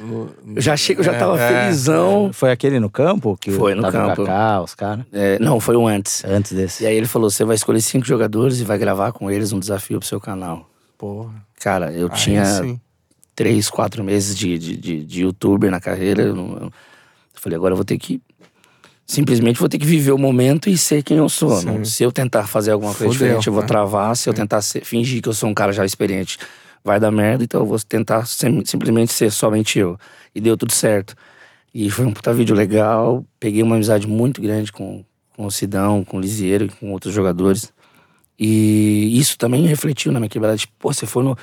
no- 0.44 0.56
Eu 0.56 0.60
já 0.60 0.76
chego, 0.76 1.00
eu 1.00 1.04
já 1.04 1.12
É, 1.12 1.18
tava 1.18 1.40
é. 1.40 1.48
felizão. 1.62 2.30
Foi 2.32 2.50
aquele 2.50 2.80
no 2.80 2.90
campo? 2.90 3.36
Que 3.40 3.52
Foi 3.52 3.74
no 3.76 3.82
campo. 3.90 4.24
Kaká, 4.24 4.60
os 4.60 4.74
caras? 4.74 5.04
É, 5.12 5.38
não, 5.38 5.60
foi 5.60 5.76
o 5.76 5.86
antes. 5.86 6.24
Antes 6.24 6.52
desse. 6.52 6.82
E 6.82 6.86
aí 6.86 6.96
ele 6.96 7.06
falou: 7.06 7.30
você 7.30 7.44
vai 7.44 7.54
escolher 7.54 7.80
cinco 7.80 8.04
jogadores 8.06 8.58
e 8.60 8.64
vai 8.64 8.76
gravar 8.76 9.12
com 9.12 9.30
eles 9.30 9.52
um 9.52 9.58
desafio 9.60 9.98
pro 10.00 10.08
seu 10.08 10.20
canal. 10.20 10.68
Porra. 11.00 11.32
Cara, 11.58 11.90
eu 11.92 12.08
Aí 12.12 12.18
tinha 12.18 12.44
sim. 12.44 12.78
três, 13.34 13.70
quatro 13.70 14.04
meses 14.04 14.36
de, 14.36 14.58
de, 14.58 14.76
de, 14.76 15.02
de 15.04 15.22
youtuber 15.22 15.70
na 15.70 15.80
carreira. 15.80 16.20
Eu, 16.24 16.36
não- 16.36 16.56
eu 16.58 16.72
falei, 17.32 17.56
agora 17.56 17.72
eu 17.72 17.76
vou 17.76 17.84
ter 17.86 17.96
que. 17.96 18.20
Simplesmente 19.06 19.58
vou 19.58 19.68
ter 19.68 19.78
que 19.78 19.86
viver 19.86 20.12
o 20.12 20.18
momento 20.18 20.68
e 20.68 20.76
ser 20.76 21.02
quem 21.02 21.16
eu 21.16 21.28
sou. 21.28 21.62
Não- 21.62 21.84
Se 21.86 22.02
eu 22.04 22.12
tentar 22.12 22.46
fazer 22.46 22.70
alguma 22.72 22.90
coisa 22.94 23.12
Fudeu, 23.12 23.26
diferente, 23.28 23.46
eu 23.46 23.52
vou 23.54 23.62
né? 23.62 23.66
travar. 23.68 24.14
Se 24.14 24.28
eu 24.28 24.34
tentar 24.34 24.60
ser- 24.60 24.84
fingir 24.84 25.22
que 25.22 25.28
eu 25.28 25.32
sou 25.32 25.48
um 25.48 25.54
cara 25.54 25.72
já 25.72 25.84
experiente, 25.86 26.36
vai 26.84 27.00
dar 27.00 27.10
merda. 27.10 27.42
Então 27.42 27.60
eu 27.62 27.66
vou 27.66 27.78
tentar 27.80 28.26
sim- 28.26 28.62
simplesmente 28.66 29.10
ser 29.12 29.32
somente 29.32 29.78
eu. 29.78 29.98
E 30.34 30.40
deu 30.40 30.54
tudo 30.56 30.72
certo. 30.72 31.14
E 31.74 31.88
foi 31.90 32.04
um 32.04 32.12
puta 32.12 32.32
vídeo 32.34 32.54
legal. 32.54 33.24
Peguei 33.40 33.62
uma 33.62 33.74
amizade 33.76 34.06
muito 34.06 34.40
grande 34.42 34.70
com, 34.70 35.02
com 35.34 35.46
o 35.46 35.50
Sidão, 35.50 36.04
com 36.04 36.18
o 36.18 36.20
Lisieiro 36.20 36.66
e 36.66 36.68
com 36.68 36.92
outros 36.92 37.14
jogadores. 37.14 37.72
E 38.40 39.18
isso 39.18 39.36
também 39.36 39.66
refletiu 39.66 40.10
na 40.10 40.18
minha 40.18 40.30
quebrada. 40.30 40.56
Tipo, 40.56 40.72
pô, 40.78 40.92
você 40.92 41.04
foi 41.04 41.22
no. 41.22 41.36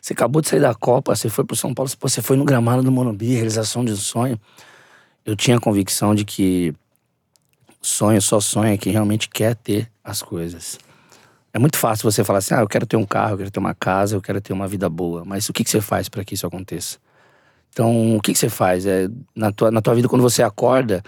Você 0.00 0.12
acabou 0.12 0.40
de 0.40 0.48
sair 0.48 0.60
da 0.60 0.72
Copa, 0.72 1.16
você 1.16 1.28
foi 1.28 1.44
pro 1.44 1.56
São 1.56 1.74
Paulo, 1.74 1.90
pô, 1.98 2.08
você 2.08 2.22
foi 2.22 2.36
no 2.36 2.44
gramado 2.44 2.82
do 2.82 2.92
Monumbi, 2.92 3.34
realização 3.34 3.84
de 3.84 3.90
um 3.92 3.96
sonho. 3.96 4.38
Eu 5.26 5.34
tinha 5.34 5.56
a 5.56 5.60
convicção 5.60 6.14
de 6.14 6.24
que 6.24 6.72
sonho 7.82 8.20
só 8.22 8.38
sonha 8.38 8.78
quem 8.78 8.92
realmente 8.92 9.28
quer 9.28 9.56
ter 9.56 9.90
as 10.04 10.22
coisas. 10.22 10.78
É 11.52 11.58
muito 11.58 11.76
fácil 11.76 12.08
você 12.08 12.22
falar 12.22 12.38
assim: 12.38 12.54
ah, 12.54 12.60
eu 12.60 12.68
quero 12.68 12.86
ter 12.86 12.96
um 12.96 13.06
carro, 13.06 13.32
eu 13.32 13.38
quero 13.38 13.50
ter 13.50 13.58
uma 13.58 13.74
casa, 13.74 14.14
eu 14.14 14.22
quero 14.22 14.40
ter 14.40 14.52
uma 14.52 14.68
vida 14.68 14.88
boa. 14.88 15.24
Mas 15.24 15.48
o 15.48 15.52
que, 15.52 15.64
que 15.64 15.70
você 15.70 15.80
faz 15.80 16.08
para 16.08 16.24
que 16.24 16.34
isso 16.34 16.46
aconteça? 16.46 16.98
Então, 17.70 18.16
o 18.16 18.20
que, 18.20 18.32
que 18.32 18.38
você 18.38 18.48
faz? 18.48 18.86
É, 18.86 19.08
na, 19.34 19.50
tua, 19.50 19.70
na 19.72 19.82
tua 19.82 19.94
vida, 19.94 20.08
quando 20.08 20.22
você 20.22 20.42
acorda, 20.42 21.02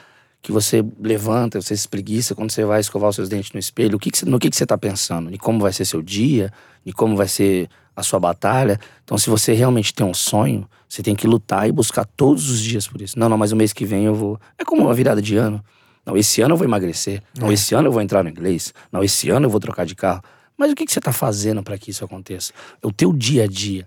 que 0.47 0.53
você 0.53 0.81
levanta, 1.01 1.61
você 1.61 1.77
se 1.77 1.81
espreguiça, 1.81 2.33
quando 2.33 2.53
você 2.53 2.65
vai 2.65 2.79
escovar 2.79 3.11
os 3.11 3.17
seus 3.17 3.29
dentes 3.29 3.51
no 3.51 3.59
espelho, 3.59 3.97
o 3.97 3.99
que 3.99 4.13
que 4.13 4.25
no 4.25 4.39
que, 4.39 4.49
que 4.49 4.55
você 4.55 4.63
está 4.63 4.79
pensando? 4.79 5.35
Em 5.35 5.37
como 5.37 5.59
vai 5.59 5.73
ser 5.73 5.85
seu 5.85 6.01
dia? 6.01 6.53
Em 6.87 6.93
como 6.93 7.17
vai 7.17 7.27
ser 7.27 7.69
a 7.97 8.03
sua 8.05 8.21
batalha? 8.21 8.79
Então, 9.03 9.19
se 9.19 9.29
você 9.29 9.55
realmente 9.55 9.93
tem 9.93 10.07
um 10.07 10.15
sonho, 10.15 10.65
você 10.89 11.03
tem 11.03 11.17
que 11.17 11.27
lutar 11.27 11.69
e 11.69 11.73
buscar 11.73 12.05
todos 12.05 12.49
os 12.49 12.61
dias 12.61 12.87
por 12.87 13.03
isso. 13.03 13.19
Não, 13.19 13.29
não, 13.29 13.37
mas 13.37 13.51
o 13.51 13.57
mês 13.57 13.73
que 13.73 13.85
vem 13.85 14.05
eu 14.05 14.15
vou. 14.15 14.39
É 14.57 14.65
como 14.65 14.83
uma 14.83 14.95
virada 14.95 15.21
de 15.21 15.37
ano. 15.37 15.61
Não, 16.07 16.17
esse 16.17 16.41
ano 16.43 16.55
eu 16.55 16.57
vou 16.57 16.65
emagrecer. 16.65 17.21
Não, 17.37 17.51
esse 17.51 17.75
ano 17.75 17.89
eu 17.89 17.93
vou 17.93 18.01
entrar 18.01 18.23
no 18.23 18.31
inglês. 18.31 18.73
Não, 18.93 19.03
esse 19.03 19.29
ano 19.29 19.47
eu 19.47 19.51
vou 19.51 19.59
trocar 19.59 19.85
de 19.85 19.97
carro. 19.97 20.23
Mas 20.57 20.71
o 20.71 20.77
que, 20.77 20.87
que 20.87 20.93
você 20.93 21.01
está 21.01 21.13
fazendo 21.13 21.61
para 21.61 21.77
que 21.77 21.91
isso 21.91 22.05
aconteça? 22.05 22.53
É 22.81 22.87
o 22.87 22.93
teu 22.93 23.13
dia 23.13 23.43
a 23.43 23.47
dia. 23.49 23.85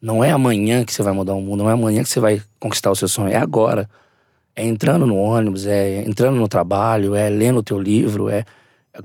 Não 0.00 0.22
é 0.22 0.30
amanhã 0.30 0.84
que 0.84 0.94
você 0.94 1.02
vai 1.02 1.12
mudar 1.12 1.34
o 1.34 1.40
mundo, 1.40 1.64
não 1.64 1.70
é 1.70 1.72
amanhã 1.72 2.04
que 2.04 2.08
você 2.08 2.20
vai 2.20 2.40
conquistar 2.60 2.92
o 2.92 2.94
seu 2.94 3.08
sonho, 3.08 3.32
é 3.32 3.36
agora. 3.36 3.90
É 4.56 4.64
entrando 4.64 5.06
no 5.06 5.16
ônibus, 5.16 5.66
é 5.66 6.02
entrando 6.08 6.36
no 6.36 6.48
trabalho, 6.48 7.14
é 7.14 7.28
lendo 7.28 7.58
o 7.58 7.62
teu 7.62 7.78
livro, 7.78 8.30
é 8.30 8.44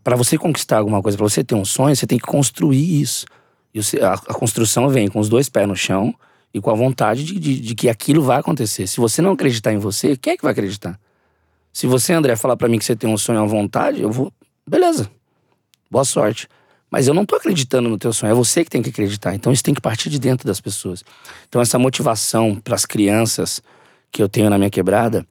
para 0.04 0.16
você 0.16 0.38
conquistar 0.38 0.78
alguma 0.78 1.02
coisa, 1.02 1.18
para 1.18 1.28
você 1.28 1.44
ter 1.44 1.56
um 1.56 1.66
sonho, 1.66 1.94
você 1.96 2.08
tem 2.08 2.18
que 2.18 2.26
construir 2.26 3.02
isso. 3.02 3.26
E 3.74 3.84
você- 3.84 4.00
a, 4.00 4.14
a 4.14 4.34
construção 4.34 4.88
vem 4.90 5.10
com 5.10 5.20
os 5.20 5.28
dois 5.28 5.50
pés 5.50 5.68
no 5.68 5.76
chão 5.76 6.16
e 6.54 6.62
com 6.62 6.70
a 6.72 6.74
vontade 6.74 7.24
de, 7.26 7.38
de, 7.38 7.60
de 7.60 7.76
que 7.76 7.90
aquilo 7.90 8.22
vai 8.22 8.40
acontecer. 8.40 8.88
Se 8.88 9.02
você 9.02 9.22
não 9.22 9.32
acreditar 9.34 9.74
em 9.74 9.78
você, 9.78 10.16
quem 10.16 10.34
é 10.34 10.38
que 10.38 10.44
vai 10.44 10.54
acreditar? 10.54 10.98
Se 11.74 11.88
você, 11.88 12.14
André, 12.14 12.36
falar 12.36 12.56
para 12.58 12.68
mim 12.70 12.78
que 12.80 12.86
você 12.86 12.96
tem 12.96 13.10
um 13.10 13.18
sonho 13.18 13.42
à 13.42 13.46
vontade, 13.46 14.02
eu 14.02 14.12
vou, 14.12 14.32
beleza. 14.68 15.10
Boa 15.90 16.06
sorte. 16.06 16.48
Mas 16.90 17.08
eu 17.08 17.14
não 17.14 17.26
tô 17.26 17.36
acreditando 17.36 17.88
no 17.88 17.98
teu 17.98 18.12
sonho, 18.12 18.32
é 18.32 18.34
você 18.34 18.64
que 18.66 18.70
tem 18.70 18.82
que 18.82 18.90
acreditar. 18.90 19.34
Então 19.34 19.52
isso 19.52 19.64
tem 19.64 19.74
que 19.74 19.80
partir 19.82 20.10
de 20.10 20.20
dentro 20.20 20.46
das 20.46 20.60
pessoas. 20.60 21.04
Então 21.48 21.62
essa 21.62 21.80
motivação 21.80 22.56
para 22.56 22.76
as 22.76 22.86
crianças 22.86 23.62
que 24.12 24.22
eu 24.22 24.28
tenho 24.28 24.50
na 24.50 24.58
minha 24.58 24.70
quebrada, 24.70 25.26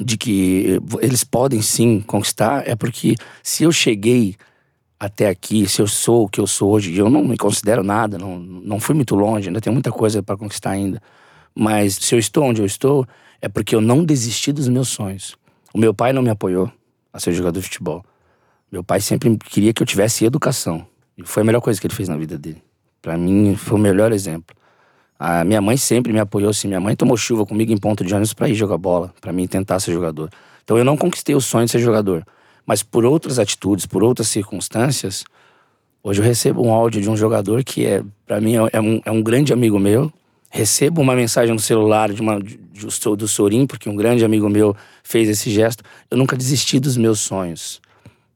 de 0.00 0.16
que 0.16 0.80
eles 1.00 1.22
podem 1.22 1.62
sim 1.62 2.00
conquistar, 2.00 2.66
é 2.66 2.74
porque 2.74 3.14
se 3.42 3.64
eu 3.64 3.72
cheguei 3.72 4.36
até 4.98 5.28
aqui, 5.28 5.68
se 5.68 5.80
eu 5.80 5.86
sou 5.86 6.24
o 6.24 6.28
que 6.28 6.40
eu 6.40 6.46
sou 6.46 6.72
hoje, 6.72 6.96
eu 6.96 7.10
não 7.10 7.22
me 7.24 7.36
considero 7.36 7.82
nada, 7.82 8.18
não, 8.18 8.38
não 8.38 8.80
fui 8.80 8.94
muito 8.94 9.14
longe, 9.14 9.48
ainda 9.48 9.60
tenho 9.60 9.74
muita 9.74 9.92
coisa 9.92 10.22
para 10.22 10.36
conquistar 10.36 10.70
ainda. 10.70 11.00
Mas 11.54 11.94
se 11.94 12.14
eu 12.14 12.18
estou 12.18 12.44
onde 12.44 12.60
eu 12.60 12.66
estou, 12.66 13.06
é 13.40 13.48
porque 13.48 13.74
eu 13.74 13.80
não 13.80 14.04
desisti 14.04 14.52
dos 14.52 14.68
meus 14.68 14.88
sonhos. 14.88 15.36
O 15.72 15.78
meu 15.78 15.94
pai 15.94 16.12
não 16.12 16.22
me 16.22 16.30
apoiou 16.30 16.70
a 17.12 17.20
ser 17.20 17.32
jogador 17.32 17.60
de 17.60 17.66
futebol. 17.66 18.04
Meu 18.72 18.82
pai 18.82 19.00
sempre 19.00 19.36
queria 19.36 19.72
que 19.72 19.82
eu 19.82 19.86
tivesse 19.86 20.24
educação. 20.24 20.86
E 21.16 21.22
foi 21.24 21.42
a 21.42 21.46
melhor 21.46 21.60
coisa 21.60 21.80
que 21.80 21.86
ele 21.86 21.94
fez 21.94 22.08
na 22.08 22.16
vida 22.16 22.36
dele. 22.36 22.62
Para 23.00 23.16
mim, 23.16 23.54
foi 23.54 23.78
o 23.78 23.80
melhor 23.80 24.10
exemplo. 24.10 24.56
A 25.18 25.44
minha 25.44 25.60
mãe 25.60 25.76
sempre 25.76 26.12
me 26.12 26.18
apoiou 26.18 26.50
assim. 26.50 26.68
Minha 26.68 26.80
mãe 26.80 26.96
tomou 26.96 27.16
chuva 27.16 27.46
comigo 27.46 27.72
em 27.72 27.78
ponto 27.78 28.04
de 28.04 28.12
ônibus 28.12 28.34
para 28.34 28.48
ir 28.48 28.54
jogar 28.54 28.78
bola, 28.78 29.14
para 29.20 29.32
mim 29.32 29.46
tentar 29.46 29.78
ser 29.80 29.92
jogador. 29.92 30.30
Então 30.64 30.76
eu 30.76 30.84
não 30.84 30.96
conquistei 30.96 31.34
o 31.34 31.40
sonho 31.40 31.66
de 31.66 31.72
ser 31.72 31.78
jogador, 31.78 32.26
mas 32.66 32.82
por 32.82 33.04
outras 33.04 33.38
atitudes, 33.38 33.86
por 33.86 34.02
outras 34.02 34.28
circunstâncias, 34.28 35.24
hoje 36.02 36.20
eu 36.20 36.24
recebo 36.24 36.66
um 36.66 36.72
áudio 36.72 37.00
de 37.00 37.10
um 37.10 37.16
jogador 37.16 37.62
que 37.62 37.86
é, 37.86 38.02
para 38.26 38.40
mim, 38.40 38.54
é 38.72 38.80
um, 38.80 39.00
é 39.04 39.10
um 39.10 39.22
grande 39.22 39.52
amigo 39.52 39.78
meu. 39.78 40.12
Recebo 40.50 41.02
uma 41.02 41.16
mensagem 41.16 41.52
no 41.52 41.60
celular 41.60 42.12
de 42.12 42.22
uma, 42.22 42.40
de, 42.40 42.56
de, 42.56 43.16
do 43.16 43.26
Sorim, 43.26 43.66
porque 43.66 43.88
um 43.88 43.96
grande 43.96 44.24
amigo 44.24 44.48
meu 44.48 44.74
fez 45.02 45.28
esse 45.28 45.50
gesto. 45.50 45.82
Eu 46.08 46.16
nunca 46.16 46.36
desisti 46.36 46.78
dos 46.78 46.96
meus 46.96 47.20
sonhos. 47.20 47.80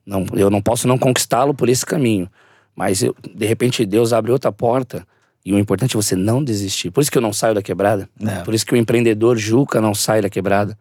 Não, 0.05 0.27
eu 0.35 0.51
não 0.51 0.61
posso 0.61 0.89
não 0.89 0.99
conquistá-lo 0.99 1.55
por 1.55 1.69
esse 1.69 1.87
caminho. 1.87 2.29
Mas 2.75 3.03
eu, 3.03 3.15
de 3.35 3.47
repente 3.47 3.87
Deus 3.87 4.13
abre 4.13 4.33
outra 4.33 4.51
porta 4.51 5.07
e 5.49 5.53
o 5.55 5.59
importante 5.59 5.97
é 5.97 5.99
você 5.99 6.15
não 6.15 6.45
desistir. 6.45 6.91
Por 6.91 7.01
isso 7.01 7.11
que 7.11 7.17
eu 7.17 7.23
não 7.23 7.33
saio 7.33 7.55
da 7.55 7.63
quebrada. 7.63 8.07
É. 8.21 8.43
Por 8.43 8.53
isso 8.53 8.67
que 8.67 8.75
o 8.75 8.77
empreendedor 8.77 9.39
Juca 9.39 9.81
não 9.81 9.95
sai 9.95 10.21
da 10.21 10.29
quebrada. 10.29 10.79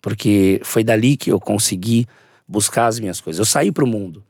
Porque 0.00 0.62
foi 0.64 0.82
dali 0.82 1.14
que 1.14 1.30
eu 1.30 1.38
consegui 1.38 2.06
buscar 2.48 2.86
as 2.86 2.98
minhas 2.98 3.20
coisas. 3.20 3.38
Eu 3.38 3.44
saí 3.44 3.70
para 3.70 3.84
o 3.84 3.86
mundo. 3.86 4.24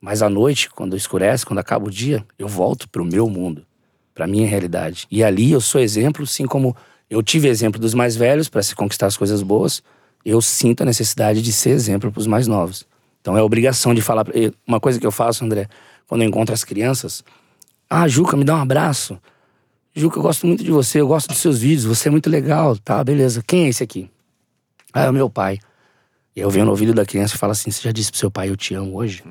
Mas 0.00 0.20
à 0.20 0.28
noite, 0.28 0.68
quando 0.68 0.96
escurece, 0.96 1.46
quando 1.46 1.60
acaba 1.60 1.86
o 1.86 1.92
dia, 1.92 2.26
eu 2.36 2.48
volto 2.48 2.88
para 2.88 3.00
o 3.00 3.04
meu 3.04 3.30
mundo, 3.30 3.64
para 4.12 4.26
minha 4.26 4.48
realidade. 4.48 5.06
E 5.08 5.22
ali 5.22 5.52
eu 5.52 5.60
sou 5.60 5.80
exemplo, 5.80 6.24
assim 6.24 6.44
como 6.44 6.76
eu 7.08 7.22
tive 7.22 7.46
exemplo 7.46 7.80
dos 7.80 7.94
mais 7.94 8.16
velhos 8.16 8.48
para 8.48 8.64
se 8.64 8.74
conquistar 8.74 9.06
as 9.06 9.16
coisas 9.16 9.44
boas, 9.44 9.80
eu 10.24 10.42
sinto 10.42 10.82
a 10.82 10.84
necessidade 10.84 11.40
de 11.40 11.52
ser 11.52 11.70
exemplo 11.70 12.10
para 12.10 12.18
os 12.18 12.26
mais 12.26 12.48
novos. 12.48 12.84
Então 13.20 13.38
é 13.38 13.42
obrigação 13.42 13.94
de 13.94 14.02
falar. 14.02 14.26
Uma 14.66 14.80
coisa 14.80 14.98
que 14.98 15.06
eu 15.06 15.12
faço, 15.12 15.44
André, 15.44 15.68
quando 16.08 16.22
eu 16.22 16.28
encontro 16.28 16.52
as 16.52 16.64
crianças. 16.64 17.22
Ah, 17.96 18.08
Juca, 18.08 18.36
me 18.36 18.42
dá 18.42 18.56
um 18.56 18.60
abraço. 18.60 19.20
Juca, 19.94 20.18
eu 20.18 20.22
gosto 20.24 20.48
muito 20.48 20.64
de 20.64 20.70
você, 20.72 21.00
eu 21.00 21.06
gosto 21.06 21.28
dos 21.28 21.38
seus 21.38 21.60
vídeos, 21.60 21.84
você 21.84 22.08
é 22.08 22.10
muito 22.10 22.28
legal. 22.28 22.76
Tá, 22.76 23.04
beleza. 23.04 23.40
Quem 23.40 23.66
é 23.66 23.68
esse 23.68 23.84
aqui? 23.84 24.10
Ah, 24.92 25.02
é 25.04 25.10
o 25.10 25.12
meu 25.12 25.30
pai. 25.30 25.60
E 26.34 26.40
eu 26.40 26.50
venho 26.50 26.64
no 26.64 26.72
ouvido 26.72 26.92
da 26.92 27.06
criança 27.06 27.36
e 27.36 27.38
falo 27.38 27.52
assim: 27.52 27.70
Você 27.70 27.80
já 27.82 27.92
disse 27.92 28.10
pro 28.10 28.18
seu 28.18 28.32
pai 28.32 28.50
eu 28.50 28.56
te 28.56 28.74
amo 28.74 28.96
hoje? 28.96 29.22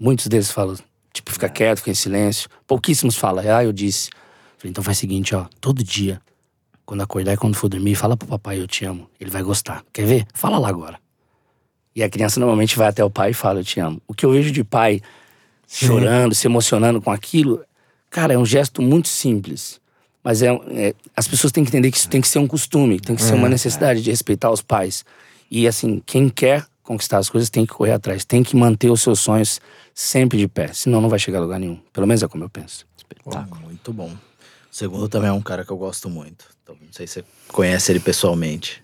Muitos 0.00 0.26
deles 0.26 0.50
falam, 0.50 0.74
tipo, 1.12 1.30
fica 1.30 1.50
quieto, 1.50 1.80
fica 1.80 1.90
em 1.90 1.94
silêncio. 1.94 2.48
Pouquíssimos 2.66 3.14
falam, 3.14 3.44
ah, 3.54 3.62
eu 3.62 3.74
disse. 3.74 4.08
Falei, 4.56 4.70
então 4.70 4.82
faz 4.82 4.96
o 4.96 5.00
seguinte, 5.00 5.34
ó, 5.34 5.44
todo 5.60 5.84
dia, 5.84 6.18
quando 6.86 7.02
acordar 7.02 7.34
e 7.34 7.36
quando 7.36 7.56
for 7.56 7.68
dormir, 7.68 7.94
fala 7.94 8.16
pro 8.16 8.26
papai 8.26 8.58
eu 8.58 8.66
te 8.66 8.86
amo. 8.86 9.06
Ele 9.20 9.30
vai 9.30 9.42
gostar. 9.42 9.84
Quer 9.92 10.06
ver? 10.06 10.26
Fala 10.32 10.56
lá 10.56 10.70
agora. 10.70 10.98
E 11.94 12.02
a 12.02 12.08
criança 12.08 12.40
normalmente 12.40 12.74
vai 12.74 12.88
até 12.88 13.04
o 13.04 13.10
pai 13.10 13.32
e 13.32 13.34
fala: 13.34 13.60
Eu 13.60 13.64
te 13.64 13.78
amo. 13.80 14.00
O 14.08 14.14
que 14.14 14.24
eu 14.24 14.32
vejo 14.32 14.50
de 14.50 14.64
pai 14.64 15.02
Sim. 15.66 15.86
chorando, 15.86 16.34
se 16.34 16.46
emocionando 16.46 17.02
com 17.02 17.10
aquilo, 17.10 17.64
cara, 18.16 18.32
é 18.32 18.38
um 18.38 18.46
gesto 18.46 18.80
muito 18.80 19.08
simples. 19.08 19.78
Mas 20.24 20.40
é, 20.40 20.48
é, 20.70 20.94
as 21.14 21.28
pessoas 21.28 21.52
têm 21.52 21.62
que 21.62 21.68
entender 21.68 21.90
que 21.90 21.98
isso 21.98 22.08
tem 22.08 22.22
que 22.22 22.26
ser 22.26 22.38
um 22.38 22.46
costume, 22.46 22.98
tem 22.98 23.14
que 23.14 23.22
ser 23.22 23.34
uma 23.34 23.46
é, 23.46 23.50
necessidade 23.50 24.00
de 24.00 24.10
respeitar 24.10 24.50
os 24.50 24.62
pais. 24.62 25.04
E 25.50 25.68
assim, 25.68 26.02
quem 26.06 26.30
quer 26.30 26.64
conquistar 26.82 27.18
as 27.18 27.28
coisas 27.28 27.50
tem 27.50 27.66
que 27.66 27.74
correr 27.74 27.92
atrás, 27.92 28.24
tem 28.24 28.42
que 28.42 28.56
manter 28.56 28.90
os 28.90 29.02
seus 29.02 29.20
sonhos 29.20 29.60
sempre 29.94 30.38
de 30.38 30.48
pé, 30.48 30.72
senão 30.72 30.98
não 30.98 31.10
vai 31.10 31.18
chegar 31.18 31.40
a 31.40 31.42
lugar 31.42 31.60
nenhum. 31.60 31.78
Pelo 31.92 32.06
menos 32.06 32.22
é 32.22 32.26
como 32.26 32.42
eu 32.42 32.48
penso. 32.48 32.86
Espetáculo, 32.96 33.60
muito 33.60 33.92
bom. 33.92 34.08
O 34.08 34.74
segundo 34.74 35.10
também 35.10 35.28
é 35.28 35.32
um 35.32 35.42
cara 35.42 35.62
que 35.62 35.70
eu 35.70 35.76
gosto 35.76 36.08
muito. 36.08 36.46
Então, 36.62 36.74
não 36.80 36.92
sei 36.92 37.06
se 37.06 37.20
você 37.20 37.24
conhece 37.48 37.92
ele 37.92 38.00
pessoalmente. 38.00 38.82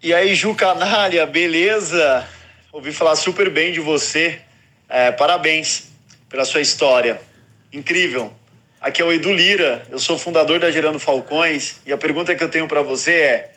E 0.00 0.14
aí, 0.14 0.36
Ju 0.36 0.54
Canalha, 0.54 1.26
beleza? 1.26 2.24
Ouvi 2.72 2.92
falar 2.92 3.16
super 3.16 3.50
bem 3.50 3.72
de 3.72 3.80
você. 3.80 4.40
É, 4.88 5.10
parabéns 5.10 5.88
pela 6.28 6.44
sua 6.44 6.60
história. 6.60 7.26
Incrível. 7.72 8.32
Aqui 8.80 9.02
é 9.02 9.04
o 9.04 9.12
Edu 9.12 9.32
Lira, 9.32 9.82
eu 9.90 9.98
sou 9.98 10.16
fundador 10.16 10.60
da 10.60 10.70
Gerando 10.70 10.98
Falcões 10.98 11.80
e 11.84 11.92
a 11.92 11.98
pergunta 11.98 12.34
que 12.34 12.42
eu 12.42 12.48
tenho 12.48 12.68
para 12.68 12.80
você 12.80 13.12
é: 13.12 13.52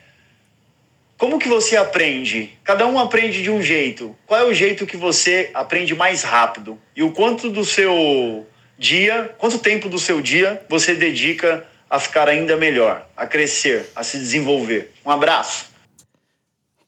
como 1.17 1.37
que 1.37 1.47
você 1.47 1.77
aprende? 1.77 2.57
Cada 2.63 2.87
um 2.87 2.97
aprende 2.97 3.43
de 3.43 3.51
um 3.51 3.61
jeito. 3.61 4.15
Qual 4.25 4.39
é 4.39 4.43
o 4.43 4.53
jeito 4.53 4.87
que 4.87 4.97
você 4.97 5.51
aprende 5.53 5.93
mais 5.93 6.23
rápido? 6.23 6.79
E 6.95 7.03
o 7.03 7.11
quanto 7.11 7.49
do 7.51 7.63
seu 7.63 8.47
dia, 8.77 9.33
quanto 9.37 9.59
tempo 9.59 9.87
do 9.87 9.99
seu 9.99 10.19
dia 10.19 10.65
você 10.67 10.95
dedica 10.95 11.63
a 11.87 11.99
ficar 11.99 12.27
ainda 12.27 12.57
melhor, 12.57 13.07
a 13.15 13.27
crescer, 13.27 13.91
a 13.95 14.03
se 14.03 14.17
desenvolver? 14.17 14.91
Um 15.05 15.11
abraço. 15.11 15.65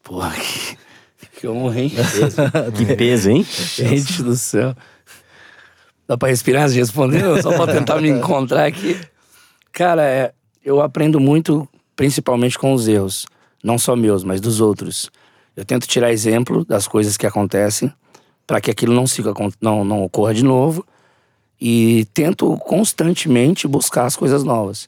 Porra, 0.02 0.34
que, 0.36 0.78
que 1.40 1.48
honra, 1.48 1.82
hein? 1.82 1.92
que 2.76 2.96
peso, 2.96 3.30
hein? 3.30 3.46
Gente 3.46 4.24
do 4.24 4.36
céu. 4.36 4.76
Dá 6.14 6.18
pra 6.18 6.30
respirar 6.30 6.62
antes 6.62 6.76
de 6.76 6.80
responder? 6.80 7.42
Só 7.42 7.52
pra 7.54 7.74
tentar 7.74 8.00
me 8.00 8.08
encontrar 8.08 8.68
aqui. 8.68 9.00
Cara, 9.72 10.04
é, 10.04 10.32
eu 10.64 10.80
aprendo 10.80 11.20
muito, 11.20 11.68
principalmente 11.96 12.56
com 12.60 12.72
os 12.72 12.88
erros. 12.88 13.26
Não 13.64 13.80
só 13.80 13.96
meus, 13.96 14.24
mas 14.24 14.40
dos 14.40 14.62
outros. 14.62 15.10
Eu 15.56 15.66
tento 15.66 15.88
tirar 15.88 16.12
exemplo 16.12 16.64
das 16.66 16.88
coisas 16.88 17.18
que 17.18 17.26
acontecem 17.26 17.92
para 18.46 18.62
que 18.62 18.70
aquilo 18.70 18.94
não, 18.94 19.08
siga, 19.08 19.34
não, 19.60 19.84
não 19.84 20.04
ocorra 20.04 20.36
de 20.36 20.44
novo. 20.44 20.86
E 21.60 22.06
tento 22.14 22.56
constantemente 22.58 23.68
buscar 23.68 24.06
as 24.06 24.16
coisas 24.16 24.44
novas. 24.44 24.88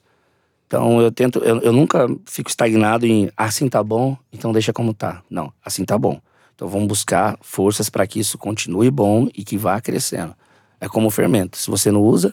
Então 0.68 1.00
eu 1.00 1.10
tento, 1.10 1.40
eu, 1.40 1.60
eu 1.60 1.72
nunca 1.72 2.06
fico 2.24 2.48
estagnado 2.48 3.04
em 3.04 3.32
assim 3.36 3.68
tá 3.68 3.82
bom, 3.82 4.16
então 4.32 4.52
deixa 4.52 4.72
como 4.72 4.94
tá. 4.94 5.24
Não, 5.28 5.52
assim 5.64 5.84
tá 5.84 5.98
bom. 5.98 6.20
Então 6.54 6.68
vamos 6.68 6.86
buscar 6.86 7.36
forças 7.40 7.90
para 7.90 8.06
que 8.06 8.20
isso 8.20 8.38
continue 8.38 8.92
bom 8.92 9.26
e 9.34 9.42
que 9.42 9.58
vá 9.58 9.80
crescendo. 9.80 10.32
É 10.80 10.88
como 10.88 11.08
o 11.08 11.10
fermento. 11.10 11.56
Se 11.56 11.70
você 11.70 11.90
não 11.90 12.02
usa, 12.02 12.32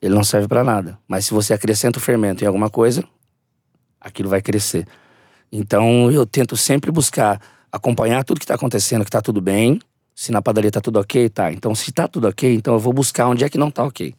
ele 0.00 0.14
não 0.14 0.24
serve 0.24 0.48
para 0.48 0.62
nada. 0.64 0.98
Mas 1.06 1.26
se 1.26 1.34
você 1.34 1.52
acrescenta 1.52 1.98
o 1.98 2.00
fermento 2.00 2.44
em 2.44 2.46
alguma 2.46 2.70
coisa, 2.70 3.04
aquilo 4.00 4.28
vai 4.28 4.40
crescer. 4.40 4.86
Então 5.50 6.10
eu 6.10 6.24
tento 6.24 6.56
sempre 6.56 6.90
buscar 6.90 7.40
acompanhar 7.72 8.24
tudo 8.24 8.38
que 8.38 8.44
está 8.44 8.54
acontecendo, 8.54 9.02
que 9.02 9.08
está 9.08 9.20
tudo 9.20 9.40
bem. 9.40 9.80
Se 10.14 10.32
na 10.32 10.42
padaria 10.42 10.68
está 10.68 10.80
tudo 10.80 10.98
ok, 11.00 11.28
tá. 11.28 11.52
Então 11.52 11.74
se 11.74 11.90
está 11.90 12.06
tudo 12.06 12.28
ok, 12.28 12.54
então 12.54 12.74
eu 12.74 12.80
vou 12.80 12.92
buscar 12.92 13.26
onde 13.26 13.44
é 13.44 13.48
que 13.48 13.58
não 13.58 13.68
está 13.68 13.84
ok. 13.84 14.14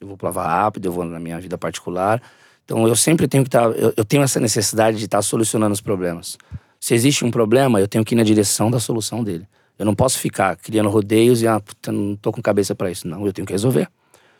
Eu 0.00 0.06
vou 0.06 0.18
lavar 0.22 0.46
rápido, 0.46 0.86
eu 0.86 0.92
vou 0.92 1.04
na 1.04 1.20
minha 1.20 1.38
vida 1.40 1.58
particular 1.58 2.22
então 2.70 2.86
eu 2.86 2.94
sempre 2.94 3.26
tenho 3.26 3.42
que 3.42 3.48
estar. 3.48 3.68
Tá, 3.68 3.76
eu, 3.76 3.92
eu 3.96 4.04
tenho 4.04 4.22
essa 4.22 4.38
necessidade 4.38 4.96
de 4.96 5.06
estar 5.06 5.18
tá 5.18 5.22
solucionando 5.22 5.72
os 5.72 5.80
problemas. 5.80 6.38
Se 6.78 6.94
existe 6.94 7.24
um 7.24 7.30
problema, 7.30 7.80
eu 7.80 7.88
tenho 7.88 8.04
que 8.04 8.14
ir 8.14 8.16
na 8.16 8.22
direção 8.22 8.70
da 8.70 8.78
solução 8.78 9.24
dele. 9.24 9.44
Eu 9.80 9.86
não 9.86 9.94
posso 9.94 10.18
ficar 10.18 10.56
criando 10.56 10.90
rodeios 10.90 11.40
e 11.40 11.46
ah, 11.46 11.58
puta, 11.58 11.90
não 11.90 12.14
tô 12.14 12.30
com 12.30 12.42
cabeça 12.42 12.74
para 12.74 12.90
isso. 12.90 13.08
Não, 13.08 13.24
eu 13.24 13.32
tenho 13.32 13.46
que 13.46 13.52
resolver. 13.54 13.88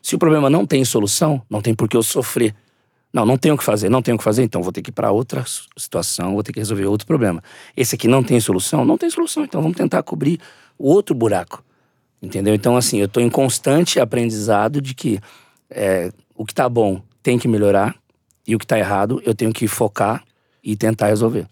Se 0.03 0.15
o 0.15 0.19
problema 0.19 0.51
não 0.51 0.67
tem 0.67 0.85
solução, 0.85 1.41
não 1.49 1.63
tem 1.63 1.75
por 1.75 1.89
que 1.89 1.97
eu 1.97 2.03
sofrer. 2.03 2.55
Não, 3.11 3.25
não 3.25 3.39
tenho 3.39 3.55
o 3.55 3.59
que 3.59 3.65
fazer, 3.65 3.89
não 3.89 4.03
tenho 4.03 4.17
o 4.17 4.19
que 4.19 4.23
fazer, 4.23 4.43
então 4.43 4.63
vou 4.63 4.71
ter 4.71 4.83
que 4.83 4.91
ir 4.91 4.93
para 4.93 5.11
outra 5.11 5.43
situação, 5.79 6.35
vou 6.35 6.43
ter 6.43 6.53
que 6.53 6.59
resolver 6.59 6.85
outro 6.85 7.07
problema. 7.07 7.43
Esse 7.75 7.95
aqui 7.95 8.07
não 8.07 8.23
tem 8.23 8.39
solução, 8.39 8.85
não 8.85 8.99
tem 8.99 9.09
solução, 9.09 9.43
então 9.43 9.63
vamos 9.63 9.79
tentar 9.79 10.03
cobrir 10.03 10.39
o 10.79 10.91
outro 10.91 11.15
buraco. 11.15 11.65
Entendeu? 12.21 12.55
Então, 12.55 12.77
assim, 12.77 12.99
eu 12.99 13.07
estou 13.07 13.23
em 13.23 13.31
constante 13.31 13.99
aprendizado 13.99 14.79
de 14.83 14.95
que 14.95 15.19
é, 15.71 16.13
o 16.37 16.45
que 16.45 16.53
está 16.53 16.69
bom 16.69 17.01
tem 17.23 17.39
que 17.39 17.49
melhorar, 17.49 17.97
e 18.47 18.55
o 18.55 18.59
que 18.59 18.65
está 18.65 18.79
errado, 18.79 19.23
eu 19.25 19.35
tenho 19.35 19.53
que 19.53 19.67
focar 19.67 20.23
e 20.63 20.77
tentar 20.77 21.07
resolver. 21.07 21.47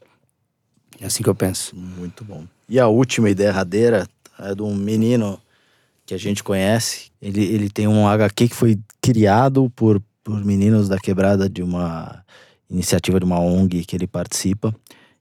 É 1.00 1.06
assim 1.06 1.22
que 1.22 1.28
eu 1.28 1.34
penso. 1.34 1.74
Muito 1.76 2.24
bom. 2.24 2.44
E 2.68 2.78
a 2.78 2.88
última 2.88 3.30
e 3.30 3.34
derradeira 3.34 4.08
é 4.38 4.54
de 4.54 4.62
um 4.62 4.74
menino 4.74 5.40
que 6.04 6.14
a 6.14 6.18
gente 6.18 6.42
conhece. 6.42 7.10
Ele, 7.20 7.44
ele 7.44 7.70
tem 7.70 7.86
um 7.86 8.06
HQ 8.06 8.48
que 8.48 8.54
foi 8.54 8.78
criado 9.00 9.70
por, 9.76 10.02
por 10.22 10.44
meninos 10.44 10.88
da 10.88 10.98
quebrada 10.98 11.48
de 11.48 11.62
uma 11.62 12.24
iniciativa 12.70 13.18
de 13.18 13.24
uma 13.24 13.40
ONG 13.40 13.84
que 13.84 13.96
ele 13.96 14.06
participa. 14.06 14.74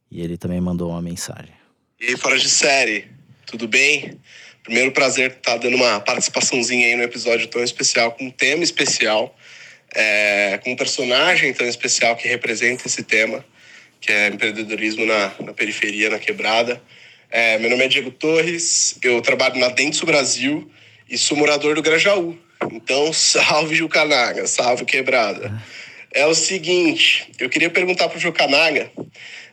E 0.10 0.22
ele 0.22 0.38
também 0.38 0.62
mandou 0.62 0.90
uma 0.90 1.02
mensagem. 1.02 1.54
E 2.00 2.06
aí, 2.06 2.18
fora 2.18 2.38
de 2.38 2.50
série, 2.50 3.08
tudo 3.46 3.68
bem? 3.68 4.20
Primeiro 4.64 4.92
prazer 4.92 5.32
estar 5.32 5.54
tá 5.54 5.58
dando 5.58 5.76
uma 5.76 6.00
participaçãozinha 6.00 6.88
aí 6.88 6.96
no 6.96 7.04
episódio 7.04 7.48
tão 7.48 7.64
especial, 7.64 8.12
com 8.12 8.26
um 8.26 8.32
tema 8.32 8.64
especial 8.64 9.36
é, 9.94 10.60
com 10.64 10.72
um 10.72 10.76
personagem 10.76 11.54
tão 11.54 11.68
especial 11.68 12.16
que 12.16 12.28
representa 12.28 12.88
esse 12.88 13.04
tema, 13.04 13.44
que 14.00 14.12
é 14.12 14.28
empreendedorismo 14.28 15.06
na, 15.06 15.34
na 15.40 15.54
periferia, 15.54 16.10
na 16.10 16.20
quebrada. 16.20 16.82
É, 17.30 17.58
meu 17.58 17.70
nome 17.70 17.84
é 17.84 17.88
Diego 17.88 18.12
Torres, 18.12 18.98
eu 19.04 19.22
trabalho 19.22 19.58
na 19.58 19.68
Dentsu 19.68 20.06
Brasil 20.06 20.70
e 21.10 21.18
sou 21.18 21.36
morador 21.36 21.76
do 21.76 21.82
Grajaú. 21.82 22.38
Então, 22.72 23.12
salve 23.14 23.76
Jucanaga, 23.76 24.48
salve 24.48 24.86
Quebrada. 24.86 25.62
É 26.14 26.26
o 26.26 26.34
seguinte, 26.34 27.30
eu 27.38 27.50
queria 27.50 27.70
perguntar 27.70 28.08
pro 28.10 28.20
Jucanaga, 28.20 28.90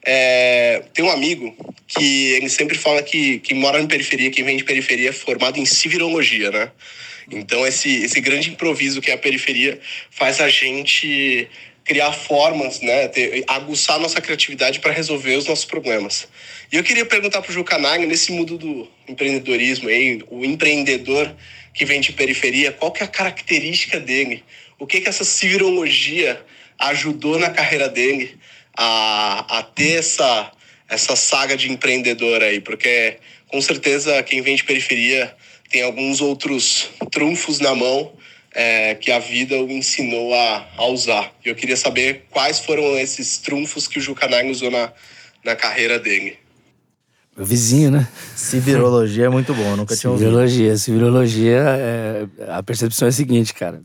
é, 0.04 0.82
tem 0.92 1.04
um 1.04 1.10
amigo 1.10 1.54
que 1.86 2.32
ele 2.32 2.48
sempre 2.48 2.76
fala 2.76 3.02
que 3.02 3.38
quem 3.40 3.56
mora 3.56 3.80
em 3.80 3.86
periferia, 3.86 4.30
quem 4.30 4.44
vem 4.44 4.56
de 4.56 4.64
periferia 4.64 5.08
é 5.08 5.12
formado 5.12 5.58
em 5.58 5.66
civirologia, 5.66 6.50
né? 6.50 6.70
Então, 7.30 7.66
esse, 7.66 8.04
esse 8.04 8.20
grande 8.20 8.50
improviso 8.50 9.00
que 9.00 9.10
é 9.10 9.14
a 9.14 9.18
periferia 9.18 9.80
faz 10.10 10.40
a 10.40 10.48
gente 10.48 11.48
criar 11.84 12.12
formas, 12.12 12.80
né, 12.80 13.08
ter, 13.08 13.44
aguçar 13.46 14.00
nossa 14.00 14.20
criatividade 14.20 14.80
para 14.80 14.90
resolver 14.90 15.36
os 15.36 15.46
nossos 15.46 15.66
problemas. 15.66 16.26
E 16.72 16.76
eu 16.76 16.82
queria 16.82 17.04
perguntar 17.04 17.42
para 17.42 17.50
o 17.50 17.54
Jucanag, 17.54 18.06
nesse 18.06 18.32
mundo 18.32 18.56
do 18.56 18.88
empreendedorismo, 19.06 19.88
aí, 19.88 20.22
o 20.30 20.44
empreendedor 20.44 21.34
que 21.74 21.84
vem 21.84 22.00
de 22.00 22.12
periferia, 22.12 22.72
qual 22.72 22.90
que 22.90 23.02
é 23.02 23.06
a 23.06 23.08
característica 23.08 24.00
dele? 24.00 24.42
O 24.78 24.86
que 24.86 25.00
que 25.00 25.08
essa 25.08 25.24
civirologia 25.24 26.40
ajudou 26.78 27.38
na 27.38 27.50
carreira 27.50 27.88
dele 27.88 28.36
a, 28.76 29.58
a 29.58 29.62
ter 29.62 29.98
essa, 29.98 30.50
essa 30.88 31.14
saga 31.16 31.56
de 31.56 31.70
empreendedor 31.70 32.42
aí? 32.42 32.60
Porque 32.60 33.18
com 33.48 33.60
certeza 33.60 34.22
quem 34.22 34.40
vem 34.40 34.56
de 34.56 34.64
periferia 34.64 35.34
tem 35.70 35.82
alguns 35.82 36.20
outros 36.20 36.88
trunfos 37.10 37.60
na 37.60 37.74
mão 37.74 38.12
é, 38.54 38.94
que 38.94 39.10
a 39.10 39.18
vida 39.18 39.56
o 39.56 39.70
ensinou 39.70 40.32
a, 40.32 40.66
a 40.76 40.86
usar. 40.86 41.32
E 41.44 41.48
eu 41.48 41.54
queria 41.54 41.76
saber 41.76 42.26
quais 42.30 42.60
foram 42.60 42.96
esses 42.96 43.38
trunfos 43.38 43.88
que 43.88 43.98
o 43.98 44.02
Jucanag 44.02 44.48
usou 44.48 44.70
na, 44.70 44.92
na 45.44 45.56
carreira 45.56 45.98
dele. 45.98 46.38
Meu 47.36 47.44
vizinho, 47.44 47.90
né? 47.90 48.06
Civirologia 48.36 49.26
é 49.26 49.28
muito 49.28 49.52
bom, 49.52 49.76
nunca 49.76 49.96
tinha 49.96 50.08
ouvido. 50.08 50.28
Civirologia. 50.28 50.76
Civirologia, 50.76 51.58
é, 51.58 52.26
a 52.48 52.62
percepção 52.62 53.06
é 53.06 53.08
a 53.08 53.12
seguinte, 53.12 53.52
cara. 53.52 53.82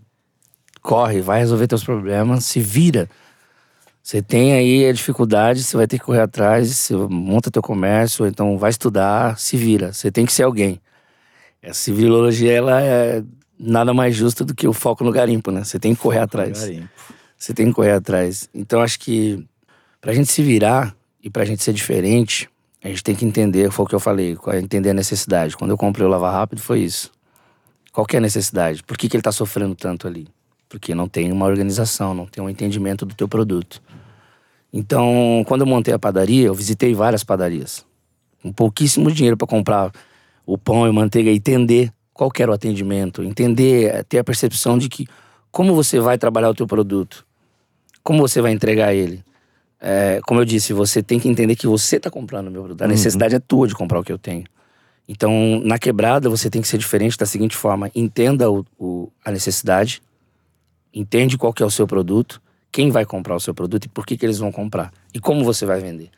Corre, 0.82 1.20
vai 1.20 1.40
resolver 1.40 1.68
teus 1.68 1.84
problemas, 1.84 2.46
se 2.46 2.60
vira. 2.60 3.10
Você 4.04 4.22
tem 4.22 4.54
aí 4.54 4.88
a 4.88 4.94
dificuldade, 4.94 5.64
você 5.64 5.76
vai 5.76 5.88
ter 5.88 5.98
que 5.98 6.06
correr 6.06 6.22
atrás, 6.22 6.70
você 6.70 6.96
monta 6.96 7.52
teu 7.52 7.62
comércio, 7.62 8.26
então 8.28 8.58
vai 8.58 8.70
estudar, 8.70 9.38
se 9.40 9.58
vira. 9.58 9.92
Você 9.94 10.12
tem 10.12 10.26
que 10.26 10.34
ser 10.34 10.44
alguém. 10.44 10.80
A 11.64 11.74
civilologia, 11.74 12.54
ela 12.54 12.82
é 12.82 13.24
nada 13.60 13.94
mais 13.94 14.16
justo 14.16 14.46
do 14.46 14.56
que 14.56 14.68
o 14.68 14.74
foco 14.74 15.04
no 15.04 15.12
garimpo, 15.12 15.52
né? 15.52 15.64
Você 15.64 15.78
tem 15.78 15.94
que 15.94 16.02
correr 16.02 16.20
atrás. 16.20 16.62
Garimpo. 16.62 16.90
Você 17.38 17.54
tem 17.54 17.68
que 17.68 17.74
correr 17.74 17.92
atrás. 17.92 18.50
Então 18.54 18.82
acho 18.82 19.00
que 19.00 19.46
pra 20.00 20.14
gente 20.14 20.32
se 20.32 20.42
virar 20.42 20.96
e 21.22 21.30
pra 21.30 21.44
gente 21.44 21.62
ser 21.62 21.74
diferente, 21.74 22.50
a 22.84 22.88
gente 22.88 23.04
tem 23.04 23.16
que 23.16 23.26
entender, 23.26 23.70
foi 23.72 23.86
o 23.86 23.88
que 23.88 23.96
eu 23.96 24.00
falei, 24.00 24.38
entender 24.56 24.92
a 24.92 24.94
necessidade. 24.94 25.58
Quando 25.58 25.72
eu 25.72 25.78
comprei 25.78 26.06
o 26.06 26.10
Lava 26.10 26.32
Rápido 26.32 26.62
foi 26.62 26.80
isso. 26.80 27.12
Qual 27.92 28.06
que 28.06 28.16
é 28.16 28.20
a 28.20 28.22
necessidade? 28.22 28.84
Por 28.84 28.98
que, 28.98 29.10
que 29.10 29.18
ele 29.18 29.24
tá 29.24 29.32
sofrendo 29.32 29.76
tanto 29.76 30.08
ali? 30.08 30.28
Porque 30.70 30.96
não 30.96 31.08
tem 31.08 31.32
uma 31.32 31.46
organização, 31.46 32.14
não 32.14 32.26
tem 32.26 32.42
um 32.42 32.50
entendimento 32.50 33.06
do 33.06 33.16
teu 33.16 33.28
produto. 33.28 33.82
Então, 34.72 35.44
quando 35.48 35.62
eu 35.62 35.68
montei 35.68 35.94
a 35.94 36.00
padaria, 36.00 36.46
eu 36.46 36.54
visitei 36.54 36.94
várias 36.94 37.24
padarias. 37.24 37.86
Com 38.42 38.54
pouquíssimo 38.54 39.12
dinheiro 39.12 39.36
para 39.36 39.48
comprar 39.48 39.92
o 40.46 40.58
pão 40.58 40.88
e 40.88 40.92
manteiga 40.92 41.32
e 41.32 41.36
entender 41.36 41.92
qual 42.20 42.30
era 42.38 42.52
o 42.52 42.54
atendimento, 42.54 43.24
entender, 43.24 44.04
ter 44.04 44.18
a 44.18 44.24
percepção 44.26 44.78
de 44.78 44.90
que 44.90 45.08
como 45.52 45.74
você 45.74 46.02
vai 46.02 46.18
trabalhar 46.18 46.50
o 46.50 46.54
teu 46.54 46.68
produto, 46.68 47.26
como 48.04 48.20
você 48.20 48.42
vai 48.42 48.52
entregar 48.52 48.94
ele. 48.94 49.24
É, 49.80 50.20
como 50.28 50.42
eu 50.42 50.46
disse, 50.46 50.74
você 50.74 51.02
tem 51.02 51.18
que 51.18 51.30
entender 51.30 51.56
que 51.56 51.66
você 51.66 51.96
está 51.96 52.10
comprando 52.12 52.50
o 52.50 52.52
meu 52.52 52.62
produto. 52.64 52.82
A 52.82 52.84
Uhum. 52.84 52.92
necessidade 52.92 53.36
é 53.36 53.40
tua 53.40 53.70
de 53.70 53.74
comprar 53.74 54.02
o 54.02 54.04
que 54.04 54.12
eu 54.12 54.18
tenho. 54.18 54.44
Então, 55.08 55.62
na 55.64 55.80
quebrada, 55.80 56.30
você 56.30 56.50
tem 56.50 56.62
que 56.62 56.68
ser 56.68 56.78
diferente 56.78 57.18
da 57.18 57.26
seguinte 57.26 57.56
forma: 57.56 57.90
entenda 57.96 58.52
o, 58.52 58.66
o- 58.78 59.10
a 59.24 59.32
necessidade, 59.32 60.02
entende 60.94 61.38
qual 61.38 61.54
que 61.54 61.64
é 61.64 61.66
o 61.66 61.72
seu 61.72 61.88
produto, 61.88 62.42
quem 62.70 62.92
vai 62.92 63.06
comprar 63.06 63.36
o 63.36 63.40
seu 63.40 63.54
produto 63.54 63.86
e 63.86 63.88
por 63.88 64.06
que, 64.06 64.18
que 64.18 64.26
eles 64.26 64.40
vão 64.40 64.52
comprar 64.52 64.92
e 65.14 65.20
como 65.22 65.46
você 65.46 65.66
vai 65.66 65.80
vender. 65.80 66.10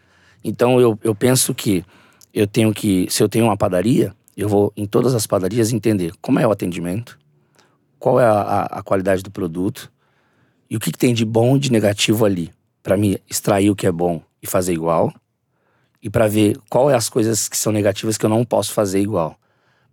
Então, 0.43 0.81
eu, 0.81 0.97
eu 1.03 1.13
penso 1.13 1.53
que 1.53 1.85
eu 2.33 2.47
tenho 2.47 2.73
que, 2.73 3.05
se 3.11 3.21
eu 3.21 3.29
tenho 3.29 3.45
uma 3.45 3.55
padaria, 3.55 4.15
eu 4.35 4.47
vou 4.47 4.71
em 4.75 4.85
todas 4.85 5.13
as 5.13 5.27
padarias 5.27 5.71
entender 5.73 6.13
como 6.21 6.39
é 6.39 6.47
o 6.47 6.51
atendimento, 6.51 7.17
qual 7.99 8.19
é 8.19 8.25
a, 8.25 8.61
a- 8.63 8.83
qualidade 8.83 9.21
do 9.21 9.31
produto 9.31 9.91
e 10.69 10.75
o 10.75 10.79
que, 10.79 10.91
que 10.91 10.97
tem 10.97 11.13
de 11.13 11.25
bom 11.25 11.55
e 11.55 11.59
de 11.59 11.71
negativo 11.71 12.25
ali, 12.25 12.51
para 12.81 12.97
me 12.97 13.19
extrair 13.29 13.69
o 13.69 13.75
que 13.75 13.85
é 13.85 13.91
bom 13.91 14.21
e 14.41 14.47
fazer 14.47 14.73
igual, 14.73 15.13
e 16.01 16.09
para 16.09 16.27
ver 16.27 16.57
qual 16.69 16.89
é 16.89 16.95
as 16.95 17.09
coisas 17.09 17.47
que 17.47 17.57
são 17.57 17.71
negativas 17.71 18.17
que 18.17 18.25
eu 18.25 18.29
não 18.29 18.43
posso 18.43 18.73
fazer 18.73 18.99
igual. 18.99 19.37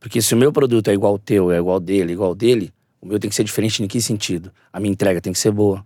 Porque 0.00 0.22
se 0.22 0.32
o 0.34 0.36
meu 0.36 0.52
produto 0.52 0.88
é 0.88 0.94
igual 0.94 1.12
ao 1.12 1.18
teu, 1.18 1.50
é 1.50 1.58
igual 1.58 1.74
ao 1.74 1.80
dele, 1.80 2.12
igual 2.12 2.30
ao 2.30 2.34
dele, 2.34 2.72
o 3.00 3.06
meu 3.06 3.18
tem 3.18 3.28
que 3.28 3.36
ser 3.36 3.44
diferente 3.44 3.82
em 3.82 3.86
que 3.88 4.00
sentido? 4.00 4.50
A 4.72 4.80
minha 4.80 4.92
entrega 4.92 5.20
tem 5.20 5.32
que 5.32 5.38
ser 5.38 5.50
boa, 5.50 5.84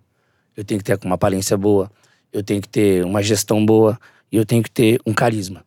eu 0.56 0.64
tenho 0.64 0.78
que 0.78 0.84
ter 0.84 0.98
uma 1.04 1.14
aparência 1.16 1.56
boa, 1.56 1.90
eu 2.32 2.42
tenho 2.42 2.60
que 2.60 2.68
ter 2.68 3.04
uma 3.04 3.22
gestão 3.22 3.64
boa 3.64 3.98
e 4.30 4.36
eu 4.36 4.46
tenho 4.46 4.62
que 4.62 4.70
ter 4.70 5.00
um 5.04 5.12
carisma. 5.12 5.64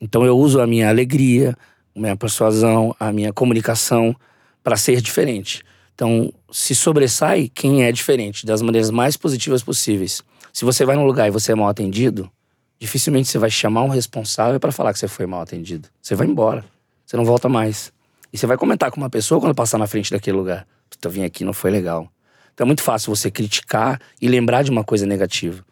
Então 0.00 0.24
eu 0.24 0.36
uso 0.36 0.60
a 0.60 0.66
minha 0.66 0.88
alegria, 0.88 1.56
minha 1.94 2.16
persuasão, 2.16 2.94
a 2.98 3.12
minha 3.12 3.32
comunicação 3.32 4.14
para 4.62 4.76
ser 4.76 5.00
diferente. 5.00 5.62
Então, 5.94 6.32
se 6.50 6.74
sobressai 6.74 7.50
quem 7.54 7.84
é 7.84 7.92
diferente 7.92 8.44
das 8.44 8.60
maneiras 8.60 8.90
mais 8.90 9.16
positivas 9.16 9.62
possíveis. 9.62 10.22
Se 10.52 10.64
você 10.64 10.84
vai 10.84 10.96
num 10.96 11.06
lugar 11.06 11.28
e 11.28 11.30
você 11.30 11.52
é 11.52 11.54
mal 11.54 11.68
atendido, 11.68 12.30
dificilmente 12.78 13.28
você 13.28 13.38
vai 13.38 13.50
chamar 13.50 13.82
um 13.82 13.88
responsável 13.88 14.58
para 14.58 14.72
falar 14.72 14.92
que 14.92 14.98
você 14.98 15.08
foi 15.08 15.26
mal 15.26 15.42
atendido. 15.42 15.88
Você 16.02 16.14
vai 16.14 16.26
embora. 16.26 16.64
Você 17.06 17.16
não 17.16 17.24
volta 17.24 17.48
mais. 17.48 17.92
E 18.32 18.38
você 18.38 18.46
vai 18.46 18.56
comentar 18.56 18.90
com 18.90 18.96
uma 18.96 19.10
pessoa 19.10 19.40
quando 19.40 19.54
passar 19.54 19.78
na 19.78 19.86
frente 19.86 20.10
daquele 20.10 20.36
lugar. 20.36 20.66
Eu 21.02 21.10
vim 21.10 21.22
aqui, 21.24 21.44
não 21.44 21.52
foi 21.52 21.70
legal. 21.70 22.08
Então 22.52 22.64
é 22.64 22.66
muito 22.66 22.82
fácil 22.82 23.14
você 23.14 23.30
criticar 23.30 24.00
e 24.20 24.28
lembrar 24.28 24.62
de 24.62 24.70
uma 24.70 24.82
coisa 24.82 25.06
negativa. 25.06 25.64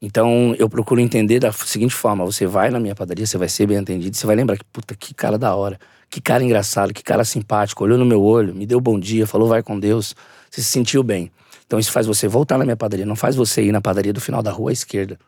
Então 0.00 0.54
eu 0.58 0.68
procuro 0.68 1.00
entender 1.00 1.40
da 1.40 1.52
seguinte 1.52 1.94
forma: 1.94 2.24
você 2.24 2.46
vai 2.46 2.70
na 2.70 2.78
minha 2.78 2.94
padaria, 2.94 3.26
você 3.26 3.38
vai 3.38 3.48
ser 3.48 3.66
bem 3.66 3.78
atendido, 3.78 4.16
você 4.16 4.26
vai 4.26 4.36
lembrar 4.36 4.56
que, 4.56 4.64
puta, 4.64 4.94
que 4.94 5.14
cara 5.14 5.38
da 5.38 5.54
hora, 5.54 5.78
que 6.10 6.20
cara 6.20 6.44
engraçado, 6.44 6.92
que 6.92 7.02
cara 7.02 7.24
simpático, 7.24 7.84
olhou 7.84 7.98
no 7.98 8.04
meu 8.04 8.22
olho, 8.22 8.54
me 8.54 8.66
deu 8.66 8.80
bom 8.80 8.98
dia, 8.98 9.26
falou 9.26 9.48
vai 9.48 9.62
com 9.62 9.78
Deus, 9.78 10.14
você 10.50 10.62
se 10.62 10.68
sentiu 10.68 11.02
bem. 11.02 11.30
Então 11.66 11.78
isso 11.78 11.90
faz 11.90 12.06
você 12.06 12.28
voltar 12.28 12.58
na 12.58 12.64
minha 12.64 12.76
padaria, 12.76 13.06
não 13.06 13.16
faz 13.16 13.34
você 13.34 13.62
ir 13.62 13.72
na 13.72 13.80
padaria 13.80 14.12
do 14.12 14.20
final 14.20 14.42
da 14.42 14.50
rua 14.50 14.70
à 14.70 14.72
esquerda. 14.72 15.18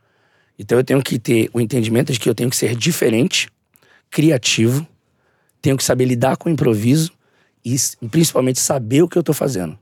Então 0.58 0.78
eu 0.78 0.84
tenho 0.84 1.02
que 1.02 1.18
ter 1.18 1.50
o 1.52 1.60
entendimento 1.60 2.12
de 2.12 2.20
que 2.20 2.28
eu 2.28 2.34
tenho 2.34 2.50
que 2.50 2.56
ser 2.56 2.76
diferente, 2.76 3.48
criativo, 4.10 4.86
tenho 5.60 5.76
que 5.76 5.84
saber 5.84 6.04
lidar 6.04 6.36
com 6.36 6.48
o 6.48 6.52
improviso 6.52 7.12
e 7.64 7.76
principalmente 8.08 8.60
saber 8.60 9.02
o 9.02 9.08
que 9.08 9.18
eu 9.18 9.22
tô 9.22 9.32
fazendo. 9.32 9.78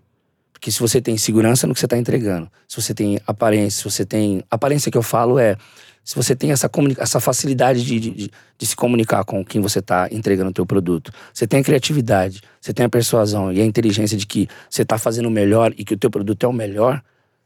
Porque 0.65 0.73
se 0.73 0.81
você 0.81 0.99
tem 0.99 1.19
segurança 1.19 1.66
no 1.66 1.74
que 1.74 1.81
você 1.81 1.85
está 1.85 1.99
entregando, 1.99 2.51
se 2.66 2.81
você 2.81 2.95
tem 2.95 3.20
aparência, 3.27 3.82
se 3.82 3.85
você 3.85 4.03
tem. 4.03 4.43
Aparência 4.51 4.91
que 4.91 4.97
eu 4.97 5.03
falo 5.03 5.39
é. 5.39 5.59
Se 6.03 6.16
você 6.16 6.35
tem 6.35 6.53
essa, 6.53 6.70
essa 6.99 7.20
facilidade 7.20 7.85
de, 7.85 8.01
de, 8.01 8.31
de- 8.59 8.66
se 8.66 8.74
comunicar 8.74 9.24
com 9.24 9.45
quem 9.45 9.61
você 9.61 9.81
está 9.81 10.09
entregando 10.11 10.49
o 10.49 10.53
teu 10.55 10.65
produto, 10.65 11.12
você 11.35 11.47
tem 11.47 11.61
a 11.61 11.62
criatividade, 11.62 12.41
você 12.59 12.73
tem 12.73 12.86
a 12.86 12.89
persuasão 12.89 13.53
e 13.53 13.61
a 13.61 13.65
inteligência 13.65 14.16
de 14.16 14.27
que 14.27 14.49
você 14.70 14.82
está 14.82 14.97
fazendo 14.97 15.27
o 15.27 15.31
melhor 15.31 15.74
e 15.77 15.85
que 15.85 15.93
o 15.93 15.99
teu 15.99 16.11
produto 16.11 16.45
é 16.45 16.49
o 16.49 16.53
melhor, 16.53 17.03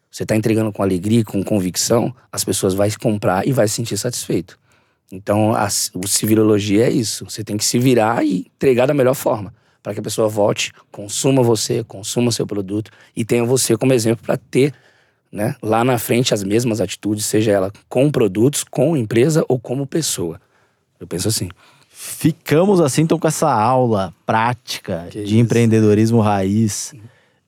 você 0.09 0.23
está 0.23 0.37
entregando 0.37 0.73
com 0.73 0.81
alegria, 0.81 1.25
com 1.25 1.43
convicção, 1.43 2.15
as 2.31 2.45
pessoas 2.45 2.73
vão 2.73 2.89
comprar 3.01 3.47
e 3.49 3.51
vai 3.51 3.67
se 3.67 3.75
sentir 3.75 3.97
satisfeito. 3.97 4.57
Então, 5.11 5.55
a, 5.55 5.67
o 5.95 6.07
civilologia 6.07 6.87
é 6.87 6.91
isso. 6.91 7.25
Você 7.29 7.43
tem 7.43 7.57
que 7.57 7.65
se 7.65 7.81
virar 7.81 8.25
e 8.25 8.47
entregar 8.57 8.87
da 8.87 8.95
melhor 8.95 9.15
forma. 9.15 9.53
Para 9.89 9.95
que 9.95 10.01
a 10.01 10.03
pessoa 10.03 10.29
volte, 10.29 10.71
consuma 10.93 11.43
você, 11.43 11.83
consuma 11.83 12.31
seu 12.31 12.47
produto 12.47 12.91
e 13.17 13.25
tenha 13.25 13.43
você 13.43 13.75
como 13.75 13.95
exemplo 13.95 14.23
para 14.23 14.37
ter 14.37 14.75
né, 15.33 15.57
lá 15.63 15.83
na 15.83 15.97
frente 15.97 16.35
as 16.35 16.45
mesmas 16.45 16.79
atitudes, 16.79 17.25
seja 17.25 17.53
ela 17.53 17.73
com 17.89 18.11
produtos, 18.11 18.63
com 18.65 18.95
empresa 18.95 19.47
ou 19.49 19.59
como 19.59 19.87
pessoa. 19.87 20.39
Eu 21.01 21.07
penso 21.07 21.27
assim. 21.27 21.49
Ficamos 21.89 22.83
assim 22.83 23.01
então 23.01 23.19
com 23.19 23.27
essa 23.27 23.51
aula 23.51 24.13
prática 24.27 25.07
Que 25.09 25.21
de 25.21 25.25
isso. 25.25 25.37
empreendedorismo 25.37 26.21
raiz, 26.21 26.93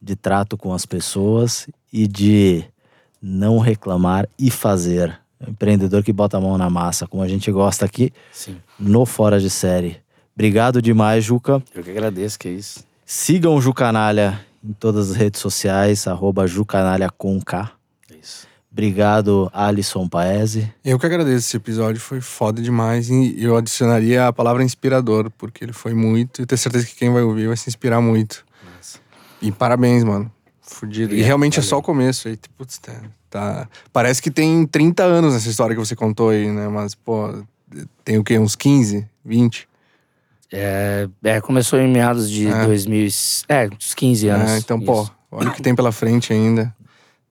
de 0.01 0.17
trato 0.17 0.57
com 0.57 0.73
as 0.73 0.87
pessoas 0.87 1.69
e 1.93 2.09
de 2.09 2.65
não 3.21 3.59
reclamar 3.59 4.27
e 4.39 4.51
fazer. 4.51 5.21
Empreendedor 5.47 6.03
que 6.03 6.11
bota 6.11 6.39
a 6.39 6.41
mão 6.41 6.57
na 6.57 6.71
massa, 6.71 7.07
como 7.07 7.23
a 7.23 7.29
gente 7.29 7.53
gosta 7.53 7.85
aqui 7.85 8.11
Sim. 8.33 8.57
no 8.79 9.05
Fora 9.05 9.39
de 9.39 9.51
Série. 9.51 10.01
Obrigado 10.41 10.81
demais, 10.81 11.23
Juca. 11.23 11.63
Eu 11.75 11.83
que 11.85 11.91
agradeço, 11.91 12.39
que 12.39 12.49
é 12.49 12.53
isso. 12.53 12.83
Sigam 13.05 13.55
o 13.57 13.61
Jucanalha 13.61 14.41
em 14.65 14.73
todas 14.73 15.11
as 15.11 15.17
redes 15.17 15.39
sociais, 15.39 16.07
arroba 16.07 16.47
Jucanalha 16.47 17.11
com 17.11 17.39
K. 17.43 17.71
É 18.11 18.15
isso. 18.15 18.47
Obrigado, 18.73 19.51
Alisson 19.53 20.09
Paese. 20.09 20.73
Eu 20.83 20.99
que 20.99 21.05
agradeço 21.05 21.47
esse 21.47 21.57
episódio, 21.59 22.01
foi 22.01 22.23
foda 22.23 22.63
demais. 22.63 23.11
E 23.11 23.35
eu 23.43 23.55
adicionaria 23.55 24.29
a 24.29 24.33
palavra 24.33 24.65
inspirador, 24.65 25.31
porque 25.37 25.63
ele 25.63 25.75
foi 25.75 25.93
muito. 25.93 26.41
E 26.41 26.47
tenho 26.47 26.59
certeza 26.59 26.87
que 26.87 26.95
quem 26.95 27.13
vai 27.13 27.21
ouvir 27.23 27.47
vai 27.49 27.57
se 27.59 27.69
inspirar 27.69 28.01
muito. 28.01 28.43
Nossa. 28.65 28.99
E 29.43 29.53
parabéns, 29.53 30.03
mano. 30.05 30.33
Fudido. 30.63 31.03
E 31.03 31.05
Obrigado, 31.05 31.27
realmente 31.27 31.59
é 31.59 31.61
valeu. 31.61 31.69
só 31.69 31.79
o 31.79 31.83
começo 31.83 32.29
aí. 32.29 32.39
Putz, 32.57 32.79
tá, 32.79 32.95
tá- 33.29 33.69
Parece 33.93 34.23
que 34.23 34.31
tem 34.31 34.67
30 34.67 35.03
anos 35.03 35.35
essa 35.35 35.51
história 35.51 35.77
que 35.77 35.85
você 35.85 35.95
contou 35.95 36.31
aí, 36.31 36.51
né? 36.51 36.67
Mas, 36.69 36.95
pô, 36.95 37.43
tem 38.03 38.17
o 38.17 38.25
quê? 38.25 38.39
Uns 38.39 38.57
15, 38.57 39.07
20? 39.23 39.69
É, 40.53 41.09
é, 41.23 41.41
começou 41.41 41.79
em 41.79 41.89
meados 41.89 42.31
de 42.31 42.49
É. 42.49 42.67
2000, 42.67 43.07
e- 43.07 43.11
é, 43.49 43.69
uns 43.69 43.95
15 43.95 44.29
anos. 44.29 44.51
É, 44.51 44.59
então, 44.59 44.81
pô, 44.81 45.03
Isso. 45.03 45.13
olha 45.31 45.49
o 45.49 45.53
que 45.53 45.63
tem 45.63 45.75
pela 45.75 45.93
frente 45.93 46.33
ainda. 46.33 46.75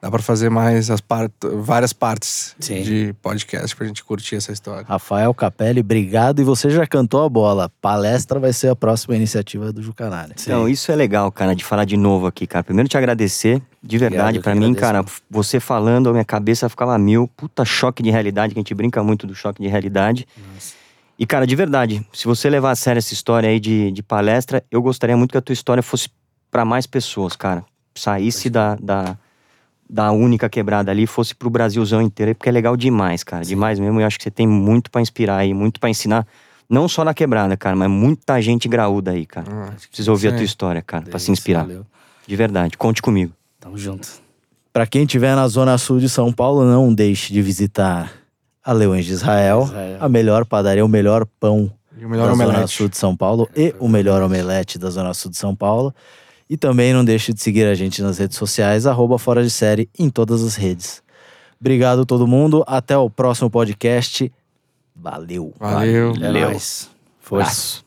Dá 0.01 0.09
pra 0.09 0.21
fazer 0.21 0.49
mais 0.49 0.89
as 0.89 1.01
part... 1.01 1.29
várias 1.55 1.91
partes 1.91 2.55
Sim. 2.57 2.81
de 2.83 3.13
podcast 3.21 3.75
pra 3.75 3.85
gente 3.85 4.01
curtir 4.01 4.37
essa 4.37 4.49
história. 4.53 4.85
Rafael 4.87 5.33
Capelli, 5.33 5.81
obrigado. 5.81 6.39
E 6.39 6.43
você 6.45 6.69
já 6.69 6.87
cantou 6.87 7.25
a 7.25 7.27
bola. 7.27 7.69
Palestra 7.81 8.39
vai 8.39 8.53
ser 8.53 8.69
a 8.69 8.75
próxima 8.77 9.13
iniciativa 9.17 9.73
do 9.73 9.81
Jucanalha. 9.83 10.33
Então, 10.41 10.69
isso 10.69 10.89
é 10.89 10.95
legal, 10.95 11.29
cara, 11.33 11.53
de 11.53 11.65
falar 11.65 11.83
de 11.83 11.97
novo 11.97 12.27
aqui, 12.27 12.47
cara. 12.47 12.63
Primeiro 12.63 12.87
te 12.87 12.97
agradecer, 12.97 13.61
de 13.83 13.97
verdade, 13.97 14.39
que 14.39 14.47
mim, 14.51 14.71
agradeço. 14.71 14.79
cara, 14.79 15.05
você 15.29 15.59
falando, 15.59 16.07
a 16.07 16.13
minha 16.13 16.23
cabeça 16.23 16.69
ficava 16.69 16.97
mil. 16.97 17.27
Puta 17.35 17.65
choque 17.65 18.01
de 18.01 18.09
realidade, 18.09 18.53
que 18.53 18.59
a 18.59 18.61
gente 18.61 18.73
brinca 18.73 19.03
muito 19.03 19.27
do 19.27 19.35
choque 19.35 19.61
de 19.61 19.67
realidade. 19.67 20.25
E, 21.19 21.25
cara, 21.25 21.45
de 21.45 21.53
verdade, 21.53 22.05
se 22.13 22.25
você 22.25 22.49
levar 22.49 22.71
a 22.71 22.75
sério 22.75 22.97
essa 22.99 23.13
história 23.13 23.49
aí 23.49 23.59
de, 23.59 23.91
de 23.91 24.01
palestra, 24.01 24.63
eu 24.71 24.81
gostaria 24.81 25.17
muito 25.17 25.31
que 25.31 25.37
a 25.37 25.41
tua 25.41 25.51
história 25.51 25.83
fosse 25.83 26.07
pra 26.49 26.63
mais 26.63 26.87
pessoas, 26.87 27.35
cara. 27.35 27.61
Saísse 27.93 28.49
da, 28.49 28.75
da, 28.75 29.17
da 29.89 30.11
única 30.13 30.47
quebrada 30.47 30.89
ali, 30.91 31.05
fosse 31.05 31.35
pro 31.35 31.49
Brasilzão 31.49 32.01
inteiro, 32.01 32.33
porque 32.35 32.47
é 32.47 32.51
legal 32.53 32.77
demais, 32.77 33.21
cara. 33.21 33.43
Demais 33.43 33.77
mesmo. 33.79 33.99
Eu 33.99 34.07
acho 34.07 34.17
que 34.17 34.23
você 34.23 34.31
tem 34.31 34.47
muito 34.47 34.89
pra 34.89 35.01
inspirar 35.01 35.35
aí, 35.37 35.53
muito 35.53 35.77
pra 35.77 35.89
ensinar. 35.89 36.25
Não 36.69 36.87
só 36.87 37.03
na 37.03 37.13
quebrada, 37.13 37.57
cara, 37.57 37.75
mas 37.75 37.89
muita 37.89 38.41
gente 38.41 38.69
graúda 38.69 39.11
aí, 39.11 39.25
cara. 39.25 39.47
Ah, 39.51 39.73
Precisa 39.89 40.11
ouvir 40.11 40.27
a 40.29 40.31
sim. 40.31 40.37
tua 40.37 40.45
história, 40.45 40.81
cara, 40.81 41.03
pra 41.03 41.19
se 41.19 41.31
inspirar. 41.31 41.63
valeu. 41.63 41.85
De 42.25 42.35
verdade. 42.37 42.77
Conte 42.77 43.01
comigo. 43.01 43.33
Tamo 43.59 43.77
junto. 43.77 44.07
Para 44.71 44.87
quem 44.87 45.01
estiver 45.03 45.35
na 45.35 45.47
zona 45.49 45.77
sul 45.77 45.99
de 45.99 46.07
São 46.07 46.31
Paulo, 46.31 46.63
não 46.63 46.93
deixe 46.93 47.33
de 47.33 47.41
visitar 47.41 48.09
a 48.69 48.73
Leões 48.73 49.05
de 49.05 49.13
Israel, 49.13 49.63
Israel. 49.65 49.97
a 50.01 50.09
melhor 50.09 50.45
padaria, 50.45 50.85
o 50.85 50.87
melhor 50.89 51.25
pão 51.39 51.71
E 51.97 52.05
o 52.05 52.09
melhor 52.09 52.27
da 52.29 52.33
zona 52.35 52.45
omelete. 52.49 52.71
sul 52.75 52.87
de 52.89 52.97
São 52.97 53.15
Paulo 53.15 53.49
e 53.55 53.73
o 53.79 53.87
melhor 53.87 54.21
omelete 54.21 54.77
da 54.77 54.89
zona 54.89 55.13
sul 55.13 55.31
de 55.31 55.37
São 55.37 55.55
Paulo. 55.55 55.93
E 56.49 56.57
também 56.57 56.93
não 56.93 57.05
deixe 57.05 57.31
de 57.33 57.41
seguir 57.41 57.65
a 57.67 57.75
gente 57.75 58.01
nas 58.01 58.17
redes 58.17 58.37
sociais, 58.37 58.87
arroba 58.87 59.19
Fora 59.19 59.43
de 59.43 59.49
Série, 59.49 59.87
em 59.97 60.09
todas 60.09 60.43
as 60.43 60.55
redes. 60.55 61.01
Obrigado 61.59 62.05
todo 62.05 62.25
mundo, 62.25 62.63
até 62.65 62.97
o 62.97 63.09
próximo 63.09 63.49
podcast. 63.49 64.31
Valeu. 64.95 65.53
Valeu. 65.59 66.13
É 66.21 66.31
nóis. 66.31 66.89
Força. 67.19 67.81